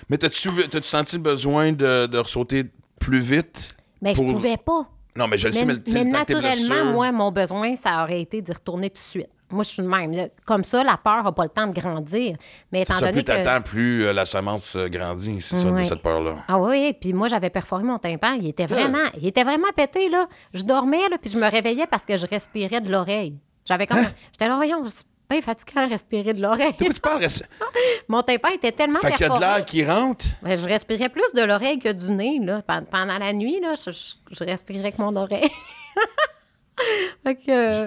Mais 0.09 0.17
t'as-tu 0.17 0.49
senti 0.83 1.15
le 1.15 1.21
besoin 1.21 1.71
de, 1.71 2.07
de 2.07 2.17
ressauter 2.17 2.65
plus 2.99 3.19
vite? 3.19 3.75
Mais 4.01 4.13
Pour- 4.13 4.27
je 4.27 4.33
pouvais 4.33 4.57
pas. 4.57 4.87
Non, 5.15 5.27
mais 5.27 5.37
je 5.37 5.47
le 5.47 5.53
sais, 5.53 5.63
mais, 5.65 5.75
Mais, 5.75 5.91
sais, 5.91 6.03
mais 6.03 6.25
tes 6.25 6.33
naturellement, 6.33 6.85
moi, 6.91 7.11
mon 7.11 7.31
besoin, 7.31 7.75
ça 7.75 8.03
aurait 8.03 8.21
été 8.21 8.41
d'y 8.41 8.51
retourner 8.51 8.89
tout 8.89 8.95
de 8.95 9.07
suite. 9.07 9.29
Moi, 9.53 9.63
je 9.63 9.69
suis 9.69 9.81
de 9.83 9.87
même. 9.87 10.11
là. 10.11 10.27
Comme 10.45 10.63
ça, 10.63 10.83
la 10.83 10.97
peur 10.97 11.23
n'a 11.23 11.31
pas 11.31 11.43
le 11.43 11.49
temps 11.49 11.67
de 11.67 11.73
grandir. 11.79 12.35
Mais 12.71 12.81
étant 12.81 12.95
ça, 12.95 12.99
donné 13.01 13.13
plus 13.13 13.23
que. 13.23 13.27
t'attends, 13.43 13.61
plus 13.61 14.05
euh, 14.05 14.13
la 14.13 14.25
semence 14.25 14.75
euh, 14.75 14.87
grandit. 14.87 15.39
C'est 15.41 15.55
ça, 15.55 15.69
de 15.71 15.83
cette 15.83 16.01
peur-là. 16.01 16.43
Ah 16.47 16.57
oui, 16.59 16.93
puis 16.99 17.13
moi, 17.13 17.27
j'avais 17.27 17.49
perforé 17.49 17.83
mon 17.83 17.97
tympan. 17.99 18.33
Il 18.33 18.47
était 18.47 18.65
vraiment, 18.65 19.09
il 19.19 19.27
était 19.27 19.43
vraiment 19.43 19.69
pété, 19.75 20.09
là. 20.09 20.27
Je 20.53 20.63
dormais, 20.63 21.07
là, 21.09 21.17
puis 21.21 21.29
je 21.31 21.37
me 21.37 21.49
réveillais 21.49 21.87
parce 21.87 22.05
que 22.05 22.17
je 22.17 22.25
respirais 22.25 22.81
de 22.81 22.91
l'oreille. 22.91 23.35
J'avais 23.65 23.87
comme. 23.87 23.99
Hein? 23.99 24.11
J'étais 24.33 24.47
là, 24.47 24.55
voyons, 24.55 24.83
c'est 24.87 25.05
pas 25.29 25.41
fatigant 25.41 25.81
à 25.81 25.87
respirer 25.87 26.33
de 26.33 26.41
l'oreille. 26.41 26.73
De 26.73 26.77
quoi 26.85 26.93
tu 26.93 26.99
parles? 26.99 27.25
Mon 28.09 28.21
tympan 28.21 28.49
était 28.49 28.71
tellement 28.73 28.99
Fait 28.99 29.11
qu'il 29.13 29.21
y 29.21 29.29
a 29.29 29.35
de 29.35 29.39
l'air 29.39 29.65
qui 29.65 29.85
rentre? 29.85 30.25
Ben, 30.41 30.55
je 30.57 30.65
respirais 30.67 31.07
plus 31.09 31.31
de 31.33 31.41
l'oreille 31.43 31.79
que 31.79 31.91
du 31.93 32.11
nez, 32.11 32.39
là. 32.43 32.61
Pen- 32.61 32.85
Pendant 32.91 33.17
la 33.17 33.31
nuit, 33.33 33.59
là, 33.61 33.75
je, 33.83 33.91
je- 33.91 34.13
je 34.31 34.43
respirais 34.43 34.91
que 34.91 35.01
mon 35.01 35.15
oreille. 35.15 35.49
fait 37.23 37.35
que... 37.35 37.85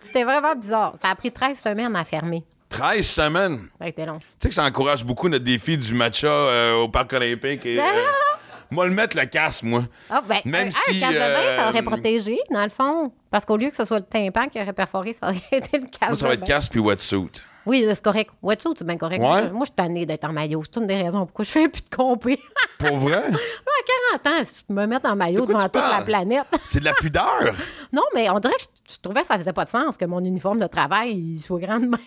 euh, 0.00 0.06
C'était 0.06 0.24
vraiment 0.24 0.54
bizarre. 0.54 0.94
Ça 1.02 1.10
a 1.10 1.14
pris 1.14 1.30
13 1.30 1.58
semaines 1.58 1.94
à 1.96 2.04
fermer. 2.04 2.44
13 2.70 3.06
semaines? 3.06 3.68
Ça 3.78 3.84
a 3.84 3.88
été 3.88 4.06
long. 4.06 4.18
Tu 4.18 4.26
sais 4.40 4.48
que 4.48 4.54
ça 4.54 4.64
encourage 4.64 5.04
beaucoup 5.04 5.28
notre 5.28 5.44
défi 5.44 5.76
du 5.76 5.92
matcha 5.92 6.28
euh, 6.28 6.76
au 6.76 6.88
Parc 6.88 7.12
olympique. 7.12 7.66
Et, 7.66 7.78
euh, 7.78 7.82
moi, 8.70 8.86
le 8.86 8.94
mettre 8.94 9.16
le 9.16 9.26
casque, 9.26 9.64
moi. 9.64 9.84
Ah, 10.08 10.22
ben, 10.26 10.38
Même 10.44 10.68
un, 10.68 10.70
si, 10.70 10.96
un 11.04 11.08
casque 11.08 11.14
de 11.14 11.18
bain, 11.18 11.56
ça 11.56 11.68
aurait 11.68 11.80
euh, 11.80 11.82
protégé, 11.82 12.38
dans 12.50 12.62
le 12.62 12.70
fond. 12.70 13.12
Parce 13.30 13.44
qu'au 13.44 13.56
lieu 13.56 13.70
que 13.70 13.76
ce 13.76 13.84
soit 13.84 13.98
le 13.98 14.04
tympan 14.04 14.48
qui 14.48 14.60
aurait 14.60 14.72
perforé, 14.72 15.12
ça 15.12 15.28
aurait 15.28 15.40
été 15.52 15.78
le 15.78 15.86
casque 15.86 16.08
Moi, 16.08 16.16
ça 16.16 16.28
va 16.28 16.34
être 16.34 16.44
casque 16.44 16.70
puis 16.72 16.80
wetsuit. 16.80 17.42
Oui, 17.66 17.84
c'est 17.88 18.02
correct. 18.02 18.30
Wetsuit, 18.42 18.70
c'est 18.76 18.86
bien 18.86 18.96
correct. 18.96 19.20
Ouais. 19.20 19.50
Moi, 19.50 19.60
je 19.60 19.66
suis 19.66 19.74
tannée 19.74 20.06
d'être 20.06 20.24
en 20.24 20.32
maillot. 20.32 20.62
C'est 20.64 20.80
une 20.80 20.86
des 20.86 21.02
raisons 21.02 21.26
pourquoi 21.26 21.44
je 21.44 21.50
fais 21.50 21.68
plus 21.68 21.82
de 21.82 21.94
compé. 21.94 22.38
Pour 22.78 22.96
vrai? 22.96 23.18
à 23.18 24.20
40 24.22 24.26
ans, 24.26 24.44
si 24.44 24.54
tu 24.64 24.72
me 24.72 24.86
mettre 24.86 25.10
en 25.10 25.16
maillot 25.16 25.42
De 25.42 25.46
devant 25.48 25.58
tu 25.60 25.64
toute 25.70 25.74
la 25.90 26.02
planète. 26.02 26.44
C'est 26.66 26.80
de 26.80 26.84
la 26.86 26.94
pudeur. 26.94 27.54
non, 27.92 28.02
mais 28.14 28.28
on 28.30 28.38
dirait 28.38 28.54
que 28.54 28.62
je, 28.88 28.94
je 28.94 28.98
trouvais 29.02 29.20
que 29.22 29.26
ça 29.26 29.36
faisait 29.38 29.52
pas 29.52 29.64
de 29.64 29.70
sens 29.70 29.96
que 29.96 30.04
mon 30.06 30.24
uniforme 30.24 30.58
de 30.58 30.66
travail 30.66 31.12
il 31.12 31.40
soit 31.40 31.58
grand 31.60 31.76
de 31.78 31.86
même. 31.86 31.98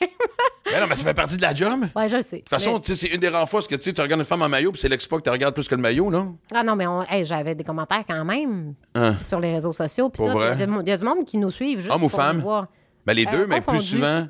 Mais 0.65 0.79
non, 0.81 0.87
mais 0.87 0.95
ça 0.95 1.05
fait 1.05 1.13
partie 1.13 1.37
de 1.37 1.41
la 1.43 1.53
job. 1.53 1.81
De 1.81 1.99
ouais, 1.99 2.09
je 2.09 2.15
le 2.17 2.21
sais. 2.23 2.39
toute 2.39 2.49
façon, 2.49 2.79
tu 2.79 2.95
sais, 2.95 3.07
c'est 3.07 3.13
une 3.13 3.19
des 3.21 3.29
rares 3.29 3.47
fois 3.49 3.61
que 3.61 3.75
tu 3.75 3.81
sais, 3.81 3.93
tu 3.93 4.01
regardes 4.01 4.21
une 4.21 4.25
femme 4.25 4.41
en 4.41 4.49
maillot 4.49 4.71
puis 4.71 4.81
c'est 4.81 4.89
l'expo 4.89 5.17
que 5.17 5.23
tu 5.23 5.29
regardes 5.29 5.53
plus 5.53 5.67
que 5.67 5.75
le 5.75 5.81
maillot, 5.81 6.09
non? 6.09 6.37
Ah 6.53 6.63
non, 6.63 6.75
mais 6.75 6.87
on- 6.87 7.03
hey, 7.03 7.25
j'avais 7.25 7.53
des 7.55 7.63
commentaires 7.63 8.03
quand 8.07 8.25
même 8.25 8.73
Hein? 8.95 9.15
sur 9.23 9.39
les 9.39 9.51
réseaux 9.53 9.73
sociaux. 9.73 10.09
puis 10.09 10.17
Pour 10.17 10.31
tout. 10.31 10.37
vrai? 10.39 10.53
Il 10.55 10.59
y, 10.59 10.63
a 10.63 10.65
du- 10.65 10.73
il 10.81 10.89
y 10.89 10.91
a 10.91 10.97
du 10.97 11.03
monde 11.03 11.25
qui 11.25 11.37
nous 11.37 11.51
suivent 11.51 11.79
juste 11.81 11.91
Homme 11.93 12.03
ou 12.03 12.09
femme? 12.09 12.39
voir. 12.39 12.67
Ben, 13.05 13.13
les 13.13 13.27
Euh, 13.27 13.31
deux, 13.31 13.47
mais 13.47 13.61
plus 13.61 13.81
souvent. 13.81 14.27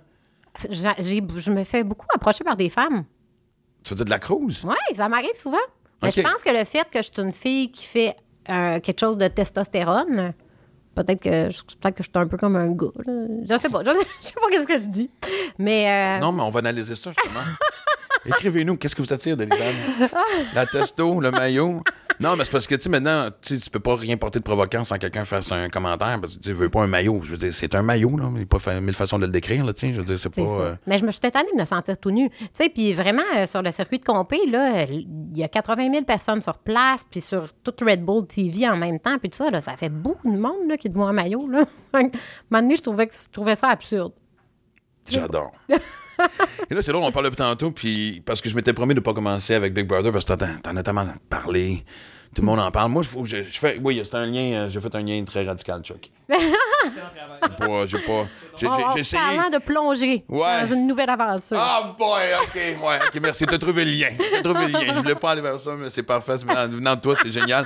Je 0.70 1.52
me 1.52 1.64
fais 1.64 1.84
beaucoup 1.84 2.06
approcher 2.14 2.44
par 2.44 2.56
des 2.56 2.70
femmes. 2.70 3.06
Tu 3.84 3.90
veux 3.92 3.96
dire 3.98 4.06
de 4.06 4.10
la 4.10 4.20
cruise? 4.20 4.62
Oui, 4.64 4.76
ça 4.96 5.10
m'arrive 5.10 5.36
souvent. 5.36 5.58
Mais 6.02 6.12
je 6.12 6.22
pense 6.22 6.44
que 6.44 6.50
le 6.52 6.64
fait 6.66 6.88
que 6.92 7.00
je 7.00 7.04
suis 7.04 7.22
une 7.22 7.34
fille 7.34 7.72
qui 7.72 7.86
fait 7.86 8.16
euh, 8.50 8.80
quelque 8.80 9.00
chose 9.00 9.18
de 9.18 9.28
testostérone, 9.28 10.34
peut-être 10.96 11.22
que, 11.22 11.50
je- 11.50 11.64
peut-être 11.64 11.96
que 11.96 12.04
je 12.04 12.10
suis 12.10 12.20
un 12.20 12.28
peu 12.28 12.38
comme 12.38 12.56
un 12.56 12.72
gars. 12.74 12.88
là. 13.06 13.14
Je 13.50 13.60
sais 13.60 13.70
pas. 13.70 13.84
Je 13.84 13.90
sais, 13.92 13.98
je 14.22 14.28
sais 14.28 14.34
pas 14.36 14.50
qu'est-ce 14.52 14.68
que 14.68 14.78
je 14.80 14.88
dis. 14.90 15.10
Mais 15.58 15.90
euh, 15.90 16.20
Non, 16.22 16.32
mais 16.32 16.42
on 16.44 16.50
va 16.50 16.60
analyser 16.60 16.96
ça, 16.96 17.12
justement. 17.12 17.44
Écrivez-nous, 18.26 18.78
qu'est-ce 18.78 18.96
que 18.96 19.02
vous 19.02 19.12
attire 19.14 19.36
de 19.36 19.44
l'hiver? 19.44 19.74
La 20.54 20.66
testo, 20.66 21.20
le 21.20 21.32
maillot? 21.32 21.82
Non, 22.20 22.36
mais 22.36 22.46
c'est 22.46 22.52
parce 22.52 22.68
que, 22.68 22.76
tu 22.76 22.82
sais, 22.84 22.90
maintenant, 22.90 23.30
tu 23.42 23.56
peux 23.72 23.80
pas 23.80 23.96
rien 23.96 24.18
porter 24.18 24.40
de 24.40 24.44
provoquant 24.44 24.84
sans 24.84 24.98
quelqu'un 24.98 25.26
fasse 25.26 25.52
un 25.52 25.70
commentaire, 25.70 26.18
parce 26.22 26.36
que 26.36 26.40
tu 26.40 26.52
veux 26.54 26.70
pas 26.70 26.84
un 26.84 26.88
maillot. 26.88 27.22
Je 27.24 27.32
veux 27.32 27.38
dire, 27.38 27.54
c'est 27.54 27.74
un 27.76 27.82
maillot, 27.82 28.18
là. 28.18 28.26
Il 28.32 28.38
n'y 28.38 28.44
a 28.44 28.46
pas 28.46 28.60
fa- 28.60 28.80
mille 28.80 28.94
façons 28.94 29.20
de 29.20 29.26
le 29.26 29.32
décrire, 29.32 29.66
là, 29.66 29.74
tu 29.74 29.88
sais. 29.88 29.94
Je 29.94 30.00
veux 30.00 30.06
dire, 30.06 30.20
c'est 30.20 30.30
pas... 30.34 30.42
Euh, 30.42 30.76
Mais 30.88 30.98
je 30.98 31.06
me 31.06 31.12
suis 31.12 31.20
tannée 31.22 31.50
de 31.54 31.60
me 31.60 31.66
sentir 31.66 31.98
tout 31.98 32.12
nu. 32.12 32.30
Tu 32.30 32.48
sais, 32.54 32.70
puis 32.70 32.94
vraiment, 32.94 33.22
euh, 33.36 33.46
sur 33.48 33.62
le 33.62 33.72
circuit 33.72 34.00
de 34.00 34.06
compé, 34.06 34.38
là, 34.48 34.84
il 34.90 35.08
y 35.38 35.44
a 35.44 35.48
80 35.48 35.92
000 35.92 36.04
personnes 36.06 36.42
sur 36.42 36.58
place, 36.58 37.02
puis 37.10 37.22
sur 37.22 37.54
toute 37.64 37.82
Red 37.82 38.04
Bull 38.04 38.26
TV 38.28 38.68
en 38.68 38.78
même 38.78 39.00
temps, 39.00 39.18
puis 39.20 39.30
tout 39.30 39.38
ça, 39.38 39.50
là, 39.50 39.62
ça 39.62 39.76
fait 39.78 39.90
beaucoup 39.90 40.32
de 40.32 40.38
monde 40.38 40.68
là, 40.70 40.78
qui 40.78 40.90
te 40.90 40.94
voit 40.96 41.08
en 41.08 41.14
maillot. 41.14 41.48
Là. 41.48 41.66
À 41.94 41.98
un 42.00 42.02
moment 42.04 42.62
donné, 42.64 42.76
je 42.78 42.82
trouvais, 42.84 43.08
que, 43.08 43.14
je 43.14 43.30
trouvais 43.32 43.56
ça 43.56 43.68
absurde. 43.70 44.12
J'adore. 45.10 45.52
Et 46.70 46.76
là, 46.76 46.82
c'est 46.82 46.92
drôle, 46.92 47.04
on 47.04 47.12
parle 47.12 47.26
depuis 47.26 47.38
tantôt, 47.38 47.72
puis 47.72 48.22
parce 48.26 48.40
que 48.40 48.50
je 48.50 48.56
m'étais 48.56 48.74
promis 48.74 48.94
de 48.94 49.00
ne 49.00 49.04
pas 49.04 49.14
commencer 49.14 49.56
avec 49.56 49.74
Big 49.74 49.88
Brother, 49.88 50.12
parce 50.12 50.26
que 50.26 50.34
t'en, 50.34 50.58
t'en 50.62 50.76
as 50.76 50.84
tellement 50.84 51.08
parlé, 51.30 51.84
tout 52.36 52.42
le 52.42 52.46
monde 52.46 52.60
en 52.60 52.72
parle. 52.72 52.92
Moi, 52.92 53.04
je, 53.04 53.44
je 53.44 53.60
fais. 53.60 53.80
Oui, 53.84 54.02
c'est 54.06 54.16
un 54.16 54.26
lien, 54.26 54.54
euh, 54.54 54.70
j'ai 54.70 54.80
fait 54.80 54.94
un 54.96 55.02
lien 55.02 55.24
très 55.26 55.44
radical, 55.46 55.82
Chuck. 55.84 56.12
Pas. 57.58 57.86
J'ai 57.86 57.98
pas. 58.00 58.28
J'ai, 58.58 58.66
j'ai- 58.68 58.68
Oh, 58.68 58.92
j'ai 58.94 59.00
essayé. 59.02 59.22
Parlant 59.22 59.50
de 59.50 59.58
plonger 59.58 60.24
Ouais. 60.30 60.62
dans 60.68 60.74
une 60.74 60.88
nouvelle 60.88 61.10
aventure. 61.10 61.58
Ah, 61.60 61.96
boy, 61.98 62.22
OK, 62.44 62.56
ouais, 62.56 63.00
OK, 63.08 63.20
merci. 63.22 63.46
T'as 63.46 63.58
trouvé 63.58 63.84
le 63.86 63.92
lien. 63.92 64.10
T'as 64.18 64.42
trouvé 64.42 64.68
le 64.68 64.72
lien. 64.74 64.94
Je 64.94 65.00
voulais 65.00 65.16
pas 65.16 65.32
aller 65.32 65.42
vers 65.42 65.60
ça, 65.60 65.72
mais 65.78 65.90
c'est 65.90 66.04
parfait. 66.04 66.38
C'est- 66.38 66.50
En 66.50 66.68
venant 66.68 66.96
de 66.96 67.02
toi, 67.02 67.16
c'est 67.22 67.32
génial. 67.32 67.66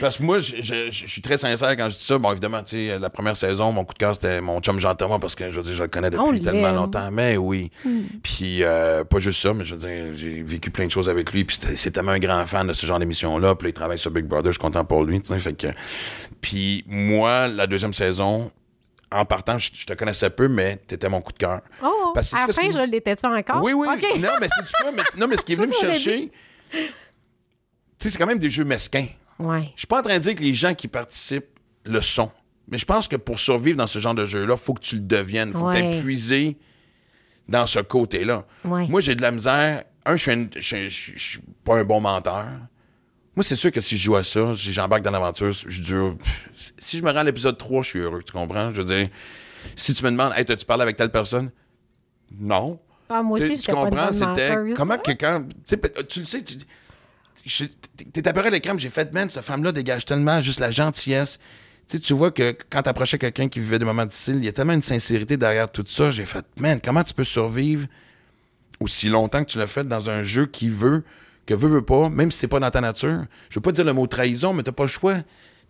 Parce 0.00 0.16
que 0.18 0.22
moi, 0.22 0.40
je, 0.40 0.90
suis 0.90 1.22
très 1.22 1.38
sincère 1.38 1.70
quand 1.76 1.88
je 1.88 1.96
dis 1.96 2.04
ça. 2.04 2.18
Bon, 2.18 2.30
évidemment, 2.32 2.62
tu 2.62 2.76
sais, 2.88 2.98
la 2.98 3.08
première 3.10 3.36
saison, 3.36 3.72
mon 3.72 3.84
coup 3.84 3.94
de 3.94 3.98
cœur, 3.98 4.14
c'était 4.14 4.40
mon 4.40 4.60
chum 4.60 4.78
Jean-Thomas, 4.80 5.18
parce 5.18 5.34
que 5.34 5.50
je 5.50 5.56
veux 5.56 5.62
dire, 5.62 5.74
je 5.74 5.82
le 5.82 5.88
connais 5.88 6.10
On 6.18 6.26
depuis 6.32 6.42
tellement 6.42 6.66
l'aime. 6.68 6.76
longtemps. 6.76 7.10
Mais 7.10 7.36
oui. 7.36 7.70
Puis, 8.22 8.62
euh, 8.62 9.04
pas 9.04 9.18
juste 9.18 9.40
ça, 9.40 9.54
mais 9.54 9.64
je 9.64 9.74
veux 9.74 9.80
dire, 9.80 10.04
j'ai 10.14 10.42
vécu 10.42 10.70
plein 10.70 10.86
de 10.86 10.90
choses 10.90 11.08
avec 11.08 11.32
lui. 11.32 11.44
Puis, 11.44 11.58
c'est 11.76 11.90
tellement 11.92 12.12
un 12.12 12.18
grand 12.18 12.44
fan 12.46 12.66
de 12.66 12.72
ce 12.72 12.84
genre 12.86 12.98
d'émission-là. 12.98 13.54
Puis, 13.54 13.68
il 13.70 13.72
travaille 13.72 13.98
sur 13.98 14.10
Big 14.10 14.24
Brother. 14.26 14.52
Je 14.52 14.58
suis 14.58 14.60
content 14.62 14.84
pour 14.84 15.04
lui, 15.04 15.20
tu 15.20 15.28
sais. 15.28 15.38
Fait 15.38 15.54
que. 15.54 15.68
Puis, 16.40 16.84
moi, 16.86 17.48
la 17.48 17.66
deuxième 17.66 17.85
saison, 17.94 18.50
en 19.12 19.24
partant, 19.24 19.58
je, 19.58 19.70
je 19.74 19.86
te 19.86 19.92
connaissais 19.94 20.30
peu, 20.30 20.48
mais 20.48 20.76
t'étais 20.76 21.08
mon 21.08 21.20
coup 21.20 21.32
de 21.32 21.38
cœur. 21.38 21.60
Oh, 21.82 22.12
Parce 22.14 22.30
que 22.30 22.36
à 22.36 22.46
la 22.46 22.52
fin, 22.52 22.70
je 22.70 22.90
l'étais-tu 22.90 23.26
encore? 23.26 23.62
Oui, 23.62 23.72
oui. 23.72 23.86
OK. 23.92 24.04
Non, 24.20 24.30
mais 24.40 24.48
c'est 24.54 24.64
du 24.64 24.72
quoi? 24.80 24.92
Mais, 24.92 25.02
non, 25.18 25.28
mais 25.28 25.36
ce 25.36 25.44
qui 25.44 25.52
est 25.52 25.56
venu 25.60 25.68
me 25.68 25.72
chercher. 25.72 26.30
Tu 26.70 26.78
sais, 27.98 28.10
c'est 28.10 28.18
quand 28.18 28.26
même 28.26 28.38
des 28.38 28.50
jeux 28.50 28.64
mesquins. 28.64 29.06
Ouais. 29.38 29.70
Je 29.74 29.80
suis 29.80 29.86
pas 29.86 30.00
en 30.00 30.02
train 30.02 30.14
de 30.16 30.22
dire 30.22 30.34
que 30.34 30.42
les 30.42 30.54
gens 30.54 30.74
qui 30.74 30.88
participent 30.88 31.58
le 31.84 32.00
sont. 32.00 32.30
Mais 32.68 32.78
je 32.78 32.84
pense 32.84 33.06
que 33.06 33.16
pour 33.16 33.38
survivre 33.38 33.78
dans 33.78 33.86
ce 33.86 33.98
genre 34.00 34.14
de 34.14 34.26
jeu-là, 34.26 34.56
faut 34.56 34.74
que 34.74 34.80
tu 34.80 34.96
le 34.96 35.02
deviennes. 35.02 35.52
faut 35.52 35.68
Ouais. 35.68 35.90
que 35.90 35.96
tu 35.96 36.02
puisé 36.02 36.56
dans 37.48 37.64
ce 37.66 37.78
côté-là. 37.78 38.44
Ouais. 38.64 38.86
Moi, 38.88 39.00
j'ai 39.00 39.14
de 39.14 39.22
la 39.22 39.30
misère. 39.30 39.84
Un, 40.04 40.16
je 40.16 40.22
suis 40.22 40.30
un- 40.32 40.48
je 40.56 40.60
suis- 40.60 40.90
je 40.90 40.94
suis 40.94 41.12
je 41.16 41.30
suis 41.32 41.40
pas 41.64 41.76
un 41.78 41.84
bon 41.84 42.00
menteur. 42.00 42.46
Moi, 43.36 43.44
c'est 43.44 43.56
sûr 43.56 43.70
que 43.70 43.80
si 43.82 43.98
je 43.98 44.04
joue 44.04 44.16
à 44.16 44.24
ça, 44.24 44.54
si 44.54 44.72
j'embarque 44.72 45.02
dans 45.02 45.10
l'aventure, 45.10 45.52
je 45.52 45.82
dure. 45.82 46.16
Si 46.78 46.98
je 46.98 47.02
me 47.04 47.10
rends 47.10 47.18
à 47.18 47.24
l'épisode 47.24 47.58
3, 47.58 47.82
je 47.82 47.88
suis 47.90 47.98
heureux. 47.98 48.22
Tu 48.24 48.32
comprends? 48.32 48.72
Je 48.72 48.80
veux 48.80 48.84
dire, 48.84 49.08
si 49.76 49.92
tu 49.92 50.02
me 50.04 50.10
demandes, 50.10 50.32
hey, 50.36 50.44
t'as-tu 50.46 50.64
parlé 50.64 50.82
avec 50.82 50.96
telle 50.96 51.10
personne? 51.10 51.50
Non. 52.38 52.80
Ah, 53.08 53.22
moi 53.22 53.38
Tu- 53.38 53.44
aussi, 53.52 53.58
tu 53.62 53.70
comprends, 53.72 54.10
c'était 54.10 54.56
comment 54.74 54.98
que 54.98 55.12
quand. 55.12 55.44
Tu 55.68 55.76
tu 56.08 56.20
le 56.20 56.24
sais, 56.24 56.42
tu. 56.42 56.56
T'es 58.12 58.26
apparu 58.26 58.48
à 58.48 58.50
l'écran, 58.50 58.76
j'ai 58.76 58.90
fait, 58.90 59.12
man, 59.14 59.30
cette 59.30 59.44
femme-là 59.44 59.70
dégage 59.70 60.04
tellement 60.04 60.40
juste 60.40 60.58
la 60.58 60.70
gentillesse. 60.72 61.38
Tu 61.88 62.00
tu 62.00 62.14
vois 62.14 62.32
que 62.32 62.56
quand 62.68 62.82
t'approchais 62.82 63.18
quelqu'un 63.18 63.48
qui 63.48 63.60
vivait 63.60 63.78
des 63.78 63.84
moments 63.84 64.06
difficiles, 64.06 64.36
il 64.38 64.44
y 64.44 64.48
a 64.48 64.52
tellement 64.52 64.72
une 64.72 64.82
sincérité 64.82 65.36
derrière 65.36 65.70
tout 65.70 65.84
ça. 65.86 66.10
J'ai 66.10 66.24
fait, 66.26 66.44
man, 66.58 66.80
comment 66.82 67.04
tu 67.04 67.14
peux 67.14 67.22
survivre 67.22 67.86
aussi 68.80 69.08
longtemps 69.08 69.44
que 69.44 69.50
tu 69.50 69.58
l'as 69.58 69.68
fait 69.68 69.86
dans 69.86 70.10
un 70.10 70.24
jeu 70.24 70.46
qui 70.46 70.68
veut, 70.68 71.04
que 71.46 71.54
veut, 71.54 71.68
veut 71.68 71.84
pas, 71.84 72.08
même 72.08 72.30
si 72.30 72.38
c'est 72.40 72.48
pas 72.48 72.58
dans 72.60 72.70
ta 72.70 72.80
nature. 72.80 73.24
Je 73.48 73.54
veux 73.54 73.62
pas 73.62 73.72
dire 73.72 73.84
le 73.84 73.92
mot 73.92 74.06
trahison, 74.06 74.52
mais 74.52 74.62
t'as 74.62 74.72
pas 74.72 74.84
le 74.84 74.88
choix 74.88 75.16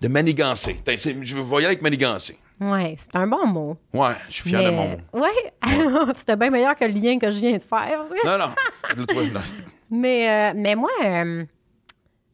de 0.00 0.08
manigancer. 0.08 0.80
Je 0.86 1.36
veux 1.36 1.42
voyer 1.42 1.66
avec 1.66 1.82
manigancer. 1.82 2.38
Ouais, 2.58 2.96
c'est 2.98 3.14
un 3.16 3.26
bon 3.26 3.46
mot. 3.46 3.76
Ouais, 3.92 4.14
je 4.28 4.34
suis 4.34 4.48
fier 4.48 4.62
de 4.64 4.70
mon 4.74 4.88
mot. 4.88 4.96
Ouais, 5.12 5.52
c'était 6.16 6.36
bien 6.36 6.50
meilleur 6.50 6.74
que 6.74 6.84
le 6.84 6.92
lien 6.92 7.18
que 7.18 7.30
je 7.30 7.38
viens 7.38 7.58
de 7.58 7.62
faire. 7.62 8.02
Non, 8.24 8.38
non. 8.38 9.42
Mais, 9.90 10.28
euh, 10.28 10.52
mais 10.56 10.74
moi, 10.74 10.90
euh, 11.04 11.44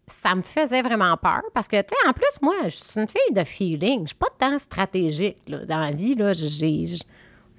ça 0.06 0.34
me 0.34 0.42
faisait 0.42 0.82
vraiment 0.82 1.16
peur 1.16 1.42
parce 1.52 1.66
que, 1.66 1.80
tu 1.82 1.88
sais, 1.88 2.08
en 2.08 2.12
plus, 2.12 2.40
moi, 2.40 2.54
je 2.64 2.76
suis 2.76 3.00
une 3.00 3.08
fille 3.08 3.34
de 3.34 3.44
feeling. 3.44 4.02
Je 4.02 4.08
suis 4.08 4.16
pas 4.16 4.28
tant 4.38 4.58
stratégique 4.58 5.38
là, 5.48 5.64
dans 5.64 5.80
la 5.80 5.90
vie. 5.90 6.14
Là. 6.14 6.32
J'ai, 6.34 6.84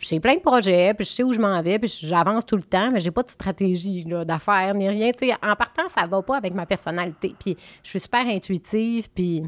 j'ai 0.04 0.20
plein 0.20 0.36
de 0.36 0.40
projets, 0.42 0.94
puis 0.94 1.06
je 1.06 1.12
sais 1.12 1.24
où 1.24 1.34
je 1.34 1.40
m'en 1.40 1.62
vais, 1.62 1.80
puis 1.80 1.94
j'avance 2.02 2.46
tout 2.46 2.56
le 2.58 2.64
temps, 2.64 2.92
mais 2.92 3.00
j'ai 3.00 3.12
pas 3.12 3.24
de 3.24 3.30
stratégie 3.30 4.04
là, 4.04 4.24
d'affaires 4.26 4.74
ni 4.74 4.88
rien. 4.90 5.12
En 5.42 5.56
partant, 5.56 5.84
ça 5.96 6.06
va 6.08 6.22
pas 6.22 6.38
avec 6.38 6.54
ma 6.54 6.66
personnalité. 6.66 7.36
Puis 7.40 7.58
je 7.84 7.90
suis 7.90 8.00
super 8.00 8.26
intuitive, 8.28 9.08
puis... 9.14 9.44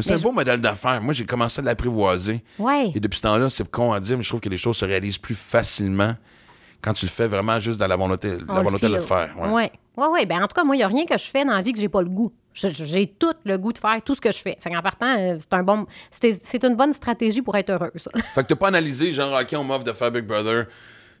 C'est 0.00 0.12
un 0.12 0.16
je- 0.16 0.22
beau 0.22 0.32
modèle 0.32 0.60
d'affaires. 0.60 1.00
Moi, 1.00 1.14
j'ai 1.14 1.24
commencé 1.24 1.60
à 1.60 1.64
l'apprivoiser. 1.64 2.42
Ouais. 2.58 2.90
Et 2.94 2.98
depuis 3.00 3.16
ce 3.18 3.22
temps-là, 3.22 3.48
c'est 3.48 3.68
con 3.70 3.92
à 3.92 4.00
dire, 4.00 4.16
mais 4.16 4.24
je 4.24 4.28
trouve 4.28 4.40
que 4.40 4.48
les 4.48 4.56
choses 4.56 4.76
se 4.76 4.84
réalisent 4.84 5.18
plus 5.18 5.36
facilement 5.36 6.12
quand 6.82 6.92
tu 6.94 7.06
le 7.06 7.10
fais 7.10 7.28
vraiment 7.28 7.60
juste 7.60 7.78
dans 7.78 7.86
la 7.86 7.96
volonté, 7.96 8.32
On 8.48 8.54
la 8.56 8.62
volonté 8.62 8.88
de 8.88 8.92
le 8.94 8.98
faire. 8.98 9.34
Ouais. 9.38 9.48
Ouais. 9.48 9.72
Ouais, 9.96 10.06
ouais. 10.08 10.26
Ben, 10.26 10.42
en 10.42 10.48
tout 10.48 10.54
cas, 10.56 10.64
moi, 10.64 10.74
il 10.74 10.78
n'y 10.80 10.82
a 10.84 10.88
rien 10.88 11.06
que 11.06 11.16
je 11.16 11.24
fais 11.24 11.44
dans 11.44 11.52
la 11.52 11.62
vie 11.62 11.72
que 11.72 11.78
j'ai 11.78 11.88
pas 11.88 12.02
le 12.02 12.08
goût. 12.08 12.32
J'ai 12.54 13.06
tout 13.08 13.32
le 13.44 13.58
goût 13.58 13.72
de 13.72 13.78
faire 13.78 14.00
tout 14.02 14.14
ce 14.14 14.20
que 14.20 14.30
je 14.32 14.38
fais. 14.38 14.56
Fait 14.60 14.70
qu'en 14.70 14.80
partant, 14.80 15.18
euh, 15.18 15.36
c'est 15.40 15.52
un 15.52 15.62
bon. 15.64 15.86
C'est 16.10 16.64
une 16.64 16.76
bonne 16.76 16.92
stratégie 16.94 17.42
pour 17.42 17.56
être 17.56 17.70
heureuse. 17.70 18.08
Fait 18.34 18.42
que 18.42 18.48
t'as 18.48 18.54
pas 18.56 18.68
analysé, 18.68 19.12
genre, 19.12 19.38
OK, 19.40 19.54
on 19.58 19.64
m'offre 19.64 19.84
de 19.84 19.92
faire 19.92 20.10
Big 20.12 20.24
Brother. 20.24 20.66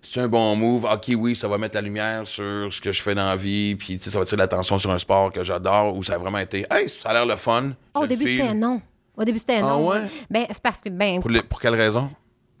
C'est 0.00 0.20
un 0.20 0.28
bon 0.28 0.54
move. 0.54 0.84
OK, 0.84 1.12
oui, 1.16 1.34
ça 1.34 1.48
va 1.48 1.58
mettre 1.58 1.76
la 1.76 1.80
lumière 1.82 2.26
sur 2.26 2.72
ce 2.72 2.80
que 2.80 2.92
je 2.92 3.02
fais 3.02 3.14
dans 3.14 3.26
la 3.26 3.36
vie. 3.36 3.74
Puis, 3.74 3.98
tu 3.98 4.04
sais, 4.04 4.10
ça 4.10 4.18
va 4.18 4.24
tirer 4.24 4.36
l'attention 4.38 4.78
sur 4.78 4.90
un 4.90 4.98
sport 4.98 5.32
que 5.32 5.42
j'adore. 5.42 5.96
Ou 5.96 6.04
ça 6.04 6.14
a 6.14 6.18
vraiment 6.18 6.38
été, 6.38 6.66
hey, 6.70 6.88
ça 6.88 7.08
a 7.08 7.12
l'air 7.14 7.26
le 7.26 7.36
fun. 7.36 7.70
Au 7.94 8.06
début, 8.06 8.26
c'était 8.26 8.54
non. 8.54 8.80
Au 9.16 9.24
début, 9.24 9.38
c'était 9.38 9.56
Ah 9.56 9.62
non. 9.62 9.88
ouais? 9.88 10.00
Ben, 10.30 10.44
c'est 10.50 10.62
parce 10.62 10.80
que, 10.82 10.88
ben, 10.90 11.20
Pour, 11.20 11.30
les- 11.30 11.42
pour 11.42 11.58
quelle 11.60 11.74
raison? 11.74 12.10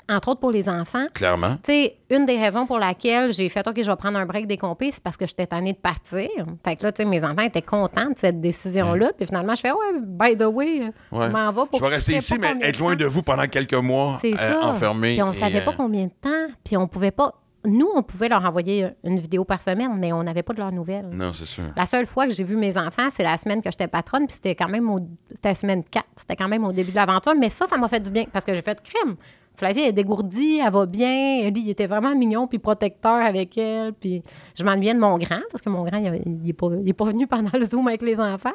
Entre 0.08 0.28
autres 0.28 0.40
pour 0.40 0.50
les 0.50 0.68
enfants. 0.68 1.06
Clairement. 1.14 1.56
Tu 1.62 1.72
sais, 1.72 1.96
une 2.10 2.26
des 2.26 2.36
raisons 2.38 2.66
pour 2.66 2.78
laquelle 2.78 3.32
j'ai 3.32 3.48
fait 3.48 3.66
OK, 3.66 3.76
je 3.82 3.90
vais 3.90 3.96
prendre 3.96 4.18
un 4.18 4.26
break 4.26 4.46
des 4.46 4.56
compés, 4.58 4.90
c'est 4.92 5.02
parce 5.02 5.16
que 5.16 5.26
j'étais 5.26 5.46
tannée 5.46 5.72
de 5.72 5.78
partir. 5.78 6.28
Fait 6.64 6.76
que 6.76 6.82
là, 6.82 6.92
tu 6.92 7.02
sais, 7.02 7.08
mes 7.08 7.24
enfants 7.24 7.42
étaient 7.42 7.62
contents 7.62 8.10
de 8.10 8.16
cette 8.16 8.40
décision-là. 8.40 9.12
Puis 9.16 9.26
finalement, 9.26 9.54
je 9.54 9.60
fais 9.62 9.72
Ouais, 9.72 9.98
by 10.02 10.36
the 10.36 10.44
way, 10.46 10.80
Ouais. 11.10 11.26
je 11.26 11.32
m'en 11.32 11.50
vais 11.52 11.66
pour 11.70 11.78
je 11.78 11.84
vais 11.84 11.90
rester 11.90 12.16
ici, 12.16 12.38
pas 12.38 12.54
mais 12.54 12.66
être 12.68 12.76
de 12.76 12.80
loin 12.80 12.96
de 12.96 13.06
vous 13.06 13.22
pendant 13.22 13.46
quelques 13.46 13.74
mois, 13.74 14.18
C'est 14.20 14.34
euh, 14.34 14.36
ça. 14.36 14.66
enfermé. 14.66 15.14
Puis 15.14 15.22
on 15.22 15.32
et, 15.32 15.38
savait 15.38 15.62
pas 15.62 15.70
euh, 15.72 15.74
combien 15.76 16.04
de 16.04 16.12
temps. 16.20 16.52
Puis 16.64 16.76
on 16.76 16.86
pouvait 16.86 17.10
pas. 17.10 17.34
Nous, 17.66 17.88
on 17.94 18.02
pouvait 18.02 18.28
leur 18.28 18.44
envoyer 18.44 18.88
une 19.04 19.18
vidéo 19.18 19.42
par 19.44 19.62
semaine, 19.62 19.88
mais 19.98 20.12
on 20.12 20.22
n'avait 20.22 20.42
pas 20.42 20.52
de 20.52 20.58
leurs 20.58 20.70
nouvelles. 20.70 21.08
Non, 21.10 21.32
c'est 21.32 21.46
sûr. 21.46 21.64
La 21.74 21.86
seule 21.86 22.04
fois 22.04 22.26
que 22.26 22.34
j'ai 22.34 22.44
vu 22.44 22.56
mes 22.56 22.76
enfants, 22.76 23.08
c'est 23.10 23.22
la 23.22 23.38
semaine 23.38 23.62
que 23.62 23.70
j'étais 23.70 23.88
patronne, 23.88 24.26
puis 24.26 24.34
c'était 24.34 24.54
quand 24.54 24.68
même 24.68 24.90
au, 24.90 24.98
c'était 25.30 25.48
la 25.48 25.54
semaine 25.54 25.82
4. 25.82 26.04
C'était 26.16 26.36
quand 26.36 26.48
même 26.48 26.62
au 26.64 26.72
début 26.72 26.90
de 26.90 26.96
l'aventure. 26.96 27.32
Mais 27.38 27.48
ça, 27.48 27.66
ça 27.66 27.78
m'a 27.78 27.88
fait 27.88 28.00
du 28.00 28.10
bien 28.10 28.24
parce 28.30 28.44
que 28.44 28.52
j'ai 28.52 28.60
fait 28.60 28.78
crime. 28.82 29.16
Flavie 29.56 29.80
elle 29.82 29.88
est 29.88 29.92
dégourdie, 29.92 30.60
elle 30.64 30.72
va 30.72 30.86
bien. 30.86 31.38
Ellie, 31.42 31.60
il 31.60 31.70
était 31.70 31.86
vraiment 31.86 32.14
mignon 32.16 32.46
puis 32.48 32.58
protecteur 32.58 33.14
avec 33.24 33.56
elle. 33.56 33.92
Puis 33.92 34.22
je 34.58 34.64
m'ennuyais 34.64 34.94
de 34.94 34.98
mon 34.98 35.16
grand 35.18 35.40
parce 35.50 35.62
que 35.62 35.68
mon 35.70 35.84
grand, 35.84 35.98
il, 35.98 36.40
il 36.44 36.50
est 36.50 36.52
pas, 36.52 36.68
il 36.80 36.88
est 36.88 36.92
pas 36.92 37.04
venu 37.04 37.26
pendant 37.26 37.50
le 37.58 37.64
Zoom 37.64 37.86
avec 37.88 38.02
les 38.02 38.18
enfants. 38.18 38.54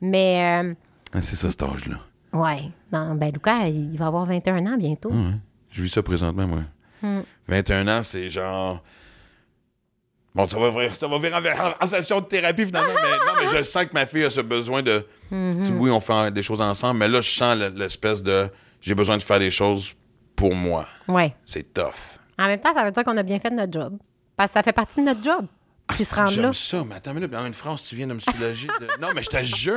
Mais, 0.00 0.62
euh, 0.62 0.74
Ah, 1.14 1.22
c'est 1.22 1.36
ça, 1.36 1.50
cet 1.50 1.62
âge-là. 1.62 1.96
Non, 2.92 3.14
ben, 3.14 3.30
Lucas, 3.32 3.66
il 3.68 3.96
va 3.96 4.08
avoir 4.08 4.26
21 4.26 4.66
ans 4.66 4.76
bientôt. 4.76 5.10
Ouais. 5.10 5.32
Je 5.70 5.82
vis 5.82 5.88
ça 5.88 6.02
présentement, 6.02 6.46
moi. 6.46 6.60
Hmm. 7.02 7.20
21 7.48 7.88
ans, 7.88 8.02
c'est 8.02 8.28
genre. 8.30 8.82
Bon, 10.34 10.46
ça 10.46 10.58
va, 10.58 10.70
ça 10.92 11.08
va 11.08 11.18
virer 11.18 11.34
en, 11.34 11.84
en 11.84 11.88
session 11.88 12.20
de 12.20 12.26
thérapie 12.26 12.66
finalement, 12.66 12.92
mais 12.94 13.10
non, 13.26 13.32
mais 13.52 13.58
je 13.58 13.62
sens 13.64 13.84
que 13.86 13.94
ma 13.94 14.04
fille 14.04 14.24
a 14.24 14.28
ce 14.30 14.42
besoin 14.42 14.82
de. 14.82 15.06
Tu 15.30 15.64
sais, 15.64 15.72
oui, 15.72 15.90
on 15.90 16.00
fait 16.00 16.30
des 16.30 16.42
choses 16.42 16.60
ensemble, 16.60 16.98
mais 17.00 17.08
là, 17.08 17.22
je 17.22 17.30
sens 17.30 17.56
le- 17.56 17.68
l'espèce 17.68 18.22
de. 18.22 18.48
J'ai 18.82 18.94
besoin 18.94 19.16
de 19.16 19.22
faire 19.22 19.38
des 19.38 19.50
choses 19.50 19.94
pour 20.36 20.54
moi. 20.54 20.84
Ouais. 21.08 21.34
C'est 21.44 21.72
tough. 21.74 22.18
En 22.38 22.46
même 22.46 22.60
temps, 22.60 22.74
ça 22.74 22.84
veut 22.84 22.92
dire 22.92 23.02
qu'on 23.04 23.16
a 23.16 23.22
bien 23.22 23.40
fait 23.40 23.50
notre 23.50 23.72
job. 23.72 23.96
Parce 24.36 24.50
que 24.52 24.58
ça 24.58 24.62
fait 24.62 24.72
partie 24.74 25.00
de 25.00 25.06
notre 25.06 25.24
job. 25.24 25.46
Puis 25.88 26.04
se 26.04 26.14
rendre 26.14 26.40
là. 26.40 26.52
ça, 26.52 26.84
mais 26.86 26.96
attends, 26.96 27.14
mais 27.14 27.26
là, 27.26 27.40
en 27.40 27.46
une 27.46 27.54
phrase, 27.54 27.82
tu 27.84 27.94
viens 27.96 28.06
de 28.08 28.12
me 28.14 28.18
soulager. 28.18 28.66
de- 28.66 29.00
Non, 29.00 29.08
mais 29.14 29.22
je 29.22 29.30
te 29.30 29.42
jure. 29.42 29.76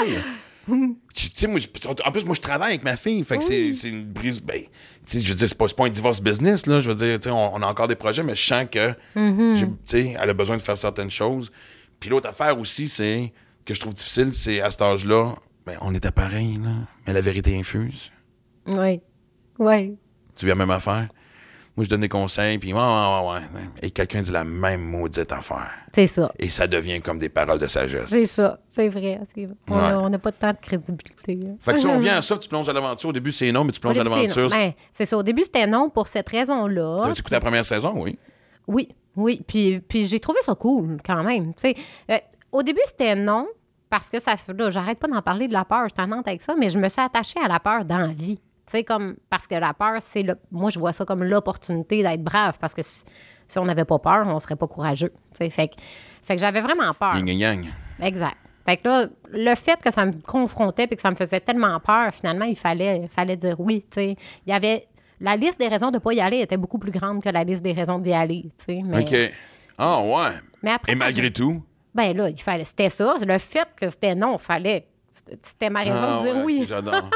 Tu 1.15 1.29
sais, 1.33 1.47
moi, 1.47 1.59
en 2.05 2.11
plus, 2.11 2.25
moi, 2.25 2.35
je 2.35 2.41
travaille 2.41 2.69
avec 2.73 2.83
ma 2.83 2.95
fille. 2.95 3.23
Fait 3.23 3.39
que 3.39 3.43
c'est- 3.43 3.73
c'est 3.73 3.89
une 3.89 4.05
brise. 4.05 4.39
Ben, 4.39 4.61
tu 4.63 4.67
sais, 5.05 5.19
je 5.21 5.29
veux 5.29 5.33
dire, 5.35 5.49
c'est 5.49 5.57
pas, 5.57 5.65
pas 5.67 5.85
un 5.85 5.89
divorce 5.89 6.21
business, 6.21 6.67
là. 6.67 6.79
Je 6.79 6.89
veux 6.91 6.95
dire, 6.95 7.17
tu 7.19 7.23
sais, 7.23 7.31
on, 7.31 7.55
on 7.55 7.61
a 7.63 7.65
encore 7.65 7.87
des 7.87 7.95
projets, 7.95 8.21
mais 8.21 8.35
je 8.35 8.45
sens 8.45 8.65
que, 8.71 8.91
tu 9.15 9.67
sais, 9.85 10.15
elle 10.21 10.29
a 10.29 10.33
besoin 10.33 10.57
de 10.57 10.61
faire 10.61 10.77
certaines 10.77 11.09
choses. 11.09 11.51
Puis 11.99 12.11
l'autre 12.11 12.29
affaire 12.29 12.59
aussi, 12.59 12.87
c'est, 12.87 13.33
que 13.65 13.73
je 13.73 13.79
trouve 13.79 13.95
difficile, 13.95 14.31
c'est 14.31 14.61
à 14.61 14.69
cet 14.69 14.81
âge-là, 14.83 15.33
ben, 15.65 15.77
on 15.81 15.95
était 15.95 16.11
pareil, 16.11 16.59
là. 16.63 16.69
Mais 17.07 17.13
la 17.13 17.21
vérité 17.21 17.57
infuse. 17.57 18.11
Oui. 18.67 19.01
Oui. 19.57 19.97
Tu 20.39 20.45
vis 20.45 20.49
la 20.51 20.55
même 20.55 20.71
affaire? 20.71 21.07
Moi, 21.75 21.85
je 21.85 21.89
donne 21.89 22.01
des 22.01 22.09
conseils, 22.09 22.57
puis 22.57 22.73
ouais, 22.73 22.79
ouais, 22.79 23.31
ouais. 23.31 23.41
Et 23.81 23.91
quelqu'un 23.91 24.21
dit 24.21 24.31
la 24.31 24.43
même 24.43 24.81
maudite 24.81 25.31
affaire. 25.31 25.71
C'est 25.93 26.07
ça. 26.07 26.31
Et 26.37 26.49
ça 26.49 26.67
devient 26.67 26.99
comme 27.01 27.19
des 27.19 27.29
paroles 27.29 27.59
de 27.59 27.67
sagesse. 27.67 28.09
C'est 28.09 28.25
ça. 28.27 28.59
C'est 28.67 28.89
vrai. 28.89 29.19
On 29.67 30.09
n'a 30.09 30.19
pas 30.19 30.31
tant 30.31 30.51
de 30.51 30.57
crédibilité. 30.61 31.39
hein. 31.45 31.55
Fait 31.59 31.73
que 31.73 31.77
si 31.79 31.87
on 31.87 31.99
vient 31.99 32.17
à 32.17 32.21
ça, 32.21 32.37
tu 32.37 32.49
plonges 32.49 32.67
à 32.69 32.73
l'aventure. 32.73 33.09
Au 33.09 33.13
début, 33.13 33.31
c'est 33.31 33.51
non, 33.51 33.63
mais 33.63 33.71
tu 33.71 33.79
plonges 33.79 33.99
à 33.99 34.03
début, 34.03 34.15
l'aventure. 34.15 34.49
Ben, 34.49 34.73
c'est 34.91 35.05
ça. 35.05 35.17
Au 35.17 35.23
début, 35.23 35.43
c'était 35.43 35.67
non 35.67 35.89
pour 35.89 36.07
cette 36.07 36.27
raison-là. 36.27 37.01
T'as 37.03 37.11
écouté 37.11 37.35
la 37.35 37.39
première 37.41 37.65
saison, 37.65 37.93
oui. 37.95 38.17
Oui, 38.67 38.89
oui. 39.15 39.41
Puis, 39.47 39.79
puis 39.79 40.05
j'ai 40.05 40.19
trouvé 40.19 40.39
ça 40.45 40.55
cool 40.55 40.97
quand 41.05 41.23
même. 41.23 41.53
Euh, 42.09 42.17
au 42.51 42.63
début, 42.63 42.81
c'était 42.85 43.15
non 43.15 43.47
parce 43.89 44.09
que 44.09 44.19
ça 44.19 44.35
fait. 44.35 44.53
Là, 44.53 44.69
j'arrête 44.69 44.99
pas 44.99 45.07
d'en 45.07 45.21
parler 45.21 45.47
de 45.47 45.53
la 45.53 45.65
peur. 45.65 45.87
Je 45.89 45.95
t'en 45.95 46.11
avec 46.11 46.41
ça, 46.41 46.55
mais 46.57 46.69
je 46.69 46.77
me 46.77 46.89
suis 46.89 47.01
attachée 47.01 47.39
à 47.43 47.47
la 47.47 47.59
peur 47.59 47.85
dans 47.85 47.97
la 47.97 48.07
vie. 48.07 48.39
Sais, 48.69 48.83
comme. 48.83 49.15
Parce 49.29 49.47
que 49.47 49.55
la 49.55 49.73
peur, 49.73 49.95
c'est 49.99 50.21
le. 50.23 50.35
Moi, 50.51 50.69
je 50.69 50.77
vois 50.79 50.93
ça 50.93 51.03
comme 51.05 51.23
l'opportunité 51.23 52.03
d'être 52.03 52.23
brave 52.23 52.57
parce 52.59 52.73
que 52.75 52.81
si, 52.83 53.03
si 53.47 53.57
on 53.57 53.65
n'avait 53.65 53.85
pas 53.85 53.97
peur, 53.99 54.27
on 54.27 54.39
serait 54.39 54.55
pas 54.55 54.67
courageux. 54.67 55.11
Tu 55.31 55.37
sais, 55.37 55.49
fait 55.49 55.69
que, 55.69 55.75
fait 56.23 56.35
que 56.35 56.39
j'avais 56.41 56.61
vraiment 56.61 56.93
peur. 56.93 57.15
Yin 57.17 57.27
et 57.27 57.33
yang. 57.33 57.65
Exact. 58.01 58.37
Fait 58.65 58.77
que 58.77 58.87
là, 58.87 59.05
le 59.31 59.55
fait 59.55 59.81
que 59.81 59.91
ça 59.91 60.05
me 60.05 60.11
confrontait 60.21 60.83
et 60.83 60.95
que 60.95 61.01
ça 61.01 61.09
me 61.09 61.15
faisait 61.15 61.39
tellement 61.39 61.79
peur, 61.79 62.13
finalement, 62.13 62.45
il 62.45 62.55
fallait, 62.57 63.09
fallait 63.11 63.37
dire 63.37 63.59
oui. 63.59 63.81
tu 63.89 64.01
sais. 64.01 64.15
Il 64.45 64.49
y 64.51 64.53
avait. 64.53 64.85
La 65.21 65.35
liste 65.35 65.59
des 65.59 65.67
raisons 65.67 65.89
de 65.89 65.95
ne 65.95 65.99
pas 65.99 66.13
y 66.13 66.21
aller 66.21 66.37
était 66.39 66.55
beaucoup 66.55 66.77
plus 66.79 66.91
grande 66.91 67.21
que 67.21 67.27
la 67.29 67.43
liste 67.43 67.63
des 67.63 67.73
raisons 67.73 67.97
d'y 67.99 68.13
aller. 68.13 68.51
tu 68.59 68.65
sais. 68.75 68.81
Mais, 68.85 69.01
OK. 69.01 69.33
Ah, 69.77 70.01
ouais. 70.01 70.29
mais 70.61 70.71
après, 70.71 70.91
Et 70.91 70.95
malgré 70.95 71.31
tout? 71.33 71.61
ben 71.95 72.15
là, 72.15 72.29
il 72.29 72.39
fallait. 72.39 72.63
C'était 72.65 72.89
ça. 72.89 73.15
Le 73.25 73.37
fait 73.39 73.67
que 73.75 73.89
c'était 73.89 74.13
non, 74.15 74.37
fallait. 74.37 74.85
C'était 75.43 75.69
ma 75.69 75.79
raison 75.81 75.95
Ah, 75.97 76.19
de 76.19 76.25
dire 76.25 76.35
ouais, 76.37 76.43
oui. 76.43 76.65
J'adore. 76.67 76.93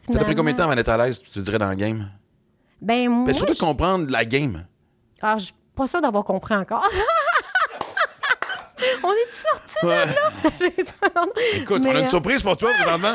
Ça 0.00 0.12
t'a 0.18 0.24
pris 0.24 0.34
combien 0.34 0.52
de 0.52 0.58
temps 0.58 0.64
avant 0.64 0.74
d'être 0.76 0.88
à 0.88 0.96
l'aise, 0.96 1.20
tu 1.22 1.38
dirais, 1.40 1.58
dans 1.58 1.68
le 1.70 1.76
game? 1.76 2.08
Ben, 2.80 3.08
moi. 3.08 3.26
Ben, 3.26 3.34
surtout 3.34 3.52
de 3.52 3.58
je- 3.58 3.62
comprendre 3.64 4.10
la 4.10 4.24
game. 4.24 4.64
Ah, 5.22 5.38
je 5.38 5.46
suis 5.46 5.54
pas 5.74 5.86
sûre 5.86 6.00
d'avoir 6.00 6.24
compris 6.24 6.54
encore. 6.54 6.86
on 9.02 9.12
est 9.12 9.32
sortis 9.32 9.86
Ouais. 9.86 10.06
de 10.06 10.12
là. 10.14 11.26
Écoute, 11.54 11.82
on 11.86 11.90
a 11.94 12.00
une 12.00 12.04
euh, 12.04 12.08
surprise 12.08 12.42
pour 12.42 12.56
toi, 12.56 12.70
présentement. 12.74 13.14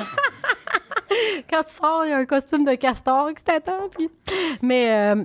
quand 1.52 1.64
tu 1.64 1.74
sors, 1.74 2.06
il 2.06 2.10
y 2.10 2.14
a 2.14 2.18
un 2.18 2.26
costume 2.26 2.66
de 2.66 2.76
castor 2.76 3.30
qui 3.36 3.44
t'attend. 3.44 3.90
Puis... 3.96 4.10
Mais 4.62 4.92
euh, 5.16 5.24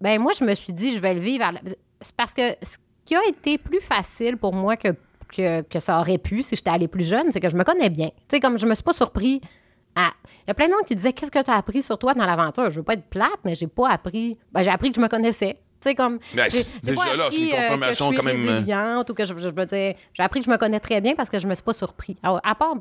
ben 0.00 0.20
moi, 0.20 0.32
je 0.38 0.44
me 0.44 0.54
suis 0.54 0.72
dit, 0.72 0.94
je 0.94 1.00
vais 1.00 1.14
le 1.14 1.20
vivre. 1.20 1.44
à 1.44 1.52
la- 1.52 1.60
C'est 2.00 2.14
parce 2.16 2.34
que 2.34 2.42
ce 2.62 2.76
qui 3.04 3.14
a 3.16 3.24
été 3.26 3.58
plus 3.58 3.80
facile 3.80 4.36
pour 4.36 4.52
moi 4.54 4.76
que, 4.76 4.88
que, 5.30 5.62
que 5.62 5.80
ça 5.80 6.00
aurait 6.00 6.18
pu 6.18 6.42
si 6.42 6.56
j'étais 6.56 6.70
allée 6.70 6.88
plus 6.88 7.06
jeune, 7.06 7.30
c'est 7.32 7.40
que 7.40 7.48
je 7.48 7.56
me 7.56 7.64
connais 7.64 7.90
bien. 7.90 8.08
Tu 8.08 8.14
sais, 8.36 8.40
comme 8.40 8.58
je 8.58 8.66
me 8.66 8.74
suis 8.74 8.84
pas 8.84 8.92
surpris 8.92 9.40
à... 9.94 10.10
Il 10.44 10.48
y 10.48 10.50
a 10.50 10.54
plein 10.54 10.66
de 10.66 10.72
monde 10.72 10.84
qui 10.86 10.94
disaient 10.94 11.12
Qu'est-ce 11.12 11.30
que 11.30 11.42
tu 11.42 11.50
as 11.50 11.54
appris 11.56 11.82
sur 11.82 11.98
toi 11.98 12.14
dans 12.14 12.24
l'aventure? 12.26 12.70
Je 12.70 12.76
veux 12.76 12.84
pas 12.84 12.94
être 12.94 13.08
plate, 13.08 13.38
mais 13.44 13.54
j'ai 13.54 13.66
pas 13.66 13.90
appris. 13.90 14.36
Ben, 14.52 14.62
j'ai 14.62 14.70
appris 14.70 14.90
que 14.90 14.96
je 14.96 15.00
me 15.00 15.08
connaissais. 15.08 15.54
Tu 15.80 15.88
sais, 15.88 15.94
comme. 15.94 16.18
J'ai- 16.34 16.50
j'ai 16.50 16.64
déjà 16.82 17.16
là, 17.16 17.28
c'est 17.30 17.36
une 17.38 17.44
appris, 17.46 17.52
euh, 17.52 17.56
confirmation 17.62 18.10
que 18.10 18.16
je 18.16 18.20
quand 18.20 18.28
suis 18.28 18.36
même, 18.38 18.48
euh, 18.48 18.52
résiliente 18.56 19.10
ou 19.10 19.14
que 19.14 19.24
je, 19.24 19.34
je 19.36 19.94
j'ai 20.12 20.22
appris 20.22 20.40
que 20.40 20.46
je 20.46 20.50
me 20.50 20.58
connais 20.58 20.80
très 20.80 21.00
bien 21.00 21.14
parce 21.14 21.30
que 21.30 21.40
je 21.40 21.46
me 21.46 21.54
suis 21.54 21.64
pas 21.64 21.72
surpris. 21.72 22.16
Alors, 22.22 22.40
à 22.44 22.54
part 22.54 22.74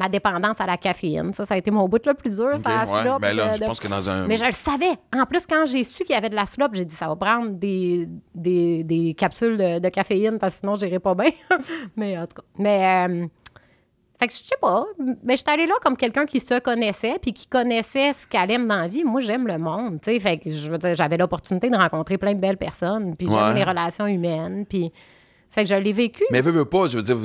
ma 0.00 0.08
dépendance 0.08 0.60
à 0.60 0.66
la 0.66 0.76
caféine, 0.76 1.32
ça, 1.34 1.44
ça 1.46 1.54
a 1.54 1.56
été 1.58 1.70
mon 1.70 1.86
bout 1.88 2.04
le 2.04 2.14
plus 2.14 2.36
dur, 2.36 2.58
ça, 2.64 2.84
ouais. 2.86 3.18
Ben 3.20 3.32
là, 3.36 3.50
de- 3.50 3.54
je 3.56 3.60
de- 3.60 3.66
pense 3.66 3.78
que 3.78 3.86
dans 3.88 4.08
un. 4.08 4.26
mais 4.26 4.36
je 4.38 4.44
le 4.44 4.50
savais. 4.52 4.94
En 5.14 5.26
plus, 5.26 5.46
quand 5.46 5.66
j'ai 5.66 5.84
su 5.84 6.02
qu'il 6.04 6.14
y 6.14 6.18
avait 6.18 6.30
de 6.30 6.34
la 6.34 6.46
slop, 6.46 6.68
j'ai 6.72 6.84
dit 6.84 6.94
ça 6.94 7.06
va 7.06 7.16
prendre 7.16 7.50
des, 7.50 8.08
des, 8.34 8.82
des 8.82 9.14
capsules 9.14 9.56
de, 9.58 9.78
de 9.78 9.88
caféine 9.90 10.38
parce 10.38 10.54
que 10.54 10.60
sinon, 10.60 10.74
j'irai 10.76 10.98
pas 10.98 11.14
bien. 11.14 11.30
mais 11.96 12.18
en 12.18 12.22
tout 12.26 12.36
cas. 12.36 12.42
Mais. 12.58 13.06
euh, 13.08 13.26
fait 14.18 14.26
que 14.28 14.34
je 14.34 14.38
sais 14.38 14.56
pas. 14.60 14.84
Mais 15.22 15.36
je 15.36 15.42
suis 15.46 15.50
allée 15.54 15.66
là 15.66 15.74
comme 15.82 15.96
quelqu'un 15.96 16.26
qui 16.26 16.40
se 16.40 16.58
connaissait 16.60 17.18
puis 17.22 17.32
qui 17.32 17.46
connaissait 17.46 18.12
ce 18.12 18.26
qu'elle 18.26 18.50
aime 18.50 18.68
dans 18.68 18.76
la 18.76 18.88
vie. 18.88 19.02
Moi, 19.02 19.20
j'aime 19.22 19.46
le 19.46 19.56
monde. 19.56 19.98
tu 20.02 20.12
sais. 20.12 20.20
Fait 20.20 20.36
que 20.38 20.50
j'avais 20.94 21.16
l'opportunité 21.16 21.70
de 21.70 21.76
rencontrer 21.76 22.18
plein 22.18 22.34
de 22.34 22.38
belles 22.40 22.58
personnes. 22.58 23.16
Puis 23.16 23.26
j'aime 23.28 23.36
Ouais. 23.38 23.54
les 23.54 23.64
relations 23.64 24.06
humaines. 24.06 24.66
Puis. 24.68 24.92
Fait 25.52 25.64
que 25.64 25.70
je 25.70 25.74
l'ai 25.74 25.92
vécu. 25.92 26.22
Mais 26.30 26.42
veux, 26.42 26.52
veux 26.52 26.64
pas, 26.64 26.86
je 26.86 26.96
veux 26.98 27.02
dire, 27.02 27.16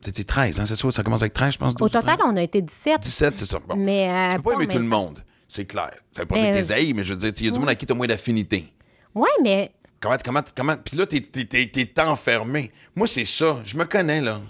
c'était 0.00 0.24
13, 0.24 0.60
hein, 0.60 0.66
c'est 0.66 0.76
ça? 0.76 0.90
Ça 0.90 1.02
commence 1.02 1.22
avec 1.22 1.32
13, 1.34 1.54
je 1.54 1.58
pense. 1.58 1.72
Au 1.74 1.76
12, 1.78 1.90
total, 1.92 2.16
13? 2.18 2.30
on 2.32 2.36
a 2.36 2.42
été 2.42 2.62
17. 2.62 3.00
17, 3.00 3.38
c'est 3.38 3.46
ça. 3.46 3.58
Bon. 3.66 3.76
Mais. 3.76 4.08
euh, 4.10 4.30
Tu 4.30 4.36
peux 4.36 4.42
pas 4.42 4.52
aimer 4.54 4.64
en 4.64 4.72
tout 4.72 4.78
le 4.78 4.84
monde, 4.84 5.24
c'est 5.48 5.64
clair. 5.64 5.92
Ça 6.10 6.22
veut 6.22 6.26
pas 6.26 6.36
dire 6.36 6.52
que 6.52 6.56
euh, 6.58 6.62
t'es 6.66 6.72
haïs, 6.72 6.94
mais 6.94 7.04
je 7.04 7.14
veux 7.14 7.18
dire, 7.20 7.32
il 7.36 7.46
y 7.46 7.48
a 7.48 7.52
du 7.52 7.58
monde 7.58 7.68
à 7.68 7.74
qui 7.74 7.86
t'as 7.86 7.94
moins 7.94 8.06
d'affinité. 8.06 8.72
Ouais, 9.14 9.28
mais. 9.42 9.72
Comment, 10.00 10.16
comment, 10.24 10.42
comment. 10.56 10.76
Puis 10.76 10.96
là, 10.96 11.06
t'es, 11.06 11.20
t'es 11.20 12.00
enfermé. 12.02 12.70
Moi, 12.94 13.06
c'est 13.08 13.24
ça. 13.24 13.60
Je 13.64 13.76
me 13.76 13.84
connais, 13.84 14.20
là. 14.20 14.40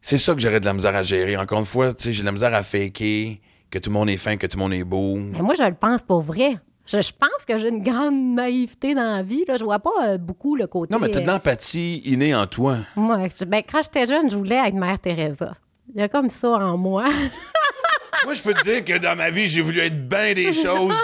C'est 0.00 0.18
ça 0.18 0.34
que 0.34 0.40
j'aurais 0.40 0.58
de 0.60 0.64
la 0.64 0.72
misère 0.72 0.96
à 0.96 1.02
gérer. 1.02 1.36
Encore 1.36 1.60
une 1.60 1.66
fois, 1.66 1.92
tu 1.94 2.04
sais, 2.04 2.12
j'ai 2.12 2.22
de 2.22 2.26
la 2.26 2.32
misère 2.32 2.52
à 2.54 2.62
faker, 2.62 3.36
que 3.70 3.78
tout 3.78 3.90
le 3.90 3.94
monde 3.94 4.10
est 4.10 4.16
fin, 4.16 4.36
que 4.36 4.46
tout 4.46 4.56
le 4.56 4.62
monde 4.62 4.72
est 4.72 4.84
beau. 4.84 5.14
Mais 5.16 5.42
moi, 5.42 5.54
je 5.56 5.62
le 5.62 5.74
pense 5.74 6.02
pour 6.02 6.22
vrai. 6.22 6.56
Je, 6.86 7.00
je 7.00 7.12
pense 7.18 7.44
que 7.46 7.58
j'ai 7.58 7.68
une 7.68 7.82
grande 7.82 8.34
naïveté 8.34 8.94
dans 8.94 9.16
la 9.16 9.22
vie. 9.22 9.44
Là. 9.46 9.56
Je 9.56 9.64
vois 9.64 9.78
pas 9.78 9.90
euh, 10.02 10.18
beaucoup 10.18 10.56
le 10.56 10.66
côté. 10.66 10.92
Non, 10.92 10.98
mais 11.00 11.08
t'as 11.08 11.20
de 11.20 11.28
euh, 11.28 11.32
l'empathie 11.32 11.98
innée 12.04 12.34
en 12.34 12.46
toi. 12.46 12.78
moi, 12.96 13.18
je- 13.38 13.44
ben, 13.44 13.62
quand 13.70 13.82
j'étais 13.82 14.06
jeune, 14.06 14.30
je 14.30 14.36
voulais 14.36 14.56
être 14.56 14.74
Mère 14.74 14.98
Teresa. 14.98 15.54
Il 15.94 16.00
y 16.00 16.04
a 16.04 16.08
comme 16.08 16.28
ça 16.30 16.48
en 16.50 16.76
moi. 16.76 17.04
Moi, 18.24 18.34
je 18.34 18.42
peux 18.42 18.54
te 18.54 18.62
dire 18.62 18.84
que 18.84 18.98
dans 18.98 19.16
ma 19.16 19.30
vie, 19.30 19.48
j'ai 19.48 19.62
voulu 19.62 19.80
être 19.80 20.08
bien 20.08 20.32
des 20.32 20.52
choses. 20.52 20.94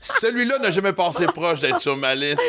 Celui-là 0.00 0.58
n'a 0.58 0.70
jamais 0.70 0.92
passé 0.92 1.26
proche 1.26 1.60
d'être 1.60 1.78
sur 1.78 1.96
ma 1.96 2.14
liste. 2.14 2.40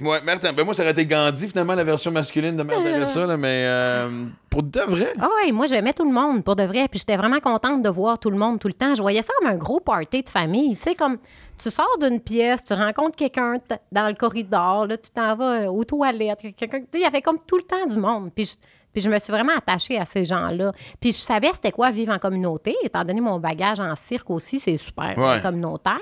Ouais, 0.00 0.20
Mère 0.22 0.38
ben 0.40 0.64
moi, 0.64 0.74
ça 0.74 0.82
aurait 0.82 0.90
été 0.92 1.06
Gandhi, 1.06 1.48
finalement, 1.48 1.74
la 1.74 1.84
version 1.84 2.10
masculine 2.10 2.56
de 2.56 2.62
Mère 2.64 2.82
Teresa, 2.82 3.24
là, 3.26 3.36
mais 3.38 3.62
euh, 3.66 4.24
pour 4.50 4.62
de 4.64 4.80
vrai. 4.80 5.14
Ah 5.20 5.28
ouais, 5.42 5.52
moi, 5.52 5.66
j'aimais 5.68 5.92
tout 5.94 6.04
le 6.04 6.10
monde, 6.12 6.44
pour 6.44 6.56
de 6.56 6.64
vrai. 6.64 6.86
Puis 6.90 6.98
j'étais 6.98 7.16
vraiment 7.16 7.38
contente 7.40 7.82
de 7.82 7.88
voir 7.88 8.18
tout 8.18 8.28
le 8.30 8.36
monde 8.36 8.58
tout 8.58 8.68
le 8.68 8.74
temps. 8.74 8.94
Je 8.94 9.00
voyais 9.00 9.22
ça 9.22 9.32
comme 9.38 9.48
un 9.48 9.56
gros 9.56 9.80
party 9.80 10.22
de 10.24 10.28
famille. 10.28 10.76
Tu 10.76 10.82
sais, 10.82 10.94
comme 10.94 11.16
tu 11.58 11.70
sors 11.70 11.98
d'une 12.00 12.20
pièce, 12.20 12.64
tu 12.64 12.72
rencontres 12.72 13.16
quelqu'un 13.16 13.58
dans 13.92 14.08
le 14.08 14.14
corridor, 14.14 14.86
là, 14.86 14.96
tu 14.96 15.10
t'en 15.10 15.36
vas 15.36 15.62
euh, 15.62 15.66
aux 15.66 15.84
toilettes. 15.84 16.40
quelqu'un- 16.56 16.80
il 16.94 17.00
y 17.00 17.04
avait 17.04 17.22
comme 17.22 17.38
tout 17.46 17.56
le 17.56 17.64
temps 17.64 17.86
du 17.86 17.98
monde. 17.98 18.30
Puis 18.34 18.46
je, 18.46 18.54
puis 18.92 19.02
je 19.02 19.10
me 19.10 19.18
suis 19.18 19.30
vraiment 19.32 19.52
attachée 19.56 19.98
à 19.98 20.04
ces 20.04 20.24
gens-là. 20.24 20.72
Puis 21.00 21.12
je 21.12 21.18
savais 21.18 21.50
c'était 21.52 21.72
quoi 21.72 21.90
vivre 21.90 22.12
en 22.12 22.18
communauté. 22.18 22.74
Étant 22.82 23.04
donné 23.04 23.20
mon 23.20 23.38
bagage 23.38 23.80
en 23.80 23.94
cirque 23.96 24.30
aussi, 24.30 24.58
c'est 24.60 24.76
super 24.78 25.14
euh, 25.18 25.34
Ouais. 25.34 25.40
communautaire. 25.42 25.98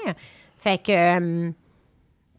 Fait 0.58 0.78
que... 0.78 0.92
euh, 0.92 1.50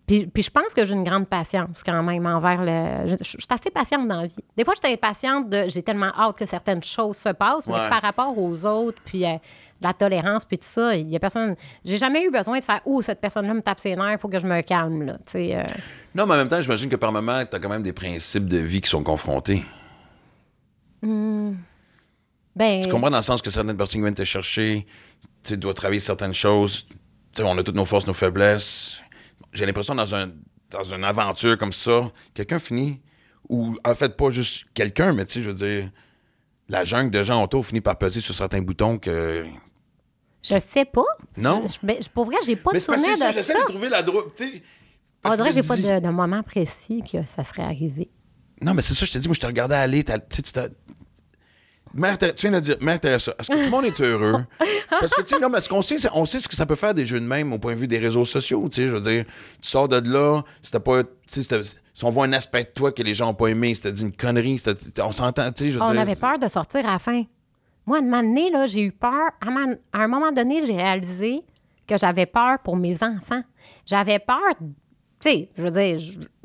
puis, 0.05 0.25
puis 0.25 0.41
je 0.41 0.49
pense 0.49 0.73
que 0.73 0.85
j'ai 0.85 0.93
une 0.93 1.03
grande 1.03 1.27
patience 1.27 1.83
quand 1.85 2.01
même 2.01 2.25
envers 2.25 2.61
le. 2.63 3.07
Je, 3.09 3.15
je 3.21 3.23
suis 3.25 3.39
assez 3.49 3.69
patiente 3.69 4.07
dans 4.07 4.21
la 4.21 4.27
vie. 4.27 4.35
Des 4.55 4.63
fois, 4.63 4.73
j'étais 4.73 4.93
impatiente 4.93 5.49
de. 5.49 5.65
J'ai 5.67 5.83
tellement 5.83 6.13
hâte 6.17 6.37
que 6.37 6.45
certaines 6.45 6.81
choses 6.81 7.17
se 7.17 7.27
passent, 7.29 7.67
Ouais. 7.67 7.73
mais 7.83 7.89
par 7.89 8.01
rapport 8.01 8.37
aux 8.37 8.63
autres, 8.65 9.01
puis 9.03 9.25
euh, 9.25 9.35
la 9.81 9.93
tolérance, 9.93 10.45
puis 10.45 10.57
tout 10.57 10.67
ça, 10.67 10.95
il 10.95 11.09
y 11.09 11.15
a 11.15 11.19
personne. 11.19 11.55
J'ai 11.85 11.97
jamais 11.97 12.23
eu 12.23 12.31
besoin 12.31 12.59
de 12.59 12.63
faire 12.63 12.81
Oh, 12.85 13.01
cette 13.01 13.21
personne-là 13.21 13.53
me 13.53 13.61
tape 13.61 13.79
ses 13.79 13.95
nerfs, 13.95 14.13
il 14.13 14.19
faut 14.19 14.29
que 14.29 14.39
je 14.39 14.47
me 14.47 14.61
calme, 14.61 15.03
là. 15.03 15.17
Tu 15.29 15.37
euh. 15.37 15.63
Non, 16.15 16.25
mais 16.25 16.33
en 16.33 16.37
même 16.37 16.47
temps, 16.47 16.61
j'imagine 16.61 16.89
que 16.89 16.95
par 16.95 17.11
moment, 17.11 17.43
t'as 17.49 17.59
quand 17.59 17.69
même 17.69 17.83
des 17.83 17.93
principes 17.93 18.47
de 18.47 18.57
vie 18.57 18.81
qui 18.81 18.89
sont 18.89 19.03
confrontés. 19.03 19.63
Ben. 21.01 22.81
Tu 22.81 22.89
comprends 22.89 23.11
dans 23.11 23.17
le 23.17 23.23
sens 23.23 23.41
que 23.41 23.51
certaines 23.51 23.77
personnes 23.77 24.01
viennent 24.01 24.15
te 24.15 24.23
chercher, 24.23 24.87
tu 25.43 25.57
dois 25.57 25.73
travailler 25.73 25.99
certaines 25.99 26.33
choses. 26.33 26.85
Tu 26.87 26.97
sais, 27.33 27.43
on 27.43 27.57
a 27.57 27.63
toutes 27.63 27.75
nos 27.75 27.85
forces, 27.85 28.07
nos 28.07 28.13
faiblesses. 28.13 28.97
J'ai 29.53 29.65
l'impression 29.65 29.93
dans 29.93 30.15
un 30.15 30.31
dans 30.69 30.83
une 30.83 31.03
aventure 31.03 31.57
comme 31.57 31.73
ça, 31.73 32.11
quelqu'un 32.33 32.59
finit 32.59 33.01
ou 33.49 33.77
en 33.85 33.95
fait 33.95 34.17
pas 34.17 34.29
juste 34.29 34.65
quelqu'un, 34.73 35.13
mais 35.13 35.25
tu 35.25 35.33
sais, 35.33 35.43
je 35.43 35.49
veux 35.49 35.55
dire, 35.55 35.89
la 36.67 36.83
jungle 36.83 37.11
de 37.11 37.23
gens 37.23 37.41
autour 37.41 37.65
finit 37.65 37.81
par 37.81 37.97
peser 37.97 38.19
sur 38.19 38.35
certains 38.35 38.61
boutons 38.61 38.97
que. 38.97 39.45
Je 40.43 40.59
sais 40.59 40.85
pas. 40.85 41.03
Non? 41.35 41.63
Je, 41.67 41.73
je- 41.73 41.77
ben, 41.83 41.97
pour 42.13 42.25
vrai, 42.25 42.37
j'ai 42.45 42.55
pas 42.55 42.71
Mais 42.73 42.79
de 42.79 42.83
souvenir 42.83 43.05
c'est 43.11 43.15
ça, 43.17 43.27
de 43.29 43.33
j'essaie 43.33 43.53
de 43.53 43.65
trouver 43.67 43.89
la 43.89 44.03
droite. 44.03 44.25
Tu 44.35 44.43
sais. 44.45 44.63
On 45.23 45.35
dirait 45.35 45.49
que 45.49 45.55
j'ai 45.61 45.67
pas 45.67 45.75
de, 45.77 46.05
de 46.05 46.09
moment 46.11 46.43
précis 46.43 47.03
que 47.11 47.25
ça 47.25 47.43
serait 47.43 47.63
arrivé. 47.63 48.09
Non, 48.61 48.73
mais 48.73 48.81
c'est 48.81 48.93
ça, 48.93 49.05
je 49.05 49.11
te 49.11 49.17
dis, 49.17 49.27
moi, 49.27 49.35
je 49.35 49.39
te 49.39 49.45
regardais 49.45 49.75
aller, 49.75 50.03
tu 50.03 50.11
Mère 51.93 52.17
tu 52.17 52.27
viens 52.41 52.51
de 52.51 52.59
dire, 52.59 52.75
Mère 52.81 52.99
Teresa, 52.99 53.33
est-ce 53.39 53.47
que 53.47 53.53
tout 53.53 53.59
le 53.63 53.69
monde 53.69 53.85
est 53.85 53.99
heureux? 54.01 54.43
Parce 54.89 55.13
que, 55.13 55.21
tu 55.21 55.35
sais, 55.35 55.41
non, 55.41 55.49
mais 55.49 55.61
ce 55.61 55.69
qu'on 55.69 55.81
sait, 55.81 55.95
on 56.13 56.25
sait 56.25 56.39
ce 56.39 56.47
que 56.47 56.55
ça 56.55 56.65
peut 56.65 56.75
faire 56.75 56.93
des 56.93 57.05
jeux 57.05 57.19
de 57.19 57.25
même 57.25 57.53
au 57.53 57.59
point 57.59 57.73
de 57.75 57.79
vue 57.79 57.87
des 57.87 57.97
réseaux 57.97 58.25
sociaux, 58.25 58.67
tu 58.69 58.81
sais, 58.83 58.87
je 58.89 58.95
veux 58.95 59.11
dire, 59.11 59.25
tu 59.61 59.67
sors 59.69 59.87
de 59.87 59.97
là, 60.11 60.41
c'était 60.61 60.79
pas, 60.79 61.03
tu 61.03 61.09
sais, 61.43 61.63
si 61.93 62.05
on 62.05 62.11
voit 62.11 62.25
un 62.25 62.33
aspect 62.33 62.63
de 62.65 62.69
toi 62.69 62.91
que 62.91 63.01
les 63.01 63.15
gens 63.15 63.29
ont 63.29 63.33
pas 63.33 63.47
aimé, 63.47 63.73
c'était 63.73 63.91
dit 63.91 64.03
une 64.03 64.15
connerie, 64.15 64.61
on 65.01 65.11
s'entend, 65.11 65.51
tu 65.51 65.65
sais, 65.65 65.71
je 65.71 65.77
veux 65.79 65.83
On 65.83 65.91
dire. 65.91 66.01
avait 66.01 66.15
peur 66.15 66.37
de 66.39 66.47
sortir 66.47 66.87
à 66.87 66.93
la 66.93 66.99
fin. 66.99 67.23
Moi, 67.87 67.97
à 67.97 68.01
un 68.01 68.03
moment 68.03 68.21
donné, 68.21 68.51
là, 68.51 68.67
j'ai 68.67 68.81
eu 68.81 68.91
peur. 68.91 69.31
À, 69.41 70.03
un 70.03 70.07
moment 70.07 70.31
donné, 70.31 70.65
j'ai 70.65 70.75
réalisé 70.75 71.41
que 71.87 71.97
j'avais 71.97 72.25
peur 72.25 72.59
pour 72.59 72.75
mes 72.75 73.01
enfants. 73.01 73.41
J'avais 73.85 74.19
peur. 74.19 74.55
Tu 74.59 75.29
sais, 75.29 75.49
je 75.57 75.63
veux 75.63 75.71
dire, 75.71 75.99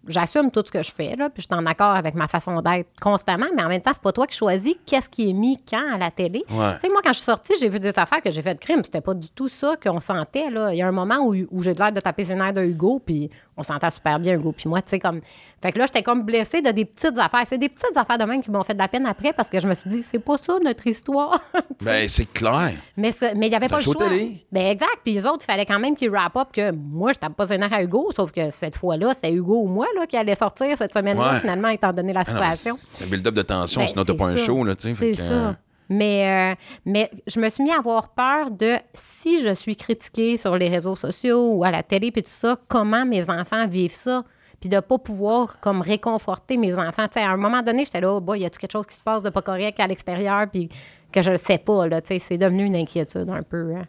j'assume 0.07 0.51
tout 0.53 0.63
ce 0.65 0.71
que 0.71 0.83
je 0.83 0.93
fais, 0.93 1.17
là, 1.17 1.31
puis 1.31 1.43
je 1.43 1.49
suis 1.53 1.61
en 1.61 1.67
accord 1.67 1.91
avec 1.91 2.15
ma 2.15 2.29
façon 2.29 2.61
d'être 2.63 2.89
constamment, 3.01 3.47
mais 3.55 3.63
en 3.63 3.69
même 3.69 3.81
temps, 3.81 3.91
c'est 3.93 4.03
pas 4.03 4.13
toi 4.13 4.27
qui 4.27 4.37
choisis 4.37 4.75
qu'est-ce 4.87 5.09
qui 5.09 5.31
est 5.31 5.33
mis 5.33 5.59
quand 5.69 5.93
à 5.93 5.99
la 5.99 6.11
télé. 6.11 6.45
Ouais. 6.49 6.75
Tu 6.75 6.81
sais, 6.81 6.89
moi, 6.89 7.01
quand 7.03 7.13
je 7.13 7.19
suis 7.19 7.25
sortie, 7.25 7.55
j'ai 7.61 7.69
vu 7.69 7.81
des 7.81 7.97
affaires 7.97 8.23
que 8.23 8.31
j'ai 8.31 8.41
fait 8.41 8.55
de 8.55 8.61
crime. 8.61 8.83
C'était 8.85 9.01
pas 9.01 9.15
du 9.15 9.29
tout 9.31 9.49
ça 9.49 9.75
qu'on 9.83 10.01
sentait, 10.01 10.49
là. 10.49 10.73
Il 10.73 10.79
y 10.79 10.83
a 10.83 10.89
un 10.89 10.93
moment 10.93 11.19
où, 11.27 11.35
où 11.51 11.63
j'ai 11.63 11.75
l'air 11.75 11.93
de 11.93 12.01
taper 12.01 12.25
ses 12.25 12.37
nerfs 12.37 12.53
de 12.53 12.63
Hugo, 12.63 13.01
puis 13.05 13.31
on 13.57 13.63
s'entend 13.63 13.91
super 13.91 14.19
bien, 14.19 14.35
Hugo 14.35 14.53
puis 14.53 14.69
moi, 14.69 14.81
tu 14.83 14.91
sais, 14.91 14.99
comme... 14.99 15.21
Fait 15.61 15.71
que 15.73 15.79
là, 15.79 15.87
j'étais 15.87 16.03
comme 16.03 16.23
blessée 16.23 16.61
de 16.63 16.71
des 16.71 16.85
petites 16.85 17.19
affaires. 17.19 17.45
C'est 17.47 17.59
des 17.59 17.69
petites 17.69 17.97
affaires 17.97 18.19
de 18.19 18.25
même 18.25 18.43
qui 18.43 18.51
m'ont 18.51 18.65
fait 18.65 18.73
de 18.75 18.79
la 18.79 18.89
peine 18.89 19.07
après 19.07 19.33
parce 19.33 19.49
que 19.51 19.61
je 19.61 19.69
me 19.69 19.75
suis 19.75 19.89
dit, 19.91 20.03
c'est 20.03 20.19
pas 20.19 20.37
ça 20.39 20.55
notre 20.63 20.87
histoire. 20.87 21.41
Ben, 21.81 22.09
c'est 22.09 22.33
clair. 22.33 22.73
mais 22.97 23.11
ça- 23.13 23.35
mais 23.35 23.47
il 23.47 23.51
n'y 23.51 23.57
avait 23.57 23.67
C'est 23.67 23.71
pas 23.71 23.77
le 23.79 23.83
choix. 23.83 24.09
télé. 24.09 24.45
Ben 24.53 24.67
exact. 24.69 24.99
Puis 25.05 25.15
les 25.15 25.27
autres, 25.27 25.41
il 25.43 25.47
fallait 25.47 25.67
quand 25.67 25.79
même 25.81 25.97
qu'ils 25.97 26.11
wrap 26.11 26.37
up 26.37 26.49
que 26.53 26.71
moi, 26.73 27.13
je 27.13 27.19
tape 27.19 27.35
pas 27.35 27.47
nerfs 27.47 27.73
à 27.73 27.83
Hugo, 27.83 28.11
sauf 28.15 28.31
que 28.33 28.51
cette 28.51 28.77
fois-là, 28.77 29.13
c'était 29.15 29.33
Hugo 29.33 29.63
ou 29.63 29.67
moi 29.67 29.87
là, 29.97 30.07
qui 30.07 30.17
allait 30.17 30.35
sortir 30.37 30.77
cette 30.79 30.93
semaine-là, 30.93 31.33
Ouais. 31.35 31.41
finalement, 31.41 31.69
étant 31.69 31.93
donné 31.93 32.13
la 32.13 32.21
Ah 32.21 32.25
situation. 32.25 32.79
c'est 32.81 33.05
un 33.05 33.07
build-up 33.09 33.35
de 33.35 33.43
tension, 33.43 33.81
Ben, 33.81 33.87
sinon 33.89 34.05
t'as 34.05 34.13
c'est 34.13 34.19
pas 34.19 34.27
un 34.27 34.37
show, 34.37 34.63
là, 34.65 34.75
tu 34.77 34.95
sais. 34.95 34.95
C'est 34.95 35.15
ça. 35.17 35.23
euh, 35.23 35.53
Mais, 35.89 36.53
euh, 36.53 36.55
mais 36.87 37.11
je 37.27 37.39
me 37.41 37.49
suis 37.51 37.63
mis 37.63 37.71
à 37.73 37.79
avoir 37.79 38.09
peur 38.15 38.51
de 38.51 38.77
si 38.95 39.41
je 39.41 39.53
suis 39.55 39.77
critiquée 39.77 40.37
sur 40.37 40.57
les 40.57 40.69
réseaux 40.69 40.97
sociaux 40.97 41.53
ou 41.53 41.65
à 41.65 41.71
la 41.71 41.83
télé 41.83 42.11
puis 42.11 42.23
tout 42.23 42.31
ça, 42.31 42.59
comment 42.69 43.05
mes 43.05 43.29
enfants 43.29 43.67
vivent 43.69 43.93
ça? 43.95 44.25
Puis 44.61 44.69
de 44.71 44.79
pas 44.81 44.97
pouvoir 44.99 45.59
comme 45.61 45.81
réconforter 45.83 46.57
mes 46.57 46.73
enfants. 46.75 47.07
À 47.15 47.21
un 47.33 47.37
moment 47.37 47.63
donné, 47.63 47.85
j'étais 47.85 48.01
là, 48.01 48.13
oh 48.15 48.21
boy, 48.21 48.41
y 48.41 48.45
a-tu 48.47 48.59
quelque 48.59 48.73
chose 48.73 48.87
qui 48.87 48.95
se 48.95 49.03
passe 49.03 49.23
de 49.23 49.31
pas 49.31 49.43
correct 49.43 49.79
à 49.81 49.87
l'extérieur 49.89 50.47
puis 50.51 50.69
que 51.13 51.21
je 51.21 51.33
le 51.33 51.37
sais 51.37 51.59
pas, 51.59 51.89
là. 51.89 52.01
C'est 52.05 52.39
devenu 52.39 52.65
une 52.65 52.77
inquiétude 52.77 53.29
un 53.29 53.43
peu. 53.43 53.75
hein. 53.75 53.87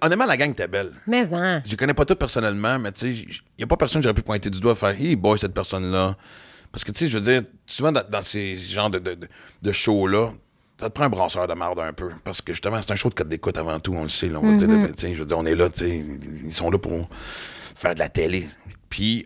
honnêtement, 0.00 0.24
la 0.24 0.36
gang 0.38 0.50
était 0.50 0.66
belle. 0.68 0.90
Mais 1.06 1.32
hein. 1.34 1.62
Je 1.66 1.76
connais 1.76 1.92
pas 1.94 2.06
toutes 2.06 2.18
personnellement, 2.18 2.78
mais 2.78 2.92
tu 2.92 3.14
sais, 3.14 3.22
il 3.22 3.40
n'y 3.58 3.64
a 3.64 3.66
pas 3.66 3.76
personne 3.76 4.00
que 4.00 4.04
j'aurais 4.04 4.14
pu 4.14 4.22
pointer 4.22 4.48
du 4.50 4.58
doigt 4.58 4.72
et 4.72 4.74
faire 4.74 4.98
Hey 4.98 5.16
boy, 5.16 5.38
cette 5.38 5.54
personne-là. 5.54 6.16
Parce 6.72 6.82
que 6.82 6.90
tu 6.90 7.04
sais, 7.04 7.10
je 7.10 7.18
veux 7.18 7.24
dire, 7.32 7.42
souvent 7.66 7.92
dans, 7.92 8.02
dans 8.08 8.22
ces 8.22 8.54
genres 8.56 8.90
de, 8.90 8.98
de, 8.98 9.14
de- 9.14 9.28
de 9.62 9.72
shows-là, 9.72 10.30
ça 10.78 10.88
te 10.88 10.94
prend 10.94 11.04
un 11.04 11.08
brasseur 11.08 11.46
de 11.46 11.54
marde 11.54 11.78
un 11.78 11.92
peu. 11.92 12.10
Parce 12.24 12.42
que 12.42 12.52
justement, 12.52 12.80
c'est 12.82 12.90
un 12.90 12.96
show 12.96 13.08
de 13.08 13.14
code 13.14 13.28
d'écoute 13.28 13.56
avant 13.56 13.78
tout, 13.80 13.94
on 13.94 14.02
le 14.02 14.08
sait. 14.08 14.28
Là, 14.28 14.40
on 14.42 14.50
va 14.50 14.56
dire, 14.56 14.68
sais, 14.96 15.14
je 15.14 15.20
veux 15.20 15.26
dire, 15.26 15.38
on 15.38 15.46
est 15.46 15.54
là, 15.54 15.68
ils 15.80 16.52
sont 16.52 16.70
là 16.70 16.78
pour 16.78 17.08
faire 17.76 17.94
de 17.94 18.00
la 18.00 18.08
télé. 18.08 18.44
Puis, 18.88 19.24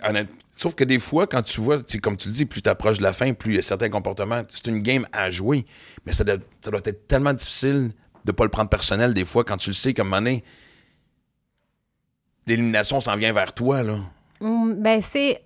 sauf 0.53 0.74
que 0.74 0.84
des 0.84 0.99
fois, 0.99 1.26
quand 1.26 1.42
tu 1.42 1.61
vois, 1.61 1.78
comme 2.03 2.16
tu 2.16 2.28
le 2.28 2.34
dis, 2.34 2.46
plus 2.46 2.62
tu 2.62 2.68
approches 2.68 2.99
de 2.99 3.03
la 3.03 3.12
fin, 3.12 3.32
plus 3.32 3.53
il 3.53 3.57
y 3.57 3.59
a 3.59 3.62
certains 3.62 3.88
comportements. 3.88 4.42
C'est 4.49 4.66
une 4.66 4.80
game 4.80 5.07
à 5.12 5.30
jouer, 5.30 5.64
mais 6.05 6.12
ça 6.12 6.24
doit, 6.24 6.36
ça 6.61 6.70
doit 6.70 6.80
être 6.84 7.07
tellement 7.07 7.32
difficile 7.32 7.90
de 8.24 8.32
pas 8.32 8.44
le 8.44 8.51
prendre 8.51 8.68
personnel 8.68 9.14
des 9.14 9.24
fois 9.24 9.44
quand 9.44 9.57
tu 9.57 9.70
le 9.70 9.74
sais, 9.74 9.94
comme 9.94 10.11
donné, 10.11 10.44
l'élimination 12.46 13.01
s'en 13.01 13.16
vient 13.16 13.32
vers 13.32 13.53
toi, 13.53 13.82
là. 13.82 13.99
Hum, 14.40 14.74
Ben, 14.82 15.03
c'est. 15.03 15.42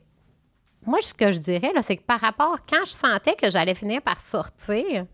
Moi, 0.84 0.98
ce 1.00 1.14
que 1.14 1.30
je 1.32 1.38
dirais, 1.38 1.70
là, 1.74 1.82
c'est 1.82 1.96
que 1.96 2.02
par 2.02 2.20
rapport, 2.20 2.58
quand 2.68 2.84
je 2.84 2.90
sentais 2.90 3.36
que 3.36 3.48
j'allais 3.50 3.76
finir 3.76 4.02
par 4.02 4.20
sortir, 4.20 5.06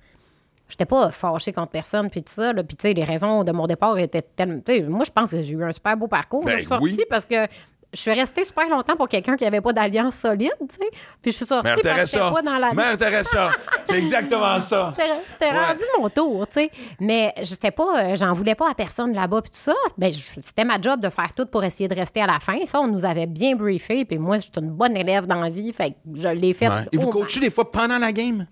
j'étais 0.68 0.86
pas 0.86 1.10
fâchée 1.10 1.52
contre 1.52 1.70
personne, 1.70 2.10
puis 2.10 2.22
tout 2.22 2.32
ça, 2.32 2.52
là, 2.52 2.62
puis 2.62 2.76
tu 2.76 2.82
sais, 2.88 2.94
les 2.94 3.04
raisons 3.04 3.44
de 3.44 3.52
mon 3.52 3.66
départ 3.66 3.98
étaient 3.98 4.22
tellement. 4.22 4.60
Tu 4.64 4.72
sais, 4.74 4.80
moi, 4.82 5.04
je 5.04 5.10
pense 5.10 5.30
que 5.30 5.42
j'ai 5.42 5.52
eu 5.52 5.64
un 5.64 5.72
super 5.72 5.96
beau 5.96 6.06
parcours. 6.08 6.44
Ben 6.44 6.52
je 6.52 6.58
suis 6.58 6.66
sortie 6.68 6.84
oui. 6.98 7.04
parce 7.08 7.24
que 7.24 7.46
je 7.94 8.00
suis 8.00 8.12
restée 8.12 8.44
super 8.44 8.68
longtemps 8.68 8.96
pour 8.96 9.08
quelqu'un 9.08 9.34
qui 9.34 9.46
avait 9.46 9.62
pas 9.62 9.72
d'alliance 9.72 10.14
solide, 10.14 10.50
tu 10.60 10.76
sais. 10.78 10.90
Puis 11.22 11.32
je 11.32 11.36
suis 11.38 11.46
sortie 11.46 11.68
Mère 11.68 11.78
parce 11.96 12.12
que 12.12 12.18
pas 12.18 12.42
dans 12.42 12.58
la. 12.58 12.74
Mère 12.74 12.98
Teresa. 12.98 13.50
C'est 13.86 13.98
exactement 13.98 14.60
ça. 14.60 14.94
C'était 14.94 15.50
Ouais. 15.54 15.64
rendu 15.66 15.80
mon 15.98 16.10
tour, 16.10 16.46
tu 16.48 16.60
sais. 16.60 16.70
Mais 17.00 17.32
j'étais 17.40 17.70
pas, 17.70 18.02
euh, 18.12 18.16
j'en 18.16 18.34
voulais 18.34 18.54
pas 18.54 18.70
à 18.70 18.74
personne 18.74 19.14
là-bas 19.14 19.40
puis 19.40 19.50
tout 19.52 19.56
ça. 19.56 19.72
Ben, 19.96 20.12
je- 20.12 20.38
c'était 20.42 20.64
ma 20.66 20.78
job 20.78 21.00
de 21.00 21.08
faire 21.08 21.32
tout 21.32 21.46
pour 21.46 21.64
essayer 21.64 21.88
de 21.88 21.94
rester 21.94 22.20
à 22.20 22.26
la 22.26 22.40
fin. 22.40 22.58
Ça, 22.66 22.78
on 22.78 22.88
nous 22.88 23.06
avait 23.06 23.26
bien 23.26 23.56
briefé. 23.56 24.04
Puis 24.04 24.18
moi, 24.18 24.38
j'étais 24.38 24.60
une 24.60 24.68
bonne 24.72 24.94
élève 24.94 25.26
dans 25.26 25.40
la 25.40 25.48
vie, 25.48 25.72
fait 25.72 25.92
que 25.92 25.96
je 26.14 26.28
l'ai 26.28 26.52
fait. 26.52 26.68
Ouais. 26.68 26.84
Et 26.92 26.98
vous 26.98 27.08
coachez 27.08 27.40
des 27.40 27.48
fois 27.50 27.72
pendant 27.72 27.98
la 27.98 28.12
game? 28.12 28.46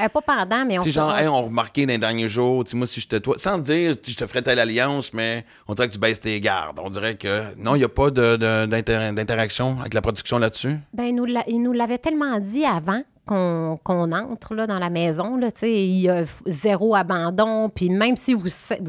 Euh, 0.00 0.08
pas 0.08 0.20
pendant, 0.22 0.64
mais 0.64 0.78
on 0.78 0.82
Tu 0.82 0.90
genre, 0.90 1.12
on- 1.14 1.16
hey, 1.16 1.28
on 1.28 1.42
remarqué 1.44 1.86
dans 1.86 1.92
les 1.92 1.98
derniers 1.98 2.28
jours, 2.28 2.64
tu 2.64 2.74
moi, 2.76 2.86
si 2.86 3.00
j'étais 3.00 3.20
toi, 3.20 3.36
sans 3.38 3.58
dire, 3.58 3.94
je 4.06 4.14
te 4.16 4.26
ferais 4.26 4.42
telle 4.42 4.58
alliance, 4.58 5.12
mais 5.12 5.44
on 5.68 5.74
dirait 5.74 5.88
que 5.88 5.92
tu 5.94 6.00
baisses 6.00 6.20
tes 6.20 6.40
gardes. 6.40 6.80
On 6.82 6.90
dirait 6.90 7.14
que, 7.16 7.54
non, 7.56 7.74
il 7.76 7.78
n'y 7.78 7.84
a 7.84 7.88
pas 7.88 8.10
de- 8.10 8.36
de- 8.36 8.66
d'inter- 8.66 9.12
d'interaction 9.14 9.76
avec 9.80 9.94
la 9.94 10.02
production 10.02 10.38
là-dessus? 10.38 10.76
Ben, 10.92 11.14
nous 11.14 11.26
il 11.46 11.62
nous 11.62 11.72
l'avait 11.72 11.98
tellement 11.98 12.40
dit 12.40 12.64
avant 12.64 13.02
qu'on 13.26 13.78
entre 14.12 14.54
là, 14.54 14.66
dans 14.66 14.78
la 14.78 14.90
maison. 14.90 15.36
Là, 15.36 15.48
il 15.62 16.00
y 16.00 16.08
a 16.10 16.24
zéro 16.46 16.94
abandon. 16.94 17.70
Puis 17.70 17.88
même 17.88 18.16
si 18.16 18.34
vous, 18.34 18.48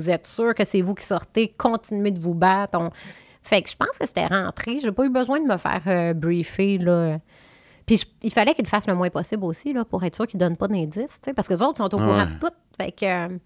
êtes 0.09 0.27
sûr 0.27 0.53
que 0.55 0.65
c'est 0.65 0.81
vous 0.81 0.93
qui 0.95 1.05
sortez, 1.05 1.53
continuez 1.57 2.11
de 2.11 2.19
vous 2.19 2.33
battre. 2.33 2.77
On- 2.79 2.89
Fait 3.43 3.61
que 3.61 3.69
je 3.69 3.75
pense 3.75 3.97
que 3.99 4.07
c'était 4.07 4.25
rentré. 4.25 4.79
J'ai 4.81 4.91
pas 4.91 5.05
eu 5.05 5.09
besoin 5.11 5.39
de 5.39 5.45
me 5.45 5.57
faire 5.57 5.81
euh, 5.85 6.13
briefer. 6.15 6.79
Là. 6.79 7.19
Puis 7.85 7.97
je- 7.97 8.05
il 8.23 8.31
fallait 8.33 8.53
qu'ils 8.53 8.67
fassent 8.67 8.87
le 8.87 8.95
moins 8.95 9.09
possible 9.09 9.43
aussi 9.43 9.73
là, 9.73 9.85
pour 9.85 10.03
être 10.03 10.15
sûr 10.15 10.25
qu'ils 10.27 10.39
donnent 10.39 10.57
pas 10.57 10.67
d'indices. 10.67 11.19
Parce 11.35 11.47
que 11.47 11.53
les 11.53 11.61
autres 11.61 11.77
sont 11.77 11.85
au 11.93 11.97
courant 11.97 12.17
Ouais. 12.19 12.25
de 12.25 12.39
tout. 12.39 12.53
Fait 12.79 12.91
que, 12.91 13.05
euh, 13.05 13.37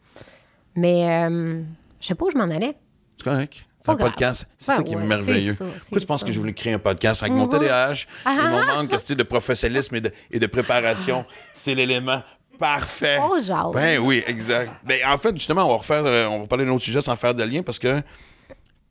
mais 0.76 1.28
euh, 1.30 1.62
je 2.00 2.08
sais 2.08 2.16
pas 2.16 2.26
où 2.26 2.32
je 2.32 2.38
m'en 2.38 2.44
allais. 2.46 2.76
C'est 3.18 3.24
correct. 3.24 3.54
C'est 3.82 3.92
un 3.92 3.96
grave. 3.96 4.10
podcast. 4.12 4.46
C'est 4.58 4.68
Ben 4.72 4.78
ça 4.78 4.84
qui 4.84 4.94
est 4.94 4.98
merveilleux. 4.98 5.54
ça, 5.54 5.66
Pourquoi 5.66 6.00
tu 6.00 6.06
penses 6.06 6.24
que 6.24 6.32
j'ai 6.32 6.40
voulu 6.40 6.54
créer 6.54 6.74
un 6.74 6.80
podcast 6.80 7.24
avec 7.24 7.34
mon. 7.34 7.48
TDAH 7.48 7.94
et 8.26 8.30
mon 8.50 8.66
manque 8.66 8.90
de 8.90 9.24
professionnalisme 9.24 9.96
et 9.96 10.02
de, 10.02 10.12
et 10.32 10.40
de 10.40 10.48
préparation? 10.48 11.26
C'est 11.54 11.76
l'élément 11.76 12.22
parfait. 12.60 13.18
On 13.22 13.40
jase. 13.40 13.72
Ben 13.74 14.00
oui, 14.00 14.22
exact. 14.28 14.72
Ben, 14.84 15.00
en 15.08 15.18
fait, 15.18 15.34
justement, 15.38 15.66
on 15.66 15.70
va 15.70 15.76
refaire, 15.78 16.06
euh, 16.06 16.26
on 16.28 16.42
va 16.42 16.48
parler 16.48 16.66
d'un 16.66 16.72
autre 16.72 16.84
sujet 16.84 17.02
sans 17.02 17.16
faire 17.16 17.34
de 17.34 17.44
lien 17.44 17.62
parce 17.64 17.80
que 17.80 18.00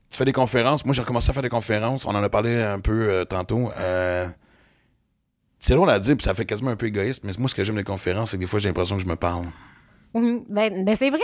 tu 0.09 0.17
fais 0.17 0.25
des 0.25 0.33
conférences. 0.33 0.83
Moi, 0.85 0.95
j'ai 0.95 1.01
recommencé 1.01 1.29
à 1.29 1.33
faire 1.33 1.43
des 1.43 1.49
conférences. 1.49 2.05
On 2.05 2.15
en 2.15 2.23
a 2.23 2.29
parlé 2.29 2.59
un 2.61 2.79
peu 2.79 3.09
euh, 3.09 3.25
tantôt. 3.25 3.69
Euh, 3.77 4.27
c'est 5.59 5.73
drôle 5.75 5.89
à 5.89 5.99
dire, 5.99 6.15
puis 6.15 6.23
ça 6.23 6.33
fait 6.33 6.45
quasiment 6.45 6.71
un 6.71 6.75
peu 6.75 6.87
égoïste, 6.87 7.23
mais 7.23 7.33
moi, 7.37 7.49
ce 7.49 7.55
que 7.55 7.63
j'aime 7.63 7.75
des 7.75 7.83
conférences, 7.83 8.31
c'est 8.31 8.37
que 8.37 8.41
des 8.41 8.47
fois, 8.47 8.59
j'ai 8.59 8.69
l'impression 8.69 8.95
que 8.95 9.01
je 9.03 9.07
me 9.07 9.15
parle. 9.15 9.45
Mhm. 10.13 10.45
Ben, 10.49 10.83
ben, 10.85 10.95
c'est 10.95 11.09
vrai. 11.09 11.19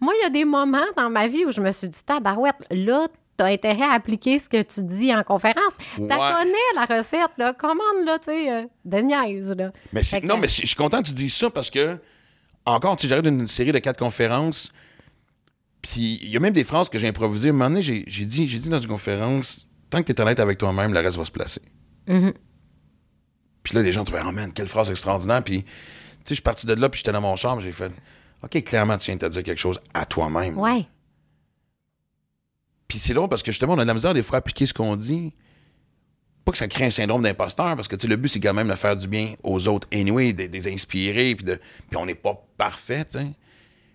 Moi, 0.00 0.12
il 0.20 0.24
y 0.24 0.26
a 0.26 0.30
des 0.30 0.44
moments 0.44 0.84
dans 0.96 1.08
ma 1.08 1.28
vie 1.28 1.44
où 1.46 1.52
je 1.52 1.60
me 1.60 1.72
suis 1.72 1.88
dit, 1.88 1.98
tabarouette, 2.04 2.56
là, 2.70 3.06
t'as 3.36 3.46
intérêt 3.46 3.82
à 3.84 3.92
appliquer 3.92 4.38
ce 4.38 4.48
que 4.48 4.62
tu 4.62 4.82
dis 4.82 5.14
en 5.14 5.22
conférence. 5.22 5.74
Ouais. 5.98 6.08
T'as 6.08 6.38
connais 6.38 6.52
la 6.74 6.84
recette, 6.84 7.30
là. 7.38 7.52
Commande, 7.54 8.04
là, 8.04 8.18
tu 8.18 8.30
sais, 8.30 8.50
euh, 8.52 8.64
de 8.84 8.98
niaise, 8.98 9.48
là. 9.56 9.72
Mais 9.92 10.02
que- 10.02 10.26
non, 10.26 10.36
mais 10.38 10.48
je 10.48 10.66
suis 10.66 10.74
content 10.74 11.02
que 11.02 11.08
tu 11.08 11.14
dises 11.14 11.34
ça 11.34 11.48
parce 11.50 11.70
que, 11.70 11.98
encore, 12.64 12.96
tu 12.96 13.06
j'arrive 13.06 13.24
d'une 13.24 13.46
série 13.46 13.72
de 13.72 13.78
quatre 13.78 13.98
conférences, 13.98 14.72
puis 15.82 16.18
il 16.22 16.28
y 16.30 16.36
a 16.36 16.40
même 16.40 16.52
des 16.54 16.64
phrases 16.64 16.88
que 16.88 16.98
j'ai 16.98 17.08
improvisées. 17.08 17.48
À 17.48 17.52
un 17.52 17.54
moment 17.54 17.68
donné, 17.70 17.82
j'ai 17.82 18.02
dit, 18.26 18.46
dit 18.46 18.68
dans 18.68 18.78
une 18.78 18.88
conférence, 18.88 19.68
tant 19.90 20.02
que 20.02 20.12
tu 20.12 20.12
es 20.12 20.20
honnête 20.20 20.40
avec 20.40 20.58
toi-même, 20.58 20.92
le 20.92 21.00
reste 21.00 21.16
va 21.18 21.24
se 21.24 21.30
placer. 21.30 21.60
Mhm. 22.08 22.32
Puis 23.66 23.74
là, 23.74 23.82
les 23.82 23.90
gens 23.90 24.04
trouvaient, 24.04 24.22
oh 24.24 24.30
man, 24.30 24.52
quelle 24.52 24.68
phrase 24.68 24.90
extraordinaire. 24.90 25.42
Puis, 25.42 25.64
tu 25.64 25.68
sais, 25.68 25.74
je 26.28 26.34
suis 26.34 26.42
parti 26.42 26.66
de 26.66 26.74
là, 26.74 26.88
puis 26.88 26.98
j'étais 26.98 27.10
dans 27.10 27.20
mon 27.20 27.34
chambre, 27.34 27.62
j'ai 27.62 27.72
fait, 27.72 27.90
OK, 28.44 28.62
clairement, 28.62 28.96
tu 28.96 29.06
viens 29.06 29.16
de 29.16 29.26
te 29.26 29.26
dire 29.26 29.42
quelque 29.42 29.58
chose 29.58 29.80
à 29.92 30.06
toi-même. 30.06 30.56
Ouais. 30.56 30.86
Puis 32.86 33.00
c'est 33.00 33.12
drôle 33.12 33.28
parce 33.28 33.42
que 33.42 33.50
justement, 33.50 33.72
on 33.72 33.78
a 33.78 33.82
de 33.82 33.88
la 33.88 33.94
misère 33.94 34.14
des 34.14 34.22
fois 34.22 34.36
à 34.36 34.38
appliquer 34.38 34.66
ce 34.66 34.72
qu'on 34.72 34.94
dit. 34.94 35.32
Pas 36.44 36.52
que 36.52 36.58
ça 36.58 36.68
crée 36.68 36.84
un 36.84 36.92
syndrome 36.92 37.24
d'imposteur, 37.24 37.74
parce 37.74 37.88
que 37.88 37.96
tu 37.96 38.02
sais, 38.02 38.08
le 38.08 38.14
but, 38.14 38.28
c'est 38.28 38.38
quand 38.38 38.54
même 38.54 38.68
de 38.68 38.74
faire 38.76 38.94
du 38.94 39.08
bien 39.08 39.34
aux 39.42 39.66
autres, 39.66 39.88
anyway, 39.92 40.32
de, 40.32 40.46
de 40.46 40.52
les 40.52 40.68
inspirer, 40.68 41.34
puis, 41.34 41.44
de, 41.44 41.58
puis 41.90 41.96
on 41.96 42.06
n'est 42.06 42.14
pas 42.14 42.40
parfait, 42.56 43.04
tu 43.04 43.18
sais. 43.18 43.26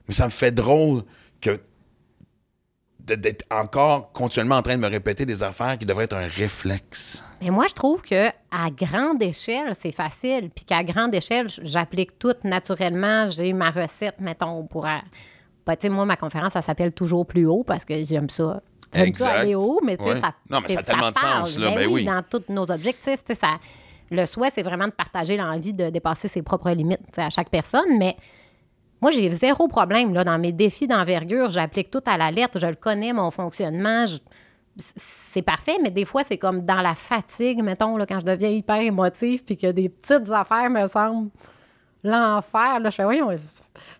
Mais 0.05 0.13
ça 0.13 0.25
me 0.25 0.31
fait 0.31 0.51
drôle 0.51 1.05
que 1.39 1.57
d'être 3.05 3.45
encore 3.51 4.11
continuellement 4.11 4.55
en 4.57 4.61
train 4.61 4.75
de 4.75 4.81
me 4.81 4.87
répéter 4.89 5.25
des 5.25 5.43
affaires 5.43 5.77
qui 5.77 5.85
devraient 5.85 6.05
être 6.05 6.15
un 6.15 6.27
réflexe. 6.27 7.23
Mais 7.41 7.49
moi, 7.49 7.65
je 7.67 7.73
trouve 7.73 8.01
que 8.01 8.27
à 8.51 8.69
grande 8.69 9.21
échelle, 9.21 9.73
c'est 9.77 9.91
facile. 9.91 10.49
Puis 10.55 10.65
qu'à 10.65 10.83
grande 10.83 11.13
échelle, 11.15 11.47
j'applique 11.61 12.17
tout 12.19 12.35
naturellement. 12.43 13.29
J'ai 13.29 13.53
ma 13.53 13.71
recette, 13.71 14.19
mettons, 14.19 14.65
pour. 14.65 14.83
Ben, 14.83 15.01
tu 15.75 15.81
sais, 15.81 15.89
moi, 15.89 16.05
ma 16.05 16.15
conférence, 16.15 16.53
ça 16.53 16.61
s'appelle 16.61 16.91
Toujours 16.91 17.25
plus 17.25 17.45
haut 17.45 17.63
parce 17.63 17.85
que 17.85 18.01
j'aime 18.03 18.29
ça. 18.29 18.61
J'aime 18.93 19.13
ça 19.13 19.29
aller 19.31 19.55
haut, 19.55 19.79
mais 19.85 19.95
tu 19.97 20.03
sais, 20.03 20.09
Ouais. 20.11 20.19
ça. 20.19 20.33
Non, 20.49 20.59
mais 20.61 20.73
ça 20.73 20.79
a 20.81 20.83
tellement 20.83 21.11
de 21.11 21.17
sens, 21.17 21.57
là, 21.57 21.71
ben 21.71 21.87
oui, 21.87 21.93
oui. 21.93 22.05
Dans 22.05 22.21
tous 22.29 22.43
nos 22.49 22.69
objectifs, 22.69 23.23
tu 23.23 23.33
sais, 23.33 23.35
ça. 23.35 23.57
Le 24.09 24.25
souhait, 24.25 24.49
c'est 24.51 24.63
vraiment 24.63 24.87
de 24.87 24.91
partager 24.91 25.37
l'envie 25.37 25.73
de 25.73 25.89
dépasser 25.89 26.27
ses 26.27 26.41
propres 26.41 26.71
limites 26.71 26.99
à 27.17 27.29
chaque 27.29 27.49
personne, 27.49 27.97
mais 27.97 28.17
moi, 29.01 29.11
j'ai 29.11 29.29
zéro 29.31 29.67
problème 29.67 30.13
là, 30.13 30.23
dans 30.23 30.37
mes 30.39 30.51
défis 30.51 30.87
d'envergure. 30.87 31.49
J'applique 31.49 31.89
tout 31.89 32.03
à 32.05 32.17
la 32.17 32.31
lettre. 32.31 32.59
Je 32.59 32.67
le 32.67 32.75
connais, 32.75 33.13
mon 33.13 33.31
fonctionnement. 33.31 34.05
Je- 34.07 34.17
C'est 34.77 35.41
parfait, 35.41 35.77
mais 35.83 35.91
des 35.91 36.05
fois, 36.05 36.23
c'est 36.23 36.37
comme 36.37 36.61
dans 36.65 36.81
la 36.81 36.95
fatigue, 36.95 37.61
mettons, 37.61 37.97
là, 37.97 38.05
quand 38.05 38.19
je 38.21 38.25
deviens 38.25 38.49
hyper 38.49 38.77
émotive, 38.77 39.43
puis 39.43 39.57
que 39.57 39.69
des 39.71 39.89
petites 39.89 40.29
affaires 40.31 40.69
me 40.69 40.87
semblent 40.87 41.29
l'enfer. 42.03 42.79
Là, 42.79 42.89
je 42.89 42.95
fais, 42.95 43.03
voyons, 43.03 43.29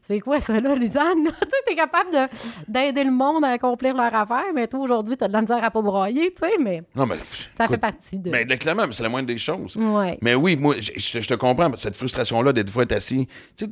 c'est 0.02 0.20
quoi 0.22 0.40
ça, 0.40 0.60
là, 0.60 0.74
Lisanne? 0.76 1.26
tu 1.42 1.48
t'es 1.68 1.76
capable 1.76 2.12
de- 2.12 2.28
d'aider 2.68 3.04
le 3.04 3.12
monde 3.12 3.44
à 3.46 3.50
accomplir 3.50 3.96
leur 3.96 4.14
affaire, 4.16 4.46
mais 4.56 4.66
toi, 4.68 4.80
aujourd'hui, 4.80 5.18
t'as 5.18 5.28
de 5.28 5.34
la 5.34 5.42
misère 5.42 5.64
à 5.64 5.70
pas 5.70 5.82
broyer, 5.82 6.34
tu 6.34 6.40
sais, 6.48 6.54
mais 6.60 6.84
Non, 6.96 7.06
mais. 7.06 7.18
ça 7.58 7.68
fait 7.68 7.78
partie 7.78 8.18
de. 8.18 8.32
Là, 8.32 8.58
clairement, 8.58 8.88
mais 8.88 8.94
c'est 8.94 9.04
la 9.04 9.10
moindre 9.10 9.28
des 9.28 9.38
choses. 9.38 9.76
Ouais. 9.76 10.18
Mais 10.22 10.36
oui, 10.36 10.56
moi, 10.56 10.76
je, 10.80 10.92
je- 10.96 11.20
je 11.22 11.28
te 11.28 11.34
comprends, 11.36 11.70
cette 11.76 11.96
frustration-là 11.96 12.54
d'être 12.54 12.68
des 12.68 12.72
fois 12.72 12.86
assis. 12.92 13.28
Tu 13.56 13.66
sais, 13.66 13.72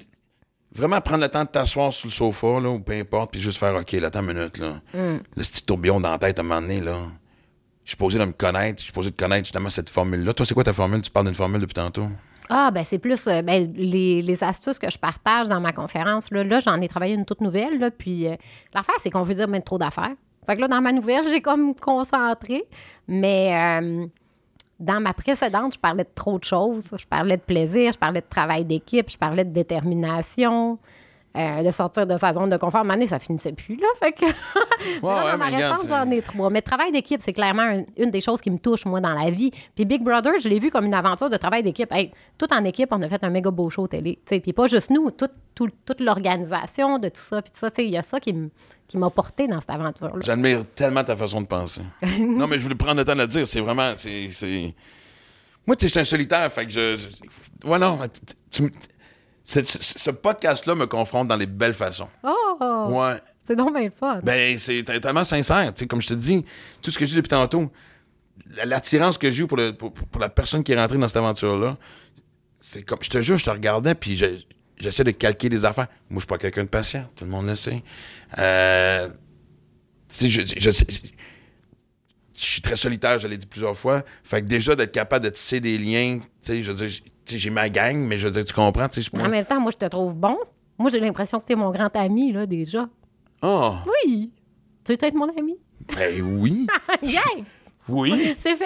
vraiment 0.73 1.01
prendre 1.01 1.23
le 1.23 1.29
temps 1.29 1.43
de 1.43 1.49
t'asseoir 1.49 1.91
sur 1.93 2.07
le 2.07 2.11
sofa, 2.11 2.59
là, 2.59 2.69
ou 2.69 2.79
peu 2.79 2.93
importe, 2.93 3.31
puis 3.31 3.41
juste 3.41 3.57
faire 3.57 3.75
OK, 3.75 3.91
là, 3.93 4.07
attends 4.07 4.21
une 4.21 4.33
minute, 4.33 4.57
là. 4.57 4.81
Mm. 4.93 5.19
Le 5.35 5.43
petit 5.43 5.63
tourbillon 5.63 5.99
dans 5.99 6.11
la 6.11 6.17
tête 6.17 6.39
à 6.39 6.41
un 6.41 6.45
moment 6.45 6.61
donné, 6.61 6.81
là. 6.81 6.97
Je 7.83 7.91
suis 7.91 7.97
posé 7.97 8.19
de 8.19 8.25
me 8.25 8.31
connaître, 8.31 8.79
je 8.79 8.83
suis 8.83 8.93
posé 8.93 9.09
de 9.09 9.15
connaître 9.15 9.45
justement 9.45 9.69
cette 9.69 9.89
formule-là. 9.89 10.33
Toi, 10.33 10.45
c'est 10.45 10.53
quoi 10.53 10.63
ta 10.63 10.73
formule? 10.73 11.01
Tu 11.01 11.09
parles 11.09 11.25
d'une 11.25 11.35
formule 11.35 11.61
depuis 11.61 11.73
tantôt? 11.73 12.07
Ah, 12.51 12.71
ben 12.71 12.83
c'est 12.83 12.97
plus 12.97 13.27
euh, 13.27 13.43
ben, 13.43 13.71
les, 13.75 14.23
les 14.23 14.43
astuces 14.43 14.79
que 14.79 14.89
je 14.89 14.97
partage 14.97 15.47
dans 15.49 15.61
ma 15.61 15.71
conférence. 15.71 16.31
Là, 16.31 16.43
là 16.43 16.59
j'en 16.59 16.81
ai 16.81 16.87
travaillé 16.87 17.13
une 17.13 17.25
toute 17.25 17.41
nouvelle. 17.41 17.77
Là, 17.77 17.91
puis 17.91 18.27
euh, 18.27 18.35
l'affaire, 18.73 18.95
c'est 18.99 19.11
qu'on 19.11 19.21
veut 19.21 19.35
dire 19.35 19.47
ben, 19.47 19.61
trop 19.61 19.77
d'affaires. 19.77 20.15
Fait 20.47 20.55
que 20.55 20.61
là, 20.61 20.67
dans 20.67 20.81
ma 20.81 20.91
nouvelle, 20.91 21.25
j'ai 21.29 21.41
comme 21.41 21.75
concentré. 21.75 22.63
Mais 23.07 23.81
euh, 23.81 24.05
dans 24.79 25.01
ma 25.01 25.13
précédente, 25.13 25.73
je 25.75 25.79
parlais 25.79 26.03
de 26.03 26.09
trop 26.15 26.39
de 26.39 26.43
choses. 26.43 26.91
Je 26.97 27.05
parlais 27.05 27.37
de 27.37 27.41
plaisir, 27.41 27.91
je 27.93 27.97
parlais 27.99 28.21
de 28.21 28.25
travail 28.29 28.65
d'équipe, 28.65 29.09
je 29.09 29.17
parlais 29.17 29.43
de 29.45 29.51
détermination, 29.51 30.77
euh, 31.37 31.63
de 31.63 31.69
sortir 31.71 32.07
de 32.07 32.17
sa 32.17 32.33
zone 32.33 32.49
de 32.49 32.57
confort. 32.57 32.79
À 32.79 32.81
un 32.81 32.83
moment 32.85 32.95
donné, 32.95 33.07
ça 33.07 33.19
finissait 33.19 33.51
plus, 33.53 33.75
là. 33.75 33.87
Fait 34.01 34.11
que. 34.13 34.25
Ouais, 35.03 35.09
Là, 35.13 35.25
ouais, 35.25 35.31
dans 35.33 35.37
ma 35.37 35.45
récente, 35.47 35.87
j'en 35.89 36.09
ai 36.09 36.21
trois. 36.21 36.49
Mais 36.49 36.61
travail 36.61 36.91
d'équipe, 36.93 37.21
c'est 37.21 37.33
clairement 37.33 37.63
un- 37.63 37.83
une 37.97 38.11
des 38.11 38.21
choses 38.21 38.39
qui 38.39 38.49
me 38.49 38.57
touche, 38.57 38.85
moi, 38.85 39.01
dans 39.01 39.13
la 39.13 39.29
vie. 39.29 39.51
Puis 39.75 39.83
Big 39.85 40.01
Brother, 40.01 40.31
je 40.41 40.47
l'ai 40.47 40.57
vu 40.59 40.71
comme 40.71 40.85
une 40.85 40.93
aventure 40.93 41.29
de 41.29 41.35
travail 41.37 41.61
d'équipe. 41.63 41.91
Hey, 41.91 42.11
tout 42.37 42.47
en 42.53 42.63
équipe, 42.63 42.87
on 42.91 43.01
a 43.01 43.07
fait 43.09 43.21
un 43.23 43.29
méga 43.29 43.51
beau 43.51 43.69
show 43.69 43.87
télé. 43.87 44.19
tu 44.25 44.35
sais. 44.35 44.39
Puis 44.39 44.53
pas 44.53 44.67
juste 44.67 44.89
nous, 44.89 45.11
tout- 45.11 45.27
tout- 45.53 45.69
toute 45.85 45.99
l'organisation 45.99 46.97
de 46.97 47.09
tout 47.09 47.19
ça. 47.21 47.41
Puis 47.41 47.51
tout 47.51 47.59
ça, 47.59 47.69
il 47.77 47.89
y 47.89 47.97
a 47.97 48.03
ça 48.03 48.19
qui 48.21 48.29
m- 48.31 48.49
qui 48.89 48.97
m'a 48.97 49.09
porté 49.09 49.47
dans 49.47 49.61
cette 49.61 49.69
aventure-là. 49.69 50.21
J'admire 50.25 50.65
tellement 50.75 51.03
ta 51.05 51.15
façon 51.15 51.39
de 51.41 51.45
penser. 51.47 51.81
non, 52.19 52.47
mais 52.47 52.57
je 52.57 52.63
voulais 52.63 52.75
prendre 52.75 52.97
le 52.97 53.05
temps 53.05 53.15
de 53.15 53.21
le 53.21 53.27
dire. 53.27 53.47
C'est 53.47 53.61
vraiment. 53.61 53.93
c'est 53.95 54.29
Moi, 55.65 55.75
tu 55.77 55.83
sais, 55.83 55.87
je 55.87 55.91
suis 55.91 55.99
un 55.99 56.05
solitaire. 56.05 56.51
Fait 56.51 56.65
que 56.65 56.71
je. 56.71 56.97
je- 56.97 57.67
Ouais, 57.67 57.79
non. 57.79 57.97
tu- 58.51 58.73
ce 59.45 59.61
ce 59.63 60.11
podcast-là 60.11 60.75
me 60.75 60.85
confronte 60.85 61.27
dans 61.27 61.35
les 61.37 61.45
belles 61.47 61.73
façons. 61.73 62.09
Oh! 62.23 62.87
Ouais. 62.89 63.19
C'est 63.47 63.55
donc 63.55 63.73
bien 63.73 63.85
le 63.85 63.91
fun. 63.97 64.19
Ben, 64.23 64.57
c'est 64.59 64.83
tellement 64.83 65.25
sincère. 65.25 65.73
Tu 65.73 65.79
sais, 65.79 65.87
comme 65.87 66.01
je 66.01 66.09
te 66.09 66.13
dis, 66.13 66.45
tout 66.83 66.91
ce 66.91 66.99
que 66.99 67.05
je 67.05 67.11
dis 67.11 67.15
depuis 67.15 67.29
tantôt, 67.29 67.71
la- 68.55 68.65
l'attirance 68.65 69.17
que 69.17 69.29
j'ai 69.31 69.47
pour, 69.47 69.57
le- 69.57 69.73
pour, 69.75 69.91
pour 69.93 70.21
la 70.21 70.29
personne 70.29 70.63
qui 70.63 70.71
est 70.73 70.75
rentrée 70.79 70.97
dans 70.99 71.07
cette 71.07 71.17
aventure-là, 71.17 71.77
c'est 72.59 72.83
comme. 72.83 72.99
Je 73.01 73.09
te 73.09 73.21
jure, 73.21 73.37
je 73.37 73.45
te 73.45 73.49
regardais, 73.49 73.95
puis 73.95 74.15
je- 74.17 74.43
j'essaie 74.79 75.03
de 75.03 75.11
calquer 75.11 75.49
des 75.49 75.65
affaires. 75.65 75.87
Moi, 76.09 76.15
je 76.15 76.19
suis 76.19 76.27
pas 76.27 76.37
quelqu'un 76.37 76.63
de 76.63 76.69
patient. 76.69 77.05
Tout 77.15 77.25
le 77.25 77.29
monde 77.31 77.47
le 77.47 77.55
sait. 77.55 77.81
Euh, 78.37 79.09
je, 80.11 80.27
je 80.27 80.71
je 82.39 82.45
suis 82.45 82.61
très 82.61 82.77
solitaire, 82.77 83.19
je 83.19 83.27
l'ai 83.27 83.37
dit 83.37 83.45
plusieurs 83.45 83.75
fois. 83.75 84.03
Fait 84.23 84.41
que 84.41 84.47
déjà, 84.47 84.73
d'être 84.75 84.93
capable 84.93 85.25
de 85.25 85.29
tisser 85.29 85.59
des 85.59 85.77
liens, 85.77 86.19
tu 86.19 86.27
sais, 86.41 86.63
je 86.63 86.71
veux 86.71 86.87
dire, 86.87 86.99
j'ai 87.25 87.49
ma 87.49 87.67
gang, 87.69 87.97
mais 87.97 88.17
je 88.17 88.27
veux 88.27 88.31
dire, 88.33 88.45
tu 88.45 88.53
comprends, 88.53 88.87
Mais 89.13 89.23
en 89.23 89.29
même 89.29 89.45
temps, 89.45 89.59
moi, 89.59 89.71
je 89.73 89.77
te 89.77 89.89
trouve 89.89 90.15
bon. 90.15 90.37
Moi, 90.77 90.89
j'ai 90.89 91.01
l'impression 91.01 91.39
que 91.41 91.45
tu 91.45 91.51
es 91.53 91.55
mon 91.57 91.69
grand 91.71 91.93
ami, 91.97 92.31
là, 92.31 92.45
déjà. 92.45 92.87
Oh, 93.41 93.73
Oui! 94.05 94.31
Tu 94.85 94.93
veux 94.93 94.97
être 95.03 95.13
mon 95.15 95.29
ami? 95.37 95.57
ben 95.95 96.21
oui, 96.21 96.67
yeah! 97.01 97.21
oui, 97.87 98.35
C'est 98.37 98.55
fait! 98.55 98.65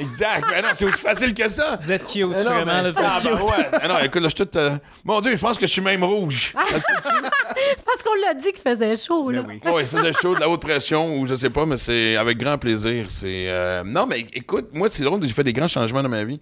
Exact. 0.00 0.44
Ben 0.50 0.62
non, 0.62 0.68
c'est 0.74 0.84
aussi 0.84 1.00
facile 1.00 1.34
que 1.34 1.48
ça. 1.48 1.78
Vous 1.80 1.92
êtes 1.92 2.04
cute, 2.04 2.26
Mais 2.28 2.44
non, 2.44 2.50
vraiment. 2.50 2.64
mais- 2.66 2.82
là, 2.82 2.90
vous 2.92 2.98
êtes 2.98 3.04
Ah, 3.06 3.20
ben 3.22 3.32
ouais. 3.42 3.68
Ah 3.82 3.88
non, 3.88 3.98
écoute, 4.00 4.22
là, 4.22 4.28
je 4.28 4.36
suis 4.36 4.46
tout. 4.46 4.58
euh, 4.58 4.76
Mon 5.04 5.20
Dieu, 5.20 5.32
je 5.36 5.40
pense 5.40 5.56
que 5.58 5.66
je 5.66 5.72
suis 5.72 5.80
même 5.82 6.04
rouge. 6.04 6.52
C'est 6.54 6.82
parce 7.84 8.02
qu'on 8.04 8.14
l'a 8.20 8.34
dit 8.34 8.52
qu'il 8.52 8.62
faisait 8.62 8.96
chaud, 8.96 9.30
là. 9.30 9.42
oui. 9.46 9.60
Oh, 9.70 9.78
il 9.80 9.86
faisait 9.86 10.12
chaud, 10.12 10.34
de 10.34 10.40
la 10.40 10.48
haute 10.48 10.62
pression, 10.62 11.18
ou 11.18 11.26
je 11.26 11.34
sais 11.34 11.50
pas, 11.50 11.66
mais 11.66 11.76
c'est 11.76 12.16
avec 12.16 12.38
grand 12.38 12.58
plaisir. 12.58 13.06
C'est. 13.08 13.48
euh, 13.48 13.82
Non, 13.84 14.06
mais 14.06 14.20
écoute, 14.32 14.68
moi, 14.74 14.88
c'est 14.90 15.04
drôle, 15.04 15.22
j'ai 15.22 15.32
fait 15.32 15.44
des 15.44 15.52
grands 15.52 15.68
changements 15.68 16.02
dans 16.02 16.08
ma 16.08 16.24
vie. 16.24 16.40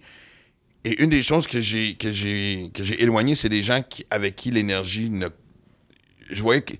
Et 0.83 1.01
une 1.03 1.09
des 1.09 1.23
choses 1.23 1.47
que 1.47 1.59
j'ai 1.59 1.95
que 1.95 2.11
j'ai 2.11 2.69
que 2.73 2.81
j'ai 2.83 3.01
éloignées, 3.01 3.35
c'est 3.35 3.49
des 3.49 3.61
gens 3.63 3.81
qui, 3.81 4.05
avec 4.09 4.35
qui 4.35 4.51
l'énergie 4.51 5.09
ne. 5.09 5.27
Je 6.29 6.41
voyais 6.41 6.61
que. 6.61 6.73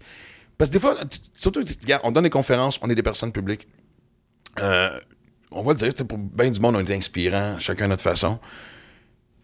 Parce 0.57 0.69
que 0.69 0.73
des 0.75 0.79
fois, 0.79 0.97
surtout, 1.33 1.61
regarde, 1.83 2.01
on 2.05 2.11
donne 2.11 2.23
des 2.23 2.29
conférences, 2.29 2.79
on 2.81 2.89
est 2.89 2.95
des 2.95 3.03
personnes 3.03 3.31
publiques. 3.31 3.67
Euh, 4.59 4.99
on 5.51 5.61
va 5.63 5.73
le 5.73 5.77
dire, 5.77 5.93
pour 6.07 6.17
bien 6.17 6.49
du 6.51 6.59
monde, 6.59 6.75
on 6.75 6.79
est 6.85 6.91
inspirants, 6.95 7.57
chacun 7.59 7.85
à 7.85 7.87
notre 7.89 8.03
façon. 8.03 8.39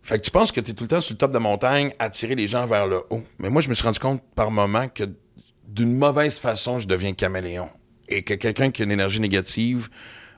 Fait 0.02 0.18
que 0.20 0.24
tu 0.24 0.32
penses 0.32 0.52
que 0.52 0.60
tu 0.60 0.72
es 0.72 0.74
tout 0.74 0.84
le 0.84 0.90
temps 0.90 1.02
sur 1.02 1.14
le 1.14 1.18
top 1.18 1.32
de 1.32 1.36
la 1.36 1.40
montagne, 1.40 1.94
à 2.00 2.10
tirer 2.10 2.36
les 2.36 2.48
gens 2.48 2.66
vers 2.68 2.88
le 2.88 3.04
haut. 3.10 3.24
Mais 3.40 3.50
moi, 3.50 3.62
je 3.62 3.70
me 3.70 3.74
suis 3.74 3.84
rendu 3.86 4.00
compte 4.00 4.22
par 4.36 4.52
moment 4.52 4.88
que 4.90 5.04
d'une 5.68 5.98
mauvaise 5.98 6.40
façon, 6.40 6.80
je 6.80 6.88
deviens 6.88 7.14
caméléon. 7.14 7.70
Et 8.10 8.22
que 8.22 8.34
quelqu'un 8.34 8.70
qui 8.70 8.82
a 8.82 8.86
une 8.86 8.92
énergie 8.92 9.22
négative, 9.22 9.88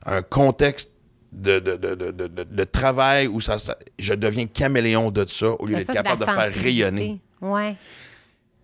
un 0.05 0.21
contexte 0.21 0.91
de, 1.31 1.59
de, 1.59 1.75
de, 1.77 1.95
de, 1.95 2.11
de- 2.11 2.27
de- 2.27 2.43
de 2.43 2.63
travail 2.63 3.27
où 3.27 3.41
ça, 3.41 3.57
ça- 3.57 3.77
je 3.97 4.13
deviens 4.13 4.45
caméléon 4.45 5.09
de 5.09 5.25
ça 5.25 5.47
au 5.59 5.65
lieu 5.65 5.73
d'être 5.79 5.87
capable 6.03 6.21
de 6.21 6.25
faire 6.53 6.63
rayonner. 6.63 7.19
Ouais. 7.41 7.75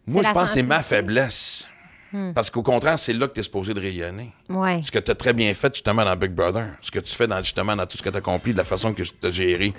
Moi, 0.07 0.21
je 0.23 0.27
pense 0.33 0.43
que 0.45 0.49
c'est 0.53 0.63
ma 0.63 0.81
sensibilité. 0.83 1.67
Faiblesse. 2.11 2.33
Parce 2.35 2.49
qu'au 2.49 2.63
contraire, 2.63 2.99
c'est 2.99 3.13
là 3.13 3.27
que 3.27 3.33
tu 3.33 3.39
es 3.39 3.43
supposé 3.43 3.73
de 3.73 3.79
rayonner. 3.79 4.31
Ouais. 4.49 4.81
Ce 4.83 4.91
que 4.91 4.99
tu 4.99 5.11
as 5.11 5.15
très 5.15 5.33
bien 5.33 5.53
fait 5.53 5.73
justement 5.73 6.03
dans 6.05 6.15
Big 6.15 6.31
Brother, 6.31 6.67
ce 6.81 6.91
que 6.91 6.99
tu 6.99 7.15
fais 7.15 7.27
dans, 7.27 7.41
justement 7.41 7.75
dans 7.75 7.85
tout 7.87 7.97
ce 7.97 8.03
que 8.03 8.09
tu 8.09 8.15
as 8.15 8.19
accompli, 8.19 8.53
de 8.53 8.57
la 8.57 8.63
façon 8.63 8.93
que 8.93 9.01
tu 9.03 9.11
as 9.27 9.31
géré, 9.31 9.73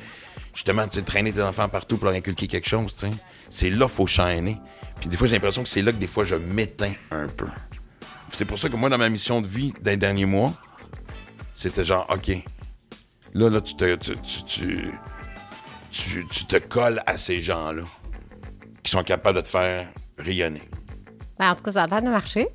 justement, 0.54 0.86
tu 0.88 0.98
sais, 0.98 1.02
traîner 1.04 1.32
tes 1.32 1.42
enfants 1.42 1.68
partout 1.68 1.96
pour 1.98 2.06
leur 2.06 2.14
inculquer 2.14 2.46
quelque 2.48 2.68
chose, 2.68 2.94
tu 2.94 3.06
sais. 3.06 3.12
C'est 3.50 3.70
là 3.70 3.86
qu'il 3.86 3.94
faut 3.94 4.06
shiner. 4.06 4.56
Puis 5.00 5.08
des 5.08 5.16
fois, 5.16 5.26
j'ai 5.26 5.34
l'impression 5.34 5.62
que 5.62 5.68
c'est 5.68 5.82
là 5.82 5.92
que 5.92 5.98
des 5.98 6.06
fois, 6.06 6.24
je 6.24 6.34
m'éteins 6.36 6.94
un 7.10 7.28
peu. 7.28 7.46
C'est 8.30 8.44
pour 8.46 8.58
ça 8.58 8.68
que 8.70 8.76
moi, 8.76 8.88
dans 8.88 8.98
ma 8.98 9.08
mission 9.10 9.40
de 9.42 9.46
vie 9.46 9.74
des 9.82 9.96
derniers 9.96 10.24
mois, 10.26 10.54
c'était 11.52 11.84
genre, 11.84 12.06
OK, 12.08 12.30
là, 13.34 13.50
là, 13.50 13.60
tu 13.60 13.74
te, 13.76 13.94
tu, 13.96 14.92
tu- 15.90 16.26
tu 16.30 16.44
te 16.46 16.56
colles 16.56 17.02
à 17.06 17.18
ces 17.18 17.42
gens-là 17.42 17.82
qui 18.82 18.90
sont 18.90 19.02
capables 19.02 19.36
de 19.36 19.42
te 19.42 19.48
faire 19.48 19.88
rayonner. 20.18 20.62
Ben, 21.38 21.50
en 21.50 21.54
tout 21.54 21.64
cas, 21.64 21.72
ça 21.72 21.82
a 21.84 21.86
l'air 21.86 22.02
de 22.02 22.08
marcher. 22.08 22.48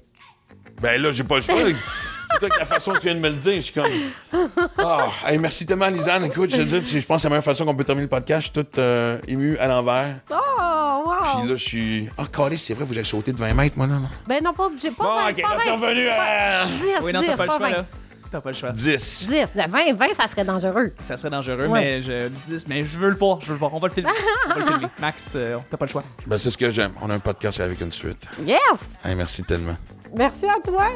Ben 0.82 1.01
là, 1.01 1.11
j'ai 1.11 1.23
pas 1.23 1.38
le 1.38 1.41
choix. 1.41 1.55
Plutôt 2.30 2.45
avec 2.47 2.59
la 2.59 2.65
façon 2.65 2.91
que 2.91 2.97
tu 2.99 3.05
viens 3.07 3.15
de 3.15 3.21
me 3.21 3.30
le 3.30 3.36
dire, 3.36 3.55
je 3.55 3.61
suis 3.61 3.73
comme. 3.73 3.91
Ah, 4.78 5.07
hey, 5.25 5.38
merci 5.38 5.65
tellement, 5.65 5.88
Lisanne. 5.88 6.25
Écoute, 6.25 6.51
je, 6.51 6.57
te 6.57 6.61
dis, 6.61 7.01
je 7.01 7.05
pense 7.05 7.17
que 7.17 7.21
c'est 7.21 7.28
la 7.28 7.30
meilleure 7.32 7.43
façon 7.43 7.65
qu'on 7.65 7.75
peut 7.75 7.84
terminer 7.84 8.03
le 8.05 8.09
podcast. 8.09 8.47
Je 8.47 8.59
suis 8.59 8.65
tout 8.65 8.80
euh, 8.80 9.17
ému 9.28 9.57
à 9.57 9.67
l'envers. 9.67 10.17
Oh, 10.30 11.03
wow! 11.05 11.39
Puis 11.39 11.49
là, 11.49 11.55
je 11.55 11.63
suis. 11.63 12.09
Ah, 12.17 12.23
Carlis, 12.32 12.57
c'est 12.57 12.73
vrai, 12.73 12.84
vous 12.86 12.93
avez 12.93 13.03
sauté 13.03 13.32
de 13.32 13.38
20 13.38 13.53
mètres, 13.53 13.78
moi, 13.78 13.88
là. 13.88 13.95
non? 13.95 14.09
Ben 14.28 14.43
non, 14.43 14.53
pas, 14.53 14.69
j'ai 14.82 14.91
pas 14.91 15.03
Bon, 15.03 15.30
ok, 15.32 15.41
pas 15.41 15.49
là, 15.55 15.57
c'est 15.63 15.71
revenu 15.71 16.07
à. 16.09 16.65
10, 16.65 16.71
Oui, 17.03 17.13
non, 17.13 17.21
10, 17.21 17.28
t'as 17.28 17.38
pas 17.38 17.45
le 17.45 17.51
choix, 17.51 17.69
là. 17.69 17.86
T'as 18.30 18.41
pas 18.41 18.49
le 18.49 18.55
choix. 18.55 18.71
10. 18.71 19.28
10. 19.30 19.30
De 19.30 19.71
20, 19.71 19.93
20, 19.95 20.05
ça 20.15 20.28
serait 20.28 20.43
dangereux. 20.43 20.91
Ça 21.03 21.15
serait 21.17 21.30
dangereux, 21.30 21.67
Ouais. 21.67 21.82
mais 21.82 22.01
je 22.01 22.28
10, 22.45 22.67
mais 22.67 22.84
je 22.86 22.97
veux 22.97 23.09
le 23.09 23.15
voir, 23.15 23.39
je 23.41 23.47
veux 23.47 23.53
le 23.53 23.59
voir. 23.59 23.73
On 23.73 23.80
va 23.80 23.88
le 23.88 23.93
filmer. 23.93 24.09
On 24.45 24.49
va 24.49 24.55
le 24.59 24.65
filmer. 24.65 24.88
Max, 24.99 25.34
euh, 25.36 25.57
t'as 25.69 25.78
pas 25.78 25.86
le 25.86 25.91
choix. 25.91 26.03
Ben, 26.25 26.38
c'est 26.38 26.51
ce 26.51 26.57
que 26.57 26.69
j'aime. 26.69 26.91
On 27.01 27.09
a 27.09 27.15
un 27.15 27.19
podcast 27.19 27.59
avec 27.59 27.80
une 27.82 27.91
suite. 27.91 28.28
Yes! 28.45 28.59
Hey, 29.05 29.15
merci 29.15 29.43
tellement. 29.43 29.78
Merci 30.15 30.45
à 30.45 30.59
toi. 30.65 30.88